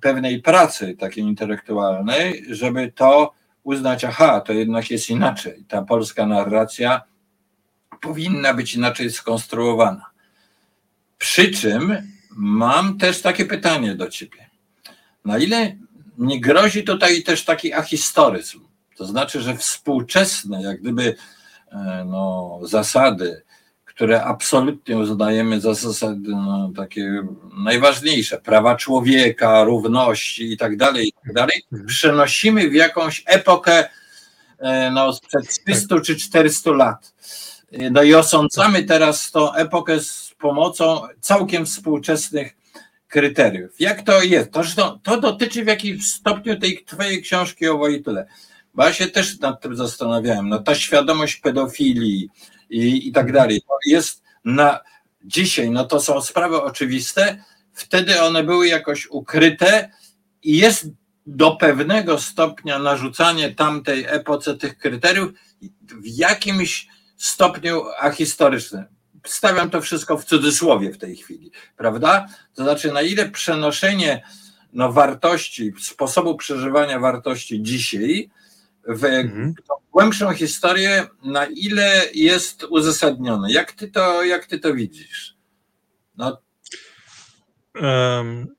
pewnej 0.00 0.42
pracy 0.42 0.96
takiej 0.98 1.24
intelektualnej, 1.24 2.44
żeby 2.50 2.92
to 2.92 3.32
uznać, 3.62 4.04
aha, 4.04 4.40
to 4.40 4.52
jednak 4.52 4.90
jest 4.90 5.10
inaczej. 5.10 5.64
Ta 5.68 5.82
polska 5.82 6.26
narracja 6.26 7.02
powinna 8.00 8.54
być 8.54 8.74
inaczej 8.74 9.10
skonstruowana. 9.10 10.06
Przy 11.18 11.50
czym 11.50 11.96
mam 12.30 12.98
też 12.98 13.22
takie 13.22 13.44
pytanie 13.44 13.94
do 13.94 14.08
ciebie. 14.08 14.50
Na 15.24 15.38
ile 15.38 15.76
nie 16.18 16.40
grozi 16.40 16.84
tutaj 16.84 17.22
też 17.22 17.44
taki 17.44 17.72
ahistoryzm? 17.72 18.60
To 18.96 19.04
znaczy, 19.04 19.40
że 19.40 19.56
współczesne, 19.56 20.62
jak 20.62 20.80
gdyby 20.80 21.16
e, 21.72 22.04
no, 22.06 22.58
zasady 22.62 23.42
które 23.94 24.24
absolutnie 24.24 24.96
uznajemy 24.96 25.60
za 25.60 25.74
zasady 25.74 26.28
no, 26.28 26.70
takie 26.76 27.22
najważniejsze, 27.64 28.38
prawa 28.38 28.76
człowieka, 28.76 29.64
równości 29.64 30.52
i 30.52 30.56
tak 30.56 30.76
dalej, 30.76 31.08
i 31.08 31.12
tak 31.12 31.32
dalej, 31.32 31.62
mhm. 31.72 31.86
przenosimy 31.86 32.70
w 32.70 32.74
jakąś 32.74 33.22
epokę 33.26 33.88
e, 34.58 34.90
no, 34.90 35.12
sprzed 35.12 35.62
300 35.64 36.00
czy 36.00 36.16
400 36.16 36.70
lat. 36.70 37.14
No 37.90 38.02
i 38.02 38.14
osądzamy 38.14 38.82
teraz 38.82 39.30
tą 39.30 39.54
epokę 39.54 40.00
z 40.00 40.34
pomocą 40.38 41.00
całkiem 41.20 41.66
współczesnych 41.66 42.56
kryteriów. 43.08 43.80
Jak 43.80 44.02
to 44.02 44.22
jest? 44.22 44.50
To, 44.50 45.00
to 45.02 45.20
dotyczy 45.20 45.64
w 45.64 45.66
jakimś 45.66 46.06
stopniu 46.06 46.60
tej 46.60 46.84
twojej 46.84 47.22
książki 47.22 47.68
o 47.68 47.78
Wojtyle. 47.78 48.26
Bo 48.74 48.84
ja 48.84 48.92
się 48.92 49.06
też 49.06 49.38
nad 49.38 49.60
tym 49.62 49.76
zastanawiałem. 49.76 50.48
No, 50.48 50.58
ta 50.58 50.74
świadomość 50.74 51.36
pedofilii, 51.36 52.28
i, 52.70 53.08
i 53.08 53.12
tak 53.12 53.32
dalej. 53.32 53.62
Jest 53.86 54.22
na 54.44 54.80
dzisiaj, 55.24 55.70
no 55.70 55.84
to 55.84 56.00
są 56.00 56.20
sprawy 56.20 56.62
oczywiste, 56.62 57.44
wtedy 57.72 58.22
one 58.22 58.42
były 58.42 58.68
jakoś 58.68 59.06
ukryte 59.06 59.90
i 60.42 60.56
jest 60.56 60.86
do 61.26 61.56
pewnego 61.56 62.18
stopnia 62.18 62.78
narzucanie 62.78 63.54
tamtej 63.54 64.04
epoce 64.08 64.56
tych 64.56 64.78
kryteriów 64.78 65.32
w 65.82 66.06
jakimś 66.06 66.86
stopniu 67.16 67.82
ahistorycznym. 68.00 68.84
Stawiam 69.26 69.70
to 69.70 69.80
wszystko 69.80 70.18
w 70.18 70.24
cudzysłowie 70.24 70.92
w 70.92 70.98
tej 70.98 71.16
chwili, 71.16 71.50
prawda? 71.76 72.26
To 72.54 72.62
znaczy, 72.62 72.92
na 72.92 73.02
ile 73.02 73.28
przenoszenie 73.30 74.22
no, 74.72 74.92
wartości, 74.92 75.72
sposobu 75.80 76.36
przeżywania 76.36 76.98
wartości 76.98 77.62
dzisiaj 77.62 78.30
w 78.88 79.04
mhm. 79.04 79.54
głębszą 79.92 80.32
historię, 80.32 81.06
na 81.24 81.46
ile 81.46 82.02
jest 82.14 82.64
uzasadnione. 82.64 83.52
Jak 83.52 83.72
ty 83.72 83.88
to, 83.88 84.24
jak 84.24 84.46
ty 84.46 84.58
to 84.58 84.74
widzisz? 84.74 85.36
No. 86.16 86.38
Um, 87.82 88.54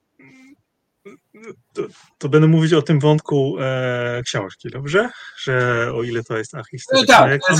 to, 1.74 1.82
to, 2.18 2.30
będę 2.30 2.48
mówić 2.48 2.74
o 2.74 2.82
tym 2.82 3.00
wątku 3.00 3.56
e, 3.60 4.22
książki, 4.26 4.70
dobrze? 4.70 5.10
Że 5.38 5.88
o 5.94 6.04
ile 6.04 6.24
to 6.24 6.38
jest 6.38 6.56
ahistoryczne. 6.56 7.14
No 7.14 7.20
tak, 7.20 7.32
jak, 7.32 7.42
tam, 7.48 7.58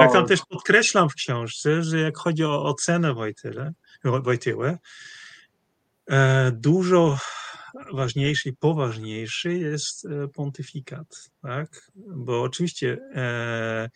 jak 0.00 0.12
tam 0.12 0.26
też 0.26 0.40
podkreślam 0.48 1.08
w 1.08 1.14
książce, 1.14 1.82
że 1.82 1.98
jak 1.98 2.16
chodzi 2.16 2.44
o 2.44 2.64
ocenę 2.64 3.14
Wojtyle, 3.14 3.72
Wojtyłę, 4.04 4.78
e, 6.10 6.50
dużo 6.52 7.18
ważniejszy 7.92 8.48
i 8.48 8.56
poważniejszy 8.56 9.54
jest 9.54 10.04
e, 10.04 10.28
pontyfikat, 10.28 11.30
tak? 11.42 11.90
Bo 12.16 12.42
oczywiście 12.42 12.98
e, 13.14 13.88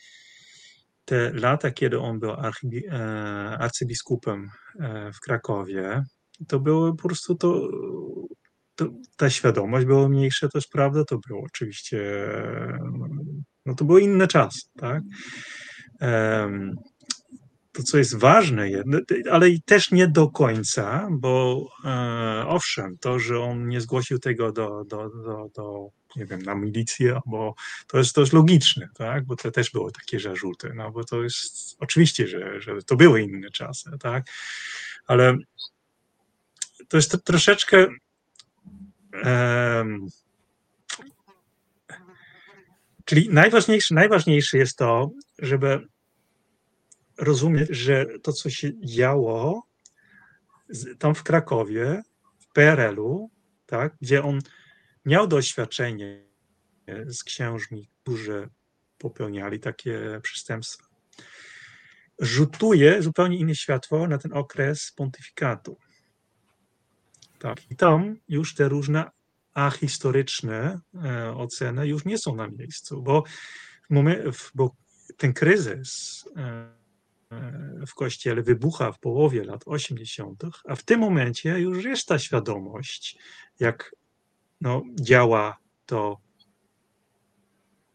te 1.04 1.30
lata, 1.34 1.70
kiedy 1.70 1.98
on 2.00 2.20
był 2.20 2.30
e, 2.30 2.36
arcybiskupem 3.58 4.50
w 5.14 5.20
Krakowie, 5.20 6.02
to 6.48 6.60
było 6.60 6.92
po 6.92 7.08
prostu 7.08 7.34
to, 7.34 7.68
to, 8.74 8.88
ta 9.16 9.30
świadomość 9.30 9.86
była 9.86 10.08
mniejsza, 10.08 10.48
to 10.48 10.58
jest 10.58 10.70
prawda, 10.70 11.04
to 11.04 11.18
było 11.28 11.42
oczywiście, 11.42 12.28
no 13.66 13.74
to 13.74 13.84
były 13.84 14.00
inne 14.00 14.26
czasy, 14.28 14.60
tak? 14.78 15.02
To, 17.76 17.82
co 17.82 17.98
jest 17.98 18.16
ważne, 18.18 18.68
ale 19.30 19.46
też 19.64 19.90
nie 19.90 20.08
do 20.08 20.28
końca, 20.28 21.08
bo 21.10 21.66
e, 21.84 22.44
owszem, 22.48 22.98
to, 22.98 23.18
że 23.18 23.40
on 23.40 23.68
nie 23.68 23.80
zgłosił 23.80 24.18
tego 24.18 24.52
do, 24.52 24.84
do, 24.84 25.08
do, 25.08 25.50
do 25.54 25.90
nie 26.16 26.26
wiem, 26.26 26.42
na 26.42 26.54
milicję, 26.54 27.20
bo 27.26 27.54
to 27.86 27.98
jest, 27.98 28.14
to 28.14 28.20
jest 28.20 28.32
logiczne, 28.32 28.88
tak? 28.94 29.24
bo 29.24 29.36
to 29.36 29.50
też 29.50 29.70
było 29.70 29.90
takie 29.90 30.20
zarzuty, 30.20 30.72
no 30.74 30.90
bo 30.90 31.04
to 31.04 31.22
jest 31.22 31.76
oczywiście, 31.78 32.26
że, 32.26 32.60
że 32.60 32.82
to 32.82 32.96
były 32.96 33.22
inne 33.22 33.50
czasy, 33.50 33.90
tak? 34.00 34.24
Ale 35.06 35.36
to 36.88 36.96
jest 36.96 37.10
to 37.10 37.18
troszeczkę 37.18 37.86
um, 39.24 40.06
czyli 43.04 43.28
najważniejsze, 43.30 43.94
najważniejsze 43.94 44.58
jest 44.58 44.78
to, 44.78 45.10
żeby 45.38 45.86
rozumieć, 47.18 47.68
że 47.70 48.06
to, 48.22 48.32
co 48.32 48.50
się 48.50 48.80
działo 48.80 49.66
tam 50.98 51.14
w 51.14 51.22
Krakowie, 51.22 52.02
PRL-u, 52.52 53.30
tak, 53.66 53.96
gdzie 54.00 54.22
on 54.22 54.40
miał 55.04 55.26
doświadczenie 55.26 56.26
z 57.06 57.24
księżmi, 57.24 57.90
którzy 58.02 58.48
popełniali 58.98 59.60
takie 59.60 60.20
przestępstwa, 60.22 60.84
rzutuje 62.18 63.02
zupełnie 63.02 63.38
inne 63.38 63.54
światło 63.54 64.08
na 64.08 64.18
ten 64.18 64.32
okres 64.32 64.92
pontyfikatu. 64.96 65.78
Tak, 67.38 67.70
i 67.70 67.76
tam 67.76 68.16
już 68.28 68.54
te 68.54 68.68
różne 68.68 69.10
ahistoryczne 69.54 70.80
e, 71.04 71.34
oceny 71.36 71.86
już 71.86 72.04
nie 72.04 72.18
są 72.18 72.34
na 72.34 72.48
miejscu, 72.48 73.02
bo, 73.02 73.24
w 74.32 74.50
bo 74.54 74.76
ten 75.16 75.32
kryzys 75.32 76.24
e, 76.36 76.76
w 77.86 77.94
kościele 77.94 78.42
wybucha 78.42 78.92
w 78.92 78.98
połowie 78.98 79.44
lat 79.44 79.62
80., 79.66 80.42
a 80.64 80.76
w 80.76 80.82
tym 80.82 81.00
momencie 81.00 81.58
już 81.60 81.84
jest 81.84 82.08
ta 82.08 82.18
świadomość, 82.18 83.18
jak 83.60 83.94
no, 84.60 84.82
działa 85.00 85.56
to 85.86 86.20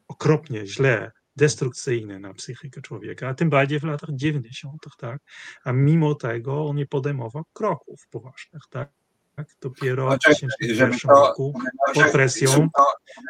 okropnie 0.07 0.67
źle, 0.67 1.11
destrukcyjne 1.35 2.19
na 2.19 2.33
psychikę 2.33 2.81
człowieka, 2.81 3.27
a 3.27 3.33
tym 3.33 3.49
bardziej 3.49 3.79
w 3.79 3.83
latach 3.83 4.09
90., 4.13 4.85
tak? 4.97 5.21
A 5.63 5.71
mimo 5.71 6.15
tego 6.15 6.65
on 6.65 6.75
nie 6.75 6.85
podejmował 6.85 7.43
kroków 7.53 8.07
poważnych, 8.11 8.61
tak? 8.69 8.89
tak? 9.35 9.47
Dopiero 9.61 10.05
w 10.05 10.19
2001 10.19 10.99
roku 11.09 11.53
pod 11.93 12.11
presją 12.11 12.69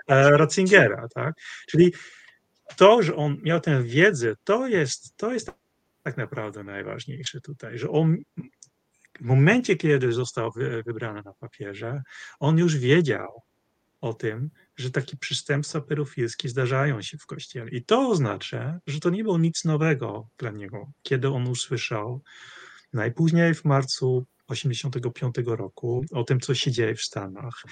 e, 0.07 0.37
Ratzingera, 0.37 1.07
tak? 1.15 1.33
Czyli 1.69 1.93
to, 2.75 3.03
że 3.03 3.15
on 3.15 3.37
miał 3.43 3.59
tę 3.59 3.83
wiedzę, 3.83 4.35
to 4.43 4.67
jest, 4.67 5.17
to 5.17 5.33
jest 5.33 5.60
tak 6.03 6.17
naprawdę 6.17 6.63
najważniejsze 6.63 7.41
tutaj, 7.41 7.77
że 7.77 7.89
on 7.89 8.17
w 9.19 9.23
momencie, 9.23 9.75
kiedy 9.75 10.13
został 10.13 10.51
wybrany 10.85 11.21
na 11.25 11.33
papierze, 11.33 12.01
on 12.39 12.57
już 12.57 12.77
wiedział 12.77 13.41
o 14.01 14.13
tym, 14.13 14.49
że 14.77 14.91
takie 14.91 15.17
przestępstwa 15.17 15.81
pedofilskie 15.81 16.49
zdarzają 16.49 17.01
się 17.01 17.17
w 17.17 17.25
kościele. 17.25 17.69
I 17.71 17.85
to 17.85 18.09
oznacza, 18.09 18.79
że 18.87 18.99
to 18.99 19.09
nie 19.09 19.23
było 19.23 19.37
nic 19.37 19.65
nowego 19.65 20.27
dla 20.37 20.51
niego, 20.51 20.91
kiedy 21.03 21.29
on 21.29 21.47
usłyszał 21.47 22.21
najpóźniej 22.93 23.53
w 23.53 23.65
marcu 23.65 24.25
85 24.47 25.35
roku 25.45 26.05
o 26.11 26.23
tym, 26.23 26.39
co 26.39 26.55
się 26.55 26.71
dzieje 26.71 26.95
w 26.95 27.01
Stanach. 27.01 27.63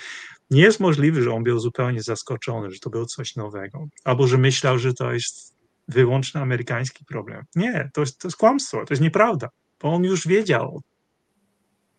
Nie 0.50 0.62
jest 0.62 0.80
możliwe, 0.80 1.22
że 1.22 1.34
on 1.34 1.44
był 1.44 1.60
zupełnie 1.60 2.04
zaskoczony, 2.04 2.72
że 2.72 2.80
to 2.80 2.90
było 2.90 3.06
coś 3.06 3.36
nowego, 3.36 3.88
albo 4.04 4.28
że 4.28 4.38
myślał, 4.38 4.80
że 4.80 4.94
to 4.94 5.14
jest 5.14 5.59
wyłącznie 5.90 6.42
amerykański 6.42 7.06
problem. 7.06 7.44
Nie, 7.56 7.90
to 7.94 8.02
jest, 8.02 8.20
to 8.20 8.28
jest 8.28 8.38
kłamstwo, 8.38 8.86
to 8.86 8.94
jest 8.94 9.02
nieprawda, 9.02 9.50
bo 9.80 9.94
on 9.94 10.04
już 10.04 10.28
wiedział 10.28 10.76
o 10.76 10.82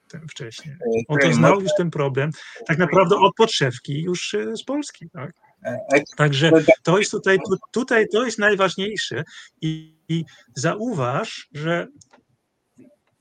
tym 0.09 0.29
wcześniej. 0.29 0.77
On 1.09 1.19
to 1.19 1.33
znał 1.33 1.61
już 1.61 1.71
ten 1.77 1.91
problem 1.91 2.31
tak 2.67 2.79
naprawdę 2.79 3.17
od 3.17 3.35
podszewki 3.35 4.03
już 4.03 4.35
e, 4.35 4.57
z 4.57 4.65
Polski. 4.65 5.11
Tak? 5.11 5.33
E, 5.65 6.03
Także 6.17 6.51
to 6.83 6.99
jest 6.99 7.11
tutaj, 7.11 7.39
tutaj 7.73 8.09
to 8.09 8.25
jest 8.25 8.39
najważniejsze 8.39 9.25
i, 9.61 9.97
i 10.09 10.25
zauważ, 10.55 11.49
że 11.53 11.87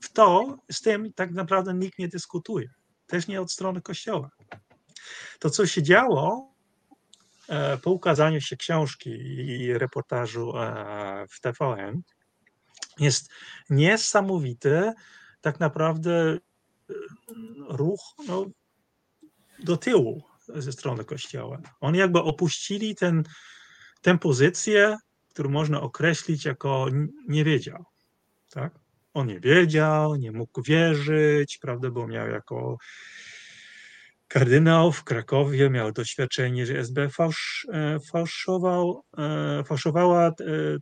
w 0.00 0.12
to 0.12 0.58
z 0.72 0.80
tym 0.80 1.12
tak 1.12 1.30
naprawdę 1.30 1.74
nikt 1.74 1.98
nie 1.98 2.08
dyskutuje. 2.08 2.68
Też 3.06 3.26
nie 3.26 3.40
od 3.40 3.52
strony 3.52 3.80
Kościoła. 3.80 4.30
To, 5.38 5.50
co 5.50 5.66
się 5.66 5.82
działo 5.82 6.49
e, 6.49 6.49
po 7.82 7.90
ukazaniu 7.90 8.40
się 8.40 8.56
książki 8.56 9.10
i 9.10 9.78
reportażu 9.78 10.58
e, 10.58 11.26
w 11.30 11.40
TVN, 11.40 12.02
jest 12.98 13.30
niesamowity 13.70 14.92
tak 15.40 15.60
naprawdę 15.60 16.12
e, 16.30 16.38
ruch 17.68 18.00
no, 18.28 18.46
do 19.64 19.76
tyłu 19.76 20.22
ze 20.48 20.72
strony 20.72 21.04
Kościoła. 21.04 21.60
Oni 21.80 21.98
jakby 21.98 22.18
opuścili 22.18 22.94
ten, 22.94 23.24
tę 24.02 24.18
pozycję, 24.18 24.96
którą 25.28 25.50
można 25.50 25.80
określić 25.80 26.44
jako 26.44 26.86
nie 27.28 27.44
wiedział. 27.44 27.84
Tak? 28.50 28.74
On 29.14 29.26
nie 29.26 29.40
wiedział, 29.40 30.16
nie 30.16 30.32
mógł 30.32 30.62
wierzyć, 30.62 31.58
prawda, 31.58 31.90
bo 31.90 32.06
miał 32.06 32.28
jako 32.28 32.78
kardynał 34.30 34.92
w 34.92 35.04
Krakowie, 35.04 35.70
miał 35.70 35.92
doświadczenie, 35.92 36.66
że 36.66 36.78
SB 36.78 37.08
fałsz, 37.08 37.66
e, 37.72 38.00
fałszował, 38.00 39.04
e, 39.18 39.64
fałszowała 39.64 40.26
e, 40.26 40.32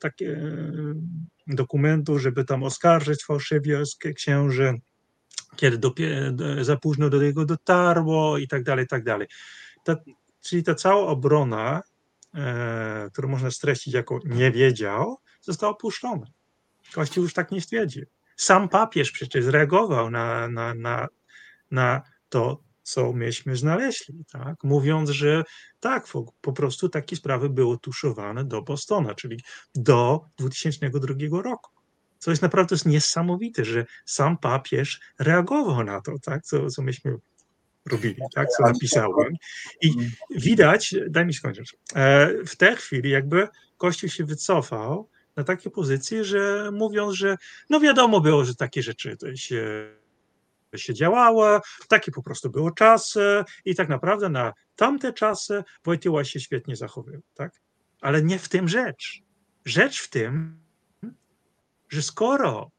takie 0.00 0.40
dokumentu, 1.46 2.18
żeby 2.18 2.44
tam 2.44 2.62
oskarżyć 2.62 3.24
fałszywie 3.24 3.82
księży, 4.14 4.74
kiedy 5.56 5.78
do, 5.78 5.94
za 6.64 6.76
późno 6.76 7.10
do 7.10 7.22
niego 7.22 7.44
dotarło 7.44 8.38
i 8.38 8.48
tak 8.48 8.62
dalej, 8.62 8.84
i 8.84 8.88
tak 8.88 9.04
dalej. 9.04 9.28
Ta, 9.84 9.96
czyli 10.40 10.62
ta 10.62 10.74
cała 10.74 11.06
obrona, 11.06 11.82
którą 13.12 13.28
można 13.28 13.50
streścić 13.50 13.94
jako 13.94 14.20
nie 14.24 14.50
wiedział, 14.50 15.18
została 15.40 15.72
opuszczona. 15.72 16.26
Kościół 16.94 17.24
już 17.24 17.34
tak 17.34 17.50
nie 17.50 17.60
stwierdził. 17.60 18.06
Sam 18.36 18.68
papież 18.68 19.10
przecież 19.10 19.46
reagował 19.46 20.10
na, 20.10 20.48
na, 20.48 20.74
na, 20.74 21.08
na 21.70 22.02
to, 22.28 22.67
co 22.88 23.12
myśmy 23.12 23.56
znaleźli, 23.56 24.24
tak? 24.32 24.64
mówiąc, 24.64 25.10
że 25.10 25.44
tak, 25.80 26.06
po 26.40 26.52
prostu 26.52 26.88
takie 26.88 27.16
sprawy 27.16 27.48
były 27.50 27.78
tuszowane 27.78 28.44
do 28.44 28.62
Bostona, 28.62 29.14
czyli 29.14 29.40
do 29.74 30.24
2002 30.38 31.42
roku. 31.42 31.70
Co 32.18 32.30
jest 32.30 32.42
naprawdę 32.42 32.74
jest 32.74 32.86
niesamowite, 32.86 33.64
że 33.64 33.86
sam 34.06 34.38
papież 34.38 35.00
reagował 35.18 35.84
na 35.84 36.00
to, 36.00 36.12
tak? 36.22 36.44
co, 36.44 36.70
co 36.70 36.82
myśmy 36.82 37.16
robili, 37.90 38.22
tak? 38.34 38.48
co 38.48 38.62
napisałem. 38.62 39.34
I 39.82 39.94
widać, 40.30 40.94
daj 41.10 41.26
mi 41.26 41.34
skończyć, 41.34 41.76
e, 41.94 42.44
w 42.46 42.56
tej 42.56 42.76
chwili 42.76 43.10
jakby 43.10 43.48
Kościół 43.76 44.10
się 44.10 44.24
wycofał 44.24 45.08
na 45.36 45.44
takie 45.44 45.70
pozycje, 45.70 46.24
że 46.24 46.70
mówiąc, 46.72 47.14
że 47.14 47.36
no 47.70 47.80
wiadomo 47.80 48.20
było, 48.20 48.44
że 48.44 48.54
takie 48.54 48.82
rzeczy 48.82 49.16
się, 49.34 49.98
się 50.76 50.94
działało, 50.94 51.60
takie 51.88 52.12
po 52.12 52.22
prostu 52.22 52.50
były 52.50 52.74
czasy 52.74 53.44
i 53.64 53.74
tak 53.74 53.88
naprawdę 53.88 54.28
na 54.28 54.52
tamte 54.76 55.12
czasy 55.12 55.64
Wojtyła 55.84 56.24
się 56.24 56.40
świetnie 56.40 56.76
zachowywał, 56.76 57.22
tak? 57.34 57.52
Ale 58.00 58.22
nie 58.22 58.38
w 58.38 58.48
tym 58.48 58.68
rzecz. 58.68 59.22
Rzecz 59.64 60.02
w 60.02 60.10
tym, 60.10 60.60
że 61.88 62.02
skoro 62.02 62.70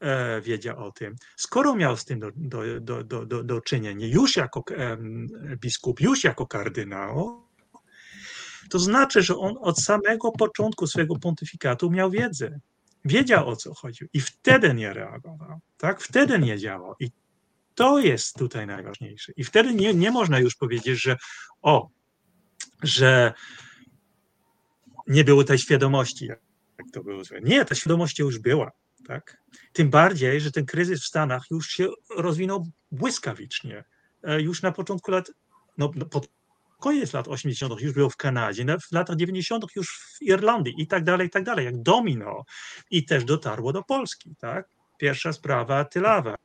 e, 0.00 0.40
wiedział 0.40 0.84
o 0.84 0.92
tym, 0.92 1.16
skoro 1.36 1.74
miał 1.74 1.96
z 1.96 2.04
tym 2.04 2.20
do, 2.20 2.30
do, 2.36 2.80
do, 2.80 3.04
do, 3.04 3.26
do, 3.26 3.44
do 3.44 3.60
czynienia 3.60 4.06
już 4.06 4.36
jako 4.36 4.64
e, 4.76 4.96
biskup, 5.56 6.00
już 6.00 6.24
jako 6.24 6.46
kardynał, 6.46 7.50
to 8.70 8.78
znaczy, 8.78 9.22
że 9.22 9.36
on 9.36 9.54
od 9.60 9.80
samego 9.80 10.32
początku 10.32 10.86
swojego 10.86 11.16
pontyfikatu 11.18 11.90
miał 11.90 12.10
wiedzę. 12.10 12.60
Wiedział 13.04 13.48
o 13.48 13.56
co 13.56 13.74
chodziło 13.74 14.10
i 14.12 14.20
wtedy 14.20 14.74
nie 14.74 14.92
reagował, 14.92 15.60
tak? 15.76 16.00
Wtedy 16.00 16.38
nie 16.38 16.58
działał. 16.58 16.94
I 17.00 17.10
to 17.80 17.98
jest 17.98 18.38
tutaj 18.38 18.66
najważniejsze. 18.66 19.32
I 19.36 19.44
wtedy 19.44 19.74
nie, 19.74 19.94
nie 19.94 20.10
można 20.10 20.38
już 20.38 20.56
powiedzieć, 20.56 21.02
że 21.02 21.16
o, 21.62 21.88
że 22.82 23.32
nie 25.06 25.24
było 25.24 25.44
tej 25.44 25.58
świadomości, 25.58 26.26
jak 26.26 26.38
to 26.92 27.02
było 27.02 27.24
złe. 27.24 27.40
Nie, 27.40 27.64
ta 27.64 27.74
świadomość 27.74 28.18
już 28.18 28.38
była. 28.38 28.70
Tak? 29.06 29.42
Tym 29.72 29.90
bardziej, 29.90 30.40
że 30.40 30.52
ten 30.52 30.66
kryzys 30.66 31.02
w 31.02 31.06
Stanach 31.06 31.42
już 31.50 31.68
się 31.68 31.88
rozwinął 32.16 32.66
błyskawicznie. 32.92 33.84
E, 34.22 34.40
już 34.40 34.62
na 34.62 34.72
początku 34.72 35.10
lat, 35.10 35.30
no, 35.78 35.90
no 35.94 36.06
pod 36.06 36.28
koniec 36.80 37.12
lat 37.12 37.28
80. 37.28 37.80
już 37.80 37.92
było 37.92 38.10
w 38.10 38.16
Kanadzie, 38.16 38.64
w 38.64 38.92
latach 38.92 39.16
90. 39.16 39.64
już 39.76 39.88
w 39.88 40.22
Irlandii 40.22 40.74
i 40.82 40.86
tak 40.86 41.04
dalej, 41.04 41.26
i 41.26 41.30
tak 41.30 41.44
dalej, 41.44 41.64
jak 41.64 41.82
domino. 41.82 42.44
I 42.90 43.04
też 43.04 43.24
dotarło 43.24 43.72
do 43.72 43.82
Polski, 43.82 44.34
tak? 44.38 44.68
Pierwsza 44.98 45.32
sprawa 45.32 45.84
Tylawa 45.84 46.36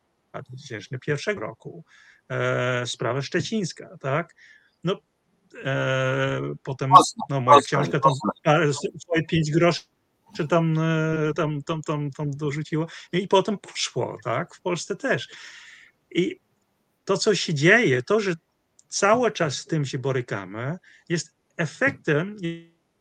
2001 0.42 1.38
roku, 1.38 1.84
e, 2.30 2.88
sprawa 2.88 3.22
szczecińska, 3.22 3.98
tak? 4.00 4.36
No, 4.84 5.00
e, 5.64 6.42
potem 6.64 6.92
no, 7.30 7.42
moja 7.42 7.62
książka 7.62 8.00
tam 8.00 8.12
swoje 9.00 9.24
pięć 9.24 9.52
groszy 9.52 9.82
czy 10.36 10.48
tam, 10.48 10.80
e, 10.80 11.34
tam, 11.36 11.62
tam, 11.64 11.82
tam, 11.82 12.12
tam 12.12 12.32
dorzuciło 12.32 12.88
i 13.12 13.28
potem 13.28 13.58
poszło, 13.58 14.18
tak? 14.24 14.56
W 14.56 14.62
Polsce 14.62 14.96
też. 14.96 15.28
I 16.12 16.40
to, 17.06 17.18
co 17.18 17.36
się 17.36 17.54
dzieje, 17.54 18.04
to, 18.04 18.20
że 18.20 18.34
cały 18.88 19.32
czas 19.32 19.56
z 19.56 19.66
tym 19.66 19.86
się 19.86 20.00
borykamy, 20.00 20.78
jest 21.10 21.36
efektem, 21.58 22.36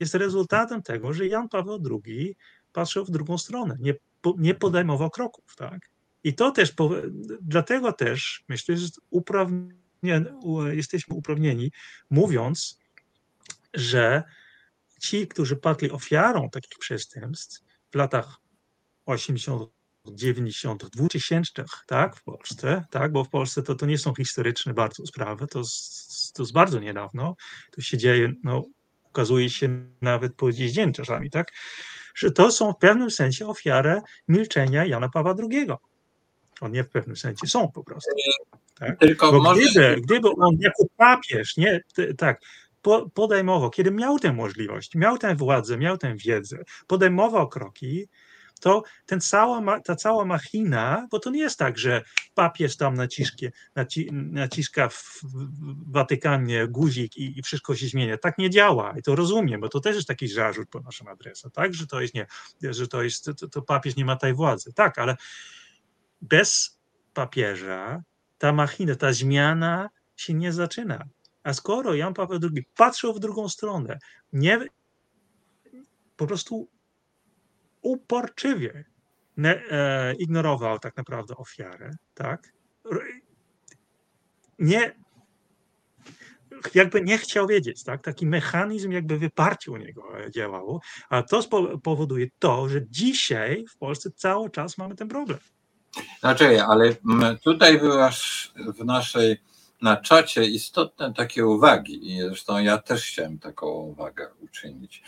jest 0.01 0.14
rezultatem 0.14 0.82
tego, 0.82 1.12
że 1.12 1.26
Jan 1.26 1.49
Paweł 1.49 1.82
II 2.07 2.37
patrzył 2.72 3.05
w 3.05 3.11
drugą 3.11 3.39
stronę, 3.39 3.76
nie, 3.80 3.95
nie 4.39 4.55
podejmował 4.55 5.11
kroków. 5.11 5.57
Tak? 5.57 5.93
I 6.25 6.35
to 6.35 6.51
też, 6.51 6.75
dlatego 7.41 7.93
też 7.93 8.45
myślę, 8.49 8.77
że 8.77 8.89
jesteśmy 10.72 11.16
uprawnieni, 11.16 11.72
mówiąc, 12.11 12.79
że 13.75 14.22
ci, 15.01 15.29
którzy 15.29 15.57
padli 15.57 15.91
ofiarą 15.91 16.51
takich 16.51 16.79
przestępstw 16.79 17.61
w 17.93 17.95
latach 17.95 18.37
80., 19.07 19.70
90., 20.12 20.91
2000, 20.91 21.64
tak, 21.87 22.16
w 22.16 22.22
Polsce, 22.22 22.85
tak, 22.91 23.12
bo 23.12 23.25
w 23.25 23.29
Polsce 23.29 23.62
to, 23.62 23.75
to 23.75 23.87
nie 23.87 23.99
są 23.99 24.14
historyczne 24.14 24.75
bardzo 24.75 25.07
sprawy, 25.07 25.47
to, 25.47 25.62
to 26.35 26.43
jest 26.43 26.53
bardzo 26.53 26.81
niedawno, 26.81 27.37
to 27.70 27.83
się 27.83 27.99
dzieje, 27.99 28.33
no, 28.43 28.64
okazuje 29.05 29.51
się 29.51 29.87
nawet 30.01 30.35
po 30.35 30.53
dziś 30.53 30.72
dzień 30.72 30.93
czasami, 30.93 31.31
tak, 31.31 31.53
że 32.14 32.31
to 32.31 32.53
są 32.53 32.72
w 32.72 32.79
pewnym 32.79 33.11
sensie 33.11 33.47
ofiary 33.47 34.01
milczenia 34.29 34.85
Jana 34.85 35.09
Pawła 35.09 35.35
II. 35.51 35.66
On 36.61 36.72
nie 36.72 36.84
w 36.84 36.88
pewnym 36.88 37.16
sensie 37.16 37.46
są 37.46 37.68
po 37.72 37.84
prostu. 37.84 38.11
Tak? 38.78 38.98
Tylko 38.98 39.32
Bo 39.32 39.42
może... 39.42 39.61
gdyby, 39.61 40.00
gdyby 40.00 40.28
on 40.30 40.57
jako 40.61 40.84
papież, 40.96 41.57
nie, 41.57 41.80
tak, 42.18 42.40
po, 42.82 43.11
podejmował, 43.11 43.70
kiedy 43.70 43.90
miał 43.90 44.18
tę 44.18 44.32
możliwość, 44.32 44.94
miał 44.94 45.18
tę 45.18 45.36
władzę, 45.36 45.78
miał 45.78 45.98
tę 45.98 46.16
wiedzę, 46.16 46.59
podejmował 46.86 47.48
kroki, 47.48 48.09
to 48.61 48.82
ten 49.07 49.20
cała, 49.20 49.80
ta 49.80 49.96
cała 49.96 50.24
machina, 50.24 51.09
bo 51.11 51.18
to 51.18 51.30
nie 51.30 51.40
jest 51.40 51.59
tak, 51.59 51.78
że 51.78 52.02
papież 52.34 52.76
tam 52.76 52.94
naciski, 52.94 53.48
naci, 53.74 54.09
naciska 54.12 54.88
w, 54.88 55.20
w 55.22 55.92
Watykanie 55.92 56.68
guzik 56.68 57.16
i, 57.16 57.38
i 57.38 57.42
wszystko 57.42 57.76
się 57.76 57.86
zmienia. 57.86 58.18
Tak 58.18 58.38
nie 58.38 58.50
działa 58.50 58.94
i 58.98 59.02
to 59.02 59.14
rozumiem, 59.16 59.61
bo 59.61 59.68
to 59.68 59.80
też 59.80 59.96
jest 59.96 60.09
taki 60.09 60.28
zarzut 60.28 60.68
po 60.68 60.80
naszym 60.80 61.09
adresie, 61.09 61.50
tak, 61.50 61.74
że 61.74 61.86
to 61.86 62.00
jest 62.00 62.14
nie, 62.14 62.26
że 62.62 62.88
to 62.88 63.02
jest, 63.02 63.30
to, 63.40 63.48
to 63.48 63.62
papież 63.62 63.96
nie 63.96 64.05
ma 64.05 64.16
tej 64.16 64.34
władzy. 64.34 64.72
Tak, 64.72 64.98
ale 64.98 65.16
bez 66.21 66.79
papieża 67.15 68.03
ta 68.39 68.53
machina, 68.53 68.95
ta 68.95 69.12
zmiana 69.12 69.91
się 70.17 70.35
nie 70.35 70.53
zaczyna. 70.53 71.05
A 71.43 71.53
skoro 71.53 71.95
Jan 71.95 72.15
Paweł 72.15 72.39
II 72.43 72.65
patrzył 72.77 73.15
w 73.15 73.21
drugą 73.21 73.49
stronę, 73.49 73.99
nie, 74.33 74.61
po 76.17 76.27
prostu 76.27 76.69
uporczywie 77.83 78.85
ne, 79.37 79.62
e, 79.71 80.15
ignorował 80.15 80.79
tak 80.79 80.97
naprawdę 80.97 81.37
ofiarę, 81.37 81.91
tak? 82.15 82.53
Nie, 84.59 84.95
jakby 86.75 87.03
nie 87.03 87.19
chciał 87.19 87.47
wiedzieć, 87.47 87.85
tak? 87.85 88.03
Taki 88.03 88.27
mechanizm 88.27 88.91
jakby 88.91 89.19
wyparcie 89.19 89.71
u 89.71 89.77
niego 89.77 90.31
działało, 90.31 90.81
a 91.09 91.23
to 91.23 91.43
powoduje 91.83 92.27
to, 92.39 92.69
że 92.69 92.89
dzisiaj 92.89 93.65
w 93.71 93.77
Polsce 93.77 94.11
cały 94.11 94.51
czas 94.51 94.79
mamy 94.79 94.95
ten 94.95 95.09
problem. 95.09 95.39
Znaczy, 96.20 96.62
ale 96.62 96.97
tutaj 97.45 97.78
były 97.78 98.05
aż 98.05 98.53
w 98.78 98.84
naszej, 98.84 99.40
na 99.82 99.97
czacie 99.97 100.45
istotne 100.45 101.14
takie 101.14 101.47
uwagi 101.47 102.12
i 102.12 102.20
zresztą 102.20 102.59
ja 102.59 102.78
też 102.78 103.07
chciałem 103.07 103.38
taką 103.38 103.66
uwagę 103.66 104.28
uczynić. 104.40 105.03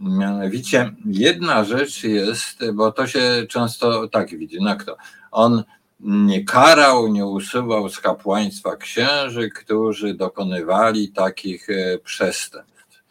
Mianowicie 0.00 0.92
jedna 1.06 1.64
rzecz 1.64 2.04
jest, 2.04 2.70
bo 2.72 2.92
to 2.92 3.06
się 3.06 3.46
często 3.48 4.08
tak 4.08 4.38
widzi, 4.38 4.58
no 4.60 4.76
kto? 4.76 4.96
On 5.30 5.64
nie 6.00 6.44
karał, 6.44 7.08
nie 7.08 7.26
usuwał 7.26 7.88
z 7.88 8.00
kapłaństwa 8.00 8.76
księży, 8.76 9.50
którzy 9.50 10.14
dokonywali 10.14 11.08
takich 11.08 11.70
e, 11.70 11.98
przestępstw. 11.98 13.02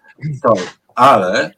To, 0.43 0.53
ale 0.95 1.51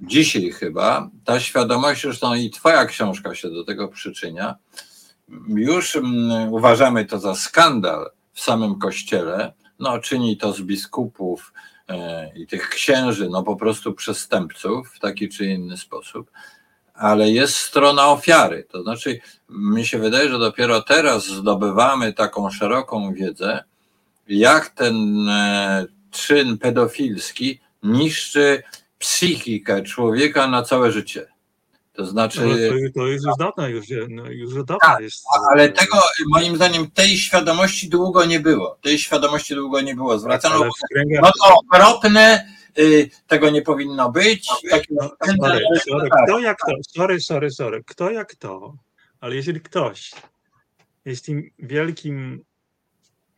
dzisiaj 0.00 0.50
chyba 0.50 1.10
ta 1.24 1.40
świadomość, 1.40 2.02
zresztą 2.02 2.34
i 2.34 2.50
Twoja 2.50 2.86
książka 2.86 3.34
się 3.34 3.50
do 3.50 3.64
tego 3.64 3.88
przyczynia, 3.88 4.54
już 5.48 5.96
mm, 5.96 6.52
uważamy 6.52 7.04
to 7.04 7.18
za 7.18 7.34
skandal 7.34 8.10
w 8.32 8.40
samym 8.40 8.78
kościele, 8.78 9.52
no 9.78 9.98
czyni 9.98 10.36
to 10.36 10.52
z 10.52 10.60
biskupów 10.60 11.52
e, 11.88 12.32
i 12.34 12.46
tych 12.46 12.68
księży, 12.68 13.28
no 13.30 13.42
po 13.42 13.56
prostu 13.56 13.94
przestępców 13.94 14.92
w 14.94 14.98
taki 14.98 15.28
czy 15.28 15.46
inny 15.46 15.76
sposób, 15.76 16.30
ale 16.94 17.30
jest 17.30 17.56
strona 17.56 18.08
ofiary, 18.08 18.66
to 18.70 18.82
znaczy 18.82 19.20
mi 19.48 19.86
się 19.86 19.98
wydaje, 19.98 20.28
że 20.28 20.38
dopiero 20.38 20.82
teraz 20.82 21.26
zdobywamy 21.26 22.12
taką 22.12 22.50
szeroką 22.50 23.12
wiedzę, 23.14 23.64
jak 24.28 24.68
ten 24.70 25.28
e, 25.28 25.86
czyn 26.10 26.58
pedofilski 26.58 27.60
niszczy 27.82 28.62
psychikę 29.06 29.82
człowieka 29.82 30.46
na 30.48 30.62
całe 30.62 30.92
życie. 30.92 31.26
To 31.92 32.06
znaczy, 32.06 32.40
No, 32.40 32.46
to, 32.48 33.00
to 33.00 33.06
jest 33.06 33.24
już 33.26 33.36
dawno, 33.38 33.68
już, 33.68 33.86
no, 34.08 34.30
już 34.30 34.56
od 34.56 34.66
dawna 34.66 34.88
Tak, 34.88 35.00
jest. 35.00 35.24
ale 35.52 35.68
tego 35.68 35.98
moim 36.28 36.56
zdaniem 36.56 36.90
tej 36.90 37.18
świadomości 37.18 37.88
długo 37.88 38.24
nie 38.24 38.40
było. 38.40 38.78
Tej 38.82 38.98
świadomości 38.98 39.54
długo 39.54 39.80
nie 39.80 39.94
było. 39.94 40.18
Zwracano 40.18 40.64
w 40.64 40.88
kręgach, 40.92 41.22
no 41.22 41.30
to 41.42 41.54
okropne, 41.54 42.46
y, 42.78 43.10
tego 43.26 43.50
nie 43.50 43.62
powinno 43.62 44.10
być. 44.12 44.48
Takie 44.70 44.94
no, 45.00 45.10
sorry, 45.40 45.64
sorry, 45.90 46.08
kto 46.24 46.38
jak 46.38 46.58
to, 46.66 46.72
sorry, 46.94 47.20
sorry, 47.20 47.50
sorry, 47.50 47.84
kto 47.86 48.10
jak 48.10 48.34
to, 48.34 48.74
ale 49.20 49.36
jeżeli 49.36 49.60
ktoś 49.60 50.10
jest 51.04 51.24
tym 51.24 51.50
wielkim 51.58 52.44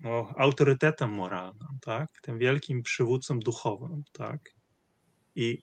no, 0.00 0.28
autorytetem 0.36 1.10
moralnym, 1.10 1.78
tak, 1.80 2.08
tym 2.22 2.38
wielkim 2.38 2.82
przywódcą 2.82 3.40
duchowym, 3.40 4.02
tak, 4.12 4.57
i 5.38 5.62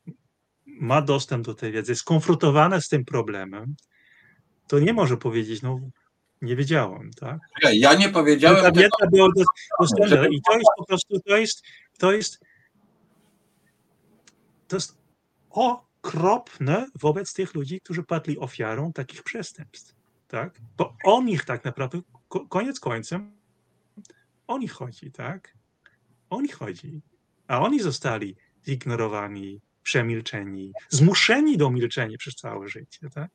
ma 0.66 1.02
dostęp 1.02 1.46
do 1.46 1.54
tej 1.56 1.72
wiedzy, 1.72 1.92
jest 1.92 2.02
skonfrontowany 2.02 2.82
z 2.82 2.88
tym 2.88 3.06
problemem, 3.06 3.76
to 4.68 4.80
nie 4.80 4.94
może 4.94 5.18
powiedzieć, 5.18 5.62
no 5.62 5.80
nie 6.42 6.56
wiedziałem, 6.56 7.12
tak? 7.14 7.40
Ja 7.74 7.94
nie 7.94 8.08
Ta 8.08 8.14
powiedziałem 8.14 8.64
tego, 8.64 8.80
wiedza 8.80 9.08
była 9.12 9.30
dos- 9.36 9.46
dostępna 9.80 10.28
i 10.28 10.42
to 10.42 10.54
jest 10.54 10.70
po 10.78 10.86
prostu, 10.86 11.20
to 11.20 11.38
jest, 11.38 11.64
to 11.98 12.12
jest, 12.12 12.40
to 14.68 14.76
jest 14.76 14.98
okropne 15.50 16.88
wobec 17.02 17.34
tych 17.34 17.54
ludzi, 17.56 17.82
którzy 17.82 18.04
padli 18.04 18.40
ofiarą 18.40 18.94
takich 18.94 19.24
przestępstw, 19.24 19.96
tak? 20.28 20.62
Bo 20.78 20.96
o 21.06 21.22
nich 21.24 21.46
tak 21.46 21.66
naprawdę, 21.66 22.02
ko- 22.28 22.48
koniec 22.48 22.80
końcem, 22.80 23.36
o 24.48 24.58
nich 24.58 24.72
chodzi, 24.72 25.12
tak? 25.12 25.54
O 26.30 26.42
nich 26.42 26.56
chodzi. 26.56 27.02
A 27.48 27.60
oni 27.62 27.80
zostali 27.80 28.36
zignorowani, 28.68 29.62
przemilczeni, 29.84 30.72
zmuszeni 30.90 31.58
do 31.58 31.70
milczenia 31.72 32.18
przez 32.18 32.36
całe 32.36 32.70
życie, 32.70 33.10
tak? 33.14 33.30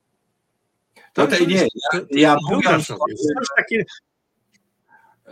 Tutaj 1.12 1.46
nie, 1.46 1.54
ja- 1.56 1.68
to- 2.00 2.06
ja 2.10 2.34
to- 2.34 2.54
mówiąc 2.56 2.86
sobie, 2.86 3.14
to 3.34 3.40
takie, 3.56 3.84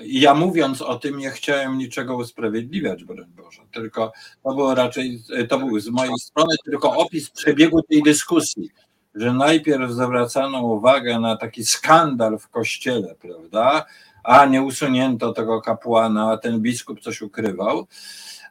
ja 0.01 0.35
mówiąc 0.35 0.83
o 0.83 0.99
tym 0.99 1.19
nie 1.19 1.31
chciałem 1.31 1.79
niczego 1.79 2.17
usprawiedliwiać, 2.17 3.05
broń 3.05 3.27
Boże, 3.37 3.63
tylko 3.73 4.13
to 4.45 4.55
było 4.55 4.75
raczej, 4.75 5.23
to 5.49 5.59
był 5.59 5.81
z 5.81 5.89
mojej 5.89 6.15
strony 6.19 6.55
tylko 6.65 6.97
opis 6.97 7.31
przebiegu 7.31 7.83
tej 7.83 8.03
dyskusji, 8.03 8.71
że 9.15 9.33
najpierw 9.33 9.91
zwracano 9.91 10.63
uwagę 10.63 11.21
na 11.21 11.37
taki 11.37 11.65
skandal 11.65 12.39
w 12.39 12.49
kościele, 12.49 13.15
prawda, 13.21 13.87
a 14.25 14.47
nie 14.47 14.63
usunięto 14.63 15.33
tego 15.33 15.61
kapłana, 15.61 16.31
a 16.31 16.37
ten 16.39 16.61
biskup 16.61 17.01
coś 17.01 17.23
ukrywał, 17.23 17.87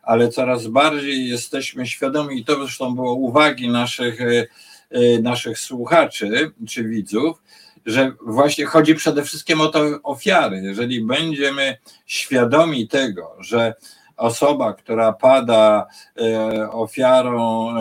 ale 0.04 0.30
coraz 0.30 0.68
bardziej 0.68 1.30
jesteśmy 1.30 1.88
świadomi, 1.88 2.40
i 2.40 2.46
to 2.46 2.56
zresztą 2.56 2.96
było 2.96 3.14
uwagi 3.14 3.70
naszych, 3.70 4.22
e, 4.22 4.48
e, 4.92 5.20
naszych 5.22 5.60
słuchaczy 5.60 6.52
czy 6.68 6.84
widzów, 6.84 7.42
że 7.86 8.12
właśnie 8.26 8.66
chodzi 8.66 8.96
przede 8.96 9.24
wszystkim 9.24 9.62
o 9.62 9.68
to 9.68 9.80
ofiary. 10.04 10.62
Jeżeli 10.64 11.02
będziemy 11.02 11.78
świadomi 12.06 12.88
tego, 12.88 13.36
że 13.40 13.74
osoba, 14.18 14.74
która 14.74 15.14
pada 15.14 15.88
e, 16.18 16.72
ofiarą 16.72 17.76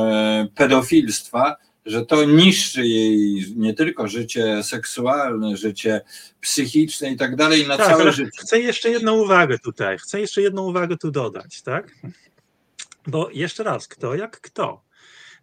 pedofilstwa, 0.55 1.57
że 1.87 2.07
to 2.07 2.25
niszczy 2.25 2.87
jej 2.87 3.45
nie 3.57 3.75
tylko 3.75 4.09
życie 4.09 4.63
seksualne, 4.63 5.57
życie 5.57 6.01
psychiczne 6.41 7.11
i 7.11 7.17
tak 7.17 7.37
dalej 7.37 7.69
na 7.69 7.77
Tak, 7.77 7.87
całe 7.87 8.13
życie. 8.13 8.41
Chcę 8.41 8.61
jeszcze 8.61 8.91
jedną 8.91 9.23
uwagę 9.23 9.59
tutaj, 9.59 9.99
chcę 9.99 10.21
jeszcze 10.21 10.43
jedną 10.43 10.63
uwagę 10.63 10.97
tu 10.97 11.11
dodać, 11.11 11.63
tak? 11.63 11.95
Bo 13.07 13.31
jeszcze 13.31 13.63
raz, 13.63 13.89
kto 13.89 14.15
jak 14.15 14.41
kto. 14.41 14.87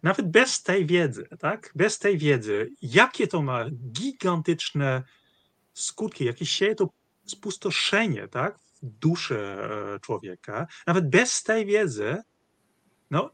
Nawet 0.02 0.30
bez 0.30 0.62
tej 0.62 0.86
wiedzy, 0.86 1.28
tak? 1.38 1.72
Bez 1.74 1.98
tej 1.98 2.18
wiedzy, 2.18 2.70
jakie 2.82 3.26
to 3.26 3.42
ma 3.42 3.64
gigantyczne 3.70 5.02
skutki, 5.74 6.24
jakie 6.24 6.46
sieje 6.46 6.74
to 6.74 6.90
spustoszenie, 7.26 8.28
tak? 8.28 8.58
W 8.82 8.98
duszy 8.98 9.38
e, 9.38 10.00
człowieka. 10.00 10.66
Nawet 10.86 11.10
bez 11.10 11.42
tej 11.42 11.66
wiedzy, 11.66 12.22
no, 13.10 13.30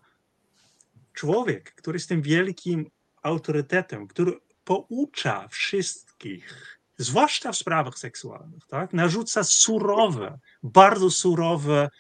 człowiek, 1.13 1.75
który 1.75 1.97
jest 1.97 2.09
tym 2.09 2.23
wielkim 2.23 2.91
autorytetem, 3.23 4.07
który 4.07 4.41
poucza 4.65 5.49
wszystkich, 5.49 6.79
zwłaszcza 6.97 7.53
w 7.53 7.57
sprawach 7.57 7.99
seksualnych, 7.99 8.67
tak? 8.67 8.93
narzuca 8.93 9.45
surowe, 9.45 10.39
bardzo 10.63 11.11
surowe, 11.11 11.91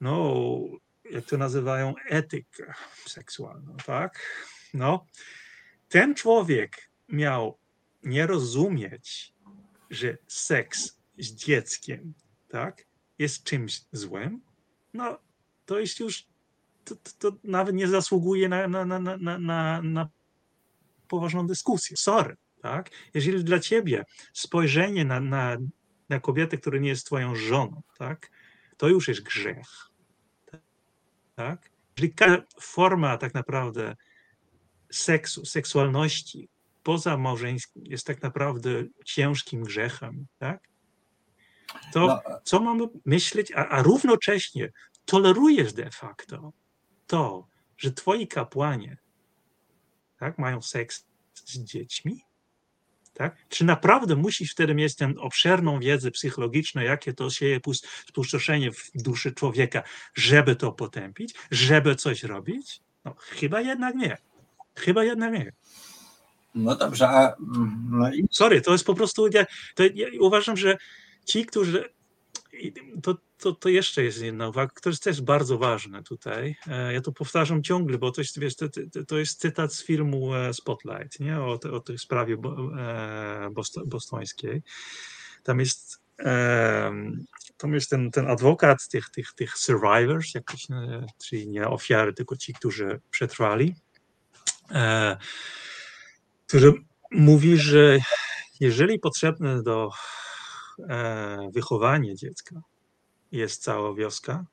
no, 0.00 0.34
jak 1.10 1.24
to 1.24 1.38
nazywają, 1.38 1.94
etykę 2.08 2.72
seksualną, 3.06 3.76
tak? 3.86 4.20
No, 4.74 5.06
ten 5.88 6.14
człowiek 6.14 6.90
miał 7.08 7.58
nie 8.02 8.26
rozumieć, 8.26 9.32
że 9.90 10.18
seks 10.26 10.98
z 11.18 11.32
dzieckiem, 11.32 12.14
tak, 12.48 12.86
jest 13.18 13.44
czymś 13.44 13.80
złym, 13.92 14.40
no, 14.94 15.18
to 15.66 15.78
jest 15.78 16.00
już, 16.00 16.26
to, 16.84 16.94
to, 17.18 17.36
nawet 17.44 17.74
nie 17.74 17.88
zasługuje 17.88 18.48
na, 18.48 18.68
na, 18.68 18.84
na, 18.84 18.98
na, 18.98 19.38
na, 19.38 19.82
na 19.82 20.08
poważną 21.08 21.46
dyskusję. 21.46 21.96
Sorry, 21.96 22.36
tak? 22.62 22.90
Jeżeli 23.14 23.44
dla 23.44 23.58
ciebie 23.58 24.04
spojrzenie 24.32 25.04
na, 25.04 25.20
na, 25.20 25.56
na 26.08 26.20
kobietę, 26.20 26.58
która 26.58 26.78
nie 26.78 26.88
jest 26.88 27.06
twoją 27.06 27.34
żoną, 27.34 27.82
tak? 27.98 28.30
To 28.76 28.88
już 28.88 29.08
jest 29.08 29.22
grzech. 29.22 29.68
Tak? 31.34 31.70
Jeżeli 31.96 32.14
każda 32.14 32.46
forma 32.60 33.16
tak 33.16 33.34
naprawdę 33.34 33.96
seksu, 34.90 35.44
seksualności 35.44 36.48
poza 36.82 37.16
małżeńskim 37.16 37.82
jest 37.86 38.06
tak 38.06 38.22
naprawdę 38.22 38.70
ciężkim 39.04 39.62
grzechem, 39.62 40.26
tak? 40.38 40.68
To 41.92 42.06
No, 42.06 42.22
co 42.44 42.60
mamy 42.60 42.84
myśleć, 43.04 43.52
a, 43.52 43.68
a 43.68 43.82
równocześnie 43.82 44.72
tolerujesz 45.04 45.72
de 45.72 45.90
facto 45.90 46.52
to, 47.12 47.46
że 47.76 47.92
twoi 47.92 48.26
kapłanie 48.26 48.96
tak, 50.18 50.38
mają 50.38 50.62
seks 50.62 51.06
z 51.34 51.58
dziećmi? 51.58 52.24
Tak? 53.14 53.36
Czy 53.48 53.64
naprawdę 53.64 54.16
musisz 54.16 54.52
wtedy 54.52 54.74
mieć 54.74 54.96
tę 54.96 55.12
obszerną 55.18 55.80
wiedzę 55.80 56.10
psychologiczną, 56.10 56.82
jakie 56.82 57.12
to 57.12 57.30
sieje 57.30 57.60
pus- 57.60 57.86
spustoszenie 58.08 58.72
w 58.72 58.90
duszy 58.94 59.32
człowieka, 59.32 59.82
żeby 60.14 60.56
to 60.56 60.72
potępić, 60.72 61.34
żeby 61.50 61.96
coś 61.96 62.22
robić? 62.22 62.80
No, 63.04 63.14
chyba 63.18 63.60
jednak 63.60 63.94
nie. 63.94 64.16
Chyba 64.74 65.04
jednak 65.04 65.32
nie. 65.32 65.52
no 66.54 66.76
dobrze, 66.76 67.08
a 67.08 67.34
mm, 67.36 67.86
no 67.90 68.12
i 68.14 68.26
Sorry, 68.30 68.60
to 68.60 68.72
jest 68.72 68.86
po 68.86 68.94
prostu. 68.94 69.28
Ja, 69.32 69.46
to 69.74 69.82
ja 69.94 70.06
uważam, 70.20 70.56
że 70.56 70.78
ci, 71.24 71.46
którzy. 71.46 71.92
To, 73.02 73.16
to, 73.42 73.52
to 73.52 73.68
jeszcze 73.68 74.04
jest 74.04 74.22
jedna 74.22 74.48
uwaga, 74.48 74.72
która 74.74 74.90
jest 74.90 75.02
też 75.02 75.20
bardzo 75.20 75.58
ważna 75.58 76.02
tutaj. 76.02 76.56
E, 76.66 76.92
Ja 76.92 77.00
to 77.00 77.12
powtarzam 77.12 77.62
ciągle, 77.62 77.98
bo 77.98 78.12
to 78.12 78.20
jest, 78.20 78.38
wiesz, 78.38 78.56
to, 78.56 78.66
to- 79.08 79.18
jest 79.18 79.40
cytat 79.40 79.74
z 79.74 79.84
filmu 79.84 80.34
e, 80.34 80.54
Spotlight, 80.54 81.20
nie? 81.20 81.40
O, 81.40 81.52
o 81.72 81.80
tej 81.80 81.98
sprawie 81.98 82.34
e, 82.34 83.50
bosto- 83.52 83.86
bostońskiej. 83.86 84.62
Tam 85.42 85.60
jest, 85.60 86.02
tam 87.56 87.74
jest 87.74 87.90
ten, 87.90 88.10
ten 88.10 88.30
adwokat 88.30 88.88
tych, 88.88 89.10
tych, 89.10 89.32
tych 89.32 89.58
survivors, 89.58 90.34
jakoś, 90.34 90.66
czyli 91.24 91.48
nie 91.48 91.68
ofiary, 91.68 92.12
tylko 92.12 92.36
ci, 92.36 92.52
którzy 92.54 93.00
przetrwali, 93.10 93.74
który 96.46 96.72
mówi, 97.10 97.56
że 97.56 97.98
jeżeli 98.60 98.98
potrzebne 98.98 99.62
do 99.62 99.90
wychowania 101.54 102.14
dziecka 102.14 102.62
jest 103.32 103.62
cała 103.62 103.94
wioska, 103.94 104.46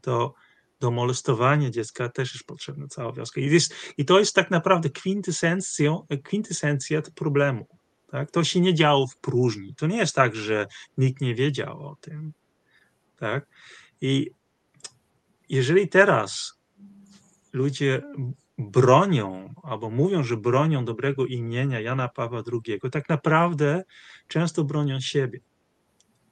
to 0.00 0.34
do 0.80 0.90
molestowania 0.90 1.70
dziecka 1.70 2.08
też 2.08 2.34
jest 2.34 2.46
potrzebna 2.46 2.88
cała 2.88 3.12
wioska. 3.12 3.40
I, 3.40 3.44
jest, 3.44 3.74
i 3.98 4.04
to 4.04 4.18
jest 4.18 4.34
tak 4.34 4.50
naprawdę 4.50 4.90
kwintesencją, 4.90 6.06
kwintesencja 6.24 7.02
problemu. 7.14 7.66
Tak? 8.10 8.30
To 8.30 8.44
się 8.44 8.60
nie 8.60 8.74
działo 8.74 9.06
w 9.06 9.16
próżni. 9.16 9.74
To 9.74 9.86
nie 9.86 9.96
jest 9.96 10.14
tak, 10.14 10.34
że 10.34 10.66
nikt 10.98 11.20
nie 11.20 11.34
wiedział 11.34 11.86
o 11.86 11.96
tym. 12.00 12.32
Tak? 13.16 13.46
I 14.00 14.30
jeżeli 15.48 15.88
teraz 15.88 16.52
ludzie 17.52 18.02
bronią 18.58 19.54
albo 19.62 19.90
mówią, 19.90 20.24
że 20.24 20.36
bronią 20.36 20.84
dobrego 20.84 21.26
imienia 21.26 21.80
Jana 21.80 22.08
Pawła 22.08 22.42
II, 22.52 22.80
tak 22.92 23.08
naprawdę 23.08 23.84
często 24.28 24.64
bronią 24.64 25.00
siebie. 25.00 25.40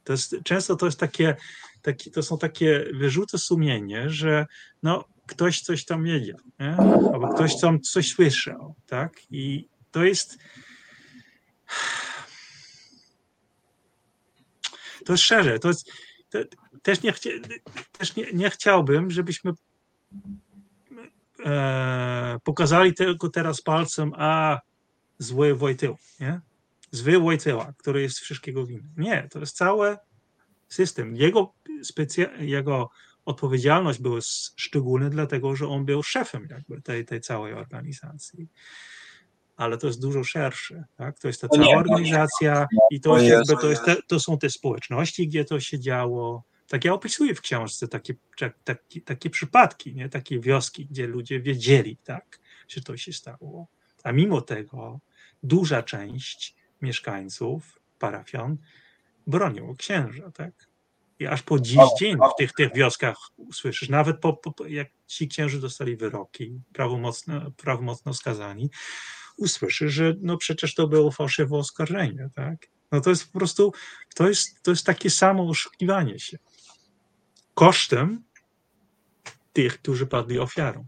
To 0.09 0.13
jest, 0.13 0.37
często 0.45 0.77
to 0.77 0.87
jest 0.87 1.01
takie, 1.01 1.37
takie, 1.83 2.11
to 2.11 2.23
są 2.23 2.39
takie 2.39 2.85
wyrzuty 2.95 3.39
sumienie, 3.39 4.11
że 4.11 4.47
no, 4.83 5.05
ktoś 5.27 5.61
coś 5.61 5.85
tam 5.85 6.05
wiedział, 6.05 6.39
nie? 6.59 6.77
albo 7.13 7.35
ktoś 7.35 7.61
tam 7.61 7.81
coś 7.81 8.09
słyszał, 8.09 8.75
tak? 8.87 9.13
I 9.31 9.69
to 9.91 10.05
jest 10.05 10.39
to 15.05 15.13
jest 15.13 15.25
szczerze, 15.25 15.59
to 15.59 15.69
jest 15.69 15.91
to, 16.31 16.39
też, 16.83 17.03
nie, 17.03 17.13
też 17.93 18.17
nie, 18.17 18.27
nie 18.33 18.51
chciałbym, 18.51 19.11
żebyśmy 19.11 19.53
e, 21.45 22.37
pokazali 22.45 22.95
tylko 22.95 23.29
teraz 23.29 23.63
palcem, 23.63 24.13
a 24.17 24.61
zły 25.19 25.55
Wojtyła, 25.55 25.97
nie? 26.21 26.41
Zły 26.91 27.19
Wojtyła, 27.21 27.73
który 27.79 28.03
jest 28.03 28.19
wszystkiego 28.19 28.67
winny. 28.67 28.89
Nie, 28.97 29.29
to 29.31 29.41
jest 29.41 29.57
cały 29.57 29.97
system. 30.69 31.17
Jego, 31.17 31.55
specja- 31.85 32.41
jego 32.43 32.91
odpowiedzialność 33.25 34.01
była 34.01 34.19
szczególna, 34.57 35.11
dlatego 35.11 35.57
że 35.57 35.69
on 35.69 35.85
był 35.85 36.03
szefem 36.03 36.49
jakby 36.51 36.83
tej, 36.83 37.05
tej 37.05 37.21
całej 37.21 37.53
organizacji. 37.55 38.49
Ale 39.57 39.79
to 39.79 39.87
jest 39.87 40.03
dużo 40.03 40.25
szersze. 40.25 40.85
Tak? 40.97 41.19
To 41.19 41.29
jest 41.29 41.41
ta 41.41 41.49
nie, 41.53 41.65
cała 41.65 41.77
organizacja 41.77 42.67
i 42.91 43.01
to, 43.01 43.19
jest 43.19 43.51
jakby, 43.51 43.63
to, 43.63 43.71
jest 43.71 43.85
te, 43.85 43.97
to 44.07 44.21
są 44.21 44.39
te 44.39 44.51
społeczności, 44.51 45.29
gdzie 45.29 45.45
to 45.45 45.61
się 45.61 45.81
działo. 45.81 46.45
Tak 46.69 46.85
ja 46.85 46.93
opisuję 46.95 47.35
w 47.35 47.41
książce 47.41 47.89
takie, 47.89 48.15
tak- 48.39 48.59
takie, 48.65 49.01
takie 49.01 49.31
przypadki, 49.31 49.95
nie? 49.95 50.09
takie 50.09 50.41
wioski, 50.41 50.87
gdzie 50.87 51.07
ludzie 51.07 51.41
wiedzieli, 51.41 51.97
tak, 51.97 52.41
że 52.69 52.81
to 52.81 52.97
się 52.97 53.13
stało. 53.13 53.67
A 54.05 54.13
mimo 54.13 54.41
tego 54.41 55.01
duża 55.43 55.83
część 55.83 56.58
mieszkańców, 56.83 57.81
parafian, 57.99 58.57
bronią 59.27 59.75
księża, 59.79 60.31
tak? 60.31 60.69
I 61.19 61.27
aż 61.27 61.43
po 61.43 61.59
dziś 61.59 61.79
dzień 62.01 62.17
w 62.17 62.39
tych, 62.39 62.53
tych 62.53 62.75
wioskach 62.75 63.17
słyszysz, 63.53 63.89
nawet 63.89 64.21
po, 64.21 64.33
po, 64.33 64.53
po- 64.53 64.67
jak 64.67 64.89
ci 65.07 65.29
księży 65.29 65.61
dostali 65.61 65.97
wyroki, 65.97 66.61
prawomocno, 66.73 67.51
prawomocno 67.51 68.15
skazani, 68.15 68.71
usłyszysz, 69.37 69.93
że 69.93 70.15
no 70.21 70.37
przecież 70.37 70.75
to 70.75 70.89
było 70.89 71.11
fałszywe 71.11 71.57
oskarżenie, 71.57 72.29
tak? 72.35 72.67
No 72.93 73.01
to 73.01 73.11
jest 73.11 73.33
po 73.33 73.39
prostu, 73.39 73.73
to 74.15 74.29
jest, 74.29 74.63
to 74.63 74.71
jest 74.71 74.87
takie 74.87 75.11
samo 75.11 75.49
oszukiwanie 75.49 76.19
się. 76.19 76.39
Kosztem 77.55 78.25
tych, 79.53 79.79
którzy 79.79 80.07
padli 80.07 80.39
ofiarą 80.39 80.87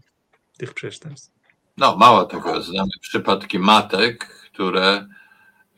tych 0.57 0.73
przestępstw. 0.73 1.31
No, 1.77 1.97
mało 1.97 2.25
tego, 2.25 2.61
znamy 2.61 2.91
przypadki 3.01 3.59
matek, 3.59 4.27
które 4.53 5.07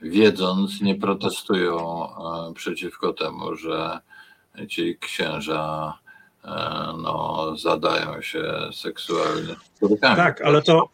wiedząc 0.04 0.82
nie 0.82 0.96
protestują 0.96 2.08
e, 2.50 2.54
przeciwko 2.54 3.14
temu, 3.14 3.56
że 3.56 4.00
ci 4.70 4.98
księża 5.00 5.94
e, 6.44 6.50
no, 6.98 7.54
zadają 7.58 8.22
się 8.22 8.44
seksualnie. 8.74 9.56
Tak, 10.02 10.42
ale 10.42 10.62
to 10.62 10.90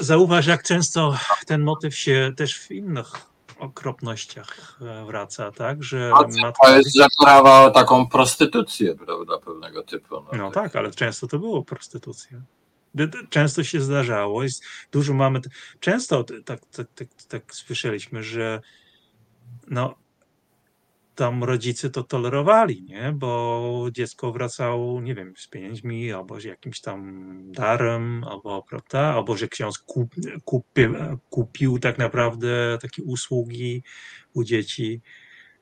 zauważ, 0.00 0.46
jak 0.46 0.62
często 0.62 1.14
ten 1.46 1.62
motyw 1.62 1.96
się 1.96 2.32
też 2.36 2.58
w 2.58 2.70
innych 2.70 3.12
okropnościach 3.58 4.78
e, 4.80 5.04
wraca, 5.04 5.52
tak? 5.52 5.82
Że 5.82 6.10
matka. 6.42 6.66
To 6.66 6.76
jest 6.76 6.96
zaprawa 6.96 7.64
o 7.64 7.70
taką 7.70 8.06
prostytucję, 8.06 8.94
prawda, 8.94 9.38
pewnego 9.38 9.82
typu. 9.82 10.16
No 10.32 10.50
tak, 10.50 10.76
ale 10.76 10.90
często 10.90 11.26
to 11.26 11.38
było 11.38 11.62
prostytucja. 11.62 12.40
Często 13.30 13.64
się 13.64 13.80
zdarzało, 13.80 14.42
jest 14.42 14.64
dużo 14.92 15.14
mamy. 15.14 15.40
Często 15.80 16.24
tak, 16.24 16.60
tak, 16.66 16.88
tak, 16.94 17.08
tak 17.28 17.54
słyszeliśmy, 17.54 18.22
że 18.22 18.60
no, 19.70 19.94
tam 21.14 21.44
rodzice 21.44 21.90
to 21.90 22.02
tolerowali, 22.02 22.82
nie? 22.82 23.12
Bo 23.12 23.88
dziecko 23.92 24.32
wracało, 24.32 25.00
nie 25.00 25.14
wiem, 25.14 25.34
z 25.36 25.48
pieniędzmi, 25.48 26.12
albo 26.12 26.40
z 26.40 26.44
jakimś 26.44 26.80
tam 26.80 27.52
darem, 27.52 28.24
albo, 28.24 28.62
prawda? 28.62 29.00
Albo 29.00 29.36
że 29.36 29.48
ksiądz 29.48 29.78
kup, 29.78 30.14
kupił, 30.44 30.94
kupił 31.30 31.78
tak 31.78 31.98
naprawdę 31.98 32.78
takie 32.82 33.02
usługi 33.02 33.82
u 34.34 34.44
dzieci. 34.44 35.00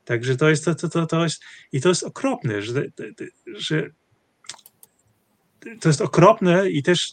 Także 0.05 0.37
to 0.37 0.51
jest 0.51 0.64
to, 0.64 0.74
to, 0.74 1.07
to 1.07 1.22
jest 1.22 1.43
i 1.72 1.80
to 1.80 1.89
jest 1.89 2.03
okropne, 2.03 2.62
że, 2.62 2.85
że 3.47 3.91
to 5.80 5.88
jest 5.88 6.00
okropne 6.00 6.70
i 6.70 6.82
też 6.82 7.12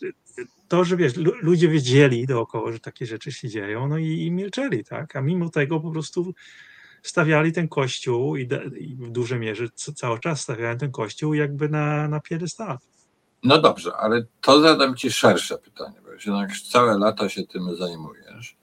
to, 0.68 0.84
że 0.84 0.98
wiesz, 0.98 1.16
lu- 1.16 1.36
ludzie 1.42 1.68
wiedzieli 1.68 2.28
dookoła, 2.28 2.72
że 2.72 2.80
takie 2.80 3.06
rzeczy 3.06 3.32
się 3.32 3.50
dzieją, 3.50 3.88
no 3.88 3.98
i, 3.98 4.08
i 4.08 4.32
milczeli, 4.32 4.84
tak? 4.84 5.16
A 5.16 5.22
mimo 5.22 5.50
tego 5.50 5.80
po 5.80 5.92
prostu 5.92 6.34
stawiali 7.04 7.52
ten 7.52 7.68
kościół 7.68 8.36
i, 8.36 8.50
i 8.80 8.96
w 8.96 9.12
dużej 9.12 9.40
mierze 9.40 9.70
cały 9.96 10.20
czas 10.20 10.42
stawiają 10.42 10.78
ten 10.78 10.92
kościół 10.92 11.34
jakby 11.34 11.70
na, 11.70 12.08
na 12.08 12.20
piedestał. 12.20 12.78
No 13.44 13.62
dobrze, 13.62 13.92
ale 13.98 14.26
to 14.42 14.62
zadam 14.62 14.96
Ci 14.96 15.12
szersze 15.12 15.58
pytanie, 15.58 15.96
bo 16.04 16.12
jednak 16.12 16.58
całe 16.58 16.98
lata 16.98 17.30
się 17.30 17.44
tym 17.44 17.76
zajmujesz. 17.76 18.56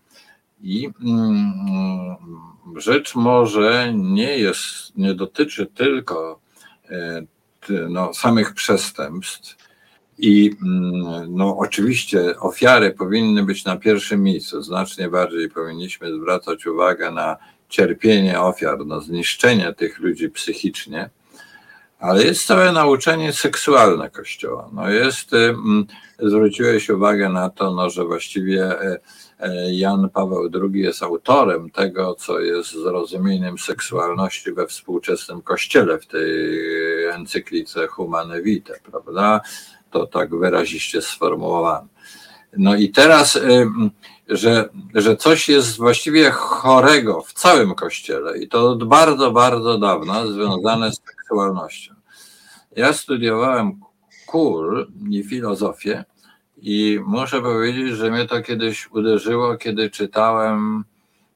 I 0.60 0.90
mm, 1.04 2.16
rzecz 2.76 3.14
może 3.14 3.92
nie 3.94 4.38
jest, 4.38 4.96
nie 4.96 5.14
dotyczy 5.14 5.66
tylko 5.66 6.40
e, 6.90 7.22
no, 7.88 8.14
samych 8.14 8.54
przestępstw. 8.54 9.65
I 10.18 10.56
mm, 10.62 11.36
no, 11.36 11.56
oczywiście 11.58 12.40
ofiary 12.40 12.90
powinny 12.90 13.42
być 13.42 13.64
na 13.64 13.76
pierwszym 13.76 14.22
miejscu. 14.22 14.62
Znacznie 14.62 15.08
bardziej 15.08 15.50
powinniśmy 15.50 16.14
zwracać 16.14 16.66
uwagę 16.66 17.10
na 17.10 17.36
cierpienie 17.68 18.40
ofiar, 18.40 18.86
na 18.86 19.00
zniszczenie 19.00 19.72
tych 19.72 19.98
ludzi 19.98 20.30
psychicznie 20.30 21.10
Ale 21.98 22.24
jest 22.24 22.46
całe 22.46 22.72
nauczenie 22.72 23.32
seksualne 23.32 24.10
Kościoła. 24.10 24.70
No 24.72 24.90
jest, 24.90 25.30
zwróciłeś 26.18 26.90
uwagę 26.90 27.28
na 27.28 27.50
to, 27.50 27.72
no, 27.72 27.90
że 27.90 28.04
właściwie 28.04 28.76
Jan 29.70 30.08
Paweł 30.10 30.50
II 30.54 30.82
jest 30.82 31.02
autorem 31.02 31.70
tego, 31.70 32.14
co 32.14 32.40
jest 32.40 32.72
zrozumieniem 32.72 33.58
seksualności 33.58 34.52
we 34.52 34.66
współczesnym 34.66 35.42
Kościele, 35.42 35.98
w 35.98 36.06
tej 36.06 37.04
encyklice 37.04 37.86
Humane 37.86 38.42
Vitae, 38.42 38.80
prawda? 38.90 39.40
To 39.90 40.06
tak 40.06 40.38
wyraziście 40.38 41.02
sformułowane. 41.02 41.88
No 42.58 42.74
i 42.74 42.88
teraz, 42.88 43.38
że, 44.28 44.68
że 44.94 45.16
coś 45.16 45.48
jest 45.48 45.76
właściwie 45.76 46.30
chorego 46.30 47.22
w 47.22 47.32
całym 47.32 47.74
Kościele 47.74 48.38
i 48.38 48.48
to 48.48 48.70
od 48.70 48.84
bardzo, 48.84 49.30
bardzo 49.30 49.78
dawna 49.78 50.26
związane 50.26 50.92
z 50.92 51.00
seksualnością. 51.06 51.94
Ja 52.76 52.92
studiowałem 52.92 53.80
kul 54.26 54.86
i 55.10 55.24
filozofię 55.24 56.04
i 56.56 57.00
muszę 57.06 57.42
powiedzieć, 57.42 57.88
że 57.88 58.10
mnie 58.10 58.26
to 58.26 58.42
kiedyś 58.42 58.90
uderzyło, 58.90 59.56
kiedy 59.56 59.90
czytałem 59.90 60.84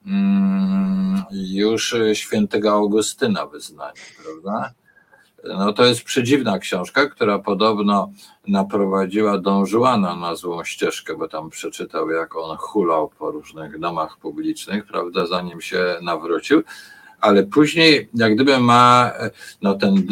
mm, 0.07 1.25
już 1.31 1.95
świętego 2.13 2.73
Augustyna 2.73 3.47
wyznanie, 3.47 4.01
prawda? 4.25 4.73
No 5.45 5.73
to 5.73 5.85
jest 5.85 6.05
przedziwna 6.05 6.59
książka, 6.59 7.07
która 7.07 7.39
podobno 7.39 8.13
naprowadziła 8.49 9.39
Don 9.39 9.65
Juana 9.73 10.17
na 10.17 10.35
złą 10.35 10.65
ścieżkę, 10.65 11.17
bo 11.17 11.29
tam 11.29 11.51
przeczytał, 11.51 12.11
jak 12.11 12.37
on 12.37 12.57
hulał 12.57 13.11
po 13.19 13.31
różnych 13.31 13.79
domach 13.79 14.19
publicznych, 14.19 14.87
prawda, 14.87 15.27
zanim 15.27 15.61
się 15.61 15.97
nawrócił. 16.03 16.63
Ale 17.21 17.43
później, 17.43 18.09
jak 18.15 18.35
gdyby 18.35 18.59
ma, 18.59 19.13
no 19.63 19.75
ten 19.75 19.97
e, 19.97 20.03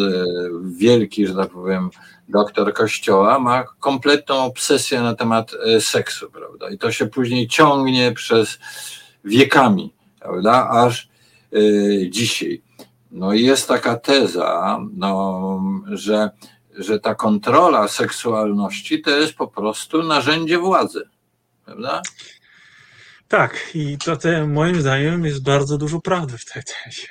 wielki, 0.65 1.27
że 1.27 1.35
tak 1.35 1.51
powiem, 1.51 1.91
doktor 2.29 2.75
kościoła, 2.75 3.39
ma 3.39 3.65
kompletną 3.65 4.45
obsesję 4.45 5.01
na 5.01 5.15
temat 5.15 5.53
e, 5.55 5.81
seksu, 5.81 6.31
prawda? 6.31 6.71
I 6.71 6.79
to 6.79 6.93
się 6.93 7.07
później 7.07 7.49
ciągnie 7.49 8.13
przez 8.13 8.59
wiekami, 9.25 9.93
prawda? 10.21 10.69
Aż 10.71 11.09
yy, 11.53 12.11
dzisiaj. 12.11 12.68
No 13.11 13.33
i 13.33 13.43
jest 13.43 13.69
taka 13.69 13.97
teza, 13.97 14.79
no, 14.93 15.63
że, 15.93 16.31
że 16.79 17.01
ta 17.01 17.15
kontrola 17.15 17.89
seksualności 17.89 19.03
to 19.03 19.11
jest 19.11 19.35
po 19.35 19.49
prostu 19.49 20.03
narzędzie 20.03 20.59
władzy, 20.59 21.03
prawda? 21.65 22.03
Tak, 23.29 23.71
i 23.75 23.99
to 23.99 24.17
te, 24.17 24.47
moim 24.47 24.81
zdaniem 24.81 25.25
jest 25.25 25.43
bardzo 25.43 25.79
dużo 25.79 26.01
prawdy 26.01 26.39
w 26.39 26.45
tej 26.45 26.63
tezie. 26.63 27.09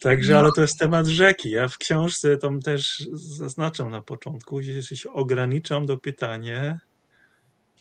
Także, 0.00 0.32
no. 0.32 0.38
ale 0.38 0.52
to 0.52 0.60
jest 0.60 0.78
temat 0.78 1.06
rzeki. 1.06 1.50
Ja 1.50 1.68
w 1.68 1.78
książce 1.78 2.36
tam 2.36 2.60
też 2.60 3.08
zaznaczam 3.12 3.90
na 3.90 4.02
początku, 4.02 4.62
że 4.62 4.96
się 4.96 5.12
ograniczam 5.12 5.86
do 5.86 5.98
pytania, 5.98 6.78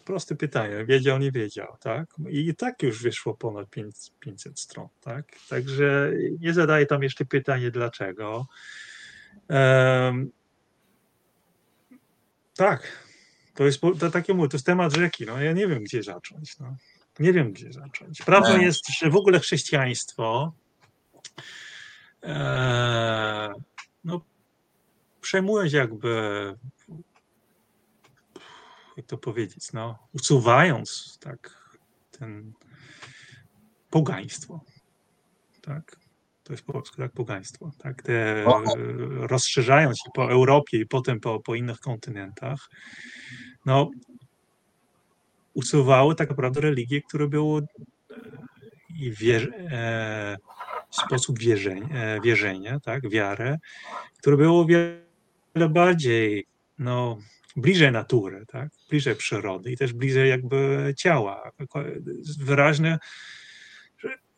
proste 0.06 0.36
pytanie, 0.36 0.86
wiedział, 0.86 1.20
nie 1.20 1.32
wiedział, 1.32 1.78
tak? 1.80 2.16
I 2.30 2.56
tak 2.56 2.84
już 2.84 3.04
wyszło 3.04 3.34
ponad 3.34 3.68
500 4.20 4.60
stron, 4.60 4.88
tak? 5.02 5.26
Także 5.50 6.12
nie 6.40 6.54
zadaję 6.54 6.86
tam 6.86 7.04
jeszcze 7.04 7.26
pytanie, 7.26 7.72
dlaczego. 7.72 8.48
Um, 9.50 10.32
tak, 12.56 13.06
to 13.56 13.64
jest 13.64 13.82
to 14.00 14.12
takie 14.12 14.34
mówię, 14.34 14.50
to 14.50 14.58
jest 14.58 14.66
temat 14.66 14.96
rzeki, 14.96 15.26
no 15.26 15.42
ja 15.42 15.52
nie 15.52 15.68
wiem, 15.68 15.84
gdzie 15.84 16.04
zacząć, 16.04 16.60
no. 16.60 16.76
Nie 17.20 17.34
wiem, 17.34 17.52
gdzie 17.52 17.74
zacząć. 17.74 18.22
Prawdą 18.22 18.60
jest, 18.60 18.90
że 19.00 19.10
w 19.10 19.16
ogóle 19.16 19.40
chrześcijaństwo 19.40 20.54
e, 22.24 23.54
no, 24.04 24.22
przejmując 25.22 25.74
jakby 25.74 26.54
jak 28.98 29.06
to 29.06 29.18
powiedzieć, 29.18 29.74
no, 29.74 30.00
usuwając 30.14 31.18
tak 31.22 31.70
ten 32.12 32.54
pogaństwo, 33.90 34.62
tak, 35.62 36.00
to 36.44 36.54
jest 36.54 36.66
polskie, 36.66 36.98
tak, 36.98 37.12
pogaństwo, 37.12 37.72
tak, 37.78 38.04
te 38.04 38.46
rozszerzając 39.10 39.98
się 39.98 40.10
po 40.14 40.32
Europie 40.32 40.78
i 40.78 40.86
potem 40.86 41.20
po, 41.20 41.40
po 41.40 41.56
innych 41.56 41.80
kontynentach, 41.80 42.70
no, 43.66 43.90
usuwały 45.54 46.16
tak 46.16 46.30
naprawdę 46.30 46.62
religie, 46.62 47.02
które 47.02 47.28
były 47.28 47.62
e, 47.62 47.66
i 49.00 49.12
wierzy, 49.12 49.54
e, 49.72 50.38
sposób 50.90 51.40
wierzenia, 51.40 51.88
e, 51.96 52.22
wierzenia, 52.22 52.80
tak, 52.80 53.10
wiarę, 53.10 53.58
które 54.20 54.38
było 54.38 54.66
wiele 54.66 55.70
bardziej, 55.70 56.46
no, 56.80 57.18
bliżej 57.56 57.92
natury, 57.92 58.46
tak? 58.48 58.70
bliżej 58.90 59.16
przyrody 59.16 59.72
i 59.72 59.78
też 59.78 59.94
bliżej 59.94 60.30
jakby 60.30 60.94
ciała. 60.98 61.52
Wyraźne 62.40 63.00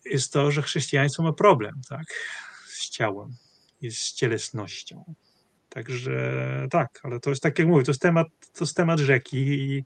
jest 0.06 0.34
to, 0.34 0.52
że 0.52 0.62
chrześcijaństwo 0.62 1.24
ma 1.24 1.34
problem 1.34 1.82
tak? 1.90 2.06
z 2.68 2.90
ciałem 2.90 3.36
i 3.82 3.92
z 3.92 4.14
cielesnością. 4.14 5.16
Także 5.70 6.68
tak, 6.72 7.00
ale 7.04 7.20
to 7.20 7.30
jest 7.30 7.44
tak 7.44 7.60
jak 7.60 7.68
mówię, 7.68 7.84
to 7.84 7.92
jest 7.92 8.02
temat, 8.02 8.28
to 8.54 8.64
jest 8.64 8.78
temat 8.78 9.00
rzeki 9.00 9.38
i 9.38 9.84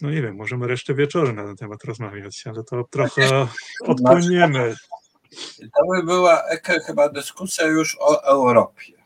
no 0.00 0.10
nie 0.10 0.22
wiem, 0.22 0.36
możemy 0.36 0.66
resztę 0.66 0.94
wieczoru 0.94 1.32
na 1.32 1.44
ten 1.44 1.56
temat 1.56 1.84
rozmawiać, 1.84 2.46
ale 2.46 2.64
to 2.64 2.84
trochę 2.90 3.46
odpłyniemy. 3.86 4.74
To 5.60 5.86
by 5.90 6.02
była 6.02 6.42
chyba 6.86 7.08
dyskusja 7.08 7.66
już 7.66 7.96
o 8.00 8.24
Europie. 8.24 8.99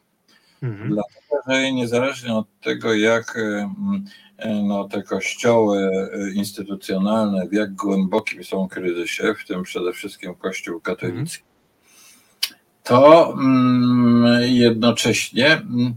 Mhm. 0.65 0.89
Dlatego, 0.89 1.43
że 1.49 1.73
niezależnie 1.73 2.35
od 2.35 2.47
tego, 2.61 2.95
jak 2.95 3.39
no, 4.63 4.89
te 4.89 5.03
kościoły 5.03 5.91
e, 6.13 6.31
instytucjonalne, 6.31 7.49
w 7.49 7.53
jak 7.53 7.75
głębokim 7.75 8.45
są 8.45 8.69
kryzysie, 8.69 9.35
w 9.35 9.47
tym 9.47 9.63
przede 9.63 9.93
wszystkim 9.93 10.35
Kościół 10.35 10.81
katolicki, 10.81 11.45
to 12.83 13.33
mm, 13.33 14.43
jednocześnie, 14.43 15.53
mm, 15.53 15.95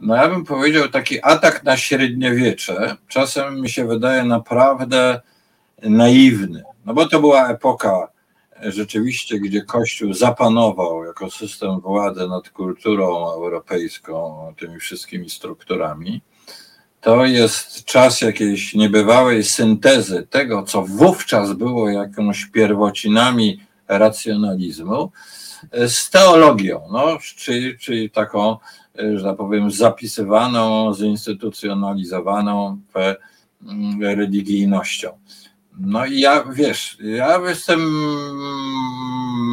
no 0.00 0.16
ja 0.16 0.28
bym 0.28 0.44
powiedział, 0.44 0.88
taki 0.88 1.18
atak 1.22 1.64
na 1.64 1.76
średniowiecze 1.76 2.96
czasem 3.08 3.60
mi 3.60 3.68
się 3.68 3.86
wydaje 3.86 4.24
naprawdę 4.24 5.20
naiwny. 5.82 6.62
No 6.86 6.94
bo 6.94 7.08
to 7.08 7.20
była 7.20 7.48
epoka 7.48 8.08
rzeczywiście, 8.62 9.40
gdzie 9.40 9.62
Kościół 9.62 10.12
zapanował 10.14 11.04
jako 11.04 11.30
system 11.30 11.80
władzy 11.80 12.28
nad 12.28 12.50
kulturą 12.50 13.32
europejską, 13.32 14.54
tymi 14.58 14.80
wszystkimi 14.80 15.30
strukturami, 15.30 16.22
to 17.00 17.24
jest 17.26 17.84
czas 17.84 18.20
jakiejś 18.20 18.74
niebywałej 18.74 19.44
syntezy 19.44 20.26
tego, 20.30 20.62
co 20.62 20.82
wówczas 20.82 21.52
było 21.52 21.90
jakąś 21.90 22.46
pierwocinami 22.46 23.60
racjonalizmu, 23.88 25.12
z 25.72 26.10
teologią, 26.10 26.80
no, 26.92 27.18
czyli, 27.36 27.78
czyli 27.78 28.10
taką, 28.10 28.56
że 29.14 29.24
tak 29.24 29.36
powiem, 29.36 29.70
zapisywaną, 29.70 30.94
zinstytucjonalizowaną 30.94 32.80
religijnością. 34.00 35.18
No 35.80 36.06
i 36.06 36.20
ja, 36.20 36.44
wiesz, 36.52 36.98
ja 37.00 37.40
jestem 37.48 37.80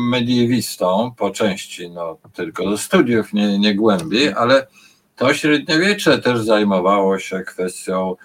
mediewistą 0.10 1.14
po 1.18 1.32
części, 1.32 1.90
no 1.90 2.18
tylko 2.34 2.72
ze 2.72 2.78
studiów, 2.78 3.34
nie, 3.34 3.60
nie 3.60 3.76
głębiej, 3.76 4.34
ale 4.34 4.68
to 5.16 5.34
średniowiecze 5.34 6.20
też 6.20 6.42
zajmowało 6.42 7.20
się 7.20 7.40
kwestią 7.40 8.16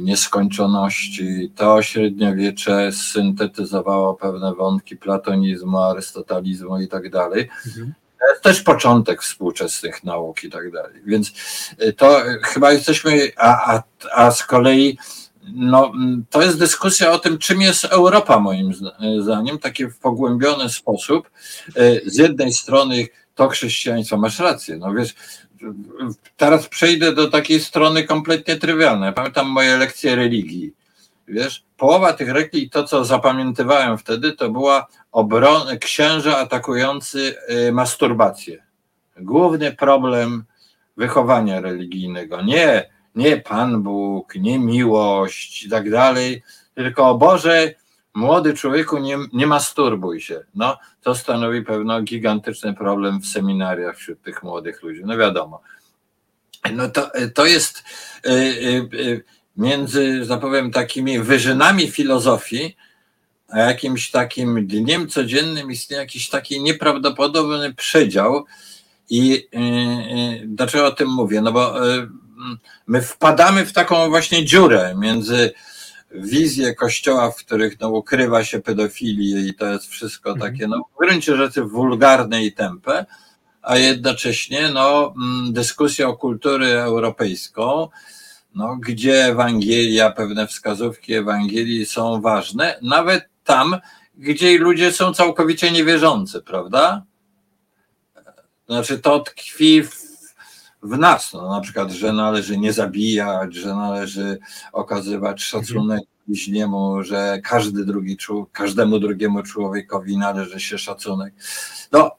nieskończoności. 0.00 1.52
To 1.56 1.82
średniowiecze 1.82 2.92
syntetyzowało 2.92 4.14
pewne 4.14 4.54
wątki 4.54 4.96
platonizmu, 4.96 5.78
arystotalizmu 5.78 6.80
i 6.80 6.88
tak 6.88 7.10
dalej. 7.10 7.48
Mhm. 7.66 7.94
To 8.18 8.30
jest 8.30 8.42
też 8.42 8.60
początek 8.60 9.22
współczesnych 9.22 10.04
nauk 10.04 10.44
i 10.44 10.50
tak 10.50 10.70
dalej. 10.70 11.02
Więc 11.06 11.32
to 11.96 12.22
chyba 12.42 12.72
jesteśmy, 12.72 13.30
a, 13.36 13.74
a, 13.74 13.82
a 14.12 14.30
z 14.30 14.46
kolei 14.46 14.98
no, 15.52 15.92
to 16.30 16.42
jest 16.42 16.58
dyskusja 16.58 17.12
o 17.12 17.18
tym, 17.18 17.38
czym 17.38 17.60
jest 17.60 17.84
Europa, 17.84 18.40
moim 18.40 18.72
zdaniem, 19.20 19.58
taki 19.58 19.86
w 19.86 19.98
pogłębiony 19.98 20.68
sposób. 20.68 21.30
E, 21.76 22.10
z 22.10 22.18
jednej 22.18 22.52
strony 22.52 23.06
to 23.34 23.48
chrześcijaństwo, 23.48 24.16
masz 24.16 24.38
rację, 24.38 24.76
no 24.76 24.94
wiesz, 24.94 25.14
teraz 26.36 26.68
przejdę 26.68 27.12
do 27.12 27.30
takiej 27.30 27.60
strony 27.60 28.04
kompletnie 28.04 28.56
trywialnej. 28.56 29.12
Pamiętam 29.12 29.46
moje 29.46 29.76
lekcje 29.76 30.16
religii. 30.16 30.72
Wiesz, 31.28 31.64
połowa 31.76 32.12
tych 32.12 32.28
religii, 32.28 32.70
to 32.70 32.84
co 32.84 33.04
zapamiętywałem 33.04 33.98
wtedy, 33.98 34.32
to 34.32 34.50
była 34.50 34.86
obrona 35.12 35.76
księża 35.76 36.38
atakujący 36.38 37.34
e, 37.48 37.72
masturbację. 37.72 38.62
Główny 39.16 39.72
problem 39.72 40.44
wychowania 40.96 41.60
religijnego. 41.60 42.42
Nie 42.42 42.93
nie 43.14 43.36
Pan 43.36 43.82
Bóg, 43.82 44.34
nie 44.34 44.58
miłość 44.58 45.64
i 45.64 45.70
tak 45.70 45.90
dalej, 45.90 46.42
tylko 46.74 47.14
Boże, 47.14 47.74
młody 48.14 48.54
człowieku, 48.54 48.98
nie, 48.98 49.18
nie 49.32 49.46
masturbuj 49.46 50.20
się. 50.20 50.44
No, 50.54 50.78
to 51.02 51.14
stanowi 51.14 51.62
pewno 51.62 52.02
gigantyczny 52.02 52.74
problem 52.74 53.20
w 53.20 53.26
seminariach 53.26 53.96
wśród 53.96 54.22
tych 54.22 54.42
młodych 54.42 54.82
ludzi. 54.82 55.00
No 55.04 55.16
wiadomo. 55.16 55.60
No 56.72 56.88
to, 56.88 57.10
to 57.34 57.46
jest 57.46 57.84
y, 58.26 58.30
y, 58.30 58.88
y, 58.94 59.24
między, 59.56 60.24
że 60.24 60.38
powiem, 60.38 60.70
takimi 60.70 61.18
wyżynami 61.18 61.90
filozofii, 61.90 62.76
a 63.48 63.58
jakimś 63.58 64.10
takim 64.10 64.66
dniem 64.66 65.08
codziennym 65.08 65.70
istnieje 65.70 66.02
jakiś 66.02 66.28
taki 66.28 66.62
nieprawdopodobny 66.62 67.74
przedział. 67.74 68.44
I 69.10 69.48
dlaczego 70.44 70.86
o 70.86 70.92
tym 70.92 71.08
mówię? 71.08 71.40
No 71.40 71.52
bo 71.52 71.74
my 72.86 73.02
wpadamy 73.02 73.66
w 73.66 73.72
taką 73.72 74.08
właśnie 74.08 74.44
dziurę 74.44 74.94
między 74.98 75.52
wizję 76.14 76.74
kościoła, 76.74 77.30
w 77.30 77.36
których 77.36 77.80
no, 77.80 77.88
ukrywa 77.88 78.44
się 78.44 78.60
pedofilię 78.60 79.40
i 79.40 79.54
to 79.54 79.66
jest 79.66 79.86
wszystko 79.86 80.30
mhm. 80.30 80.52
takie, 80.52 80.68
no, 80.68 80.84
w 80.94 80.98
gruncie 80.98 81.36
rzeczy 81.36 81.62
wulgarne 81.62 82.44
i 82.44 82.52
tempe, 82.52 83.06
a 83.62 83.78
jednocześnie 83.78 84.70
no, 84.74 85.14
mm, 85.16 85.52
dyskusja 85.52 86.08
o 86.08 86.16
kulturę 86.16 86.82
europejską, 86.82 87.88
no, 88.54 88.76
gdzie 88.76 89.24
Ewangelia, 89.24 90.10
pewne 90.10 90.46
wskazówki 90.46 91.14
Ewangelii 91.14 91.86
są 91.86 92.20
ważne, 92.20 92.78
nawet 92.82 93.24
tam, 93.44 93.76
gdzie 94.14 94.58
ludzie 94.58 94.92
są 94.92 95.14
całkowicie 95.14 95.72
niewierzący, 95.72 96.42
prawda? 96.42 97.02
Znaczy 98.66 98.98
to 98.98 99.20
tkwi 99.20 99.82
w 99.82 100.03
w 100.84 100.98
nas, 100.98 101.32
no, 101.32 101.48
na 101.48 101.60
przykład, 101.60 101.90
że 101.90 102.12
należy 102.12 102.58
nie 102.58 102.72
zabijać, 102.72 103.54
że 103.54 103.74
należy 103.74 104.38
okazywać 104.72 105.42
szacunek 105.42 106.00
bliźniemu, 106.26 107.02
że 107.02 107.40
każdy 107.44 107.84
drugi, 107.84 108.16
każdemu 108.52 108.98
drugiemu 108.98 109.42
człowiekowi 109.42 110.18
należy 110.18 110.60
się 110.60 110.78
szacunek. 110.78 111.34
No, 111.92 112.10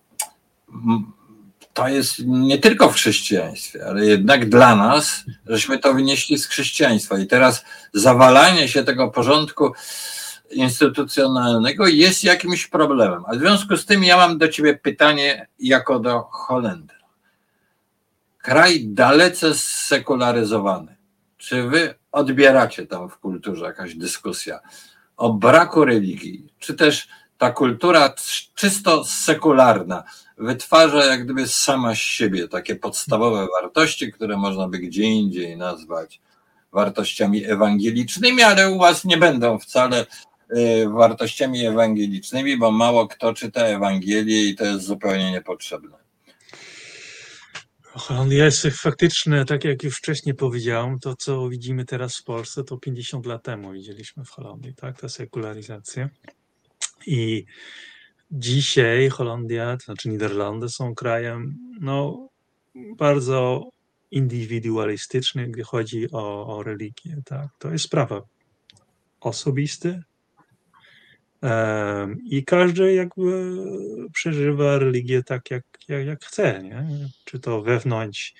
to 1.73 1.87
jest 1.87 2.19
nie 2.25 2.57
tylko 2.57 2.89
w 2.89 2.93
chrześcijaństwie, 2.93 3.85
ale 3.87 4.05
jednak 4.05 4.49
dla 4.49 4.75
nas, 4.75 5.23
żeśmy 5.45 5.79
to 5.79 5.93
wynieśli 5.93 6.37
z 6.37 6.47
chrześcijaństwa. 6.47 7.19
I 7.19 7.27
teraz 7.27 7.65
zawalanie 7.93 8.67
się 8.67 8.83
tego 8.83 9.11
porządku 9.11 9.73
instytucjonalnego 10.51 11.87
jest 11.87 12.23
jakimś 12.23 12.67
problemem. 12.67 13.23
A 13.27 13.35
w 13.35 13.39
związku 13.39 13.77
z 13.77 13.85
tym 13.85 14.03
ja 14.03 14.17
mam 14.17 14.37
do 14.37 14.47
ciebie 14.47 14.77
pytanie 14.77 15.47
jako 15.59 15.99
do 15.99 16.21
Holendra 16.31 16.94
kraj 18.45 18.85
dalece 18.88 19.55
sekularyzowany. 19.55 20.95
Czy 21.38 21.63
wy 21.63 21.95
odbieracie 22.11 22.88
tam 22.88 23.09
w 23.09 23.17
kulturze 23.17 23.65
jakaś 23.65 23.95
dyskusja 23.95 24.59
o 25.17 25.34
braku 25.34 25.85
religii, 25.85 26.53
czy 26.59 26.73
też 26.73 27.07
ta 27.38 27.51
kultura 27.51 28.13
czysto 28.55 29.05
sekularna 29.05 30.03
wytwarza 30.38 31.05
jak 31.05 31.23
gdyby 31.23 31.47
sama 31.47 31.95
z 31.95 31.97
siebie 31.97 32.47
takie 32.47 32.76
podstawowe 32.76 33.47
wartości, 33.61 34.11
które 34.13 34.38
można 34.38 34.67
by 34.67 34.80
gdzie 34.80 35.03
indziej 35.03 35.57
nazwać 35.57 36.22
wartościami 36.72 37.45
ewangelicznymi, 37.45 38.43
ale 38.43 38.72
u 38.72 38.77
was 38.80 39.05
nie 39.05 39.17
będą 39.17 39.59
wcale 39.59 40.05
y, 40.57 40.89
wartościami 40.89 41.65
ewangelicznymi, 41.65 42.57
bo 42.57 42.72
mało 42.72 43.07
kto 43.07 43.34
czyta 43.34 43.61
Ewangelię 43.61 44.49
i 44.49 44.55
to 44.55 44.65
jest 44.65 44.85
zupełnie 44.85 45.31
niepotrzebne. 45.31 46.05
Holandia 47.95 48.45
jest 48.45 48.67
faktyczne, 48.67 49.45
tak 49.45 49.63
jak 49.63 49.84
już 49.84 49.97
wcześniej 49.97 50.35
powiedziałem, 50.35 50.99
to 50.99 51.15
co 51.15 51.49
widzimy 51.49 51.85
teraz 51.85 52.17
w 52.17 52.23
Polsce, 52.23 52.63
to 52.63 52.77
50 52.77 53.26
lat 53.26 53.43
temu 53.43 53.72
widzieliśmy 53.72 54.26
w 54.26 54.30
Holandii, 54.30 54.76
tak, 54.76 55.01
ta 55.01 55.09
sekularyzacja. 55.09 56.09
I 57.07 57.45
dzisiaj 58.31 59.09
Holandia, 59.09 59.77
to 59.77 59.85
znaczy 59.85 60.09
Niderlandy 60.09 60.69
są 60.69 60.95
krajem, 60.95 61.57
no, 61.81 62.30
bardzo 62.97 63.69
indywidualistyczny, 64.11 65.47
gdy 65.47 65.63
chodzi 65.63 66.11
o, 66.11 66.57
o 66.57 66.63
religię, 66.63 67.17
tak. 67.26 67.47
To 67.59 67.72
jest 67.72 67.85
sprawa 67.85 68.22
osobista, 69.19 69.89
i 72.25 72.43
każdy 72.45 72.93
jakby 72.93 73.55
przeżywa 74.13 74.79
religię 74.79 75.23
tak, 75.23 75.51
jak, 75.51 75.63
jak, 75.87 76.05
jak 76.05 76.23
chce, 76.23 76.63
nie? 76.63 76.87
Czy 77.25 77.39
to 77.39 77.61
wewnątrz 77.61 78.33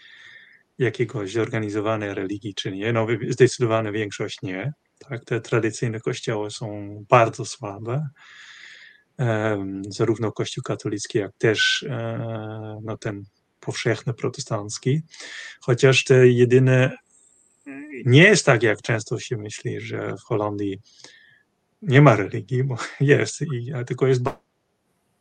jakiegoś 0.78 1.32
zorganizowanej 1.32 2.14
religii, 2.14 2.54
czy 2.54 2.72
nie. 2.72 2.94
No, 2.94 3.08
zdecydowana 3.30 3.92
większość 3.92 4.42
nie. 4.42 4.74
Tak? 5.00 5.26
Te 5.26 5.42
tradycyjne 5.42 6.00
kościoły 6.00 6.52
są 6.52 6.98
bardzo 7.10 7.46
słabe. 7.46 8.08
zarówno 9.90 10.32
Kościół 10.32 10.64
katolicki, 10.64 11.18
jak 11.18 11.32
też 11.38 11.86
e, 11.90 12.80
no, 12.84 12.98
ten 12.98 13.24
powszechny 13.60 14.14
protestancki. 14.14 15.02
Chociaż 15.62 16.04
te 16.04 16.28
jedyne 16.28 16.98
nie 18.06 18.24
jest 18.24 18.46
tak, 18.46 18.64
jak 18.64 18.82
często 18.82 19.20
się 19.20 19.38
myśli, 19.38 19.82
że 19.82 20.16
w 20.18 20.22
Holandii 20.22 20.80
nie 21.82 22.02
ma 22.02 22.16
religii, 22.16 22.64
bo 22.64 22.78
jest, 23.00 23.42
i, 23.42 23.74
tylko 23.88 24.08
jest 24.08 24.22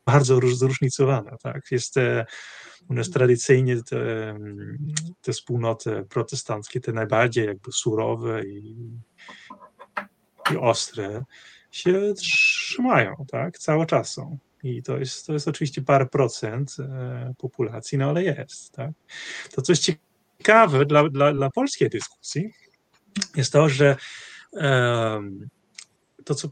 bardzo 0.06 0.40
zróżnicowana. 0.40 1.36
Tak? 1.42 1.62
Jest 1.70 1.94
u 2.88 2.94
nas 2.94 3.10
tradycyjnie 3.10 3.82
te, 3.82 4.34
te 5.22 5.32
wspólnoty 5.32 6.06
protestanckie, 6.08 6.80
te 6.80 6.92
najbardziej 6.92 7.46
jakby 7.46 7.72
surowe 7.72 8.44
i, 8.46 8.76
i 10.52 10.56
ostre, 10.56 11.24
się 11.70 12.14
trzymają, 12.16 13.14
tak? 13.30 13.58
Cały 13.58 13.86
czas 13.86 14.12
są. 14.12 14.38
I 14.62 14.82
to 14.82 14.98
jest, 14.98 15.26
to 15.26 15.32
jest 15.32 15.48
oczywiście 15.48 15.82
parę 15.82 16.06
procent 16.06 16.76
e, 16.80 17.34
populacji, 17.38 17.98
no 17.98 18.08
ale 18.08 18.22
jest, 18.22 18.72
tak? 18.72 18.90
To, 19.54 19.62
co 19.62 19.72
jest 19.72 19.82
ciekawe 20.38 20.86
dla, 20.86 21.08
dla, 21.08 21.32
dla 21.32 21.50
polskiej 21.50 21.90
dyskusji, 21.90 22.50
jest 23.36 23.52
to, 23.52 23.68
że 23.68 23.96
um, 24.52 25.48
to, 26.24 26.34
co 26.34 26.48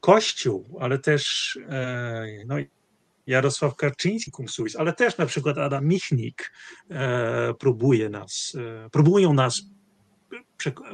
Kościół, 0.00 0.78
ale 0.80 0.98
też 0.98 1.58
e, 1.68 2.26
no, 2.46 2.56
Jarosław 3.26 3.76
Karczyński, 3.76 4.30
Kumsuis, 4.30 4.76
ale 4.76 4.92
też 4.92 5.18
na 5.18 5.26
przykład 5.26 5.58
Adam 5.58 5.86
Michnik 5.86 6.52
e, 6.90 7.54
próbuje 7.54 8.08
nas, 8.08 8.52
e, 8.86 8.90
próbują 8.90 9.32
nas 9.32 9.62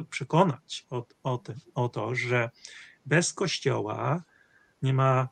przekonać 0.09 0.85
o, 0.89 1.05
o, 1.23 1.37
te, 1.37 1.55
o 1.75 1.89
to, 1.89 2.15
że 2.15 2.49
bez 3.05 3.33
Kościoła 3.33 4.23
nie 4.81 4.93
ma 4.93 5.29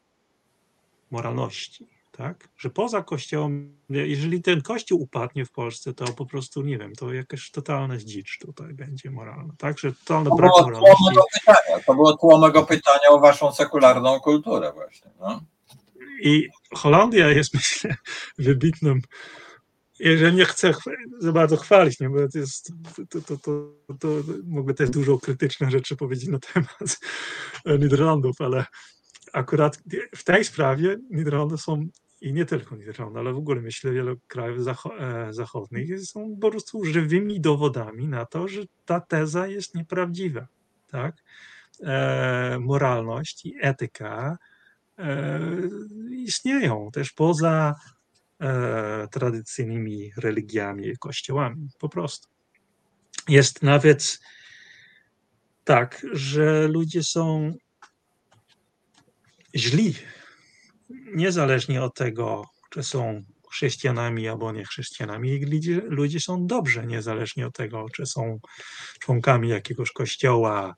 moralności 1.12 1.93
tak? 2.18 2.50
Że 2.58 2.70
poza 2.70 3.04
kościołem, 3.04 3.78
jeżeli 3.90 4.42
ten 4.42 4.62
kościół 4.62 5.02
upadnie 5.02 5.46
w 5.46 5.52
Polsce, 5.52 5.94
to 5.94 6.06
po 6.06 6.26
prostu, 6.26 6.62
nie 6.62 6.78
wiem, 6.78 6.94
to 6.96 7.14
jakaś 7.14 7.52
totalna 7.52 7.98
dzicz 7.98 8.40
tutaj 8.40 8.74
będzie 8.74 9.12
moralna, 9.12 9.54
tak? 9.58 9.80
Że 9.80 9.94
totalny 9.94 10.30
to 10.30 10.36
brak 10.36 10.52
było 10.52 10.64
moralności. 10.64 11.20
Pytania. 11.40 11.84
To 11.86 11.94
było 11.94 12.18
tło 12.18 12.40
mego 12.40 12.64
pytania 12.64 13.10
o 13.10 13.20
waszą 13.20 13.52
sekularną 13.52 14.20
kulturę 14.20 14.72
właśnie, 14.74 15.12
no. 15.20 15.42
I 16.22 16.48
Holandia 16.76 17.30
jest, 17.30 17.54
myślę, 17.58 17.96
wybitnym 18.38 19.02
jeżeli 20.00 20.38
nie 20.38 20.46
chcę 20.46 20.74
za 21.20 21.32
bardzo 21.32 21.58
chwalić, 21.58 22.00
nie, 22.00 22.10
bo 22.10 22.30
to 22.30 22.40
jest, 22.40 22.72
to, 23.10 23.22
to, 23.22 23.38
to, 23.38 23.70
to 24.00 24.08
mogę 24.44 24.74
też 24.74 24.90
dużo 24.90 25.18
krytycznych 25.18 25.70
rzeczy 25.70 25.96
powiedzieć 25.96 26.30
na 26.30 26.40
temat 26.40 27.00
Niderlandów, 27.82 28.42
ale 28.42 28.66
akurat 29.34 29.84
w 30.16 30.24
tej 30.24 30.46
sprawie 30.46 30.98
Niderlandy 31.10 31.58
są 31.58 31.88
i 32.22 32.34
nie 32.34 32.46
tylko 32.46 32.76
Niderlandy, 32.76 33.20
ale 33.20 33.34
w 33.34 33.38
ogóle 33.38 33.62
myślę 33.62 33.92
wiele 33.92 34.16
krajów 34.28 34.68
e, 34.68 35.34
zachodnich 35.34 36.02
są 36.02 36.38
po 36.42 36.52
prostu 36.52 36.86
żywymi 36.86 37.42
dowodami 37.42 38.08
na 38.08 38.26
to, 38.26 38.48
że 38.48 38.62
ta 38.86 39.00
teza 39.00 39.48
jest 39.48 39.76
nieprawdziwa. 39.76 40.48
Tak? 40.88 41.24
E, 41.84 42.58
moralność 42.60 43.46
i 43.46 43.56
etyka 43.62 44.38
e, 44.98 45.40
istnieją 46.12 46.90
też 46.94 47.12
poza 47.12 47.76
e, 48.40 49.08
tradycyjnymi 49.12 50.12
religiami 50.18 50.88
i 50.88 50.98
kościołami, 50.98 51.70
po 51.80 51.90
prostu. 51.90 52.28
Jest 53.30 53.64
nawet 53.64 54.20
tak, 55.64 56.06
że 56.12 56.68
ludzie 56.68 57.04
są 57.04 57.54
źli 59.56 59.94
niezależnie 61.16 61.84
od 61.84 61.96
tego, 61.96 62.46
czy 62.70 62.84
są 62.84 63.24
chrześcijanami 63.52 64.28
albo 64.28 64.52
nie 64.52 64.66
chrześcijanami. 64.66 65.46
Ludzie, 65.46 65.82
ludzie 65.86 66.20
są 66.20 66.48
dobrze, 66.48 66.86
niezależnie 66.86 67.48
od 67.48 67.56
tego, 67.56 67.86
czy 67.96 68.06
są 68.06 68.40
członkami 69.00 69.50
jakiegoś 69.50 69.92
kościoła, 69.92 70.76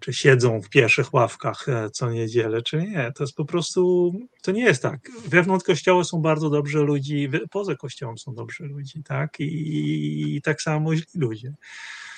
czy 0.00 0.12
siedzą 0.12 0.62
w 0.62 0.68
pierwszych 0.68 1.14
ławkach 1.14 1.68
e, 1.68 1.90
co 1.90 2.10
niedzielę, 2.10 2.62
czy 2.62 2.76
nie. 2.76 3.12
To 3.14 3.24
jest 3.24 3.36
po 3.36 3.44
prostu, 3.44 4.12
to 4.42 4.52
nie 4.52 4.64
jest 4.64 4.82
tak. 4.82 5.10
Wewnątrz 5.28 5.64
kościoła 5.66 6.04
są 6.04 6.22
bardzo 6.22 6.50
dobrze 6.50 6.78
ludzi, 6.78 7.28
poza 7.50 7.74
kościołem 7.74 8.18
są 8.18 8.34
dobrze 8.34 8.64
ludzi, 8.64 9.02
tak? 9.02 9.40
I, 9.40 10.36
i 10.36 10.42
tak 10.42 10.62
samo 10.62 10.96
źli 10.96 11.06
ludzie. 11.14 11.54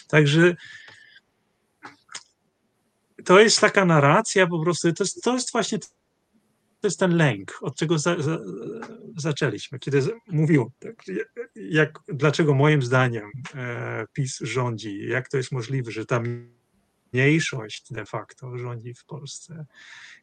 Także 0.09 0.57
to 3.25 3.41
jest 3.41 3.61
taka 3.61 3.85
narracja 3.85 4.47
po 4.47 4.63
prostu, 4.63 4.93
to 4.93 5.05
jest, 5.05 5.23
to 5.23 5.35
jest 5.35 5.53
właśnie 5.53 5.79
to 6.81 6.87
jest 6.87 7.01
ten 7.01 7.17
lęk, 7.17 7.59
od 7.61 7.77
czego 7.77 7.99
za, 7.99 8.23
za, 8.23 8.39
zaczęliśmy, 9.17 9.79
kiedy 9.79 10.03
mówił, 10.27 10.73
tak, 10.79 10.95
jak, 11.55 11.99
dlaczego 12.09 12.55
moim 12.55 12.83
zdaniem 12.83 13.31
e, 13.55 14.05
PiS 14.13 14.39
rządzi, 14.41 15.09
jak 15.09 15.29
to 15.29 15.37
jest 15.37 15.53
możliwe, 15.53 15.91
że 15.91 16.07
ta 16.07 16.23
mniejszość 17.13 17.93
de 17.93 18.05
facto 18.05 18.59
rządzi 18.59 18.95
w 18.95 19.05
Polsce 19.05 19.67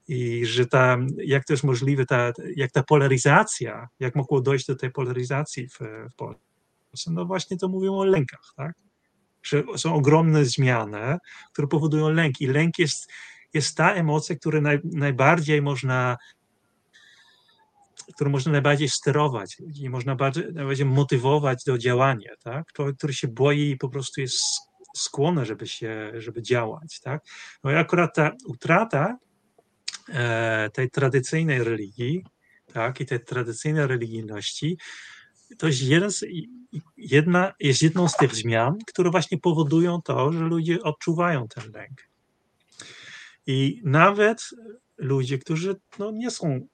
i 0.08 0.46
że 0.46 0.66
ta, 0.66 0.98
jak 1.18 1.46
to 1.46 1.54
jest 1.54 1.64
możliwe, 1.64 2.06
ta, 2.06 2.32
jak 2.56 2.72
ta 2.72 2.84
polaryzacja, 2.84 3.88
jak 4.00 4.16
mogło 4.16 4.42
dojść 4.42 4.66
do 4.66 4.76
tej 4.76 4.92
polaryzacji 4.92 5.70
w, 5.70 5.80
w 6.12 6.16
Polsce, 6.16 7.12
no 7.12 7.26
właśnie 7.26 7.58
to 7.58 7.68
mówią 7.68 7.96
o 7.96 8.06
lękach, 8.06 8.54
tak? 8.56 8.85
Że 9.46 9.64
są 9.78 9.94
ogromne 9.94 10.46
zmiany, 10.46 11.18
które 11.52 11.68
powodują 11.68 12.10
lęk 12.10 12.42
i 12.42 12.48
lęk 12.48 12.80
jest, 12.80 13.12
jest 13.54 13.78
ta 13.78 13.94
emocja, 13.94 14.36
która 14.36 14.62
naj, 14.62 14.80
najbardziej 14.84 15.62
można 15.62 16.18
którą 18.16 18.32
można 18.32 18.52
najbardziej 18.52 18.90
sterować 18.90 19.60
ludzi, 19.60 19.90
można 19.90 20.16
bardziej, 20.16 20.54
najbardziej 20.54 20.86
motywować 20.86 21.64
do 21.64 21.78
działania, 21.78 22.32
tak? 22.44 22.74
Człowiek, 22.74 22.98
który 22.98 23.14
się 23.14 23.28
boi 23.28 23.70
i 23.70 23.78
po 23.78 23.90
prostu 23.90 24.22
jest 24.22 24.40
skłonny, 24.96 25.46
żeby 25.46 25.68
się, 25.68 26.12
żeby 26.18 26.42
działać, 26.42 27.00
tak? 27.00 27.24
No 27.64 27.72
i 27.72 27.76
akurat 27.76 28.16
ta 28.16 28.32
utrata 28.46 29.18
e, 30.10 30.70
tej 30.74 30.90
tradycyjnej 30.90 31.64
religii, 31.64 32.24
tak, 32.74 33.02
i 33.02 33.06
tej 33.06 33.20
tradycyjnej 33.20 33.88
religijności, 33.88 34.78
to 35.58 35.68
jest, 35.68 35.82
jedna, 36.98 37.54
jest 37.60 37.82
jedną 37.82 38.08
z 38.08 38.18
tych 38.18 38.36
zmian, 38.36 38.78
które 38.88 39.12
właśnie 39.12 39.38
powodują 39.38 40.02
to, 40.02 40.34
że 40.34 40.40
ludzie 40.40 40.84
odczuwają 40.84 41.48
ten 41.48 41.72
lęk. 41.72 42.10
I 43.48 43.82
nawet 43.84 44.50
ludzie, 44.98 45.38
którzy 45.38 45.76
no, 46.00 46.12
nie 46.12 46.32
są 46.32 46.68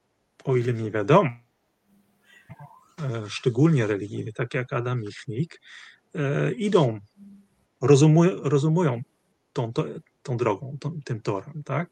o 0.43 0.57
ile 0.57 0.73
mi 0.73 0.91
wiadomo, 0.91 1.29
e, 3.01 3.29
szczególnie 3.29 3.87
religijni, 3.87 4.33
tak 4.33 4.53
jak 4.53 4.73
Adam 4.73 5.01
Michnik, 5.01 5.61
e, 6.15 6.51
idą, 6.51 6.99
rozumują, 7.81 8.43
rozumują 8.43 9.01
tą, 9.53 9.73
tą 10.23 10.37
drogą, 10.37 10.77
tą, 10.79 11.01
tym 11.01 11.21
torem, 11.21 11.63
tak? 11.63 11.89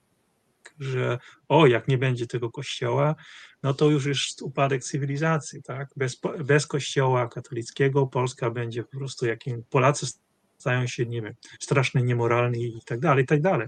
Że 0.80 1.20
o, 1.48 1.68
jak 1.68 1.88
nie 1.88 1.98
będzie 1.98 2.28
tego 2.28 2.52
kościoła, 2.52 3.16
no 3.64 3.74
to 3.74 3.90
już 3.90 4.06
jest 4.06 4.42
upadek 4.42 4.84
cywilizacji, 4.84 5.64
tak? 5.64 5.88
Bez, 5.96 6.22
bez 6.46 6.68
kościoła 6.68 7.28
katolickiego 7.28 8.08
Polska 8.08 8.52
będzie 8.52 8.84
po 8.84 8.98
prostu 8.98 9.26
jakim 9.26 9.64
Polacy 9.70 10.06
stają 10.58 10.88
się, 10.88 11.06
nie 11.06 11.22
wiem, 11.22 11.34
strasznie 11.60 12.02
niemoralni 12.02 12.78
i 12.78 12.82
tak 12.86 13.00
dalej, 13.00 13.24
i 13.24 13.28
tak 13.28 13.42
dalej. 13.42 13.68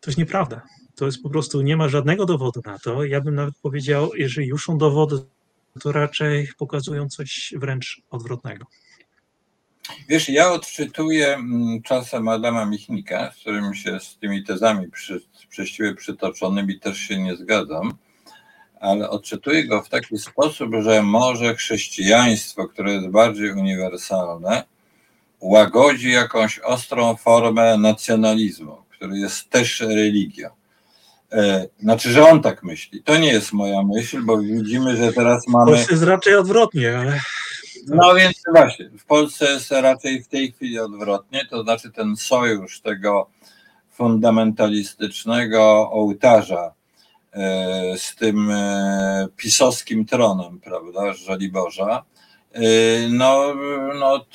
To 0.00 0.10
jest 0.10 0.18
nieprawda. 0.18 0.62
To 0.94 1.06
jest 1.06 1.22
po 1.22 1.30
prostu, 1.30 1.60
nie 1.60 1.76
ma 1.76 1.88
żadnego 1.88 2.26
dowodu 2.26 2.60
na 2.64 2.78
to. 2.78 3.04
Ja 3.04 3.20
bym 3.20 3.34
nawet 3.34 3.54
powiedział, 3.62 4.10
jeżeli 4.14 4.48
już 4.48 4.64
są 4.64 4.78
dowody, 4.78 5.16
to 5.80 5.92
raczej 5.92 6.48
pokazują 6.58 7.08
coś 7.08 7.54
wręcz 7.56 8.02
odwrotnego. 8.10 8.66
Wiesz, 10.08 10.28
ja 10.28 10.52
odczytuję 10.52 11.34
mm, 11.34 11.82
czasem 11.82 12.28
Adama 12.28 12.64
Michnika, 12.64 13.32
z 13.32 13.40
którym 13.40 13.74
się 13.74 14.00
z 14.00 14.16
tymi 14.16 14.44
tezami 14.44 14.90
przy, 14.90 15.20
przytoczonymi 15.96 16.80
też 16.80 16.98
się 16.98 17.18
nie 17.18 17.36
zgadzam, 17.36 17.94
ale 18.80 19.10
odczytuję 19.10 19.64
go 19.64 19.82
w 19.82 19.88
taki 19.88 20.18
sposób, 20.18 20.70
że 20.80 21.02
może 21.02 21.54
chrześcijaństwo, 21.54 22.68
które 22.68 22.92
jest 22.92 23.08
bardziej 23.08 23.52
uniwersalne, 23.52 24.64
łagodzi 25.40 26.10
jakąś 26.10 26.58
ostrą 26.58 27.16
formę 27.16 27.78
nacjonalizmu, 27.78 28.76
który 28.90 29.18
jest 29.18 29.50
też 29.50 29.80
religią. 29.80 30.48
E, 31.32 31.66
znaczy, 31.80 32.10
że 32.10 32.28
on 32.28 32.42
tak 32.42 32.62
myśli. 32.62 33.02
To 33.02 33.18
nie 33.18 33.32
jest 33.32 33.52
moja 33.52 33.82
myśl, 33.82 34.22
bo 34.22 34.38
widzimy, 34.38 34.96
że 34.96 35.12
teraz 35.12 35.48
mamy. 35.48 35.72
To 35.72 35.92
jest 35.92 36.02
raczej 36.02 36.34
odwrotnie, 36.34 36.98
ale. 36.98 37.20
No 37.86 38.14
więc 38.14 38.42
właśnie, 38.54 38.90
w 38.98 39.04
Polsce 39.04 39.44
jest 39.44 39.70
raczej 39.70 40.22
w 40.22 40.28
tej 40.28 40.52
chwili 40.52 40.78
odwrotnie, 40.78 41.46
to 41.50 41.62
znaczy 41.62 41.90
ten 41.90 42.16
sojusz 42.16 42.80
tego 42.80 43.30
fundamentalistycznego 43.90 45.90
ołtarza 45.90 46.74
e, 47.32 47.98
z 47.98 48.16
tym 48.16 48.50
e, 48.50 49.28
pisowskim 49.36 50.04
tronem, 50.04 50.60
prawda, 50.60 51.12
Żoliborza, 51.12 52.04
no, 53.08 53.54
no 54.00 54.26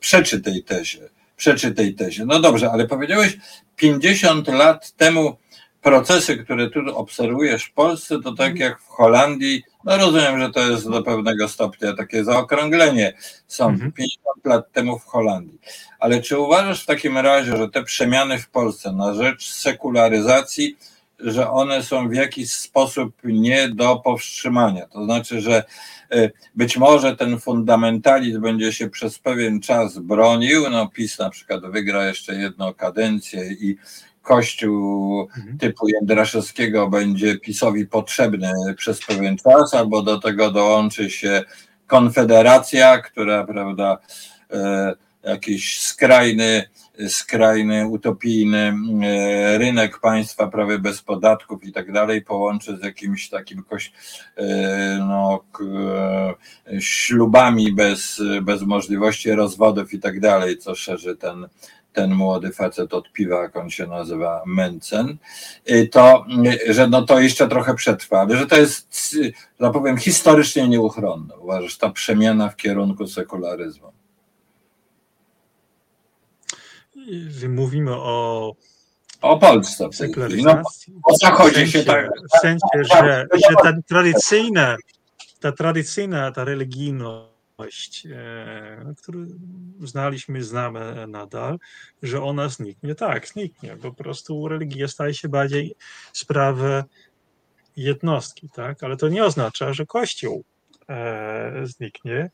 przeczy 0.00 0.40
tej 0.40 0.64
tezie, 0.64 1.08
przeczy 1.36 1.74
tej 1.74 1.94
tezie. 1.94 2.24
No 2.24 2.40
dobrze, 2.40 2.70
ale 2.70 2.86
powiedziałeś 2.86 3.38
50 3.76 4.48
lat 4.48 4.92
temu 4.92 5.36
procesy, 5.82 6.36
które 6.36 6.70
tu 6.70 6.98
obserwujesz 6.98 7.64
w 7.64 7.72
Polsce, 7.72 8.22
to 8.22 8.34
tak 8.34 8.58
jak 8.58 8.80
w 8.80 8.88
Holandii, 8.88 9.62
no 9.86 9.96
rozumiem, 9.96 10.38
że 10.40 10.50
to 10.50 10.70
jest 10.70 10.90
do 10.90 11.02
pewnego 11.02 11.48
stopnia 11.48 11.92
takie 11.92 12.24
zaokrąglenie 12.24 13.14
są 13.46 13.68
mhm. 13.68 13.92
50 13.92 14.44
lat 14.44 14.72
temu 14.72 14.98
w 14.98 15.04
Holandii. 15.04 15.60
Ale 15.98 16.22
czy 16.22 16.38
uważasz 16.38 16.82
w 16.82 16.86
takim 16.86 17.18
razie, 17.18 17.56
że 17.56 17.68
te 17.68 17.82
przemiany 17.82 18.38
w 18.38 18.48
Polsce 18.48 18.92
na 18.92 19.14
rzecz 19.14 19.52
sekularyzacji, 19.52 20.76
że 21.18 21.50
one 21.50 21.82
są 21.82 22.08
w 22.08 22.14
jakiś 22.14 22.52
sposób 22.52 23.14
nie 23.24 23.68
do 23.68 23.96
powstrzymania? 23.96 24.86
To 24.86 25.04
znaczy, 25.04 25.40
że 25.40 25.64
e, 26.10 26.30
być 26.54 26.76
może 26.76 27.16
ten 27.16 27.40
fundamentalizm 27.40 28.40
będzie 28.40 28.72
się 28.72 28.90
przez 28.90 29.18
pewien 29.18 29.60
czas 29.60 29.98
bronił, 29.98 30.70
no 30.70 30.88
PiS 30.88 31.18
na 31.18 31.30
przykład 31.30 31.60
wygra 31.66 32.06
jeszcze 32.06 32.34
jedną 32.34 32.74
kadencję 32.74 33.52
i 33.52 33.76
kościół 34.26 35.20
mhm. 35.36 35.58
typu 35.58 35.88
Jędraszewskiego 35.88 36.88
będzie 36.88 37.38
PiSowi 37.38 37.86
potrzebny 37.86 38.52
przez 38.76 39.06
pewien 39.06 39.36
czas, 39.36 39.74
albo 39.74 40.02
do 40.02 40.20
tego 40.20 40.50
dołączy 40.50 41.10
się 41.10 41.42
Konfederacja, 41.86 42.98
która, 42.98 43.44
prawda, 43.44 43.98
e, 44.52 44.94
jakiś 45.22 45.80
skrajny, 45.80 46.68
skrajny, 47.08 47.88
utopijny 47.88 48.74
e, 49.02 49.58
rynek 49.58 50.00
państwa 50.00 50.46
prawie 50.46 50.78
bez 50.78 51.02
podatków 51.02 51.64
i 51.64 51.72
tak 51.72 51.92
dalej 51.92 52.22
połączy 52.22 52.76
z 52.76 52.84
jakimś 52.84 53.28
takim 53.28 53.62
koś, 53.62 53.92
e, 54.36 54.98
no, 55.08 55.44
ślubami 56.80 57.72
bez, 57.72 58.22
bez 58.42 58.62
możliwości 58.62 59.32
rozwodów 59.32 59.94
i 59.94 59.98
tak 59.98 60.20
dalej, 60.20 60.58
co 60.58 60.74
szerzy 60.74 61.16
ten, 61.16 61.48
ten 61.96 62.14
młody 62.14 62.52
facet 62.52 62.94
od 62.94 63.12
piwa, 63.12 63.42
jak 63.42 63.56
on 63.56 63.70
się 63.70 63.86
nazywa, 63.86 64.42
Mencen, 64.46 65.16
y, 65.70 65.88
to, 65.88 66.26
y, 66.68 66.74
że 66.74 66.88
no 66.88 67.02
to 67.02 67.20
jeszcze 67.20 67.48
trochę 67.48 67.74
przetrwa, 67.74 68.20
ale 68.20 68.36
że 68.36 68.46
to 68.46 68.56
jest, 68.56 69.12
że 69.12 69.30
tak 69.58 69.72
powiem, 69.72 69.96
historycznie 69.96 70.68
nieuchronne. 70.68 71.36
Uważasz, 71.36 71.78
ta 71.78 71.90
przemiana 71.90 72.48
w 72.48 72.56
kierunku 72.56 73.06
sekularyzmu? 73.06 73.92
Mówimy 77.48 77.94
o 77.94 78.52
o 79.22 79.38
Polsce. 79.38 79.88
No, 80.42 80.62
o 81.04 81.16
zachodzie 81.16 81.66
się 81.66 81.84
tak. 81.84 82.10
W 82.36 82.40
sensie, 82.40 82.84
że, 82.94 83.26
że 83.32 83.54
ta 83.62 83.72
tradycyjna, 83.88 84.76
ta 85.40 85.52
tradycyjna, 85.52 86.32
ta 86.32 86.44
religijność 86.44 87.35
E, 87.58 88.94
który 88.98 89.26
znaliśmy, 89.80 90.42
znamy 90.42 91.06
nadal, 91.08 91.58
że 92.02 92.22
ona 92.22 92.48
zniknie. 92.48 92.94
Tak, 92.94 93.28
zniknie. 93.28 93.76
Po 93.76 93.92
prostu 93.92 94.48
religia 94.48 94.88
staje 94.88 95.14
się 95.14 95.28
bardziej 95.28 95.74
sprawą 96.12 96.82
jednostki, 97.76 98.48
tak? 98.50 98.82
Ale 98.82 98.96
to 98.96 99.08
nie 99.08 99.24
oznacza, 99.24 99.72
że 99.72 99.86
Kościół 99.86 100.44
e, 100.88 101.60
zniknie, 101.64 102.30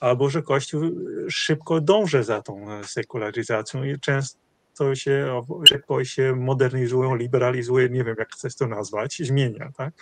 albo 0.00 0.30
że 0.30 0.42
Kościół 0.42 0.82
szybko 1.28 1.80
dąży 1.80 2.24
za 2.24 2.42
tą 2.42 2.84
sekularyzacją 2.84 3.84
i 3.84 4.00
często 4.00 4.94
się, 4.94 5.42
szybko 5.64 6.04
się 6.04 6.36
modernizuje, 6.36 7.16
liberalizuje, 7.16 7.88
nie 7.88 8.04
wiem 8.04 8.16
jak 8.18 8.32
chcesz 8.32 8.56
to 8.56 8.66
nazwać, 8.66 9.18
zmienia, 9.24 9.72
tak? 9.76 9.94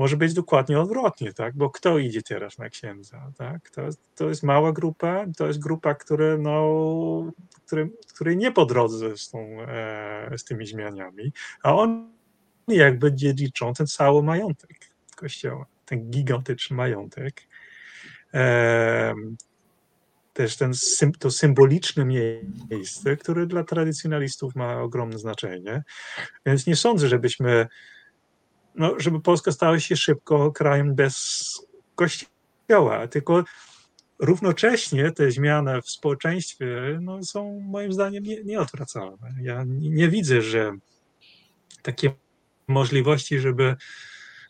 Może 0.00 0.16
być 0.16 0.34
dokładnie 0.34 0.80
odwrotnie, 0.80 1.32
tak? 1.32 1.56
Bo 1.56 1.70
kto 1.70 1.98
idzie 1.98 2.22
teraz 2.22 2.58
na 2.58 2.68
księdza, 2.68 3.32
tak? 3.38 3.70
To, 3.70 3.88
to 4.14 4.28
jest 4.28 4.42
mała 4.42 4.72
grupa, 4.72 5.26
to 5.36 5.46
jest 5.46 5.58
grupa, 5.58 5.94
które, 5.94 6.38
no, 6.38 7.32
które, 7.66 7.88
której 8.08 8.36
nie 8.36 8.52
po 8.52 8.66
drodze 8.66 9.16
z, 9.16 9.30
tą, 9.30 9.38
e, 9.62 10.38
z 10.38 10.44
tymi 10.44 10.66
zmianami, 10.66 11.32
a 11.62 11.74
on 11.74 12.12
jakby 12.68 13.14
dziedziczą 13.14 13.74
ten 13.74 13.86
cały 13.86 14.22
majątek 14.22 14.70
kościoła, 15.16 15.66
ten 15.84 16.10
gigantyczny 16.10 16.76
majątek. 16.76 17.42
E, 18.34 19.14
też 20.32 20.56
ten, 20.56 20.72
to 21.18 21.30
symboliczne 21.30 22.04
miejsce, 22.70 23.16
które 23.16 23.46
dla 23.46 23.64
tradycjonalistów 23.64 24.54
ma 24.54 24.80
ogromne 24.82 25.18
znaczenie. 25.18 25.82
Więc 26.46 26.66
nie 26.66 26.76
sądzę, 26.76 27.08
żebyśmy 27.08 27.68
no, 28.80 28.94
żeby 28.98 29.20
Polska 29.20 29.52
stała 29.52 29.80
się 29.80 29.96
szybko 29.96 30.52
krajem 30.52 30.94
bez 30.94 31.54
kościoła, 31.94 33.08
tylko 33.08 33.44
równocześnie 34.18 35.10
te 35.10 35.30
zmiany 35.30 35.82
w 35.82 35.90
społeczeństwie 35.90 36.98
no, 37.00 37.24
są 37.24 37.60
moim 37.60 37.92
zdaniem 37.92 38.24
nie, 38.24 38.44
nieodwracalne. 38.44 39.34
Ja 39.42 39.64
nie, 39.64 39.90
nie 39.90 40.08
widzę, 40.08 40.42
że 40.42 40.72
takie 41.82 42.12
możliwości, 42.68 43.38
żeby 43.38 43.76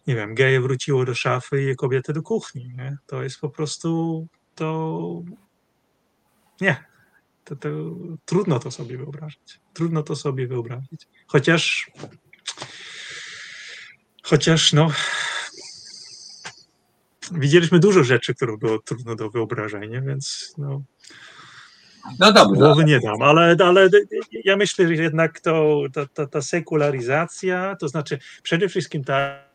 nie 0.07 0.15
wiem, 0.15 0.35
geje 0.35 0.61
wróciło 0.61 1.05
do 1.05 1.15
szafy 1.15 1.71
i 1.71 1.77
kobiety 1.77 2.13
do 2.13 2.23
kuchni. 2.23 2.73
Nie? 2.77 2.97
To 3.07 3.23
jest 3.23 3.41
po 3.41 3.49
prostu 3.49 4.27
to 4.55 5.23
nie. 6.61 6.85
To, 7.45 7.57
to, 7.57 7.69
trudno 8.25 8.59
to 8.59 8.71
sobie 8.71 8.97
wyobrazić. 8.97 9.61
Trudno 9.73 10.03
to 10.03 10.17
sobie 10.17 10.47
wyobrazić. 10.47 11.09
Chociaż 11.27 11.91
chociaż 14.23 14.73
no 14.73 14.91
widzieliśmy 17.33 17.79
dużo 17.79 18.05
rzeczy, 18.05 18.35
które 18.35 18.57
było 18.57 18.79
trudno 18.79 19.17
do 19.17 19.31
wyobrażenia, 19.31 20.01
więc 20.01 20.55
no, 20.59 20.83
No 22.19 22.33
dobrze, 22.33 22.61
głowy 22.61 22.85
nie 22.85 23.01
dam, 23.01 23.23
ale, 23.23 23.57
ale 23.65 23.89
ja 24.45 24.57
myślę, 24.57 24.87
że 24.87 25.03
jednak 25.03 25.41
to, 25.41 25.83
ta, 25.93 26.07
ta, 26.07 26.27
ta 26.27 26.43
sekularyzacja, 26.43 27.77
to 27.77 27.89
znaczy 27.89 28.19
przede 28.43 28.69
wszystkim 28.69 29.05
ta 29.05 29.51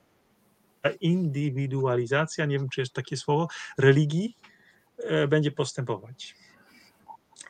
indywidualizacja, 1.01 2.45
nie 2.45 2.59
wiem 2.59 2.69
czy 2.69 2.81
jest 2.81 2.93
takie 2.93 3.17
słowo, 3.17 3.47
religii 3.77 4.37
e, 4.97 5.27
będzie 5.27 5.51
postępować. 5.51 6.35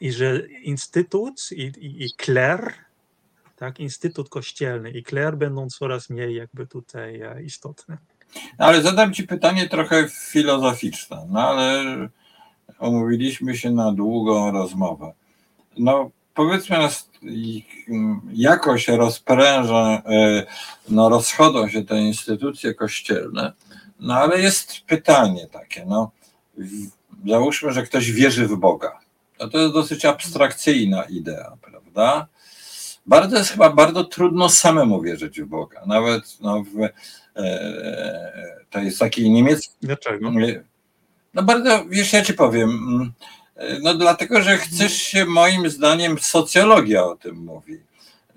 I 0.02 0.12
że 0.12 0.48
instytut 0.48 1.52
i, 1.52 1.62
i, 1.62 2.06
i 2.06 2.14
kler, 2.18 2.74
tak, 3.56 3.80
instytut 3.80 4.30
kościelny 4.30 4.91
i 4.91 5.03
kler 5.03 5.38
będą 5.38 5.69
coraz 5.69 6.10
mniej 6.10 6.36
jakby 6.36 6.68
tutaj 6.68 7.22
e, 7.22 7.44
istotne. 7.44 7.98
ale 8.57 8.82
zadam 8.82 9.14
Ci 9.14 9.23
pytanie 9.23 9.69
trochę 9.69 10.07
filozoficzne, 10.10 11.27
no 11.30 11.40
ale 11.49 11.84
omówiliśmy 12.80 13.57
się 13.57 13.72
na 13.72 13.91
długą 13.91 14.52
rozmowę. 14.52 15.14
No 15.77 16.11
powiedzmy, 16.34 16.77
nas- 16.77 17.10
i- 17.22 17.65
jako 18.34 18.77
się 18.77 18.98
rozpręża, 18.98 20.02
e, 20.06 20.45
no 20.90 21.10
rozchodzą 21.10 21.69
się 21.69 21.84
te 21.86 22.02
instytucje 22.02 22.73
kościelne, 22.73 23.53
no 23.99 24.14
ale 24.15 24.41
jest 24.41 24.82
pytanie 24.88 25.48
takie, 25.48 25.86
no 25.86 26.11
załóżmy, 27.27 27.72
że 27.72 27.84
ktoś 27.84 28.11
wierzy 28.11 28.48
w 28.48 28.56
Boga. 28.56 28.99
No 29.40 29.48
to 29.49 29.57
jest 29.57 29.73
dosyć 29.73 30.06
abstrakcyjna 30.06 31.03
idea, 31.03 31.57
prawda? 31.61 32.27
Bardzo 33.06 33.38
jest 33.38 33.49
chyba 33.52 33.69
bardzo 33.69 34.03
trudno 34.03 34.49
samemu 34.49 35.02
wierzyć 35.02 35.41
w 35.41 35.45
Boga. 35.45 35.82
Nawet 35.86 36.38
no, 36.41 36.64
w, 36.64 36.90
e, 37.36 38.64
to 38.69 38.80
jest 38.80 38.99
taki 38.99 39.30
niemiecki 39.30 39.73
Dlaczego? 39.82 40.32
no 41.34 41.44
bardzo, 41.44 41.86
wiesz, 41.90 42.14
ja 42.14 42.22
ci 42.22 42.34
powiem. 42.34 42.69
mm, 42.69 43.11
No 43.84 43.94
dlatego, 43.94 44.41
że 44.41 44.57
chcesz 44.57 44.94
się, 44.94 45.26
moim 45.26 45.69
zdaniem, 45.69 46.19
socjologia 46.19 47.03
o 47.06 47.15
tym 47.15 47.36
mówi, 47.36 47.80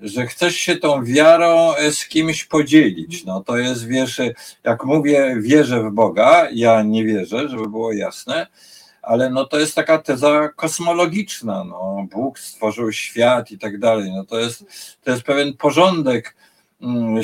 że 0.01 0.27
chcesz 0.27 0.57
się 0.57 0.77
tą 0.77 1.05
wiarą 1.05 1.75
e, 1.75 1.93
z 1.93 2.09
kimś 2.09 2.45
podzielić. 2.45 3.25
No 3.25 3.41
to 3.45 3.57
jest, 3.59 3.87
wiesz, 3.87 4.21
jak 4.65 4.85
mówię, 4.85 5.37
wierzę 5.41 5.83
w 5.83 5.93
Boga, 5.93 6.49
ja 6.53 6.83
nie 6.83 7.05
wierzę, 7.05 7.49
żeby 7.49 7.69
było 7.69 7.93
jasne, 7.93 8.47
ale 9.09 9.31
no 9.31 9.45
to 9.45 9.59
jest 9.59 9.75
taka 9.75 9.99
teza 9.99 10.49
kosmologiczna, 10.49 11.65
no 11.65 12.07
Bóg 12.13 12.39
stworzył 12.39 12.93
świat 12.93 13.51
i 13.51 13.59
tak 13.59 13.79
dalej, 13.79 14.13
no 14.13 14.25
to 14.25 14.39
jest, 14.39 14.65
to 15.05 15.11
jest 15.11 15.23
pewien 15.23 15.57
porządek, 15.57 16.37
mm, 16.81 17.23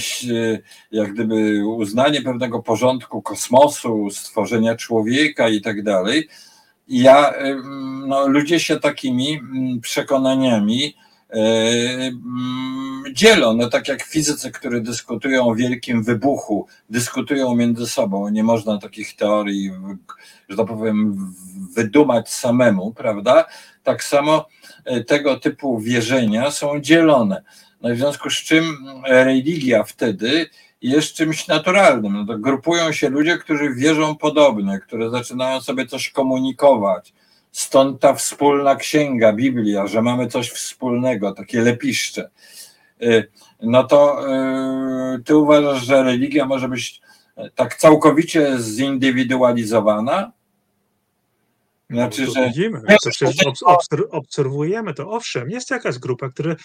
jak 0.91 1.13
gdyby 1.13 1.67
uznanie 1.67 2.23
pewnego 2.23 2.63
porządku 2.63 3.23
kosmosu, 3.23 4.11
stworzenia 4.11 4.77
człowieka 4.77 5.49
i 5.49 5.61
tak 5.61 5.83
dalej. 5.83 6.29
Ja, 6.89 7.33
no, 8.07 8.29
ludzie 8.29 8.61
się 8.61 8.81
takimi 8.81 9.35
mm, 9.35 9.81
przekonaniami 9.81 10.97
dzielą. 13.13 13.55
No, 13.55 13.71
tak 13.71 13.89
jak 13.89 14.03
fizycy, 14.03 14.51
którzy 14.51 14.81
dyskutują 14.81 15.49
o 15.49 15.55
wielkim 15.55 16.03
wybuchu, 16.03 16.67
dyskutują 16.91 17.55
między 17.55 17.87
sobą. 17.87 18.29
Nie 18.29 18.45
można 18.45 18.79
takich 18.79 19.17
teorii, 19.17 19.73
że 20.49 20.57
tak 20.57 20.67
powiem, 20.67 21.33
wydumać 21.75 22.31
samemu, 22.31 22.93
prawda? 22.93 23.45
Tak 23.83 24.05
samo 24.05 24.47
e, 24.85 25.05
tego 25.05 25.41
typu 25.41 25.81
wierzenia 25.81 26.51
są 26.51 26.81
dzielone. 26.81 27.43
No 27.81 27.95
w 27.95 27.97
związku 27.97 28.31
z 28.31 28.35
czym 28.35 28.65
religia 29.07 29.85
wtedy 29.85 30.47
jest 30.83 31.15
czymś 31.15 31.49
naturalnym. 31.49 32.13
No 32.13 32.25
to 32.27 32.39
grupują 32.39 32.93
się 32.93 33.09
ludzie, 33.09 33.39
którzy 33.39 33.75
wierzą 33.75 34.17
podobnie, 34.17 34.79
które 34.79 35.11
zaczynają 35.11 35.61
sobie 35.61 35.87
coś 35.87 36.11
komunikować. 36.11 37.13
Stąd 37.55 38.01
ta 38.01 38.15
wspólna 38.15 38.77
księga, 38.77 39.33
Biblia, 39.33 39.87
że 39.87 40.03
mamy 40.03 40.27
coś 40.27 40.51
wspólnego, 40.51 41.33
takie 41.33 41.61
lepiszcze. 41.61 42.31
Y, 43.03 43.31
No 43.63 43.85
to 43.85 44.27
y, 45.15 45.23
ty 45.23 45.37
uważasz, 45.37 45.87
że 45.87 46.03
religia 46.03 46.47
może 46.47 46.69
być 46.69 47.01
tak 47.55 47.77
całkowicie 47.77 48.59
zindywidualizowana? 48.59 50.33
Znaczy, 51.91 52.21
No, 52.21 52.27
to 52.27 52.33
że 52.33 52.47
widzimy, 52.47 52.81
to 53.03 53.11
przecież 53.11 53.47
obserwujemy 54.11 54.95
to. 54.95 55.11
Owszem, 55.11 55.51
jest 55.51 55.71
jakaś 55.71 55.99
grupa, 55.99 56.29
która 56.29 56.57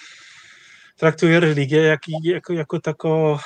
traktuje 0.95 1.39
religię 1.39 1.81
jak, 1.81 2.01
jako, 2.23 2.53
jako 2.53 2.79
tako 2.79 3.39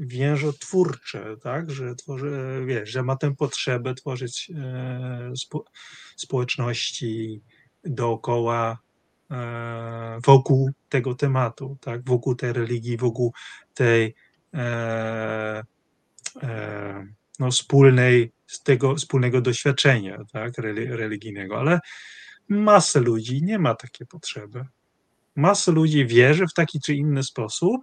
więżotwórcze, 0.00 1.36
tak? 1.42 1.70
że 1.70 1.94
tworzy, 1.94 2.62
wiesz, 2.66 2.90
że 2.90 3.02
ma 3.02 3.16
tę 3.16 3.34
potrzebę 3.34 3.94
tworzyć 3.94 4.50
e, 4.56 5.32
społeczności 6.20 7.40
dookoła, 7.84 8.78
e, 9.30 10.18
wokół 10.26 10.70
tego 10.88 11.14
tematu, 11.14 11.76
tak? 11.80 12.04
wokół 12.04 12.34
tej 12.34 12.52
religii, 12.52 12.96
wokół 12.96 13.32
tej 13.74 14.14
e, 14.54 15.62
e, 16.42 17.06
no, 17.38 17.50
wspólnej, 17.50 18.32
tego 18.64 18.96
wspólnego 18.96 19.40
doświadczenia 19.40 20.18
tak, 20.32 20.52
reli- 20.52 20.90
religijnego, 20.90 21.58
ale 21.58 21.80
masa 22.48 23.00
ludzi 23.00 23.42
nie 23.42 23.58
ma 23.58 23.74
takiej 23.74 24.06
potrzeby. 24.06 24.64
Masa 25.36 25.72
ludzi 25.72 26.06
wierzy 26.06 26.46
w 26.46 26.54
taki 26.54 26.80
czy 26.80 26.94
inny 26.94 27.22
sposób, 27.22 27.82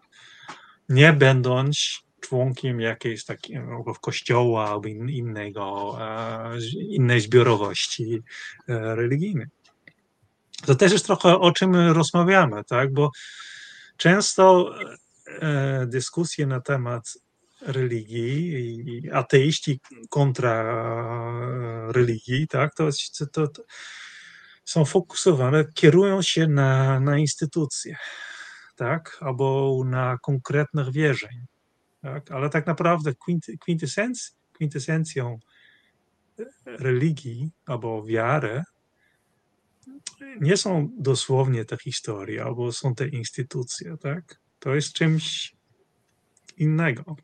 nie 0.89 1.13
będąc 1.13 2.06
członkiem 2.19 2.79
jakiejś 2.79 3.25
takiego 3.25 3.83
kościoła 4.01 4.69
albo 4.69 4.87
in, 4.87 5.09
innego, 5.09 5.97
e, 6.01 6.57
innej 6.79 7.21
zbiorowości 7.21 8.23
e, 8.69 8.95
religijnej. 8.95 9.47
To 10.65 10.75
też 10.75 10.91
jest 10.91 11.05
trochę 11.05 11.39
o 11.39 11.51
czym 11.51 11.75
rozmawiamy, 11.75 12.63
tak? 12.63 12.93
bo 12.93 13.11
często 13.97 14.73
e, 15.27 15.85
dyskusje 15.87 16.47
na 16.47 16.61
temat 16.61 17.13
religii 17.61 18.53
i 18.53 19.11
ateiści 19.11 19.79
kontra 20.09 20.63
religii, 21.91 22.47
tak, 22.47 22.75
to, 22.75 22.89
to, 23.33 23.47
to 23.47 23.63
są 24.65 24.85
fokusowane, 24.85 25.65
kierują 25.73 26.21
się 26.21 26.47
na, 26.47 26.99
na 26.99 27.17
instytucje, 27.17 27.97
tak, 28.75 29.17
albo 29.21 29.77
na 29.85 30.17
konkretnych 30.21 30.91
wierzeń, 30.91 31.45
tak, 32.13 32.31
ale 32.31 32.49
tak 32.49 32.67
naprawdę 32.67 33.13
kwintesenc, 33.61 34.37
kwintesencją 34.53 35.39
religii 36.65 37.51
albo 37.65 38.03
wiary 38.03 38.63
nie 40.41 40.57
są 40.57 40.89
dosłownie 40.99 41.65
te 41.65 41.77
historie, 41.77 42.43
albo 42.43 42.71
są 42.71 42.95
te 42.95 43.07
instytucje, 43.07 43.97
tak, 43.97 44.39
to 44.59 44.75
jest 44.75 44.93
czymś 44.93 45.55
innego. 46.57 47.15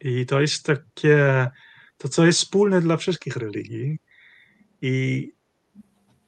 I 0.00 0.26
to 0.26 0.40
jest 0.40 0.66
takie, 0.66 1.50
to 1.98 2.08
co 2.08 2.26
jest 2.26 2.38
wspólne 2.38 2.80
dla 2.80 2.96
wszystkich 2.96 3.36
religii. 3.36 3.98
I 4.82 5.26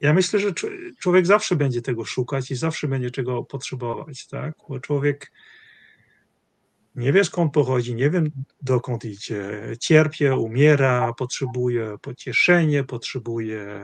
ja 0.00 0.12
myślę, 0.12 0.40
że 0.40 0.52
człowiek 1.00 1.26
zawsze 1.26 1.56
będzie 1.56 1.82
tego 1.82 2.04
szukać 2.04 2.50
i 2.50 2.56
zawsze 2.56 2.88
będzie 2.88 3.10
czego 3.10 3.44
potrzebować, 3.44 4.26
tak? 4.26 4.54
Bo 4.68 4.80
człowiek 4.80 5.32
nie 6.94 7.12
wie 7.12 7.24
skąd 7.24 7.52
pochodzi, 7.52 7.94
nie 7.94 8.10
wiem 8.10 8.30
dokąd 8.62 9.04
idzie, 9.04 9.62
cierpie, 9.80 10.36
umiera, 10.36 11.12
potrzebuje 11.12 11.96
pocieszenie, 12.02 12.84
potrzebuje 12.84 13.80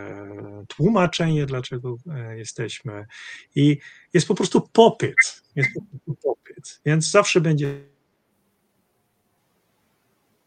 tłumaczenie, 0.68 1.47
dlaczego 1.47 1.97
jesteśmy. 2.36 3.06
I 3.55 3.78
jest 4.14 4.28
po 4.28 4.35
prostu 4.35 4.68
popyt. 4.72 5.43
Jest 5.56 5.70
po 5.74 5.80
prostu 5.80 6.14
popyt. 6.22 6.80
Więc 6.85 7.10
zawsze 7.10 7.40
będzie 7.40 7.85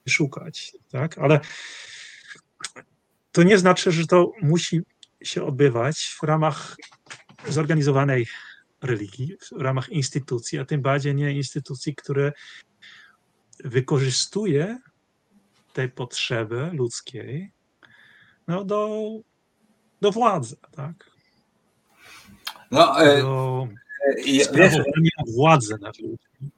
szukać, 0.10 0.74
tak? 0.92 1.18
Ale 1.18 1.40
to 3.32 3.44
nie 3.44 3.58
znaczy, 3.58 3.92
że 3.92 4.08
to 4.08 4.32
musi 4.42 4.82
się 5.24 5.44
odbywać 5.44 6.16
w 6.20 6.24
ramach 6.24 6.76
zorganizowanej 7.48 8.28
religii, 8.82 9.38
w 9.52 9.62
ramach 9.62 9.90
instytucji, 9.90 10.60
a 10.60 10.66
tym 10.66 10.82
bardziej 10.82 11.16
nie 11.16 11.32
instytucji, 11.32 11.96
które 11.96 12.34
wykorzystuje 13.64 14.78
tej 15.74 15.90
potrzeby 15.90 16.70
ludzkiej 16.74 17.52
no, 18.48 18.66
do 18.66 19.10
do 20.02 20.12
władzy, 20.12 20.56
tak? 20.72 21.12
No, 22.72 23.04
e, 23.06 23.22
do 23.22 23.68
ja, 24.26 24.44
sprawowania 24.44 25.12
władzy 25.36 25.78
nad 25.82 26.00
ludźmi. 26.00 26.52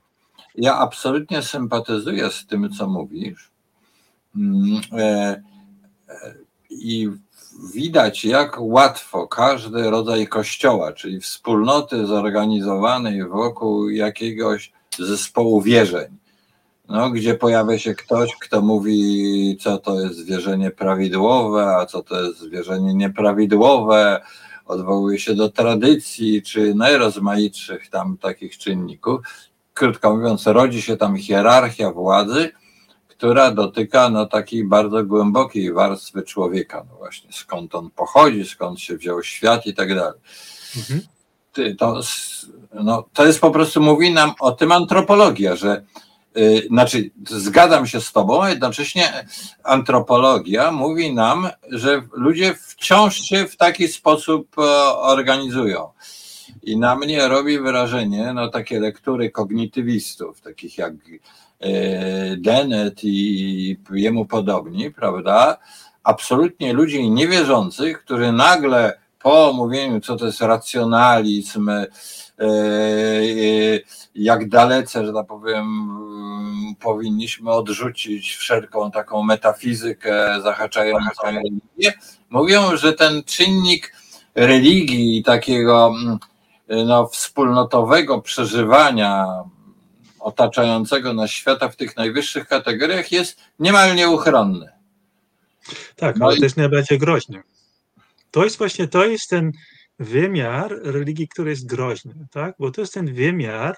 Ja 0.56 0.78
absolutnie 0.78 1.42
sympatyzuję 1.42 2.32
z 2.32 2.46
tym, 2.46 2.70
co 2.70 2.88
mówisz. 2.88 3.52
Mm, 4.36 4.82
e, 4.92 5.42
I 6.70 7.10
widać, 7.74 8.26
jak 8.26 8.58
łatwo 8.60 9.28
każdy 9.28 9.90
rodzaj 9.90 10.28
kościoła, 10.28 10.94
czyli 10.94 11.20
wspólnoty 11.20 12.06
zorganizowanej 12.06 13.28
wokół 13.28 13.90
jakiegoś 13.90 14.72
zespołu 15.00 15.62
wierzeń, 15.62 16.18
no, 16.90 17.10
gdzie 17.10 17.36
pojawia 17.36 17.80
się 17.80 17.96
ktoś, 17.96 18.36
kto 18.42 18.62
mówi, 18.62 19.58
co 19.62 19.78
to 19.78 20.02
jest 20.02 20.26
wierzenie 20.26 20.72
prawidłowe, 20.72 21.76
a 21.76 21.86
co 21.86 22.04
to 22.04 22.22
jest 22.22 22.50
wierzenie 22.50 22.94
nieprawidłowe, 22.94 24.22
odwołuje 24.66 25.20
się 25.20 25.36
do 25.36 25.50
tradycji, 25.50 26.42
czy 26.42 26.76
najrozmaitszych 26.76 27.90
tam 27.90 28.18
takich 28.18 28.58
czynników. 28.58 29.22
Krótko 29.74 30.16
mówiąc, 30.16 30.48
rodzi 30.48 30.82
się 30.82 30.98
tam 30.98 31.18
hierarchia 31.18 31.92
władzy, 31.92 32.52
która 33.24 33.52
dotyka 33.52 34.10
no, 34.10 34.26
takiej 34.26 34.66
bardzo 34.66 35.04
głębokiej 35.04 35.74
warstwy 35.74 36.24
człowieka. 36.24 36.86
No 36.90 36.98
właśnie, 36.98 37.30
skąd 37.34 37.76
on 37.76 37.90
pochodzi, 37.90 38.46
skąd 38.46 38.80
się 38.80 38.98
wziął 38.98 39.24
świat 39.24 39.66
i 39.66 39.74
tak 39.74 39.96
dalej. 39.96 40.20
Mhm. 40.78 41.02
To, 41.78 42.02
no, 42.74 43.06
to 43.14 43.26
jest 43.26 43.42
po 43.42 43.52
prostu, 43.52 43.82
mówi 43.82 44.14
nam 44.14 44.32
o 44.40 44.52
tym 44.52 44.72
antropologia, 44.72 45.56
że 45.56 45.84
yy, 46.36 46.68
znaczy 46.68 47.10
zgadzam 47.30 47.88
się 47.88 48.02
z 48.02 48.12
tobą, 48.12 48.44
a 48.44 48.50
jednocześnie 48.50 49.26
antropologia 49.64 50.72
mówi 50.72 51.14
nam, 51.14 51.50
że 51.70 52.02
ludzie 52.14 52.56
wciąż 52.56 53.22
się 53.22 53.48
w 53.48 53.58
taki 53.58 53.88
sposób 53.88 54.56
e, 54.58 54.62
organizują. 54.96 55.90
I 56.64 56.78
na 56.78 56.96
mnie 56.96 57.28
robi 57.28 57.60
wrażenie 57.60 58.34
no, 58.34 58.50
takie 58.50 58.80
lektury 58.80 59.32
kognitywistów, 59.32 60.42
takich 60.42 60.78
jak 60.78 60.94
Dennett 62.38 63.04
i 63.04 63.78
jemu 63.92 64.26
podobni, 64.26 64.92
prawda? 64.92 65.58
Absolutnie 66.04 66.74
ludzi 66.74 67.10
niewierzących, 67.10 68.04
którzy 68.04 68.32
nagle 68.32 69.04
po 69.24 69.54
mówieniu, 69.54 70.02
co 70.02 70.16
to 70.16 70.26
jest 70.26 70.42
racjonalizm, 70.42 71.70
e, 71.70 71.88
e, 72.40 72.48
jak 74.16 74.50
dalece, 74.50 75.06
że 75.06 75.14
tak 75.14 75.28
powiem, 75.28 75.66
powinniśmy 76.80 77.52
odrzucić 77.52 78.36
wszelką 78.36 78.92
taką 78.92 79.24
metafizykę 79.24 80.42
zahaczającą 80.42 81.24
religię, 81.26 81.94
mówią, 82.30 82.78
że 82.78 82.94
ten 82.94 83.24
czynnik 83.24 83.96
religii 84.36 85.24
takiego 85.24 85.94
no, 86.86 87.08
wspólnotowego 87.08 88.22
przeżywania 88.22 89.28
otaczającego 90.24 91.14
nas 91.14 91.32
świata 91.32 91.70
w 91.70 91.76
tych 91.76 91.98
najwyższych 91.98 92.48
kategoriach 92.48 93.12
jest 93.12 93.40
niemal 93.60 93.96
nieuchronny. 93.96 94.70
Tak, 95.96 96.18
no 96.18 96.26
ale 96.26 96.38
i... 96.38 96.40
też 96.40 96.56
najbardziej 96.56 97.00
groźny. 97.00 97.44
To 98.32 98.44
jest 98.44 98.58
właśnie, 98.58 98.88
to 98.88 99.06
jest 99.06 99.30
ten 99.30 99.52
wymiar 100.00 100.80
religii, 100.84 101.28
który 101.28 101.50
jest 101.50 101.66
groźny, 101.66 102.28
tak? 102.32 102.56
Bo 102.60 102.72
to 102.72 102.82
jest 102.82 102.94
ten 102.94 103.14
wymiar, 103.14 103.76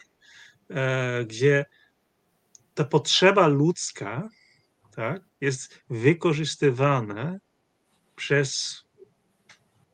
e, 0.69 1.25
gdzie 1.25 1.65
ta 2.73 2.83
potrzeba 2.83 3.47
ludzka 3.47 4.29
tak, 4.95 5.21
jest 5.41 5.81
wykorzystywana 5.89 7.37
przez 8.15 8.83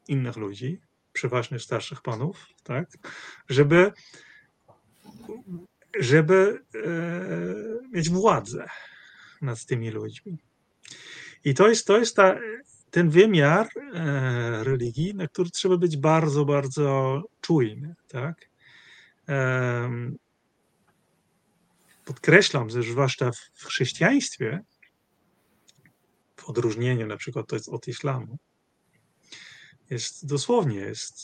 innych 0.07 0.37
ludzi, 0.37 0.81
przeważnie 1.13 1.59
starszych 1.59 2.01
panów, 2.01 2.47
tak, 2.63 2.87
żeby 3.49 3.91
żeby 5.99 6.65
e, 6.75 6.79
mieć 7.91 8.09
władzę 8.09 8.67
nad 9.41 9.65
tymi 9.65 9.91
ludźmi. 9.91 10.37
I 11.45 11.53
to 11.53 11.67
jest, 11.67 11.87
to 11.87 11.97
jest 11.97 12.15
ta, 12.15 12.39
ten 12.91 13.09
wymiar 13.09 13.67
e, 13.77 14.63
religii, 14.63 15.15
na 15.15 15.27
który 15.27 15.49
trzeba 15.49 15.77
być 15.77 15.97
bardzo, 15.97 16.45
bardzo 16.45 17.21
czujny. 17.41 17.95
Tak? 18.07 18.49
E, 19.29 19.89
podkreślam, 22.05 22.69
że 22.69 22.83
zwłaszcza 22.83 23.31
w 23.55 23.65
chrześcijaństwie, 23.65 24.63
w 26.35 26.49
odróżnieniu 26.49 27.07
na 27.07 27.17
przykład 27.17 27.45
od 27.67 27.87
islamu, 27.87 28.37
jest 29.89 30.27
dosłownie 30.27 30.79
jest 30.79 31.15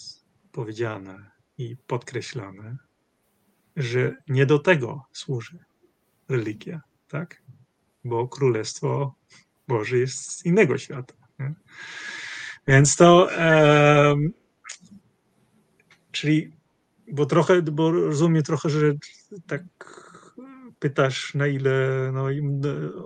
powiedziane 0.52 1.31
i 1.57 1.77
podkreślane, 1.88 2.77
że 3.77 4.15
nie 4.27 4.45
do 4.45 4.59
tego 4.59 5.05
służy 5.11 5.59
religia, 6.29 6.81
tak? 7.07 7.41
Bo 8.03 8.27
Królestwo 8.27 9.15
Boże 9.67 9.97
jest 9.97 10.31
z 10.31 10.45
innego 10.45 10.77
świata. 10.77 11.13
Nie? 11.39 11.53
Więc 12.67 12.95
to, 12.95 13.33
e, 13.33 14.15
czyli, 16.11 16.51
bo 17.11 17.25
trochę, 17.25 17.61
bo 17.61 17.91
rozumiem 17.91 18.43
trochę, 18.43 18.69
że 18.69 18.93
tak 19.47 19.63
pytasz, 20.79 21.33
na 21.33 21.47
ile 21.47 22.09
no, 22.13 22.25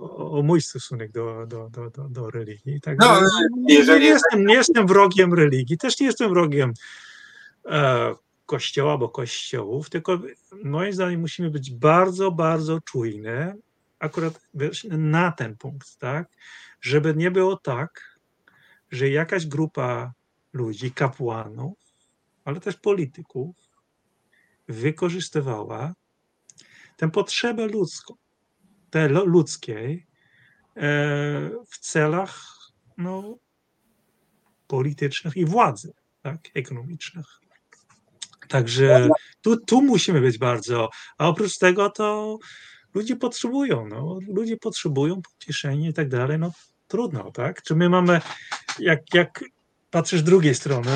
o, 0.00 0.38
o 0.38 0.42
mój 0.42 0.60
stosunek 0.60 1.12
do, 1.12 1.46
do, 1.46 1.70
do, 1.70 1.90
do, 1.90 2.08
do 2.08 2.30
religii. 2.30 2.80
Tak? 2.80 2.98
No, 3.00 3.20
jeżeli... 3.68 4.00
nie, 4.00 4.10
jestem, 4.10 4.46
nie 4.46 4.54
jestem 4.54 4.86
wrogiem 4.86 5.34
religii, 5.34 5.78
też 5.78 6.00
nie 6.00 6.06
jestem 6.06 6.30
wrogiem 6.30 6.72
e, 7.66 8.14
kościoła, 8.52 8.98
bo 8.98 9.08
kościołów, 9.08 9.90
tylko 9.90 10.18
moim 10.64 10.92
zdaniem 10.92 11.20
musimy 11.20 11.50
być 11.50 11.70
bardzo, 11.70 12.30
bardzo 12.30 12.80
czujne 12.80 13.56
akurat 13.98 14.40
na 14.90 15.32
ten 15.32 15.56
punkt, 15.56 15.98
tak? 15.98 16.28
Żeby 16.80 17.14
nie 17.14 17.30
było 17.30 17.56
tak, 17.56 18.18
że 18.90 19.08
jakaś 19.08 19.46
grupa 19.46 20.12
ludzi, 20.52 20.92
kapłanów, 20.92 21.78
ale 22.44 22.60
też 22.60 22.76
polityków, 22.76 23.56
wykorzystywała 24.68 25.94
tę 26.96 27.10
potrzebę 27.10 27.66
ludzką, 27.66 28.14
te 28.90 29.08
ludzkiej 29.08 30.06
e, 30.76 30.90
w 31.66 31.78
celach 31.80 32.40
no, 32.98 33.38
politycznych 34.66 35.36
i 35.36 35.44
władzy 35.44 35.92
tak, 36.22 36.38
ekonomicznych. 36.54 37.41
Także 38.52 39.08
tu, 39.42 39.56
tu 39.56 39.82
musimy 39.82 40.20
być 40.20 40.38
bardzo. 40.38 40.90
A 41.18 41.28
oprócz 41.28 41.58
tego 41.58 41.90
to 41.90 42.38
ludzie 42.94 43.16
potrzebują, 43.16 43.88
no, 43.88 44.18
ludzie 44.28 44.56
potrzebują 44.56 45.20
pocieszenia 45.22 45.88
i 45.88 45.92
tak 45.92 46.08
dalej, 46.08 46.38
no 46.38 46.52
trudno, 46.88 47.30
tak? 47.30 47.62
Czy 47.62 47.74
my 47.74 47.88
mamy, 47.88 48.20
jak, 48.78 49.00
jak 49.14 49.44
patrzysz 49.90 50.20
z 50.20 50.24
drugiej 50.24 50.54
strony, 50.54 50.90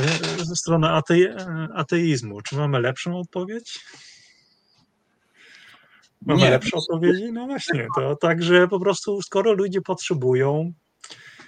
ze 0.45 0.57
strony 0.57 0.89
atei, 0.89 1.27
ateizmu, 1.75 2.41
czy 2.41 2.57
mamy 2.57 2.81
lepszą 2.81 3.19
odpowiedź? 3.19 3.81
Mamy 6.23 6.41
Nie. 6.41 6.51
lepsze 6.51 6.77
odpowiedzi? 6.77 7.33
No 7.33 7.47
właśnie, 7.47 7.87
to 7.97 8.17
także 8.17 8.69
po 8.69 8.81
prostu 8.81 9.23
skoro 9.23 9.53
ludzie 9.53 9.81
potrzebują. 9.81 10.73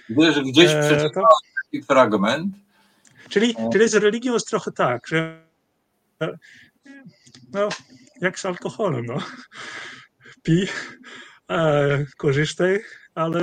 Wiesz, 0.09 0.39
gdzieś 0.39 0.71
e, 0.71 0.79
przeczytałem 0.79 1.27
taki 1.63 1.83
fragment. 1.83 2.55
Czyli, 3.29 3.55
czyli 3.73 3.89
z 3.89 3.95
religią 3.95 4.33
jest 4.33 4.47
trochę 4.47 4.71
tak, 4.71 5.07
że 5.07 5.48
no, 7.53 7.69
jak 8.21 8.39
z 8.39 8.45
alkoholem, 8.45 9.05
no. 9.05 9.17
Pij, 10.43 10.67
e, 11.49 12.05
korzystaj, 12.17 12.79
ale 13.15 13.41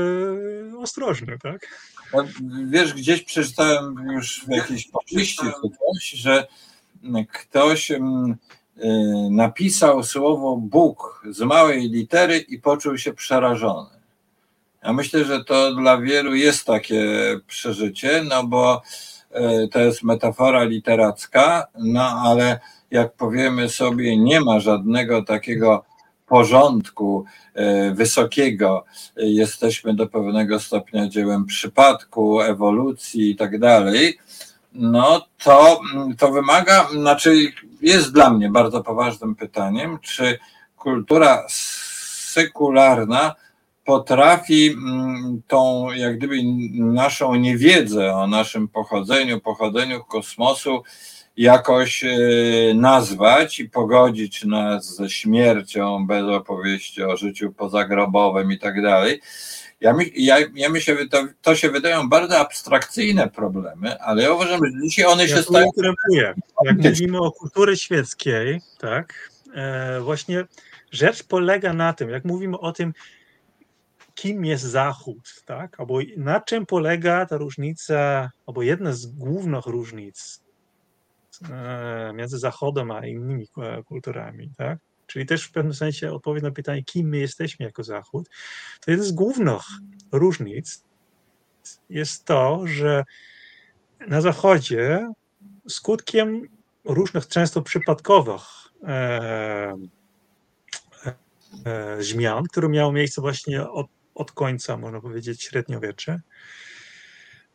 ostrożnie, 0.78 1.38
tak? 1.42 1.68
Wiesz, 2.66 2.94
gdzieś 2.94 3.22
przeczytałem 3.22 3.94
już 4.12 4.44
w 4.44 4.48
jakiejś 4.48 4.88
powieści 4.88 5.46
że 6.14 6.46
ktoś 7.32 7.90
mm, 7.90 8.36
y, 8.76 8.82
napisał 9.30 10.02
słowo 10.02 10.56
Bóg 10.56 11.22
z 11.30 11.40
małej 11.40 11.90
litery 11.90 12.38
i 12.38 12.58
poczuł 12.58 12.98
się 12.98 13.12
przerażony. 13.12 13.90
Ja 14.82 14.92
myślę, 14.92 15.24
że 15.24 15.44
to 15.44 15.74
dla 15.74 15.98
wielu 15.98 16.34
jest 16.34 16.64
takie 16.64 17.04
przeżycie, 17.46 18.24
no 18.28 18.44
bo 18.44 18.82
E, 18.82 19.15
to 19.72 19.80
jest 19.80 20.02
metafora 20.02 20.64
literacka, 20.64 21.66
no 21.78 22.02
ale 22.02 22.60
jak 22.90 23.12
powiemy 23.12 23.68
sobie, 23.68 24.16
nie 24.16 24.40
ma 24.40 24.60
żadnego 24.60 25.22
takiego 25.22 25.84
porządku 26.26 27.24
e, 27.54 27.90
wysokiego, 27.94 28.84
jesteśmy 29.16 29.94
do 29.94 30.06
pewnego 30.06 30.60
stopnia 30.60 31.08
dziełem 31.08 31.46
przypadku, 31.46 32.40
ewolucji 32.40 33.30
i 33.30 33.36
tak 33.36 33.58
dalej, 33.58 34.18
no 34.72 35.26
to, 35.44 35.80
to 36.18 36.32
wymaga, 36.32 36.88
znaczy 36.92 37.52
jest 37.82 38.12
dla 38.12 38.30
mnie 38.30 38.50
bardzo 38.50 38.82
poważnym 38.82 39.34
pytaniem, 39.34 39.98
czy 40.02 40.38
kultura 40.76 41.44
sekularna 41.48 43.34
potrafi 43.86 44.66
mm, 44.66 45.42
tą, 45.46 45.92
jak 45.92 46.18
gdyby, 46.18 46.36
naszą 46.72 47.34
niewiedzę 47.34 48.14
o 48.14 48.26
naszym 48.26 48.68
pochodzeniu, 48.68 49.40
pochodzeniu 49.40 50.04
kosmosu 50.04 50.82
jakoś 51.36 52.04
e, 52.04 52.16
nazwać 52.74 53.60
i 53.60 53.68
pogodzić 53.68 54.44
nas 54.44 54.96
ze 54.96 55.10
śmiercią 55.10 56.06
bez 56.06 56.22
opowieści 56.22 57.02
o 57.02 57.16
życiu 57.16 57.52
pozagrobowym 57.52 58.52
i 58.52 58.58
tak 58.58 58.82
dalej. 58.82 59.20
Ja, 59.80 59.92
mi, 59.92 60.04
ja, 60.16 60.36
ja 60.54 60.68
myślę, 60.68 60.96
że 60.96 61.06
to, 61.06 61.26
to 61.42 61.56
się 61.56 61.70
wydają 61.70 62.08
bardzo 62.08 62.38
abstrakcyjne 62.38 63.28
problemy, 63.28 64.00
ale 64.00 64.22
ja 64.22 64.32
uważam, 64.32 64.60
że 64.64 64.82
dzisiaj 64.82 65.04
one 65.04 65.22
ja 65.22 65.36
się 65.36 65.42
stają. 65.42 65.70
Jak 66.64 66.78
mówimy 66.78 67.18
o 67.18 67.32
kulturze 67.32 67.76
świeckiej, 67.76 68.60
tak, 68.78 69.30
e, 69.54 70.00
właśnie 70.00 70.44
rzecz 70.90 71.22
polega 71.22 71.72
na 71.72 71.92
tym, 71.92 72.10
jak 72.10 72.24
mówimy 72.24 72.58
o 72.58 72.72
tym, 72.72 72.92
kim 74.16 74.44
jest 74.44 74.64
Zachód, 74.64 75.42
tak, 75.44 75.80
albo 75.80 75.98
na 76.16 76.40
czym 76.40 76.66
polega 76.66 77.26
ta 77.26 77.36
różnica, 77.36 78.30
albo 78.46 78.62
jedna 78.62 78.92
z 78.92 79.06
głównych 79.06 79.66
różnic 79.66 80.42
e, 81.50 82.12
między 82.14 82.38
Zachodem 82.38 82.90
a 82.90 83.06
innymi 83.06 83.48
e, 83.58 83.82
kulturami, 83.82 84.50
tak, 84.56 84.78
czyli 85.06 85.26
też 85.26 85.44
w 85.44 85.52
pewnym 85.52 85.74
sensie 85.74 86.12
odpowiedź 86.12 86.42
na 86.42 86.50
pytanie, 86.50 86.84
kim 86.84 87.08
my 87.08 87.18
jesteśmy 87.18 87.66
jako 87.66 87.82
Zachód, 87.82 88.28
to 88.80 88.90
jedna 88.90 89.06
z 89.06 89.12
głównych 89.12 89.62
różnic 90.12 90.84
jest 91.90 92.24
to, 92.24 92.62
że 92.64 93.04
na 94.08 94.20
Zachodzie 94.20 95.12
skutkiem 95.68 96.42
różnych, 96.84 97.28
często 97.28 97.62
przypadkowych 97.62 98.42
e, 98.82 99.74
e, 101.64 102.02
zmian, 102.02 102.44
które 102.44 102.68
miały 102.68 102.92
miejsce 102.92 103.20
właśnie 103.20 103.70
od, 103.70 103.86
od 104.16 104.32
końca, 104.32 104.76
można 104.76 105.00
powiedzieć, 105.00 105.42
średniowiecze, 105.42 106.20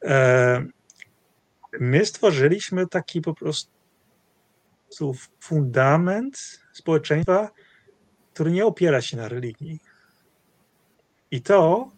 e, 0.03 0.65
my 1.79 2.05
stworzyliśmy 2.05 2.87
taki 2.87 3.21
po 3.21 3.33
prostu 3.33 3.71
fundament 5.39 6.61
społeczeństwa, 6.73 7.49
który 8.33 8.51
nie 8.51 8.65
opiera 8.65 9.01
się 9.01 9.17
na 9.17 9.27
religii. 9.27 9.79
I 11.31 11.41
to, 11.41 11.91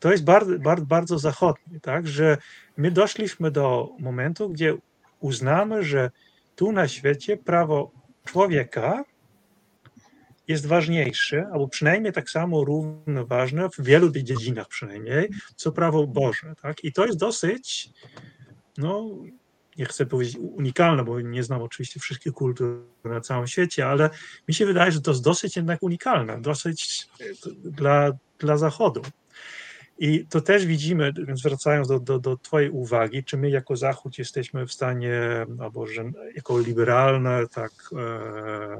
to 0.00 0.12
jest 0.12 0.24
bardzo, 0.24 0.58
bardzo, 0.58 0.86
bardzo 0.86 1.18
zachodnie, 1.18 1.80
tak? 1.80 2.06
że 2.06 2.38
my 2.76 2.90
doszliśmy 2.90 3.50
do 3.50 3.88
momentu, 3.98 4.48
gdzie 4.48 4.76
uznamy, 5.20 5.84
że 5.84 6.10
tu 6.56 6.72
na 6.72 6.88
świecie 6.88 7.36
prawo 7.36 7.90
człowieka 8.24 9.04
jest 10.48 10.66
ważniejsze, 10.66 11.46
albo 11.52 11.68
przynajmniej 11.68 12.12
tak 12.12 12.30
samo 12.30 12.64
równo 12.64 13.26
ważne, 13.26 13.68
w 13.70 13.84
wielu 13.84 14.10
dziedzinach 14.10 14.68
przynajmniej, 14.68 15.28
co 15.56 15.72
prawo 15.72 16.06
Boże. 16.06 16.54
Tak? 16.62 16.84
I 16.84 16.92
to 16.92 17.06
jest 17.06 17.18
dosyć, 17.18 17.90
no, 18.78 19.18
nie 19.78 19.84
chcę 19.84 20.06
powiedzieć 20.06 20.36
unikalne, 20.36 21.04
bo 21.04 21.20
nie 21.20 21.42
znam 21.42 21.62
oczywiście 21.62 22.00
wszystkich 22.00 22.32
kultur 22.32 22.86
na 23.04 23.20
całym 23.20 23.46
świecie, 23.46 23.86
ale 23.86 24.10
mi 24.48 24.54
się 24.54 24.66
wydaje, 24.66 24.92
że 24.92 25.00
to 25.00 25.10
jest 25.10 25.24
dosyć 25.24 25.56
jednak 25.56 25.82
unikalne, 25.82 26.40
dosyć 26.40 27.08
dla, 27.64 28.12
dla 28.38 28.56
Zachodu. 28.56 29.02
I 29.98 30.26
to 30.26 30.40
też 30.40 30.66
widzimy, 30.66 31.12
więc 31.26 31.42
wracając 31.42 31.88
do, 31.88 32.00
do, 32.00 32.18
do 32.18 32.36
Twojej 32.36 32.70
uwagi, 32.70 33.24
czy 33.24 33.36
my 33.36 33.50
jako 33.50 33.76
Zachód 33.76 34.18
jesteśmy 34.18 34.66
w 34.66 34.72
stanie, 34.72 35.46
albo 35.60 35.86
że 35.86 36.04
jako 36.34 36.58
liberalne, 36.58 37.48
tak, 37.48 37.72
e, 37.92 38.76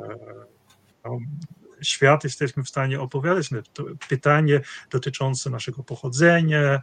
świat 1.83 2.25
jesteśmy 2.25 2.63
w 2.63 2.69
stanie 2.69 3.01
opowiadać 3.01 3.51
na 3.51 3.63
to 3.63 3.85
pytanie 4.09 4.61
dotyczące 4.91 5.51
naszego 5.51 5.83
pochodzenia, 5.83 6.81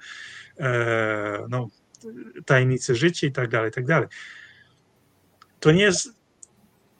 e, 0.60 1.46
no, 1.50 1.68
tajemnicy 2.46 2.96
życia 2.96 3.28
i 3.28 3.32
tak 3.32 3.50
dalej, 3.50 3.70
i 3.70 3.74
tak 3.74 3.86
dalej. 3.86 4.08
To 5.60 5.72
nie 5.72 5.84
jest, 5.84 6.10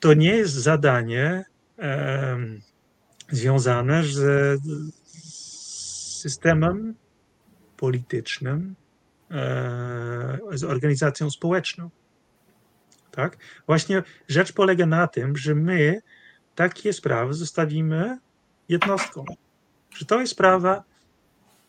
to 0.00 0.14
nie 0.14 0.36
jest 0.36 0.54
zadanie 0.54 1.44
e, 1.78 2.38
związane 3.30 4.04
z, 4.04 4.60
z 5.04 6.20
systemem 6.20 6.94
politycznym, 7.76 8.74
e, 9.30 10.38
z 10.52 10.64
organizacją 10.64 11.30
społeczną. 11.30 11.90
Tak? 13.10 13.36
Właśnie 13.66 14.02
rzecz 14.28 14.52
polega 14.52 14.86
na 14.86 15.06
tym, 15.06 15.36
że 15.36 15.54
my 15.54 16.02
takie 16.54 16.92
sprawy 16.92 17.34
zostawimy 17.34 18.18
jednostkom. 18.68 19.26
Że 19.90 20.06
to 20.06 20.20
jest 20.20 20.32
sprawa 20.32 20.84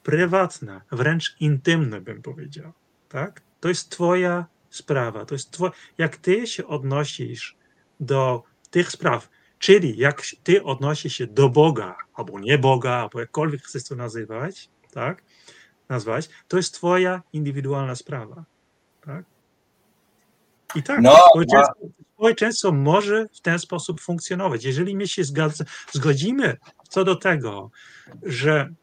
prywatna, 0.04 0.82
wręcz 0.92 1.36
intymna, 1.40 2.02
bym 2.02 2.22
powiedział. 2.22 2.72
Tak? 3.10 3.42
To 3.60 3.70
jest 3.70 3.90
Twoja 3.90 4.46
sprawa. 4.70 5.26
To 5.26 5.36
jest 5.36 5.52
twoja, 5.52 5.72
jak 5.98 6.18
Ty 6.18 6.48
się 6.48 6.68
odnosisz 6.68 7.56
do 8.00 8.44
tych 8.72 8.92
spraw, 8.92 9.30
czyli 9.60 9.98
jak 9.98 10.22
Ty 10.44 10.64
odnosisz 10.64 11.14
się 11.14 11.28
do 11.28 11.50
Boga, 11.50 11.96
albo 12.14 12.40
nie 12.40 12.58
Boga, 12.58 12.92
albo 12.92 13.20
jakkolwiek 13.20 13.62
chcesz 13.62 13.84
to 13.84 13.96
nazywać, 13.96 14.70
tak? 14.92 15.24
nazwać, 15.90 16.30
to 16.48 16.58
jest 16.58 16.74
Twoja 16.74 17.22
indywidualna 17.34 17.96
sprawa. 17.96 18.46
Tak? 19.02 19.26
I 20.76 20.84
tak, 20.84 21.02
no, 21.02 21.16
społeczeństwo, 21.30 21.76
no. 21.84 21.90
społeczeństwo, 22.16 22.72
może 22.72 23.28
w 23.34 23.42
ten 23.42 23.60
sposób 23.60 24.02
funkcjonować. 24.02 24.64
Jeżeli 24.64 24.96
my 24.96 25.08
się 25.08 25.24
zgodzimy 25.92 26.58
co 26.90 27.04
do 27.04 27.16
tego, 27.16 27.72
że 28.24 28.74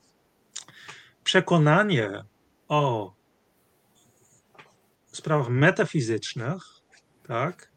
przekonanie 1.24 2.24
o 2.68 3.12
sprawach 5.12 5.48
metafizycznych, 5.48 6.62
tak, 7.26 7.70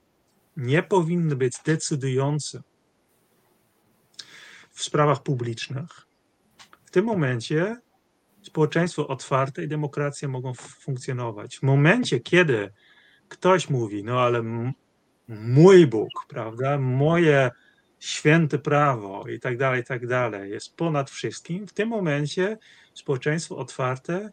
nie 0.58 0.84
powinny 0.84 1.36
być 1.36 1.54
decydujące 1.66 2.62
w 4.72 4.84
sprawach 4.84 5.24
publicznych, 5.24 5.90
w 6.86 6.92
tym 6.92 7.06
momencie 7.06 7.78
społeczeństwo 8.42 9.08
otwarte 9.08 9.64
i 9.64 9.68
demokracja 9.68 10.28
mogą 10.28 10.54
funkcjonować. 10.54 11.58
W 11.58 11.64
momencie, 11.64 12.20
kiedy 12.20 12.74
ktoś 13.34 13.70
mówi, 13.70 14.04
no 14.04 14.22
ale 14.22 14.44
mój 15.28 15.88
Bóg, 15.88 16.10
prawda, 16.28 16.78
moje 16.78 17.52
święte 18.00 18.60
prawo 18.60 19.28
i 19.28 19.40
tak 19.40 19.58
dalej, 19.58 19.82
i 19.82 19.86
tak 19.86 20.08
dalej, 20.08 20.52
jest 20.52 20.76
ponad 20.76 21.10
wszystkim, 21.10 21.68
w 21.68 21.74
tym 21.74 21.90
momencie 21.90 22.58
społeczeństwo 22.94 23.58
otwarte, 23.58 24.32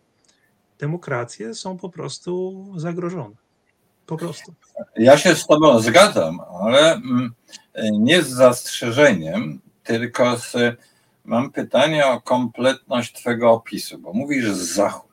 demokracje 0.78 1.55
są 1.55 1.78
po 1.78 1.89
prostu 1.89 2.66
zagrożone. 2.77 3.36
Po 4.06 4.16
prostu. 4.16 4.55
Ja 4.97 5.18
się 5.18 5.35
z 5.35 5.47
Tobą 5.47 5.81
zgadzam, 5.81 6.40
ale 6.60 6.93
mm, 6.93 7.35
nie 7.93 8.22
z 8.22 8.28
zastrzeżeniem, 8.28 9.60
tylko 9.85 10.39
z 10.39 10.56
mam 11.24 11.51
pytanie 11.51 12.06
o 12.06 12.20
kompletność 12.20 13.12
Twojego 13.12 13.51
opisu, 13.51 13.98
bo 13.98 14.12
mówisz 14.12 14.51
Zachód. 14.51 15.09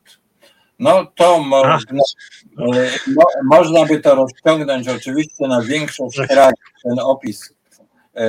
No 0.79 1.05
to 1.15 1.39
można, 1.39 2.01
no, 2.57 3.23
można 3.43 3.85
by 3.85 3.99
to 3.99 4.15
rozciągnąć 4.15 4.87
oczywiście 4.87 5.47
na 5.47 5.61
większość 5.61 6.17
krajów, 6.29 6.59
ten 6.83 6.99
opis 6.99 7.53
e, 8.13 8.27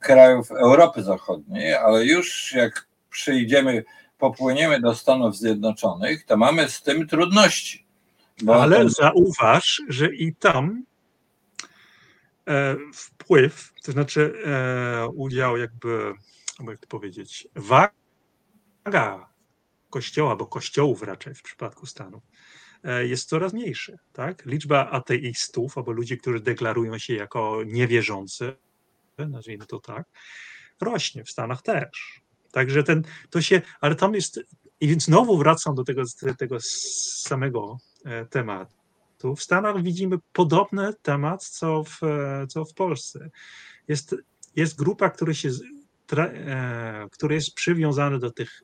krajów 0.00 0.50
Europy 0.50 1.02
Zachodniej, 1.02 1.74
ale 1.74 2.04
już 2.04 2.52
jak 2.52 2.86
przyjdziemy, 3.10 3.84
popłyniemy 4.18 4.80
do 4.80 4.94
Stanów 4.94 5.36
Zjednoczonych, 5.36 6.24
to 6.24 6.36
mamy 6.36 6.68
z 6.68 6.82
tym 6.82 7.08
trudności. 7.08 7.86
ale 8.48 8.76
ten... 8.76 8.88
zauważ, 8.88 9.82
że 9.88 10.14
i 10.14 10.34
tam 10.34 10.84
e, 12.48 12.76
wpływ, 12.94 13.72
to 13.82 13.92
znaczy 13.92 14.32
e, 14.46 15.08
udział 15.08 15.56
jakby 15.56 16.12
jak 16.68 16.80
to 16.80 16.86
powiedzieć, 16.86 17.48
waga 18.84 19.33
kościoła, 19.94 20.36
bo 20.36 20.46
kościołów 20.46 21.02
raczej 21.02 21.34
w 21.34 21.42
przypadku 21.42 21.86
Stanów, 21.86 22.22
e, 22.84 23.06
jest 23.06 23.28
coraz 23.28 23.52
mniejszy. 23.52 23.98
Tak? 24.12 24.46
Liczba 24.46 24.90
ateistów 24.90 25.78
albo 25.78 25.92
ludzi, 25.92 26.18
którzy 26.18 26.40
deklarują 26.40 26.98
się 26.98 27.14
jako 27.14 27.62
niewierzący, 27.66 28.56
nazwijmy 29.18 29.66
to 29.66 29.80
tak, 29.80 30.06
rośnie 30.80 31.24
w 31.24 31.30
Stanach 31.30 31.62
też. 31.62 32.20
Także 32.52 32.82
ten, 32.82 33.02
to 33.30 33.42
się, 33.42 33.62
ale 33.80 33.94
tam 33.94 34.14
jest, 34.14 34.40
i 34.80 34.88
więc 34.88 35.04
znowu 35.04 35.38
wracam 35.38 35.74
do 35.74 35.84
tego, 35.84 36.02
tego 36.38 36.56
samego 36.60 37.78
e, 38.04 38.26
tematu. 38.26 39.36
W 39.36 39.42
Stanach 39.42 39.82
widzimy 39.82 40.18
podobny 40.32 40.94
temat, 41.02 41.44
co 41.44 41.84
w, 41.84 42.02
e, 42.02 42.46
co 42.46 42.64
w 42.64 42.74
Polsce. 42.74 43.30
Jest, 43.88 44.16
jest 44.56 44.76
grupa, 44.76 45.10
która 45.10 45.34
się 45.34 45.50
który 47.10 47.34
jest 47.34 47.54
przywiązany 47.54 48.18
do 48.18 48.30
tych, 48.30 48.62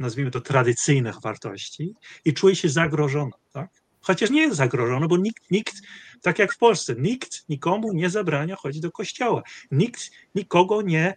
nazwijmy 0.00 0.30
to, 0.30 0.40
tradycyjnych 0.40 1.20
wartości 1.20 1.94
i 2.24 2.34
czuje 2.34 2.56
się 2.56 2.68
zagrożony. 2.68 3.32
Tak? 3.52 3.70
Chociaż 4.00 4.30
nie 4.30 4.40
jest 4.40 4.56
zagrożony, 4.56 5.08
bo 5.08 5.16
nikt, 5.16 5.50
nikt, 5.50 5.74
tak 6.22 6.38
jak 6.38 6.52
w 6.52 6.58
Polsce, 6.58 6.94
nikt 6.98 7.48
nikomu 7.48 7.92
nie 7.92 8.10
zabrania 8.10 8.56
chodzić 8.56 8.82
do 8.82 8.90
kościoła. 8.90 9.42
Nikt 9.70 10.10
nikogo 10.34 10.82
nie 10.82 11.14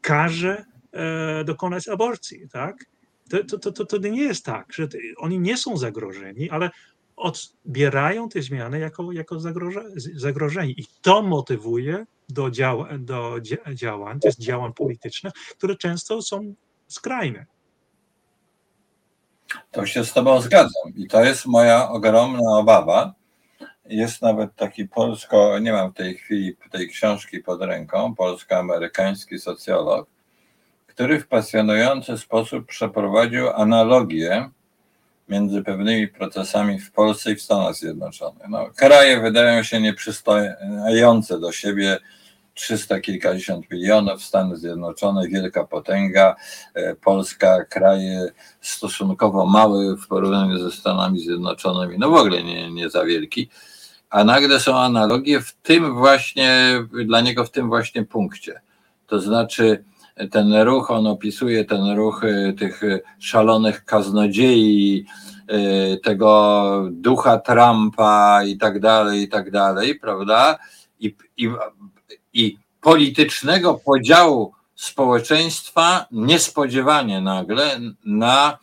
każe 0.00 0.64
e, 0.92 1.44
dokonać 1.44 1.88
aborcji, 1.88 2.48
tak? 2.52 2.84
To, 3.48 3.58
to, 3.58 3.72
to, 3.72 3.84
to 3.84 3.98
nie 3.98 4.22
jest 4.22 4.44
tak, 4.44 4.72
że 4.72 4.88
oni 5.16 5.38
nie 5.38 5.56
są 5.56 5.76
zagrożeni, 5.76 6.50
ale 6.50 6.70
odbierają 7.16 8.28
te 8.28 8.42
zmiany 8.42 8.78
jako, 8.78 9.12
jako 9.12 9.40
zagroże, 9.40 9.84
zagrożenie 10.14 10.72
i 10.72 10.86
to 11.02 11.22
motywuje 11.22 12.06
do, 12.28 12.50
dział, 12.50 12.84
do 12.98 13.36
działań, 13.74 14.20
to 14.20 14.28
jest 14.28 14.40
działań 14.40 14.72
politycznych, 14.72 15.32
które 15.32 15.76
często 15.76 16.22
są 16.22 16.54
skrajne. 16.88 17.46
To 19.70 19.86
się 19.86 20.04
z 20.04 20.12
Tobą 20.12 20.40
zgadzam 20.40 20.92
i 20.96 21.08
to 21.08 21.24
jest 21.24 21.46
moja 21.46 21.88
ogromna 21.88 22.58
obawa. 22.58 23.14
Jest 23.86 24.22
nawet 24.22 24.56
taki 24.56 24.88
polsko, 24.88 25.58
nie 25.58 25.72
mam 25.72 25.90
w 25.90 25.94
tej 25.94 26.14
chwili 26.14 26.56
tej 26.70 26.88
książki 26.88 27.40
pod 27.40 27.62
ręką, 27.62 28.14
polsko-amerykański 28.14 29.38
socjolog, 29.38 30.08
który 30.86 31.20
w 31.20 31.28
pasjonujący 31.28 32.18
sposób 32.18 32.66
przeprowadził 32.66 33.50
analogię 33.50 34.50
między 35.28 35.62
pewnymi 35.62 36.08
procesami 36.08 36.80
w 36.80 36.92
Polsce 36.92 37.32
i 37.32 37.36
w 37.36 37.42
Stanach 37.42 37.74
Zjednoczonych. 37.74 38.48
No, 38.48 38.66
kraje 38.76 39.20
wydają 39.20 39.62
się 39.62 39.80
nieprzystające 39.80 41.40
do 41.40 41.52
siebie, 41.52 41.98
300 42.54 43.00
kilkadziesiąt 43.00 43.70
milionów, 43.70 44.22
Stany 44.22 44.56
Zjednoczone, 44.56 45.28
wielka 45.28 45.64
potęga, 45.64 46.34
e, 46.74 46.94
Polska, 46.94 47.64
kraje 47.64 48.28
stosunkowo 48.60 49.46
małe 49.46 49.96
w 49.96 50.06
porównaniu 50.06 50.58
ze 50.58 50.70
Stanami 50.70 51.20
Zjednoczonymi, 51.20 51.98
no 51.98 52.10
w 52.10 52.14
ogóle 52.14 52.42
nie, 52.42 52.70
nie 52.70 52.90
za 52.90 53.04
wielki, 53.04 53.48
a 54.10 54.24
nagle 54.24 54.60
są 54.60 54.78
analogie 54.78 55.40
w 55.40 55.52
tym 55.52 55.94
właśnie, 55.94 56.80
dla 57.06 57.20
niego 57.20 57.44
w 57.44 57.50
tym 57.50 57.68
właśnie 57.68 58.04
punkcie. 58.04 58.60
To 59.06 59.20
znaczy, 59.20 59.84
ten 60.30 60.54
ruch, 60.54 60.90
on 60.90 61.06
opisuje 61.06 61.64
ten 61.64 61.96
ruch 61.96 62.24
e, 62.24 62.52
tych 62.52 62.80
szalonych 63.18 63.84
kaznodziei, 63.84 65.04
e, 65.48 65.96
tego 65.96 66.88
ducha 66.90 67.38
Trumpa 67.38 68.44
i 68.44 68.58
tak 68.58 68.80
dalej, 68.80 69.22
i 69.22 69.28
tak 69.28 69.50
dalej, 69.50 69.94
prawda? 69.94 70.58
I, 71.00 71.16
i 71.36 71.48
i 72.34 72.58
politycznego 72.80 73.74
podziału 73.74 74.52
społeczeństwa 74.74 76.06
niespodziewanie 76.10 77.20
nagle 77.20 77.80
na 78.04 78.58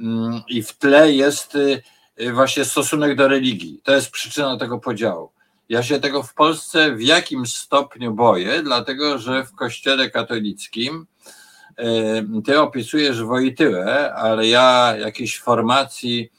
mm, 0.00 0.42
i 0.48 0.62
w 0.62 0.78
tle 0.78 1.12
jest 1.12 1.54
y, 1.54 1.82
y, 2.20 2.32
właśnie 2.32 2.64
stosunek 2.64 3.16
do 3.16 3.28
religii. 3.28 3.80
To 3.84 3.94
jest 3.94 4.10
przyczyna 4.10 4.56
tego 4.56 4.78
podziału. 4.78 5.32
Ja 5.68 5.82
się 5.82 6.00
tego 6.00 6.22
w 6.22 6.34
Polsce 6.34 6.96
w 6.96 7.02
jakim 7.02 7.46
stopniu 7.46 8.14
boję, 8.14 8.62
dlatego 8.62 9.18
że 9.18 9.44
w 9.44 9.54
kościele 9.54 10.10
katolickim 10.10 11.06
y, 11.80 12.42
ty 12.44 12.60
opisujesz 12.60 13.22
Wojtyłę, 13.22 14.14
ale 14.14 14.48
ja 14.48 14.94
jakiejś 14.98 15.40
formacji 15.40 16.30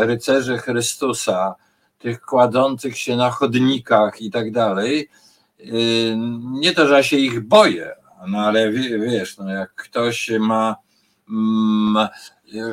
rycerzy 0.00 0.58
Chrystusa, 0.58 1.54
tych 2.00 2.20
kładących 2.20 2.98
się 2.98 3.16
na 3.16 3.30
chodnikach 3.30 4.20
i 4.22 4.30
tak 4.30 4.52
dalej. 4.52 5.08
Y, 5.60 6.16
nie 6.42 6.72
to, 6.72 6.88
że 6.88 6.94
ja 6.94 7.02
się 7.02 7.16
ich 7.16 7.40
boję, 7.40 7.90
no 8.28 8.38
ale 8.38 8.72
wiesz, 8.72 9.38
no 9.38 9.50
jak 9.50 9.74
ktoś 9.74 10.30
ma. 10.40 10.76
Mm, 11.30 12.08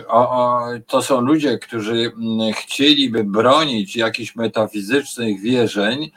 o, 0.07 0.29
o, 0.29 0.65
to 0.87 1.01
są 1.01 1.21
ludzie, 1.21 1.59
którzy 1.59 2.11
mm, 2.17 2.53
chcieliby 2.53 3.23
bronić 3.23 3.95
jakichś 3.95 4.35
metafizycznych 4.35 5.41
wierzeń, 5.41 6.11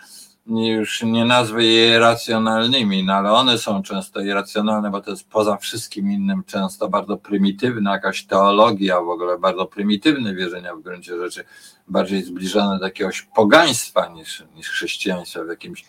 już 0.51 1.03
nie 1.03 1.25
nazwę 1.25 1.65
je 1.65 1.99
racjonalnymi, 1.99 3.05
no 3.05 3.13
ale 3.13 3.33
one 3.33 3.59
są 3.59 3.83
często 3.83 4.21
irracjonalne, 4.21 4.91
bo 4.91 5.01
to 5.01 5.11
jest 5.11 5.29
poza 5.29 5.57
wszystkim 5.57 6.13
innym 6.13 6.43
często 6.47 6.89
bardzo 6.89 7.17
prymitywna 7.17 7.93
jakaś 7.93 8.25
teologia, 8.25 9.01
w 9.01 9.09
ogóle 9.09 9.39
bardzo 9.39 9.67
prymitywne 9.67 10.35
wierzenia 10.35 10.75
w 10.75 10.83
gruncie 10.83 11.17
rzeczy, 11.17 11.45
bardziej 11.89 12.23
zbliżone 12.23 12.79
do 12.79 12.85
jakiegoś 12.85 13.23
pogaństwa 13.23 14.09
niż, 14.09 14.45
niż 14.57 14.69
chrześcijaństwa 14.69 15.45
w 15.45 15.49
jakimś 15.49 15.85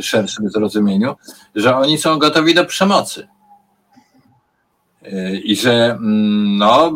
szerszym 0.00 0.50
zrozumieniu, 0.50 1.16
że 1.54 1.76
oni 1.76 1.98
są 1.98 2.18
gotowi 2.18 2.54
do 2.54 2.64
przemocy. 2.64 3.28
I 5.44 5.56
że 5.56 5.90
mm, 5.90 6.56
no, 6.58 6.92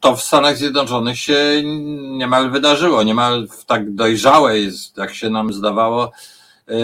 to 0.00 0.16
w 0.16 0.22
Stanach 0.22 0.56
Zjednoczonych 0.56 1.18
się 1.18 1.62
niemal 2.10 2.50
wydarzyło, 2.50 3.02
niemal 3.02 3.48
w 3.48 3.64
tak 3.64 3.94
dojrzałej, 3.94 4.70
jak 4.96 5.14
się 5.14 5.30
nam 5.30 5.52
zdawało, 5.52 6.12
y, 6.70 6.74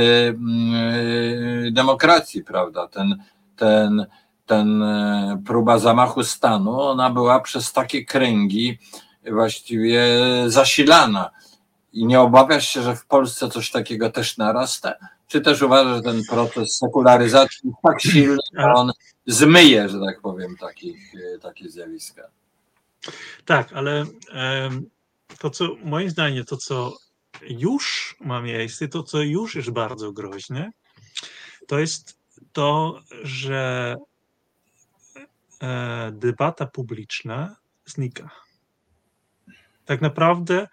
y, 1.66 1.70
demokracji, 1.72 2.44
prawda? 2.44 2.88
Ten, 2.88 3.22
ten, 3.56 4.06
ten 4.46 4.82
e, 4.82 5.42
próba 5.46 5.78
zamachu 5.78 6.24
stanu, 6.24 6.80
ona 6.80 7.10
była 7.10 7.40
przez 7.40 7.72
takie 7.72 8.04
kręgi 8.04 8.78
właściwie 9.32 10.02
zasilana. 10.46 11.30
I 11.92 12.06
nie 12.06 12.20
obawiasz 12.20 12.68
się, 12.68 12.82
że 12.82 12.96
w 12.96 13.06
Polsce 13.06 13.48
coś 13.48 13.70
takiego 13.70 14.10
też 14.10 14.38
narasta? 14.38 14.94
Czy 15.28 15.40
też 15.40 15.62
uważasz, 15.62 15.96
że 15.96 16.02
ten 16.02 16.22
proces 16.30 16.76
sekularyzacji 16.76 17.60
jest 17.64 17.82
tak 17.82 18.00
silny, 18.02 18.38
że 18.58 18.72
on 18.74 18.92
zmyje, 19.26 19.88
że 19.88 20.00
tak 20.00 20.20
powiem, 20.20 20.56
takich, 20.56 21.14
e, 21.14 21.38
takie 21.38 21.68
zjawiska? 21.68 22.30
Tak, 23.44 23.72
ale 23.72 24.04
to, 25.38 25.50
co 25.50 25.76
moim 25.84 26.10
zdaniem, 26.10 26.44
to, 26.44 26.56
co 26.56 26.96
już 27.42 28.16
ma 28.20 28.42
miejsce, 28.42 28.88
to, 28.88 29.02
co 29.02 29.22
już 29.22 29.54
jest 29.54 29.70
bardzo 29.70 30.12
groźne, 30.12 30.70
to 31.66 31.78
jest 31.78 32.18
to, 32.52 33.00
że 33.22 33.96
e, 35.62 36.10
debata 36.12 36.66
publiczna 36.66 37.56
znika. 37.86 38.30
Tak 39.84 40.00
naprawdę 40.00 40.68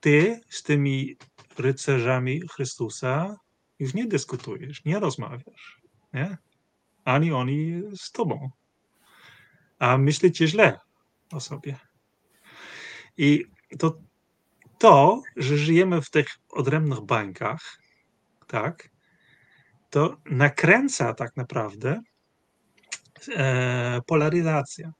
ty 0.00 0.40
z 0.48 0.62
tymi 0.62 1.16
rycerzami 1.58 2.42
Chrystusa 2.48 3.36
już 3.78 3.94
nie 3.94 4.06
dyskutujesz, 4.06 4.84
nie 4.84 5.00
rozmawiasz, 5.00 5.80
nie? 6.12 6.38
Ani 7.04 7.32
oni 7.32 7.82
z 7.96 8.12
tobą. 8.12 8.50
A 9.78 9.98
myślicie 9.98 10.48
źle 10.48 10.80
o 11.32 11.40
sobie. 11.40 11.76
I 13.16 13.44
to, 13.78 13.98
to, 14.78 15.22
że 15.36 15.58
żyjemy 15.58 16.02
w 16.02 16.10
tych 16.10 16.28
odrębnych 16.50 17.00
bańkach, 17.00 17.78
tak, 18.46 18.88
to 19.90 20.16
nakręca 20.24 21.14
tak 21.14 21.36
naprawdę 21.36 22.00
e, 23.36 24.00
polaryzacja. 24.06 24.92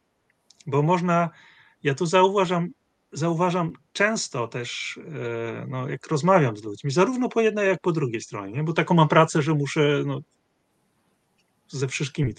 Bo 0.67 0.83
można, 0.83 1.31
ja 1.83 1.95
tu 1.95 2.07
zauważam 2.07 2.69
zauważam 3.15 3.73
często 3.93 4.49
też, 4.49 4.99
e, 4.99 5.67
no, 5.69 5.89
jak 5.89 6.07
rozmawiam 6.07 6.57
z 6.57 6.65
ludźmi, 6.65 6.91
zarówno 6.91 7.29
po 7.29 7.41
jednej, 7.41 7.69
jak 7.69 7.81
po 7.81 7.93
drugiej 7.93 8.21
stronie, 8.21 8.53
nie? 8.53 8.63
bo 8.63 8.73
taką 8.73 8.95
mam 8.95 9.09
pracę, 9.09 9.43
że 9.43 9.55
muszę 9.55 10.03
no, 10.07 10.21
ze 11.79 11.89
wszystkimi 11.89 12.35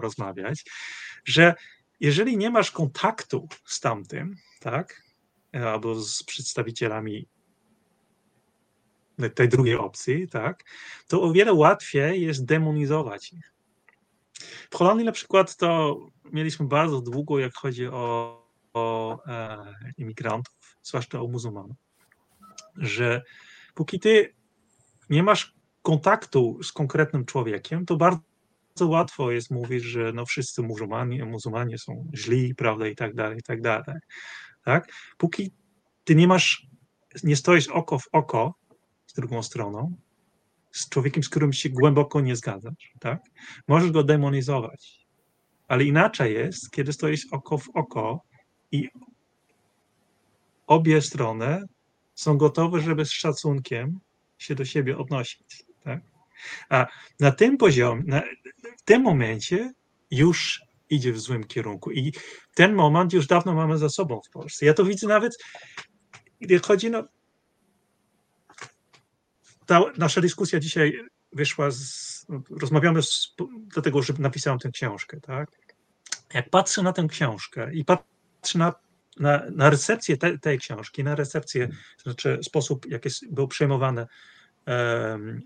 rozmawiać, 0.00 0.64
że 1.24 1.54
jeżeli 2.00 2.36
nie 2.36 2.50
masz 2.50 2.70
kontaktu 2.70 3.48
z 3.64 3.80
tamtym, 3.80 4.36
tak, 4.60 5.02
albo 5.52 5.94
z 5.94 6.22
przedstawicielami 6.22 7.28
tej 9.34 9.48
drugiej 9.48 9.76
opcji, 9.76 10.28
tak, 10.28 10.64
to 11.08 11.22
o 11.22 11.32
wiele 11.32 11.52
łatwiej 11.52 12.22
jest 12.22 12.44
demonizować 12.44 13.32
ich. 13.32 13.52
W 14.70 14.76
Holandii 14.76 15.06
na 15.06 15.12
przykład 15.12 15.56
to 15.56 15.96
mieliśmy 16.32 16.66
bardzo 16.66 17.00
długo, 17.00 17.38
jak 17.38 17.54
chodzi 17.54 17.86
o 17.86 18.42
o 18.74 19.18
e, 19.26 19.74
imigrantów, 19.98 20.76
zwłaszcza 20.82 21.20
o 21.20 21.26
muzułmanów, 21.26 21.76
że 22.76 23.22
póki 23.74 24.00
ty 24.00 24.34
nie 25.10 25.22
masz 25.22 25.54
kontaktu 25.82 26.58
z 26.62 26.72
konkretnym 26.72 27.24
człowiekiem, 27.24 27.86
to 27.86 27.96
bardzo 27.96 28.20
łatwo 28.80 29.30
jest 29.30 29.50
mówić, 29.50 29.84
że 29.84 30.12
no 30.12 30.26
wszyscy 30.26 30.62
muzułmanie, 30.62 31.24
muzułmanie 31.24 31.78
są 31.78 32.10
źli, 32.14 32.54
prawda, 32.54 32.86
i 32.86 32.96
tak 32.96 33.14
dalej, 33.14 33.38
i 33.38 33.42
tak 33.42 33.60
dalej. 33.60 34.00
Tak? 34.64 34.92
Póki 35.18 35.50
ty 36.04 36.14
nie 36.14 36.26
masz, 36.26 36.66
nie 37.24 37.36
stoisz 37.36 37.68
oko 37.68 37.98
w 37.98 38.08
oko 38.12 38.54
z 39.06 39.12
drugą 39.12 39.42
stroną, 39.42 39.96
z 40.70 40.88
człowiekiem, 40.88 41.22
z 41.22 41.28
którym 41.28 41.52
się 41.52 41.68
głęboko 41.68 42.20
nie 42.20 42.36
zgadzasz, 42.36 42.92
tak? 43.00 43.20
Możesz 43.68 43.90
go 43.90 44.04
demonizować. 44.04 45.06
Ale 45.68 45.84
inaczej 45.84 46.34
jest, 46.34 46.70
kiedy 46.70 46.92
stoisz 46.92 47.26
oko 47.30 47.58
w 47.58 47.68
oko 47.74 48.22
i 48.72 48.88
obie 50.66 51.02
strony 51.02 51.62
są 52.14 52.36
gotowe, 52.36 52.80
żeby 52.80 53.04
z 53.04 53.10
szacunkiem 53.12 54.00
się 54.38 54.54
do 54.54 54.64
siebie 54.64 54.98
odnosić. 54.98 55.64
Tak? 55.84 56.11
A 56.68 56.86
na 57.20 57.32
tym 57.32 57.56
poziomie, 57.56 58.02
na, 58.06 58.22
w 58.78 58.82
tym 58.84 59.02
momencie 59.02 59.72
już 60.10 60.62
idzie 60.90 61.12
w 61.12 61.20
złym 61.20 61.44
kierunku. 61.44 61.90
I 61.90 62.12
ten 62.54 62.74
moment 62.74 63.12
już 63.12 63.26
dawno 63.26 63.54
mamy 63.54 63.78
za 63.78 63.88
sobą 63.88 64.20
w 64.26 64.30
Polsce. 64.30 64.66
Ja 64.66 64.74
to 64.74 64.84
widzę 64.84 65.06
nawet, 65.06 65.32
gdy 66.40 66.58
chodzi, 66.58 66.90
no, 66.90 67.04
ta 69.66 69.80
nasza 69.98 70.20
dyskusja 70.20 70.60
dzisiaj 70.60 71.00
wyszła 71.32 71.70
z, 71.70 72.26
rozmawiamy 72.60 73.02
z, 73.02 73.34
dlatego, 73.48 74.02
że 74.02 74.12
napisałem 74.18 74.58
tę 74.58 74.70
książkę, 74.70 75.20
tak? 75.20 75.50
Jak 76.34 76.50
patrzę 76.50 76.82
na 76.82 76.92
tę 76.92 77.06
książkę 77.08 77.74
i 77.74 77.84
patrzę 77.84 78.58
na, 78.58 78.74
na, 79.20 79.42
na 79.50 79.70
recepcję 79.70 80.16
te, 80.16 80.38
tej 80.38 80.58
książki, 80.58 81.04
na 81.04 81.14
recepcję, 81.14 81.68
to 81.68 82.02
znaczy 82.02 82.38
sposób, 82.42 82.86
jak 82.86 83.04
jest, 83.04 83.34
był 83.34 83.48
przejmowane 83.48 84.06
um, 84.66 85.42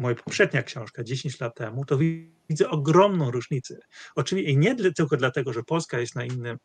moja 0.00 0.14
poprzednia 0.14 0.62
książka 0.62 1.04
10 1.04 1.40
lat 1.40 1.54
temu, 1.54 1.84
to 1.84 1.98
widzę 2.48 2.70
ogromną 2.70 3.30
różnicę. 3.30 3.78
Oczywiście 4.14 4.56
nie 4.56 4.92
tylko 4.92 5.16
dlatego, 5.16 5.52
że 5.52 5.62
Polska 5.62 6.00
jest 6.00 6.14
na 6.14 6.24
innym, 6.24 6.58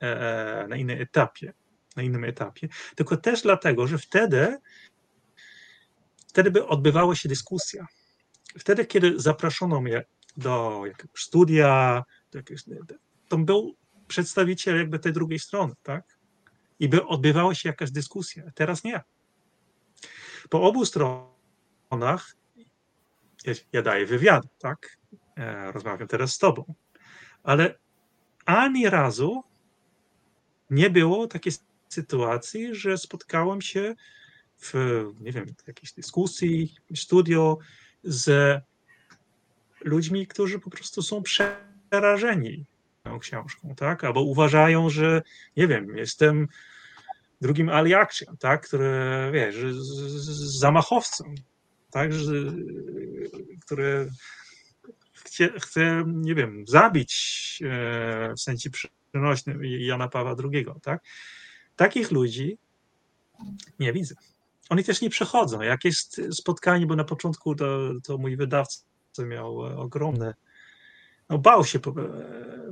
e, 0.00 0.66
na 0.68 0.76
innym 0.76 1.00
etapie, 1.00 1.52
na 1.96 2.02
innym 2.02 2.24
etapie, 2.24 2.68
tylko 2.96 3.16
też 3.16 3.42
dlatego, 3.42 3.86
że 3.86 3.98
wtedy 3.98 4.56
wtedy 6.26 6.50
by 6.50 6.66
odbywała 6.66 7.14
się 7.14 7.28
dyskusja. 7.28 7.86
Wtedy, 8.58 8.86
kiedy 8.86 9.20
zaproszono 9.20 9.80
mnie 9.80 10.04
do 10.36 10.82
jakiegoś 10.86 11.20
studia, 11.22 12.04
do 12.32 12.38
jakiegoś, 12.38 12.64
to 13.28 13.38
był 13.38 13.76
przedstawiciel 14.08 14.76
jakby 14.76 14.98
tej 14.98 15.12
drugiej 15.12 15.38
strony, 15.38 15.72
tak? 15.82 16.18
I 16.78 16.88
by 16.88 17.06
odbywała 17.06 17.54
się 17.54 17.68
jakaś 17.68 17.90
dyskusja. 17.90 18.42
Teraz 18.54 18.84
nie. 18.84 19.00
Po 20.50 20.62
obu 20.62 20.84
stronach 20.84 22.36
ja, 23.46 23.54
ja 23.72 23.82
daję 23.82 24.06
wywiad, 24.06 24.44
tak? 24.58 24.96
E, 25.36 25.72
rozmawiam 25.72 26.08
teraz 26.08 26.34
z 26.34 26.38
tobą. 26.38 26.74
Ale 27.42 27.78
ani 28.46 28.90
razu 28.90 29.42
nie 30.70 30.90
było 30.90 31.26
takiej 31.26 31.52
sytuacji, 31.88 32.74
że 32.74 32.98
spotkałem 32.98 33.60
się 33.60 33.94
w, 34.58 34.74
nie 35.20 35.32
wiem, 35.32 35.46
jakiejś 35.66 35.92
dyskusji, 35.92 36.74
studio 36.94 37.58
z 38.02 38.60
ludźmi, 39.84 40.26
którzy 40.26 40.58
po 40.58 40.70
prostu 40.70 41.02
są 41.02 41.22
przerażeni 41.22 42.64
tą 43.02 43.18
książką, 43.18 43.74
tak? 43.74 44.04
Albo 44.04 44.22
uważają, 44.22 44.90
że, 44.90 45.22
nie 45.56 45.68
wiem, 45.68 45.96
jestem 45.96 46.48
drugim 47.40 47.68
Ali 47.68 47.94
Action, 47.94 48.36
tak? 48.36 48.66
Który, 48.66 48.90
wiesz, 49.32 49.56
z, 49.56 50.58
zamachowcem, 50.58 51.34
tak? 51.96 52.12
Że, 52.12 52.32
który 53.60 54.10
chce, 55.12 55.60
chce, 55.60 56.04
nie 56.06 56.34
wiem, 56.34 56.64
zabić 56.68 57.12
e, 57.64 58.34
w 58.34 58.40
sensie 58.40 58.70
przenośnym 58.70 59.64
Jana 59.64 60.08
Pawła 60.08 60.36
II, 60.52 60.66
tak? 60.82 61.02
Takich 61.76 62.10
ludzi 62.10 62.58
nie 63.78 63.92
widzę. 63.92 64.14
Oni 64.70 64.84
też 64.84 65.00
nie 65.00 65.10
przechodzą. 65.10 65.62
Jak 65.62 65.84
jest 65.84 66.20
spotkanie, 66.32 66.86
bo 66.86 66.96
na 66.96 67.04
początku 67.04 67.54
to, 67.54 67.92
to 68.04 68.18
mój 68.18 68.36
wydawca 68.36 68.84
miał 69.18 69.58
ogromne. 69.58 70.34
No 71.28 71.38
bał, 71.38 71.64
się, 71.64 71.78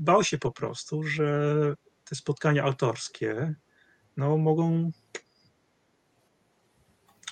bał 0.01 0.25
się 0.25 0.39
po 0.39 0.51
prostu, 0.51 1.03
że 1.03 1.55
te 2.05 2.15
spotkania 2.15 2.65
autorskie 2.65 3.55
no, 4.17 4.39
mogą, 4.39 4.91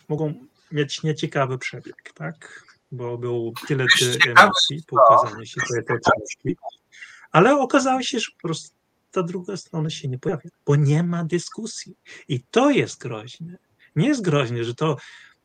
mogą 0.09 0.52
mieć 0.73 1.03
nieciekawy 1.03 1.59
przebieg, 1.59 2.13
tak? 2.15 2.65
Bo 2.93 3.19
był 3.19 3.53
tyle 3.69 3.87
emocji 4.27 4.83
po 4.87 4.97
ukazaniu 4.97 5.47
się 5.47 5.61
tej, 5.61 5.85
książki. 5.85 6.57
Ale 7.33 7.59
okazało 7.59 8.03
się, 8.03 8.21
że 8.21 8.27
po 8.43 8.49
prostu 8.49 8.77
ta 9.11 9.23
druga 9.23 9.57
strona 9.57 9.91
się 9.91 10.09
nie 10.09 10.19
pojawia, 10.19 10.51
bo 10.67 10.77
nie 10.77 11.03
ma 11.03 11.25
dyskusji. 11.25 11.97
I 12.29 12.41
to 12.41 12.71
jest 12.71 13.01
groźne 13.01 13.59
nie 13.97 14.09
jest 14.09 14.23
groźne, 14.23 14.65
że 14.65 14.75
to, 14.75 14.97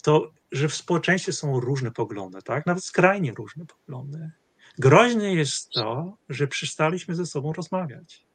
to, 0.01 0.31
że 0.51 0.69
w 0.69 0.75
społeczeństwie 0.75 1.33
są 1.33 1.59
różne 1.59 1.91
poglądy, 1.91 2.41
tak? 2.41 2.65
Nawet 2.65 2.83
skrajnie 2.83 3.31
różne 3.31 3.65
poglądy. 3.65 4.31
Groźne 4.77 5.33
jest 5.33 5.69
to, 5.69 6.17
że 6.29 6.47
przestaliśmy 6.47 7.15
ze 7.15 7.25
sobą 7.25 7.53
rozmawiać. 7.53 8.25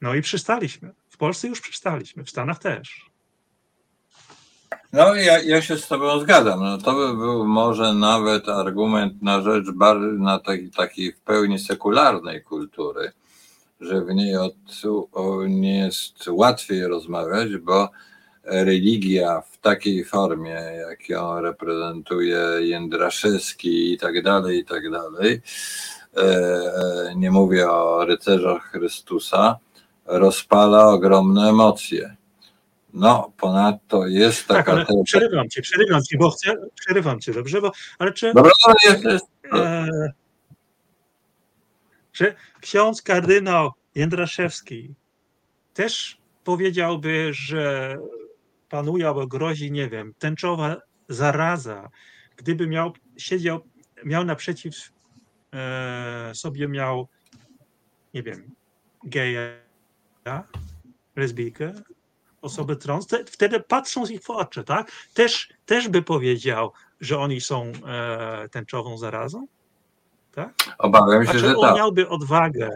No 0.00 0.14
i 0.14 0.22
przestaliśmy. 0.22 0.94
W 1.08 1.16
Polsce 1.16 1.48
już 1.48 1.60
przestaliśmy, 1.60 2.24
w 2.24 2.30
Stanach 2.30 2.58
też. 2.58 3.09
No, 4.92 5.14
ja, 5.14 5.38
ja 5.42 5.62
się 5.62 5.76
z 5.76 5.88
Tobą 5.88 6.20
zgadzam. 6.20 6.60
No, 6.60 6.78
to 6.78 6.92
by 6.92 7.16
był 7.16 7.46
może 7.46 7.94
nawet 7.94 8.48
argument 8.48 9.22
na 9.22 9.42
rzecz 9.42 9.70
bardziej 9.70 10.20
na 10.20 10.38
takiej, 10.38 10.70
takiej 10.70 11.12
w 11.12 11.20
pełni 11.20 11.58
sekularnej 11.58 12.42
kultury, 12.42 13.12
że 13.80 14.04
w 14.04 14.14
niej 14.14 14.36
od, 14.36 14.54
o, 15.12 15.46
nie 15.46 15.78
jest 15.78 16.28
łatwiej 16.28 16.86
rozmawiać, 16.86 17.56
bo 17.56 17.90
religia 18.44 19.40
w 19.40 19.58
takiej 19.58 20.04
formie, 20.04 20.62
jak 20.88 21.08
ją 21.08 21.40
reprezentuje 21.40 22.38
Jędraszewski 22.60 23.92
i 23.92 23.98
tak 23.98 24.22
dalej, 24.22 24.58
i 24.58 24.64
tak 24.64 24.90
dalej, 24.90 25.40
e, 26.16 26.20
e, 26.20 27.14
nie 27.16 27.30
mówię 27.30 27.70
o 27.70 28.04
rycerzach 28.04 28.62
Chrystusa, 28.62 29.58
rozpala 30.06 30.88
ogromne 30.88 31.48
emocje. 31.48 32.16
No, 32.92 33.32
ponadto 33.36 34.06
jest 34.06 34.46
tak, 34.46 34.56
taka... 34.56 34.76
Tak, 34.76 34.90
ale 34.90 35.02
przerywam 35.04 35.48
cię, 35.48 35.62
przerywam 35.62 36.02
cię, 36.02 36.18
bo 36.18 36.30
chcę, 36.30 36.54
przerywam 36.80 37.20
cię, 37.20 37.32
dobrze, 37.32 37.60
bo, 37.60 37.72
ale 37.98 38.12
czy... 38.12 38.32
Dobra, 38.34 38.52
jest, 38.84 39.04
jest. 39.04 39.26
E, 39.52 39.88
czy 42.12 42.34
ksiądz 42.60 43.02
kardynał 43.02 43.70
Jędraszewski 43.94 44.94
też 45.74 46.20
powiedziałby, 46.44 47.28
że 47.32 47.96
panuje 48.68 49.08
albo 49.08 49.26
grozi, 49.26 49.72
nie 49.72 49.88
wiem, 49.88 50.14
tęczowa 50.18 50.76
zaraza, 51.08 51.90
gdyby 52.36 52.66
miał, 52.66 52.92
siedział, 53.16 53.60
miał 54.04 54.24
naprzeciw 54.24 54.74
e, 55.52 56.30
sobie 56.34 56.68
miał, 56.68 57.08
nie 58.14 58.22
wiem, 58.22 58.50
geja, 59.04 59.52
lesbijkę, 61.16 61.72
osobę 62.42 62.76
trans, 62.76 63.08
wtedy 63.26 63.60
patrząc 63.60 64.10
ich 64.10 64.22
w 64.22 64.30
oczy, 64.30 64.64
tak, 64.64 64.92
też, 65.14 65.48
też 65.66 65.88
by 65.88 66.02
powiedział, 66.02 66.72
że 67.00 67.18
oni 67.18 67.40
są 67.40 67.72
e, 67.86 68.48
tęczową 68.48 68.98
zarazą, 68.98 69.46
tak? 70.32 70.54
Obawiam 70.78 71.24
się, 71.24 71.30
A 71.30 71.38
że 71.38 71.56
on 71.56 71.66
tak. 71.66 71.76
miałby 71.76 72.08
odwagę, 72.08 72.70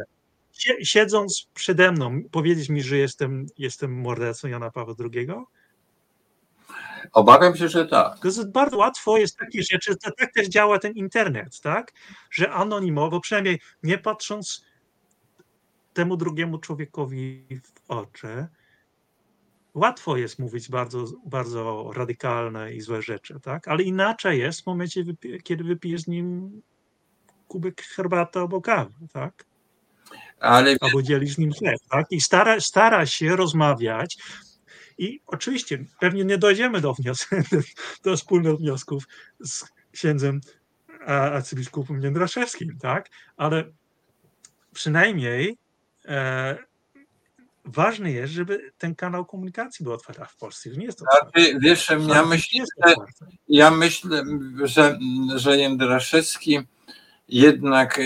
siedząc 0.82 1.48
przede 1.54 1.92
mną, 1.92 2.22
powiedzieć 2.30 2.68
mi, 2.68 2.82
że 2.82 2.96
jestem, 2.96 3.46
jestem 3.58 4.00
mordercą 4.00 4.48
Jana 4.48 4.70
Pawła 4.70 4.94
II? 5.14 5.28
Obawiam 7.12 7.56
się, 7.56 7.68
że 7.68 7.86
tak. 7.86 8.18
To 8.18 8.28
jest 8.28 8.52
bardzo 8.52 8.76
łatwo 8.76 9.16
jest 9.16 9.36
takie 9.36 9.62
rzeczy, 9.62 9.96
to 9.96 10.10
tak 10.18 10.32
też 10.32 10.48
działa 10.48 10.78
ten 10.78 10.92
internet, 10.92 11.60
tak? 11.60 11.92
Że 12.30 12.50
anonimowo, 12.50 13.20
przynajmniej 13.20 13.60
nie 13.82 13.98
patrząc 13.98 14.64
temu 15.92 16.16
drugiemu 16.16 16.58
człowiekowi 16.58 17.46
w 17.64 17.90
oczy, 17.90 18.46
łatwo 19.74 20.16
jest 20.16 20.38
mówić 20.38 20.68
bardzo, 20.68 21.04
bardzo 21.26 21.90
radykalne 21.94 22.74
i 22.74 22.80
złe 22.80 23.02
rzeczy, 23.02 23.40
tak? 23.42 23.68
Ale 23.68 23.82
inaczej 23.82 24.38
jest 24.38 24.62
w 24.62 24.66
momencie, 24.66 25.04
kiedy 25.42 25.64
wypijesz 25.64 26.00
z 26.00 26.06
nim 26.06 26.62
kubek 27.48 27.82
herbaty 27.82 28.38
albo 28.38 28.60
kawy, 28.60 28.94
tak? 29.12 29.44
Ale... 30.40 30.76
Albo 30.80 31.02
dzielisz 31.02 31.34
z 31.34 31.38
nim 31.38 31.52
chleb, 31.52 31.78
tak? 31.90 32.06
I 32.10 32.20
stara, 32.20 32.60
stara 32.60 33.06
się 33.06 33.36
rozmawiać, 33.36 34.16
i 34.98 35.20
oczywiście 35.26 35.84
pewnie 36.00 36.24
nie 36.24 36.38
dojdziemy 36.38 36.80
do, 36.80 36.94
wniosków, 36.94 37.38
do 38.04 38.16
wspólnych 38.16 38.56
wniosków 38.56 39.04
z 39.40 39.64
księdzem 39.92 40.40
arcybiskupem 41.06 42.02
Jędraszewskim, 42.02 42.78
tak? 42.78 43.10
Ale 43.36 43.64
przynajmniej 44.72 45.56
e, 46.04 46.58
ważne 47.64 48.10
jest, 48.10 48.32
żeby 48.32 48.72
ten 48.78 48.94
kanał 48.94 49.24
komunikacji 49.24 49.84
był 49.84 49.92
otwarty, 49.92 50.24
w 50.28 50.36
Polsce 50.36 50.68
już 50.68 50.78
nie 50.78 50.84
jest 50.84 50.98
to 50.98 51.04
otwarty. 51.12 51.58
Wiesz, 51.60 51.88
ja 52.08 52.24
myślę, 52.26 52.64
ja 53.48 53.70
myślę, 53.70 54.22
że, 54.64 54.98
że 55.36 55.58
Jędraszewski 55.58 56.60
jednak 57.28 58.00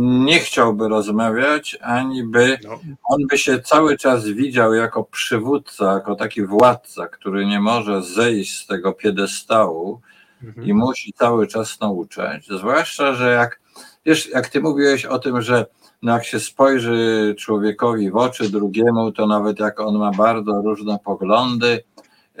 nie 0.00 0.38
chciałby 0.38 0.88
rozmawiać, 0.88 1.78
ani 1.80 2.24
by 2.24 2.58
no. 2.64 2.80
on 3.04 3.26
by 3.30 3.38
się 3.38 3.60
cały 3.60 3.96
czas 3.96 4.28
widział 4.28 4.74
jako 4.74 5.04
przywódca, 5.04 5.92
jako 5.92 6.14
taki 6.14 6.46
władca, 6.46 7.06
który 7.06 7.46
nie 7.46 7.60
może 7.60 8.02
zejść 8.02 8.56
z 8.56 8.66
tego 8.66 8.92
piedestału 8.92 10.00
mhm. 10.42 10.66
i 10.66 10.74
musi 10.74 11.12
cały 11.12 11.46
czas 11.46 11.80
nauczać. 11.80 12.46
Zwłaszcza, 12.46 13.14
że 13.14 13.32
jak 13.32 13.60
wiesz, 14.06 14.28
jak 14.28 14.48
ty 14.48 14.60
mówiłeś 14.60 15.04
o 15.04 15.18
tym, 15.18 15.42
że 15.42 15.66
no 16.02 16.12
jak 16.12 16.24
się 16.24 16.40
spojrzy 16.40 17.34
człowiekowi 17.38 18.10
w 18.10 18.16
oczy 18.16 18.50
drugiemu, 18.50 19.12
to 19.12 19.26
nawet 19.26 19.60
jak 19.60 19.80
on 19.80 19.98
ma 19.98 20.10
bardzo 20.10 20.62
różne 20.62 20.98
poglądy, 21.04 21.82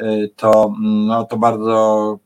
Y, 0.02 0.30
to, 0.36 0.74
no, 0.80 1.24
to 1.24 1.36
bardzo 1.36 2.18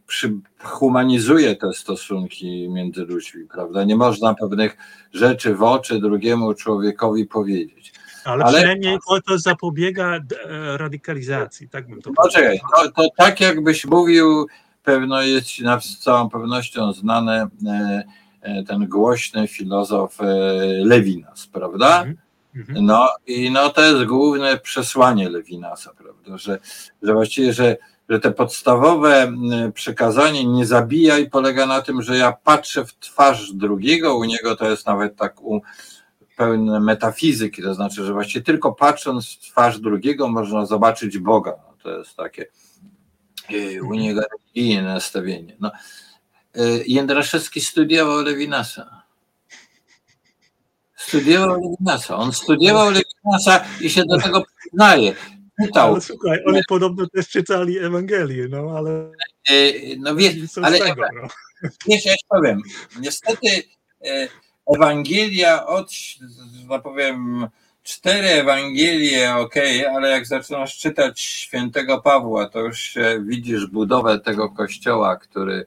humanizuje 0.62 1.56
te 1.56 1.72
stosunki 1.72 2.68
między 2.68 3.04
ludźmi, 3.04 3.44
prawda? 3.54 3.84
Nie 3.84 3.96
można 3.96 4.34
pewnych 4.34 4.76
rzeczy 5.12 5.54
w 5.54 5.62
oczy 5.62 6.00
drugiemu 6.00 6.54
człowiekowi 6.54 7.26
powiedzieć. 7.26 7.92
Ale, 8.24 8.44
Ale 8.44 8.58
przynajmniej 8.58 8.98
to, 9.08 9.20
to 9.20 9.38
zapobiega 9.38 10.20
radykalizacji, 10.76 11.68
tak 11.68 11.88
bym 11.88 12.02
to. 12.02 12.10
Poczekaj, 12.16 12.60
to, 12.76 12.90
to 12.90 13.08
tak 13.16 13.40
jakbyś 13.40 13.84
mówił 13.84 14.46
pewno 14.82 15.22
jest 15.22 15.46
Ci 15.46 15.64
z 15.80 15.98
całą 15.98 16.30
pewnością 16.30 16.92
znany 16.92 17.46
ten 18.68 18.86
głośny 18.86 19.48
filozof 19.48 20.18
Lewinas, 20.84 21.46
prawda? 21.46 21.98
Mhm. 21.98 22.16
mhm. 22.56 22.86
No 22.86 23.08
i 23.26 23.50
no 23.50 23.70
to 23.70 23.82
jest 23.82 24.04
główne 24.04 24.58
przesłanie 24.58 25.28
Lewinasa, 25.28 25.90
prawda? 25.98 26.38
Że, 26.38 26.58
że 27.02 27.12
właściwie, 27.12 27.52
że 27.52 27.76
że 28.08 28.20
te 28.20 28.32
podstawowe 28.32 29.32
przekazanie 29.74 30.44
nie 30.44 30.66
zabijaj 30.66 31.30
polega 31.30 31.66
na 31.66 31.82
tym, 31.82 32.02
że 32.02 32.16
ja 32.16 32.32
patrzę 32.32 32.84
w 32.84 32.94
twarz 32.98 33.52
drugiego, 33.52 34.16
u 34.16 34.24
niego 34.24 34.56
to 34.56 34.70
jest 34.70 34.86
nawet 34.86 35.16
tak 35.16 35.42
u, 35.42 35.60
pełne 36.36 36.80
metafizyki, 36.80 37.62
to 37.62 37.74
znaczy, 37.74 38.04
że 38.04 38.12
właściwie 38.12 38.44
tylko 38.44 38.72
patrząc 38.72 39.26
w 39.26 39.38
twarz 39.38 39.80
drugiego 39.80 40.28
można 40.28 40.66
zobaczyć 40.66 41.18
Boga. 41.18 41.54
No, 41.68 41.74
to 41.82 41.98
jest 41.98 42.16
takie 42.16 42.46
e, 43.50 43.82
u 43.82 43.94
niego 43.94 44.20
religijne 44.32 44.82
nastawienie. 44.82 45.56
No, 45.60 45.68
e, 45.68 45.72
Jędraszewski 46.86 47.60
studiował 47.60 48.22
Lewinasa. 48.22 49.02
Studiował 50.96 51.60
Lewinasa. 51.60 52.16
On 52.16 52.32
studiował 52.32 52.90
Lewinasa 52.90 53.64
i 53.80 53.90
się 53.90 54.02
do 54.04 54.18
tego 54.18 54.44
przyznaje 54.58 55.14
czytał. 55.60 55.92
Ale 55.92 56.00
słuchaj, 56.00 56.38
oni 56.46 56.60
podobno 56.68 57.06
też 57.06 57.28
czytali 57.28 57.78
Ewangelię, 57.78 58.48
no 58.48 58.74
ale. 58.76 58.90
E, 59.50 59.72
no 59.98 60.16
wiesz, 60.16 60.34
ale 60.62 60.78
tego, 60.78 61.02
no. 61.22 61.28
wiesz, 61.88 62.04
ja 62.04 62.14
powiem, 62.28 62.62
niestety 63.00 63.48
e, 64.04 64.28
Ewangelia 64.76 65.66
od, 65.66 65.90
no 66.68 66.80
powiem, 66.80 67.48
cztery 67.82 68.28
Ewangelie, 68.28 69.34
ok, 69.34 69.54
ale 69.94 70.10
jak 70.10 70.26
zaczynasz 70.26 70.78
czytać 70.78 71.20
świętego 71.20 72.00
Pawła, 72.00 72.48
to 72.48 72.60
już 72.60 72.98
widzisz 73.20 73.66
budowę 73.66 74.20
tego 74.20 74.50
kościoła, 74.50 75.16
który 75.16 75.66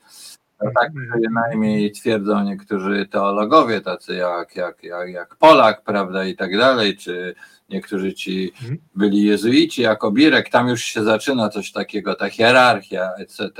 tak 0.60 0.92
przynajmniej 1.22 1.92
twierdzą 1.92 2.44
niektórzy 2.44 3.08
teologowie, 3.12 3.82
tacy 3.82 4.16
jak, 4.16 4.56
jak, 4.56 4.84
jak, 4.84 5.10
jak 5.10 5.36
Polak, 5.36 5.84
prawda, 5.84 6.26
i 6.26 6.36
tak 6.36 6.58
dalej, 6.58 6.98
czy 6.98 7.36
niektórzy 7.70 8.14
ci 8.14 8.52
mhm. 8.62 8.78
byli 8.96 9.24
jezuici, 9.24 9.82
jako 9.82 10.12
Birek, 10.12 10.50
tam 10.50 10.68
już 10.68 10.84
się 10.84 11.04
zaczyna 11.04 11.50
coś 11.50 11.72
takiego, 11.72 12.16
ta 12.16 12.30
hierarchia, 12.30 13.12
etc., 13.18 13.52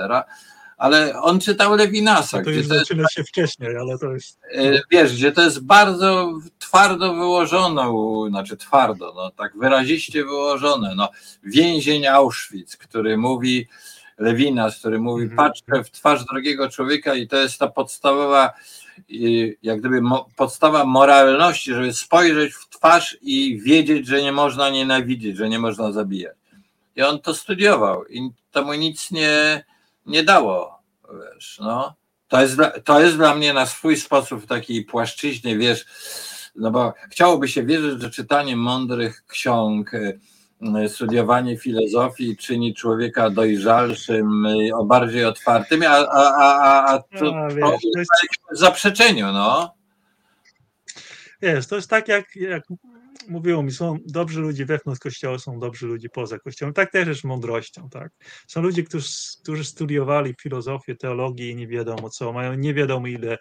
ale 0.78 1.22
on 1.22 1.40
czytał 1.40 1.76
Lewinasa. 1.76 2.38
No 2.38 2.44
to 2.44 2.50
gdzie 2.50 2.64
to 2.64 2.76
zaczyna 2.76 3.02
jest, 3.02 3.14
się 3.14 3.24
wcześniej, 3.24 3.78
ale 3.78 3.98
to 3.98 4.12
jest... 4.12 4.40
Wiesz, 4.92 5.14
gdzie 5.14 5.32
to 5.32 5.42
jest 5.42 5.66
bardzo 5.66 6.40
twardo 6.60 7.14
wyłożone, 7.14 7.94
znaczy 8.30 8.58
twardo, 8.58 9.14
no 9.16 9.32
tak 9.32 9.58
wyraziście 9.58 10.24
wyłożone, 10.24 10.94
no 10.96 11.10
więzień 11.44 12.08
Auschwitz, 12.08 12.78
który 12.78 13.18
mówi, 13.18 13.68
Lewinas, 14.18 14.80
który 14.80 15.00
mówi, 15.00 15.24
mhm. 15.24 15.38
patrzę 15.38 15.84
w 15.84 15.92
twarz 15.92 16.26
drugiego 16.26 16.70
człowieka 16.70 17.16
i 17.16 17.28
to 17.28 17.38
jest 17.38 17.60
ta 17.60 17.68
podstawowa 17.68 18.54
jak 19.64 19.80
gdyby 19.80 20.02
podstawa 20.36 20.86
moralności, 20.86 21.74
żeby 21.74 21.94
spojrzeć 21.94 22.54
w 22.54 22.70
twarz 22.70 23.18
i 23.22 23.62
wiedzieć, 23.62 24.08
że 24.08 24.22
nie 24.22 24.32
można 24.32 24.70
nienawidzieć, 24.70 25.38
że 25.38 25.50
nie 25.50 25.60
można 25.60 25.92
zabijać. 25.92 26.36
I 26.96 27.02
on 27.02 27.20
to 27.20 27.34
studiował 27.34 28.06
i 28.06 28.30
to 28.52 28.64
mu 28.64 28.74
nic 28.74 29.12
nie, 29.12 29.66
nie 30.06 30.24
dało, 30.24 30.80
wiesz, 31.14 31.60
no. 31.62 31.96
To 32.28 32.42
jest, 32.42 32.58
to 32.84 33.02
jest 33.02 33.16
dla 33.16 33.36
mnie 33.36 33.54
na 33.54 33.66
swój 33.66 33.98
sposób 33.98 34.44
w 34.44 34.48
takiej 34.48 34.86
płaszczyźnie, 34.86 35.58
wiesz, 35.58 35.86
no 36.56 36.72
bo 36.72 36.94
chciałoby 37.10 37.48
się 37.48 37.64
wierzyć, 37.64 38.02
że 38.02 38.10
czytanie 38.10 38.56
mądrych 38.56 39.24
ksiąg, 39.28 39.92
studiowanie 40.88 41.58
filozofii 41.58 42.38
czyni 42.38 42.74
człowieka 42.74 43.30
dojrzalszym, 43.30 44.46
e, 44.46 44.86
bardziej 44.86 45.26
otwartym, 45.26 45.84
a, 45.84 46.08
a, 46.12 46.36
a, 46.36 46.94
a 46.94 47.00
to, 47.00 47.26
no, 47.32 47.48
wiesz, 47.48 47.82
to 47.94 48.00
jest 48.00 48.12
w 48.52 48.58
zaprzeczeniu, 48.58 49.26
no. 49.26 49.76
Wiesz, 51.42 51.68
to 51.68 51.76
jest 51.76 51.90
tak 51.90 52.08
jak, 52.08 52.36
jak 52.36 52.64
mówiło 53.28 53.64
mi, 53.64 53.72
są 53.72 53.98
dobrzy 54.06 54.42
ludzie 54.42 54.66
wewnątrz 54.66 55.00
kościoła, 55.00 55.40
są 55.40 55.60
dobrzy 55.60 55.88
ludzie 55.88 56.10
poza 56.10 56.40
kościołem. 56.40 56.74
Tak 56.74 56.92
też 56.92 57.08
jest 57.08 57.24
mądrością, 57.24 57.90
tak. 57.90 58.12
Są 58.48 58.62
ludzie, 58.62 58.84
którzy, 58.84 59.08
którzy 59.44 59.64
studiowali 59.64 60.36
filozofię, 60.42 60.96
teologię 60.96 61.50
i 61.50 61.56
nie 61.56 61.68
wiadomo 61.68 62.10
co, 62.10 62.34
mają 62.34 62.54
nie 62.54 62.74
wiadomo 62.74 63.08
ile 63.08 63.38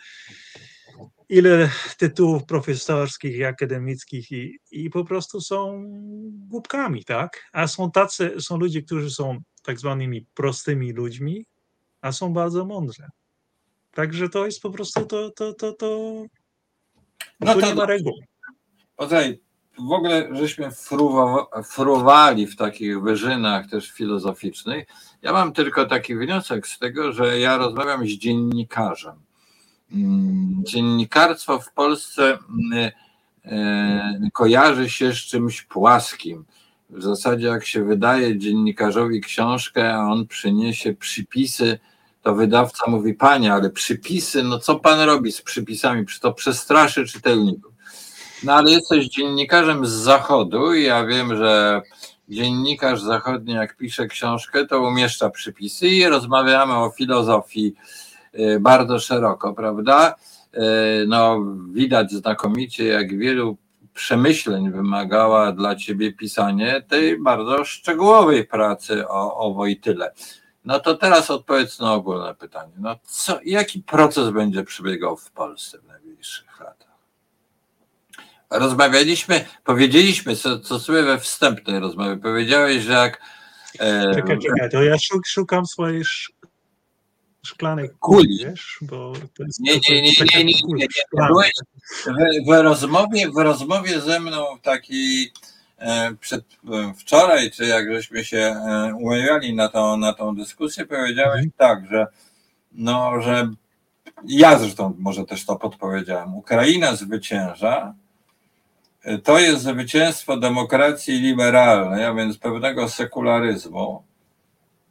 ile 1.34 1.70
tytułów 1.98 2.44
profesorskich 2.44 3.36
i 3.36 3.44
akademickich 3.44 4.32
i, 4.32 4.58
i 4.70 4.90
po 4.90 5.04
prostu 5.04 5.40
są 5.40 5.84
głupkami, 6.48 7.04
tak? 7.04 7.42
A 7.52 7.66
są 7.66 7.90
tacy, 7.90 8.34
są 8.40 8.58
ludzie, 8.58 8.82
którzy 8.82 9.10
są 9.10 9.38
tak 9.62 9.78
zwanymi 9.78 10.26
prostymi 10.34 10.92
ludźmi, 10.92 11.46
a 12.00 12.12
są 12.12 12.32
bardzo 12.32 12.64
mądrzy. 12.64 13.06
Także 13.92 14.28
to 14.28 14.46
jest 14.46 14.62
po 14.62 14.70
prostu 14.70 15.06
to, 15.06 15.30
to, 15.30 15.54
to, 15.54 15.72
to, 15.72 16.22
no 17.40 17.54
to 17.54 17.60
nie 17.60 17.74
ma 17.74 17.86
reguł. 17.86 18.12
Poczekaj, 18.96 19.40
w 19.88 19.92
ogóle 19.92 20.28
żeśmy 20.32 20.70
fruwali 21.64 22.46
w 22.46 22.56
takich 22.56 23.02
wyżynach 23.02 23.70
też 23.70 23.90
filozoficznych. 23.90 24.86
Ja 25.22 25.32
mam 25.32 25.52
tylko 25.52 25.86
taki 25.86 26.16
wniosek 26.16 26.66
z 26.66 26.78
tego, 26.78 27.12
że 27.12 27.38
ja 27.38 27.56
rozmawiam 27.56 28.06
z 28.06 28.10
dziennikarzem 28.10 29.24
dziennikarstwo 30.62 31.58
w 31.58 31.72
Polsce 31.72 32.38
mm, 32.72 32.90
e, 33.44 34.30
kojarzy 34.32 34.90
się 34.90 35.12
z 35.12 35.16
czymś 35.16 35.62
płaskim. 35.62 36.44
W 36.90 37.02
zasadzie, 37.02 37.46
jak 37.46 37.66
się 37.66 37.84
wydaje 37.84 38.38
dziennikarzowi 38.38 39.20
książkę, 39.20 39.94
a 39.94 39.98
on 39.98 40.26
przyniesie 40.26 40.94
przypisy, 40.94 41.78
to 42.22 42.34
wydawca 42.34 42.90
mówi: 42.90 43.14
Panie, 43.14 43.52
ale 43.52 43.70
przypisy, 43.70 44.42
no 44.42 44.58
co 44.58 44.80
pan 44.80 45.00
robi 45.00 45.32
z 45.32 45.42
przypisami? 45.42 46.06
Czy 46.06 46.20
to 46.20 46.32
przestraszy 46.32 47.06
czytelników? 47.06 47.74
No 48.44 48.52
ale 48.52 48.70
jesteś 48.70 49.08
dziennikarzem 49.08 49.86
z 49.86 49.90
zachodu 49.90 50.74
i 50.74 50.82
ja 50.82 51.06
wiem, 51.06 51.36
że 51.36 51.82
dziennikarz 52.28 53.02
zachodni, 53.02 53.54
jak 53.54 53.76
pisze 53.76 54.06
książkę, 54.06 54.66
to 54.66 54.80
umieszcza 54.80 55.30
przypisy 55.30 55.88
i 55.88 56.06
rozmawiamy 56.06 56.76
o 56.76 56.90
filozofii 56.90 57.74
bardzo 58.60 58.98
szeroko, 58.98 59.54
prawda? 59.54 60.14
Y, 60.54 61.06
no, 61.06 61.44
widać 61.72 62.12
znakomicie, 62.12 62.84
jak 62.84 63.18
wielu 63.18 63.56
przemyśleń 63.94 64.70
wymagała 64.70 65.52
dla 65.52 65.76
ciebie 65.76 66.12
pisanie 66.12 66.82
tej 66.88 67.18
bardzo 67.18 67.64
szczegółowej 67.64 68.44
pracy 68.44 69.08
o, 69.08 69.36
o 69.38 69.54
Wojtyle. 69.54 70.12
No 70.64 70.80
to 70.80 70.94
teraz 70.94 71.30
odpowiedz 71.30 71.80
na 71.80 71.92
ogólne 71.92 72.34
pytanie. 72.34 72.72
No 72.78 72.96
co, 73.04 73.38
jaki 73.44 73.82
proces 73.82 74.30
będzie 74.30 74.64
przebiegał 74.64 75.16
w 75.16 75.30
Polsce 75.30 75.78
w 75.78 75.84
najbliższych 75.84 76.60
latach? 76.60 76.94
Rozmawialiśmy, 78.50 79.44
powiedzieliśmy, 79.64 80.36
co, 80.36 80.58
co 80.58 80.78
sobie 80.78 81.02
we 81.02 81.18
wstępnej 81.18 81.80
rozmowie 81.80 82.16
powiedziałeś, 82.16 82.82
że 82.82 82.92
jak. 82.92 83.20
E, 83.78 84.14
czekaj, 84.14 84.38
czekaj, 84.38 84.70
to 84.70 84.82
ja 84.82 84.96
szukam 85.26 85.66
swojej 85.66 86.02
szklanej 87.44 87.90
kuli, 88.00 88.38
wiesz, 88.44 88.78
bo 88.82 89.12
to 89.34 89.44
jest... 89.44 89.60
Nie, 89.60 89.72
nie, 89.72 90.02
nie, 90.02 90.12
nie, 90.34 90.44
nie, 90.44 90.52
nie, 90.64 90.74
nie. 90.74 90.86
W, 92.46 92.62
rozmowie, 92.62 93.30
w 93.30 93.36
rozmowie 93.36 94.00
ze 94.00 94.20
mną 94.20 94.44
takiej 94.62 95.32
e, 95.78 96.14
przed, 96.20 96.44
e, 96.72 96.94
wczoraj, 96.98 97.50
czy 97.50 97.66
jak 97.66 97.92
żeśmy 97.92 98.24
się 98.24 98.38
e, 98.38 98.94
umawiali 99.00 99.54
na 99.54 99.68
tą, 99.68 99.96
na 99.96 100.12
tą 100.12 100.36
dyskusję, 100.36 100.86
powiedziałeś 100.86 101.44
mhm. 101.44 101.52
tak, 101.56 101.86
że 101.90 102.06
no, 102.72 103.20
że 103.20 103.48
ja 104.24 104.58
zresztą 104.58 104.94
może 104.98 105.24
też 105.24 105.44
to 105.44 105.56
podpowiedziałem, 105.56 106.34
Ukraina 106.34 106.96
zwycięża, 106.96 107.94
to 109.24 109.38
jest 109.38 109.62
zwycięstwo 109.62 110.36
demokracji 110.36 111.20
liberalnej, 111.20 112.04
a 112.04 112.14
więc 112.14 112.38
pewnego 112.38 112.88
sekularyzmu, 112.88 114.02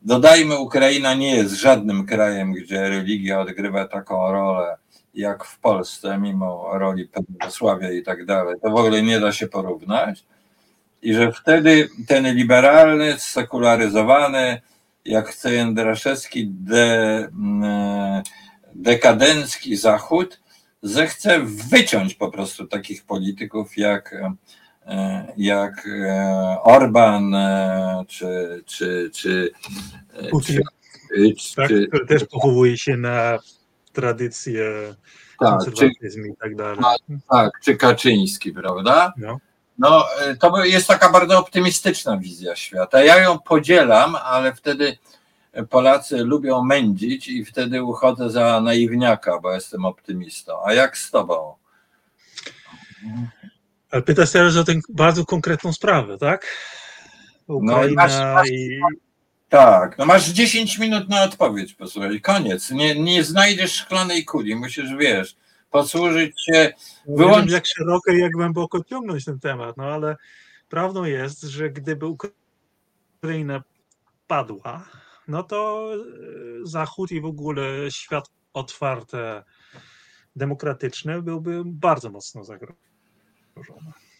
Dodajmy, 0.05 0.59
Ukraina 0.59 1.13
nie 1.13 1.35
jest 1.35 1.53
żadnym 1.53 2.05
krajem, 2.05 2.53
gdzie 2.53 2.89
religia 2.89 3.39
odgrywa 3.39 3.88
taką 3.88 4.31
rolę 4.31 4.77
jak 5.13 5.45
w 5.45 5.59
Polsce, 5.59 6.17
mimo 6.17 6.69
roli 6.73 7.07
prawosławia 7.07 7.91
i 7.91 8.03
tak 8.03 8.25
dalej. 8.25 8.55
To 8.61 8.71
w 8.71 8.75
ogóle 8.75 9.01
nie 9.01 9.19
da 9.19 9.31
się 9.31 9.47
porównać. 9.47 10.23
I 11.01 11.13
że 11.13 11.31
wtedy 11.31 11.89
ten 12.07 12.35
liberalny, 12.35 13.19
sekularyzowany, 13.19 14.61
jak 15.05 15.27
chce 15.27 15.53
Jędraszewski, 15.53 16.47
de, 16.47 17.17
mm, 17.17 18.23
dekadencki 18.75 19.75
Zachód, 19.75 20.41
zechce 20.81 21.39
wyciąć 21.69 22.15
po 22.15 22.31
prostu 22.31 22.67
takich 22.67 23.05
polityków 23.05 23.77
jak 23.77 24.15
jak 25.38 25.88
e, 25.88 26.57
Orban 26.64 27.35
e, 27.35 28.03
czy, 28.07 28.64
czy, 28.65 29.10
czy, 29.14 29.51
Putin, 30.31 30.61
czy, 31.38 31.55
tak, 31.55 31.68
czy, 31.68 31.89
też 32.07 32.26
powołuje 32.26 32.77
się 32.77 32.97
na 32.97 33.39
tradycję 33.93 34.95
tak, 35.39 35.60
czy, 35.76 35.85
i 36.30 36.35
tak 36.39 36.55
dalej. 36.55 36.77
Tak, 36.77 37.18
tak, 37.30 37.51
czy 37.64 37.76
Kaczyński, 37.76 38.51
prawda? 38.51 39.14
No. 39.18 39.38
no, 39.77 40.05
to 40.39 40.65
jest 40.65 40.88
taka 40.88 41.10
bardzo 41.10 41.39
optymistyczna 41.39 42.18
wizja 42.18 42.55
świata. 42.55 43.03
Ja 43.03 43.19
ją 43.19 43.39
podzielam, 43.39 44.15
ale 44.15 44.55
wtedy 44.55 44.97
Polacy 45.69 46.23
lubią 46.23 46.64
mędzić 46.64 47.27
i 47.27 47.45
wtedy 47.45 47.84
uchodzę 47.84 48.30
za 48.30 48.61
naiwniaka, 48.61 49.39
bo 49.39 49.53
jestem 49.53 49.85
optymistą. 49.85 50.53
A 50.65 50.73
jak 50.73 50.97
z 50.97 51.11
tobą? 51.11 51.55
Ale 53.94 54.02
pytasz 54.02 54.32
teraz 54.32 54.57
o 54.57 54.64
tę 54.64 54.74
bardzo 54.90 55.26
konkretną 55.26 55.74
sprawę, 55.74 56.18
tak? 56.18 56.48
Ukraina 57.48 58.03
masz- 58.03 58.34
masz- 58.36 58.49
i... 58.49 58.80
Tak, 59.49 59.98
no 59.98 60.06
masz 60.06 60.30
10 60.30 60.78
minut 60.80 61.10
na 61.10 61.24
odpowiedź, 61.24 61.74
posłuchaj, 61.74 62.22
koniec. 62.22 62.72
Nie, 62.72 62.99
nie 62.99 63.24
znajdziesz 63.24 63.76
szklanej 63.76 64.26
kuli, 64.26 64.56
musisz, 64.56 64.95
wiesz, 64.99 65.36
posłużyć 65.72 66.45
się 66.45 66.74
Nie 67.07 67.18
Wyłącz- 67.18 67.45
wiem, 67.45 67.53
jak 67.53 67.65
szeroko 67.65 68.11
i 68.11 68.20
jak 68.20 68.32
głęboko 68.32 68.84
ciągnąć 68.84 69.26
ten 69.26 69.40
temat, 69.40 69.78
no 69.78 69.84
ale 69.84 70.15
prawdą 70.70 71.03
jest, 71.03 71.41
że 71.41 71.70
gdyby 71.70 72.06
Ukraina 73.22 73.64
padła, 74.28 74.86
no 75.28 75.44
to 75.44 75.90
e, 75.94 75.98
Zachód 76.64 77.11
i 77.11 77.22
w 77.22 77.26
ogóle 77.26 77.64
świat 77.91 78.30
otwarte, 78.53 79.44
demokratyczny 80.36 81.22
byłby 81.22 81.61
bardzo 81.65 82.10
mocno 82.10 82.44
zagrożony. 82.44 82.93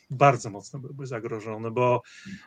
Bardzo 0.10 0.50
mocno 0.50 0.80
byłby 0.80 1.08
zagrożony, 1.08 1.72
bo 1.72 2.02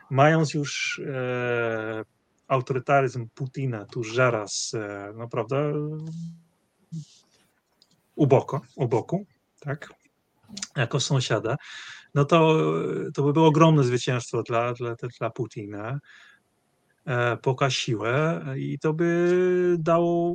mając 0.09 0.53
już 0.53 1.01
e, 1.07 2.05
autorytaryzm 2.47 3.27
Putina 3.35 3.85
tuż 3.85 4.15
zaraz, 4.15 4.71
e, 4.73 5.13
no 5.15 5.27
prawda, 5.27 5.57
u 8.15 8.27
boku, 8.27 8.59
u 8.75 8.87
boku 8.87 9.25
tak, 9.59 9.93
jako 10.75 10.99
sąsiada, 10.99 11.55
no 12.15 12.25
to, 12.25 12.57
to 13.13 13.23
by 13.23 13.33
było 13.33 13.47
ogromne 13.47 13.83
zwycięstwo 13.83 14.43
dla, 14.43 14.73
dla, 14.73 14.95
dla 15.19 15.29
Putina. 15.29 15.99
E, 17.05 17.37
Poka 17.37 17.69
siłę 17.69 18.45
i 18.57 18.79
to 18.79 18.93
by 18.93 19.75
dało, 19.79 20.33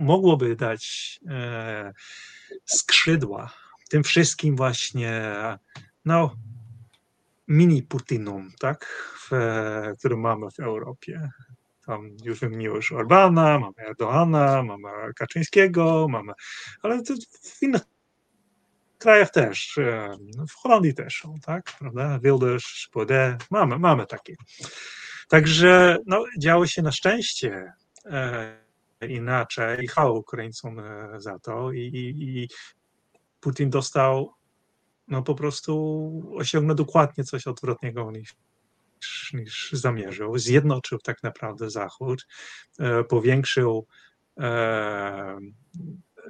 mogłoby 0.00 0.56
dać 0.56 1.20
e, 1.28 1.92
skrzydła 2.64 3.61
tym 3.92 4.02
wszystkim 4.02 4.56
właśnie, 4.56 5.22
no, 6.04 6.36
mini 7.48 7.82
Putinom, 7.82 8.50
tak, 8.60 8.86
w, 9.20 9.30
które 9.98 10.16
mamy 10.16 10.50
w 10.50 10.60
Europie. 10.60 11.30
Tam 11.86 12.16
już 12.24 12.40
wymieniłeś 12.40 12.92
Orbana, 12.92 13.58
mamy 13.58 13.74
Erdoana, 13.88 14.62
mamy 14.62 14.88
Kaczyńskiego, 15.16 16.06
mamy, 16.08 16.32
ale 16.82 17.02
w 17.58 17.62
innych 17.62 17.82
krajach 18.98 19.30
też, 19.30 19.78
e, 19.78 20.16
w 20.48 20.54
Holandii 20.54 20.94
też 20.94 21.20
są, 21.22 21.34
tak, 21.40 21.72
prawda, 21.78 22.18
Wilders, 22.18 22.88
Baudet, 22.94 23.50
mamy, 23.50 23.78
mamy 23.78 24.06
takie. 24.06 24.34
Także 25.28 25.96
no, 26.06 26.24
działo 26.38 26.66
się 26.66 26.82
na 26.82 26.92
szczęście 26.92 27.72
e, 28.04 28.62
inaczej 29.08 29.84
i 29.84 29.88
chwała 29.88 30.10
Ukraińcom 30.10 30.78
e, 30.78 31.08
za 31.18 31.38
to 31.38 31.72
i, 31.72 31.80
i, 31.80 32.42
i 32.42 32.48
Putin 33.42 33.70
dostał 33.70 34.34
no 35.08 35.22
po 35.22 35.34
prostu 35.34 36.32
osiągnął 36.36 36.76
dokładnie 36.76 37.24
coś 37.24 37.46
odwrotnego 37.46 38.10
niż, 38.10 38.34
niż 39.32 39.72
zamierzył. 39.72 40.38
Zjednoczył 40.38 40.98
tak 40.98 41.22
naprawdę 41.22 41.70
Zachód, 41.70 42.26
e, 42.78 43.04
powiększył 43.04 43.86
e, 44.40 44.44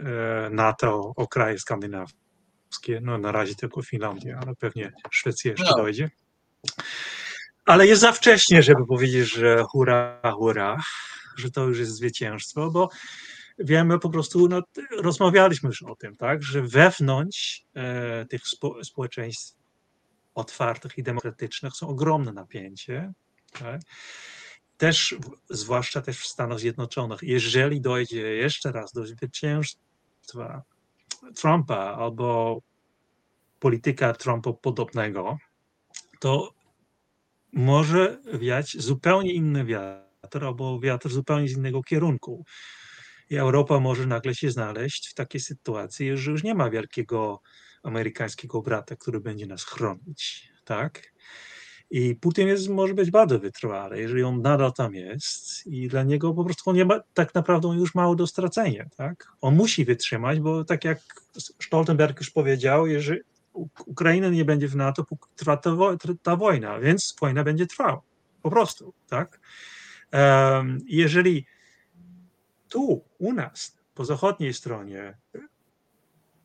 e, 0.00 0.50
NATO 0.50 1.12
o 1.16 1.28
kraje 1.28 1.58
skandynawskie, 1.58 3.00
no 3.02 3.18
na 3.18 3.32
razie 3.32 3.54
tylko 3.54 3.82
Finlandię, 3.82 4.38
ale 4.42 4.54
pewnie 4.54 4.92
Szwecja 5.10 5.50
jeszcze 5.50 5.70
No. 5.70 5.76
dojdzie. 5.76 6.10
Ale 7.64 7.86
jest 7.86 8.00
za 8.02 8.12
wcześnie, 8.12 8.62
żeby 8.62 8.86
powiedzieć, 8.86 9.34
że 9.34 9.62
hurra, 9.70 10.20
hurra, 10.34 10.76
że 11.36 11.50
to 11.50 11.64
już 11.64 11.78
jest 11.78 11.92
zwycięstwo, 11.92 12.70
bo 12.70 12.88
wiemy 13.58 13.98
po 13.98 14.10
prostu, 14.10 14.48
no, 14.48 14.62
rozmawialiśmy 14.98 15.68
już 15.68 15.82
o 15.82 15.96
tym, 15.96 16.16
tak, 16.16 16.42
że 16.42 16.62
wewnątrz 16.62 17.66
e, 17.74 18.26
tych 18.26 18.48
spo, 18.48 18.84
społeczeństw 18.84 19.56
otwartych 20.34 20.98
i 20.98 21.02
demokratycznych 21.02 21.72
są 21.76 21.88
ogromne 21.88 22.32
napięcie. 22.32 23.12
Tak? 23.58 23.80
Też, 24.76 25.16
zwłaszcza 25.50 26.00
też 26.00 26.18
w 26.18 26.26
Stanach 26.26 26.58
Zjednoczonych, 26.58 27.22
jeżeli 27.22 27.80
dojdzie 27.80 28.20
jeszcze 28.20 28.72
raz 28.72 28.92
do 28.92 29.06
zwycięstwa 29.06 30.62
Trumpa 31.34 31.76
albo 31.76 32.60
polityka 33.60 34.12
Trumpa 34.12 34.52
podobnego, 34.52 35.38
to 36.20 36.54
może 37.52 38.18
wiać 38.34 38.76
zupełnie 38.78 39.32
inny 39.32 39.64
wiatr 39.64 40.44
albo 40.44 40.80
wiatr 40.80 41.08
zupełnie 41.08 41.48
z 41.48 41.56
innego 41.56 41.82
kierunku. 41.82 42.44
I 43.32 43.36
Europa 43.36 43.80
może 43.80 44.06
nagle 44.06 44.34
się 44.34 44.50
znaleźć 44.50 45.08
w 45.08 45.14
takiej 45.14 45.40
sytuacji, 45.40 46.16
że 46.16 46.30
już 46.30 46.42
nie 46.42 46.54
ma 46.54 46.70
wielkiego 46.70 47.40
amerykańskiego 47.82 48.62
brata, 48.62 48.96
który 48.96 49.20
będzie 49.20 49.46
nas 49.46 49.64
chronić, 49.64 50.52
tak? 50.64 51.12
I 51.90 52.14
Putin 52.14 52.48
jest, 52.48 52.68
może 52.68 52.94
być 52.94 53.10
bardzo 53.10 53.38
wytrwały, 53.38 54.00
jeżeli 54.00 54.22
on 54.22 54.42
nadal 54.42 54.72
tam 54.72 54.94
jest 54.94 55.66
i 55.66 55.88
dla 55.88 56.02
niego 56.02 56.34
po 56.34 56.44
prostu 56.44 56.70
on 56.70 56.76
nie 56.76 56.84
ma, 56.84 57.00
tak 57.14 57.34
naprawdę 57.34 57.68
on 57.68 57.78
już 57.78 57.94
mało 57.94 58.14
do 58.14 58.26
stracenia, 58.26 58.86
tak? 58.96 59.26
On 59.40 59.54
musi 59.54 59.84
wytrzymać, 59.84 60.40
bo 60.40 60.64
tak 60.64 60.84
jak 60.84 60.98
Stoltenberg 61.62 62.20
już 62.20 62.30
powiedział, 62.30 62.86
jeżeli 62.86 63.20
Ukraina 63.86 64.28
nie 64.28 64.44
będzie 64.44 64.68
w 64.68 64.76
NATO, 64.76 65.04
trwa 65.36 65.56
ta, 65.56 65.70
ta 66.22 66.36
wojna, 66.36 66.80
więc 66.80 67.16
wojna 67.20 67.44
będzie 67.44 67.66
trwała, 67.66 68.02
po 68.42 68.50
prostu, 68.50 68.94
tak? 69.08 69.40
Em, 70.10 70.78
Jeżeli 70.86 71.46
tu, 72.72 73.04
u 73.18 73.32
nas, 73.32 73.76
po 73.94 74.04
zachodniej 74.04 74.54
stronie, 74.54 75.18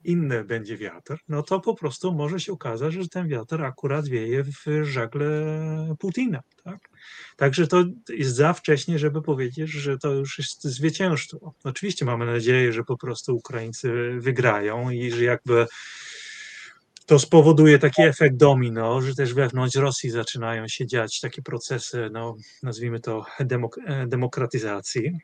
inny 0.03 0.43
będzie 0.43 0.77
wiatr, 0.77 1.17
no 1.29 1.43
to 1.43 1.59
po 1.59 1.75
prostu 1.75 2.13
może 2.13 2.39
się 2.39 2.53
okazać, 2.53 2.93
że 2.93 3.07
ten 3.07 3.27
wiatr 3.27 3.63
akurat 3.63 4.07
wieje 4.07 4.43
w 4.43 4.83
żagle 4.83 5.27
Putina. 5.99 6.41
Tak? 6.63 6.79
Także 7.35 7.67
to 7.67 7.83
jest 8.09 8.35
za 8.35 8.53
wcześnie, 8.53 8.99
żeby 8.99 9.21
powiedzieć, 9.21 9.69
że 9.69 9.97
to 9.97 10.13
już 10.13 10.37
jest 10.37 10.63
zwycięstwo. 10.63 11.53
Oczywiście 11.63 12.05
mamy 12.05 12.25
nadzieję, 12.25 12.73
że 12.73 12.83
po 12.83 12.97
prostu 12.97 13.35
Ukraińcy 13.35 13.91
wygrają 14.19 14.89
i 14.89 15.11
że 15.11 15.23
jakby 15.23 15.65
to 17.05 17.19
spowoduje 17.19 17.79
taki 17.79 18.01
efekt 18.01 18.35
domino, 18.35 19.01
że 19.01 19.15
też 19.15 19.33
wewnątrz 19.33 19.75
Rosji 19.75 20.09
zaczynają 20.09 20.67
się 20.67 20.87
dziać 20.87 21.19
takie 21.19 21.41
procesy, 21.41 22.09
no, 22.11 22.35
nazwijmy 22.63 22.99
to 22.99 23.25
demok- 23.39 24.07
demokratyzacji. 24.07 25.19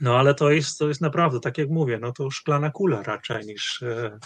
No 0.00 0.18
ale 0.18 0.34
to 0.34 0.50
jest, 0.50 0.78
to 0.78 0.88
jest 0.88 1.00
naprawdę, 1.00 1.40
tak 1.40 1.58
jak 1.58 1.68
mówię, 1.68 1.98
no 2.00 2.12
to 2.12 2.30
szklana 2.30 2.70
kula 2.70 3.02
raczej 3.02 3.46
niż 3.46 3.82
e, 3.82 4.18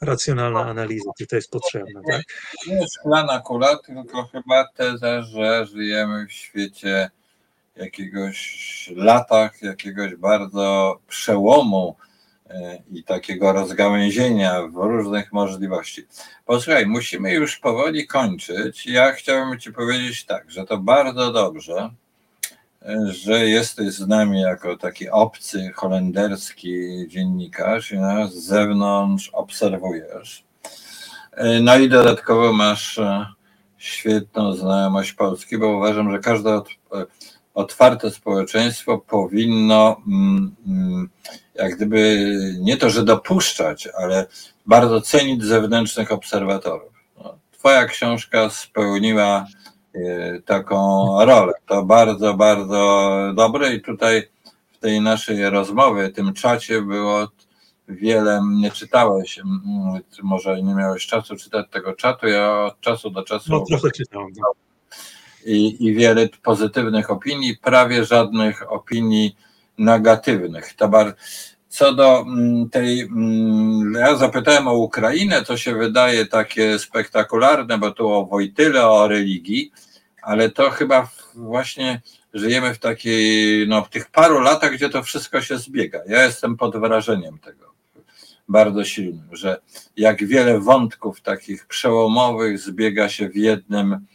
racjonalna 0.00 0.60
analiza 0.60 1.10
tutaj 1.18 1.36
jest 1.36 1.50
potrzebna, 1.50 2.00
tak? 2.10 2.22
Nie 2.66 2.86
szklana 2.98 3.40
kula, 3.40 3.78
tylko 3.78 4.26
chyba 4.26 4.68
teza, 4.68 5.22
że 5.22 5.66
żyjemy 5.66 6.26
w 6.26 6.32
świecie 6.32 7.10
jakiegoś 7.76 8.90
latach, 8.96 9.62
jakiegoś 9.62 10.16
bardzo 10.16 10.98
przełomu 11.08 11.96
e, 12.50 12.78
i 12.92 13.04
takiego 13.04 13.52
rozgałęzienia 13.52 14.62
w 14.62 14.74
różnych 14.74 15.32
możliwości. 15.32 16.06
Posłuchaj, 16.44 16.86
musimy 16.86 17.32
już 17.32 17.56
powoli 17.56 18.06
kończyć. 18.06 18.86
Ja 18.86 19.12
chciałbym 19.12 19.60
Ci 19.60 19.72
powiedzieć 19.72 20.24
tak, 20.24 20.50
że 20.50 20.64
to 20.64 20.78
bardzo 20.78 21.32
dobrze, 21.32 21.90
że 23.06 23.48
jesteś 23.48 23.94
z 23.94 24.06
nami 24.06 24.40
jako 24.40 24.76
taki 24.76 25.10
obcy 25.10 25.70
holenderski 25.74 27.04
dziennikarz 27.08 27.92
i 27.92 27.98
nas 27.98 28.34
z 28.34 28.46
zewnątrz 28.46 29.30
obserwujesz. 29.32 30.44
E, 31.32 31.60
No 31.60 31.76
i 31.76 31.88
dodatkowo 31.88 32.52
masz 32.52 32.98
e, 32.98 33.26
świetną 33.78 34.52
znajomość 34.52 35.12
Polski, 35.12 35.58
bo 35.58 35.68
uważam, 35.68 36.12
że 36.12 36.18
każde 36.18 36.50
e, 36.50 36.62
otwarte 37.54 38.10
społeczeństwo 38.10 38.98
powinno 38.98 39.96
mm, 40.06 40.54
mm, 40.66 41.08
jak 41.54 41.76
gdyby 41.76 42.26
nie 42.58 42.76
to, 42.76 42.90
że 42.90 43.04
dopuszczać, 43.04 43.88
ale 43.98 44.26
bardzo 44.66 45.00
cenić 45.00 45.44
zewnętrznych 45.44 46.12
obserwatorów. 46.12 46.92
No, 47.18 47.38
Twoja 47.52 47.84
książka 47.84 48.50
spełniła 48.50 49.46
taką 50.44 51.06
rolę. 51.24 51.52
To 51.66 51.84
bardzo, 51.84 52.34
bardzo 52.34 53.10
dobre 53.34 53.74
i 53.74 53.80
tutaj 53.80 54.28
w 54.72 54.78
tej 54.78 55.00
naszej 55.00 55.50
rozmowie, 55.50 56.08
tym 56.08 56.32
czacie 56.32 56.82
było 56.82 57.28
wiele, 57.88 58.40
nie 58.60 58.70
czytałeś, 58.70 59.40
może 60.22 60.62
nie 60.62 60.74
miałeś 60.74 61.06
czasu 61.06 61.36
czytać 61.36 61.66
tego 61.70 61.92
czatu, 61.92 62.26
ja 62.26 62.64
od 62.64 62.80
czasu 62.80 63.10
do 63.10 63.22
czasu 63.22 63.52
No 63.52 63.64
trochę 63.68 63.90
czytałem. 63.90 64.28
no. 64.38 64.52
i, 65.46 65.86
i 65.86 65.94
wiele 65.94 66.28
pozytywnych 66.42 67.10
opinii, 67.10 67.56
prawie 67.56 68.04
żadnych 68.04 68.72
opinii 68.72 69.36
negatywnych. 69.78 70.74
To 70.74 70.88
bar... 70.88 71.14
Co 71.70 71.94
do 71.94 72.20
mm, 72.20 72.70
tej, 72.70 73.00
mm, 73.00 73.94
ja 73.94 74.16
zapytałem 74.16 74.68
o 74.68 74.74
Ukrainę, 74.74 75.42
to 75.42 75.56
się 75.56 75.74
wydaje 75.74 76.26
takie 76.26 76.78
spektakularne, 76.78 77.78
bo 77.78 77.90
tu 77.90 78.08
o 78.08 78.26
Wojtyle, 78.26 78.86
o 78.86 79.08
religii, 79.08 79.72
ale 80.22 80.50
to 80.50 80.70
chyba 80.70 81.08
właśnie 81.34 82.00
żyjemy 82.34 82.74
w 82.74 82.78
takiej, 82.78 83.68
no 83.68 83.84
w 83.84 83.88
tych 83.88 84.10
paru 84.10 84.40
latach, 84.40 84.72
gdzie 84.72 84.88
to 84.88 85.02
wszystko 85.02 85.42
się 85.42 85.58
zbiega. 85.58 86.00
Ja 86.08 86.24
jestem 86.24 86.56
pod 86.56 86.76
wrażeniem 86.76 87.38
tego 87.38 87.70
bardzo 88.48 88.84
silnym, 88.84 89.28
że 89.32 89.60
jak 89.96 90.26
wiele 90.26 90.60
wątków 90.60 91.20
takich 91.20 91.66
przełomowych 91.66 92.58
zbiega 92.58 93.08
się 93.08 93.28
w 93.28 93.36
jednym, 93.36 94.06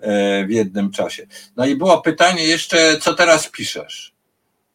e, 0.00 0.46
w 0.46 0.50
jednym 0.50 0.90
czasie. 0.90 1.26
No 1.56 1.66
i 1.66 1.76
było 1.76 2.02
pytanie 2.02 2.44
jeszcze, 2.44 2.98
co 3.00 3.14
teraz 3.14 3.48
piszesz? 3.48 4.14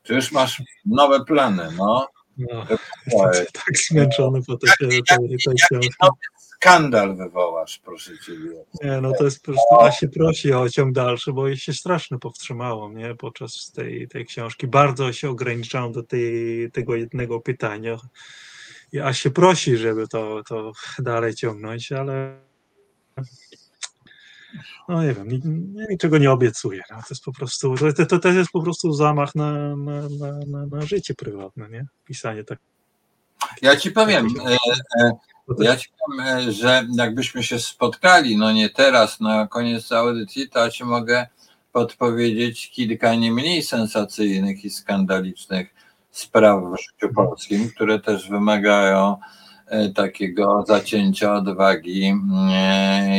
Czy 0.03 0.14
już 0.14 0.31
masz 0.31 0.64
nowe 0.85 1.26
plany? 1.26 1.68
No. 1.77 2.07
No, 2.38 2.65
jestem 3.07 3.45
tak 3.53 3.77
zmęczony 3.89 4.41
po 4.47 4.57
tej 4.57 4.69
książki. 5.38 5.89
Skandal 6.38 7.15
wywołasz, 7.15 7.80
proszę 7.84 8.11
ciebie. 8.26 8.65
Nie, 8.84 9.01
no 9.01 9.11
to 9.18 9.23
jest 9.23 9.39
po 9.39 9.45
prostu, 9.45 9.76
a 9.80 9.91
się 9.91 10.07
prosi 10.07 10.53
o 10.53 10.69
ciąg 10.69 10.93
dalszy, 10.93 11.34
bo 11.34 11.55
się 11.55 11.73
strasznie 11.73 12.19
powstrzymałem, 12.19 12.97
nie, 12.97 13.15
podczas 13.15 13.72
tej, 13.72 14.07
tej 14.07 14.26
książki. 14.26 14.68
Bardzo 14.68 15.14
się 15.14 15.30
ograniczałem 15.30 15.91
do 15.91 16.03
tej, 16.03 16.72
tego 16.72 16.95
jednego 16.95 17.39
pytania. 17.39 17.97
I 18.91 18.99
a 18.99 19.14
się 19.14 19.31
prosi, 19.31 19.77
żeby 19.77 20.07
to, 20.07 20.41
to 20.47 20.72
dalej 20.99 21.35
ciągnąć, 21.35 21.91
ale 21.91 22.39
no 24.89 25.03
nie 25.03 25.13
wiem, 25.13 25.27
niczego 25.89 26.17
nie 26.17 26.31
obiecuję. 26.31 26.81
No, 26.91 26.97
to 26.97 27.07
jest 27.09 27.23
po 27.23 27.34
prostu, 27.34 27.75
to, 27.97 28.05
to 28.05 28.19
też 28.19 28.35
jest 28.35 28.51
po 28.51 28.61
prostu 28.61 28.93
zamach 28.93 29.35
na, 29.35 29.75
na, 29.75 30.01
na, 30.47 30.65
na 30.65 30.81
życie 30.81 31.13
prywatne, 31.13 31.69
nie? 31.69 31.85
Pisanie 32.05 32.43
tak. 32.43 32.59
Ja 33.61 33.75
ci 33.75 33.91
powiem, 33.91 34.27
e, 34.45 34.57
e, 35.03 35.11
ja 35.59 35.77
ci 35.77 35.89
powiem, 35.99 36.27
e, 36.27 36.51
że 36.51 36.88
jakbyśmy 36.95 37.43
się 37.43 37.59
spotkali, 37.59 38.38
no 38.38 38.51
nie 38.51 38.69
teraz, 38.69 39.19
na 39.19 39.47
koniec 39.47 39.91
audycji, 39.91 40.49
to 40.49 40.59
ja 40.59 40.69
ci 40.69 40.84
mogę 40.84 41.27
podpowiedzieć 41.71 42.71
kilka 42.71 43.15
nie 43.15 43.31
mniej 43.31 43.63
sensacyjnych 43.63 44.65
i 44.65 44.69
skandalicznych 44.69 45.73
spraw 46.11 46.63
w 46.63 46.77
życiu 46.77 47.13
polskim, 47.15 47.69
które 47.69 47.99
też 47.99 48.30
wymagają 48.30 49.17
takiego 49.95 50.64
zacięcia 50.68 51.34
odwagi 51.34 52.14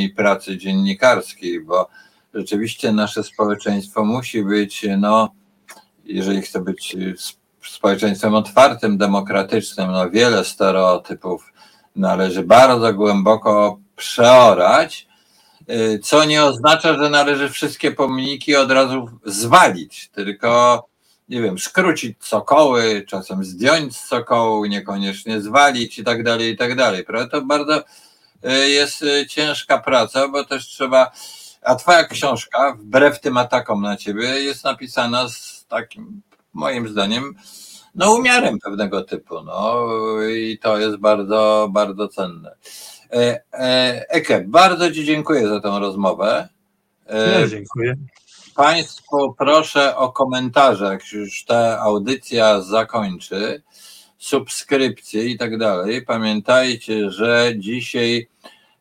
i 0.03 0.09
pracy 0.09 0.59
dziennikarskiej, 0.59 1.61
bo 1.61 1.89
rzeczywiście 2.35 2.93
nasze 2.93 3.23
społeczeństwo 3.23 4.05
musi 4.05 4.45
być, 4.45 4.87
no, 4.99 5.29
jeżeli 6.05 6.43
chce 6.43 6.61
być 6.61 6.97
społeczeństwem 7.62 8.35
otwartym, 8.35 8.99
demokratycznym, 8.99 9.91
no 9.91 10.11
wiele 10.11 10.45
stereotypów 10.45 11.53
należy 11.97 12.43
bardzo 12.43 12.95
głęboko 12.95 13.79
przeorać, 13.97 15.09
co 16.03 16.25
nie 16.25 16.45
oznacza, 16.45 16.95
że 16.95 17.11
należy 17.11 17.49
wszystkie 17.49 17.93
pomniki 17.93 18.57
od 18.57 18.71
razu 18.71 19.09
zwalić, 19.25 20.09
tylko 20.09 20.85
nie 21.29 21.43
wiem, 21.43 21.59
skrócić 21.59 22.19
cokoły, 22.19 23.05
czasem 23.09 23.45
zdjąć 23.45 23.97
z 23.97 24.11
niekoniecznie 24.69 25.41
zwalić 25.41 25.99
i 25.99 26.05
tak 26.05 26.23
dalej, 26.23 26.53
i 26.53 26.57
tak 26.57 26.75
dalej. 26.75 27.05
To 27.31 27.43
bardzo 27.43 27.85
y, 28.45 28.71
jest 28.71 29.03
y, 29.03 29.27
ciężka 29.27 29.79
praca, 29.79 30.29
bo 30.29 30.45
też 30.45 30.67
trzeba. 30.67 31.11
A 31.63 31.75
twoja 31.75 32.05
książka, 32.05 32.77
wbrew 32.79 33.21
tym 33.21 33.37
atakom 33.37 33.83
na 33.83 33.97
ciebie, 33.97 34.25
jest 34.25 34.65
napisana 34.65 35.29
z 35.29 35.67
takim, 35.69 36.23
moim 36.53 36.89
zdaniem, 36.89 37.35
no 37.95 38.15
umiarem 38.15 38.59
pewnego 38.59 39.03
typu, 39.03 39.43
no 39.43 39.87
i 40.23 40.59
to 40.59 40.79
jest 40.79 40.97
bardzo, 40.97 41.69
bardzo 41.73 42.09
cenne. 42.09 42.57
E, 43.13 43.41
e, 43.53 44.05
Eke, 44.09 44.45
bardzo 44.49 44.93
Ci 44.93 45.05
dziękuję 45.05 45.49
za 45.49 45.61
tę 45.61 45.79
rozmowę. 45.81 46.49
E, 47.07 47.41
ja 47.41 47.49
dziękuję. 47.49 47.97
Państwu 48.57 49.35
proszę 49.39 49.97
o 49.97 50.13
komentarze, 50.13 50.85
jak 50.85 51.13
już 51.13 51.45
ta 51.45 51.81
audycja 51.81 52.61
zakończy, 52.61 53.63
subskrypcje 54.19 55.25
i 55.25 55.39
tak 55.39 55.59
dalej. 55.59 56.05
Pamiętajcie, 56.05 57.11
że 57.11 57.53
dzisiaj 57.57 58.29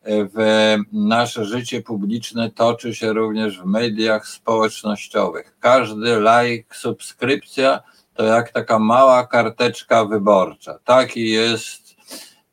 w 0.06 0.76
nasze 0.92 1.44
życie 1.44 1.82
publiczne 1.82 2.50
toczy 2.50 2.94
się 2.94 3.12
również 3.12 3.60
w 3.60 3.64
mediach 3.64 4.28
społecznościowych. 4.28 5.56
Każdy 5.60 6.20
like, 6.20 6.74
subskrypcja 6.74 7.80
to 8.14 8.24
jak 8.24 8.52
taka 8.52 8.78
mała 8.78 9.26
karteczka 9.26 10.04
wyborcza. 10.04 10.78
Taki 10.84 11.30
jest, 11.30 11.96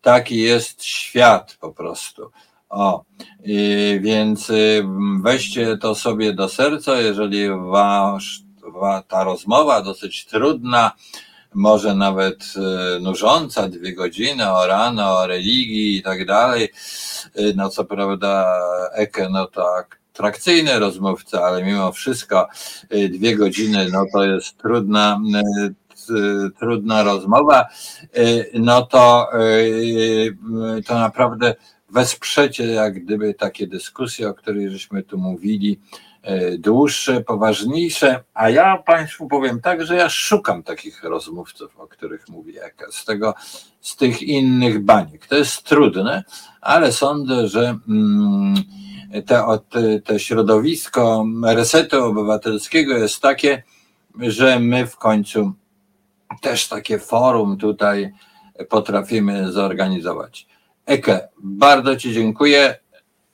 taki 0.01 0.37
jest 0.37 0.83
świat 0.83 1.57
po 1.59 1.71
prostu. 1.71 2.31
O, 2.71 3.03
więc 3.99 4.49
y, 4.49 4.83
weźcie 5.21 5.77
to 5.77 5.95
sobie 5.95 6.33
do 6.33 6.49
serca, 6.49 7.01
jeżeli 7.01 7.49
wasz, 7.49 8.41
ta 9.07 9.23
rozmowa 9.23 9.81
dosyć 9.81 10.25
trudna, 10.25 10.91
może 11.53 11.95
nawet 11.95 12.53
y, 12.97 12.99
nużąca, 12.99 13.69
dwie 13.69 13.93
godziny 13.93 14.51
o 14.51 14.67
rano, 14.67 15.17
o 15.17 15.27
religii 15.27 15.97
i 15.97 16.03
tak 16.03 16.25
dalej, 16.25 16.69
y, 17.39 17.53
no 17.55 17.69
co 17.69 17.85
prawda 17.85 18.59
Eke, 18.93 19.29
no 19.29 19.47
tak, 19.47 19.99
atrakcyjny 20.13 20.79
rozmówca, 20.79 21.41
ale 21.41 21.63
mimo 21.63 21.91
wszystko 21.91 22.47
dwie 23.09 23.35
godziny, 23.35 23.87
no 23.91 24.05
to 24.13 24.23
jest 24.23 24.57
trudna, 24.57 25.19
trudna 26.59 27.03
rozmowa, 27.03 27.67
no 28.53 28.81
to, 28.81 29.29
to 30.87 30.99
naprawdę 30.99 31.55
wesprzecie 31.91 32.65
jak 32.65 33.03
gdyby 33.03 33.33
takie 33.33 33.67
dyskusje, 33.67 34.29
o 34.29 34.33
których 34.33 34.71
żeśmy 34.71 35.03
tu 35.03 35.17
mówili, 35.17 35.79
dłuższe, 36.59 37.21
poważniejsze, 37.21 38.23
a 38.33 38.49
ja 38.49 38.77
Państwu 38.77 39.27
powiem 39.27 39.61
tak, 39.61 39.85
że 39.85 39.95
ja 39.95 40.09
szukam 40.09 40.63
takich 40.63 41.03
rozmówców, 41.03 41.79
o 41.79 41.87
których 41.87 42.29
mówi 42.29 42.59
Eka, 42.59 42.85
z 42.91 43.05
tego, 43.05 43.33
z 43.81 43.95
tych 43.95 44.21
innych 44.21 44.83
baniek. 44.83 45.27
To 45.27 45.35
jest 45.35 45.63
trudne, 45.63 46.23
ale 46.61 46.91
sądzę, 46.91 47.47
że 47.47 47.77
mm, 47.87 48.55
te, 49.25 49.43
te 50.03 50.19
środowisko 50.19 51.25
resetu 51.43 52.03
obywatelskiego 52.03 52.97
jest 52.97 53.21
takie, 53.21 53.63
że 54.19 54.59
my 54.59 54.87
w 54.87 54.95
końcu 54.97 55.53
też 56.41 56.67
takie 56.67 56.99
forum 56.99 57.57
tutaj 57.57 58.13
potrafimy 58.69 59.51
zorganizować. 59.51 60.47
Eke, 60.91 61.29
bardzo 61.43 61.95
Ci 61.95 62.13
dziękuję 62.13 62.79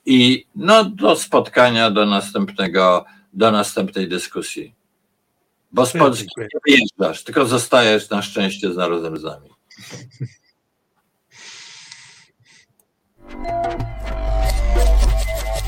i 0.06 0.46
no 0.54 0.84
do 0.84 1.16
spotkania, 1.16 1.90
do 1.90 2.06
następnego, 2.06 3.04
do 3.32 3.50
następnej 3.50 4.08
dyskusji. 4.08 4.74
Bo 5.72 5.86
z 5.86 5.92
Polski 5.92 6.28
nie 6.38 6.46
wyjeżdżasz, 6.66 7.24
tylko 7.24 7.46
zostajesz 7.46 8.10
na 8.10 8.22
szczęście 8.22 8.72
z 8.72 8.76
narodem 8.76 9.16
z 9.16 9.22
nami. 9.22 9.50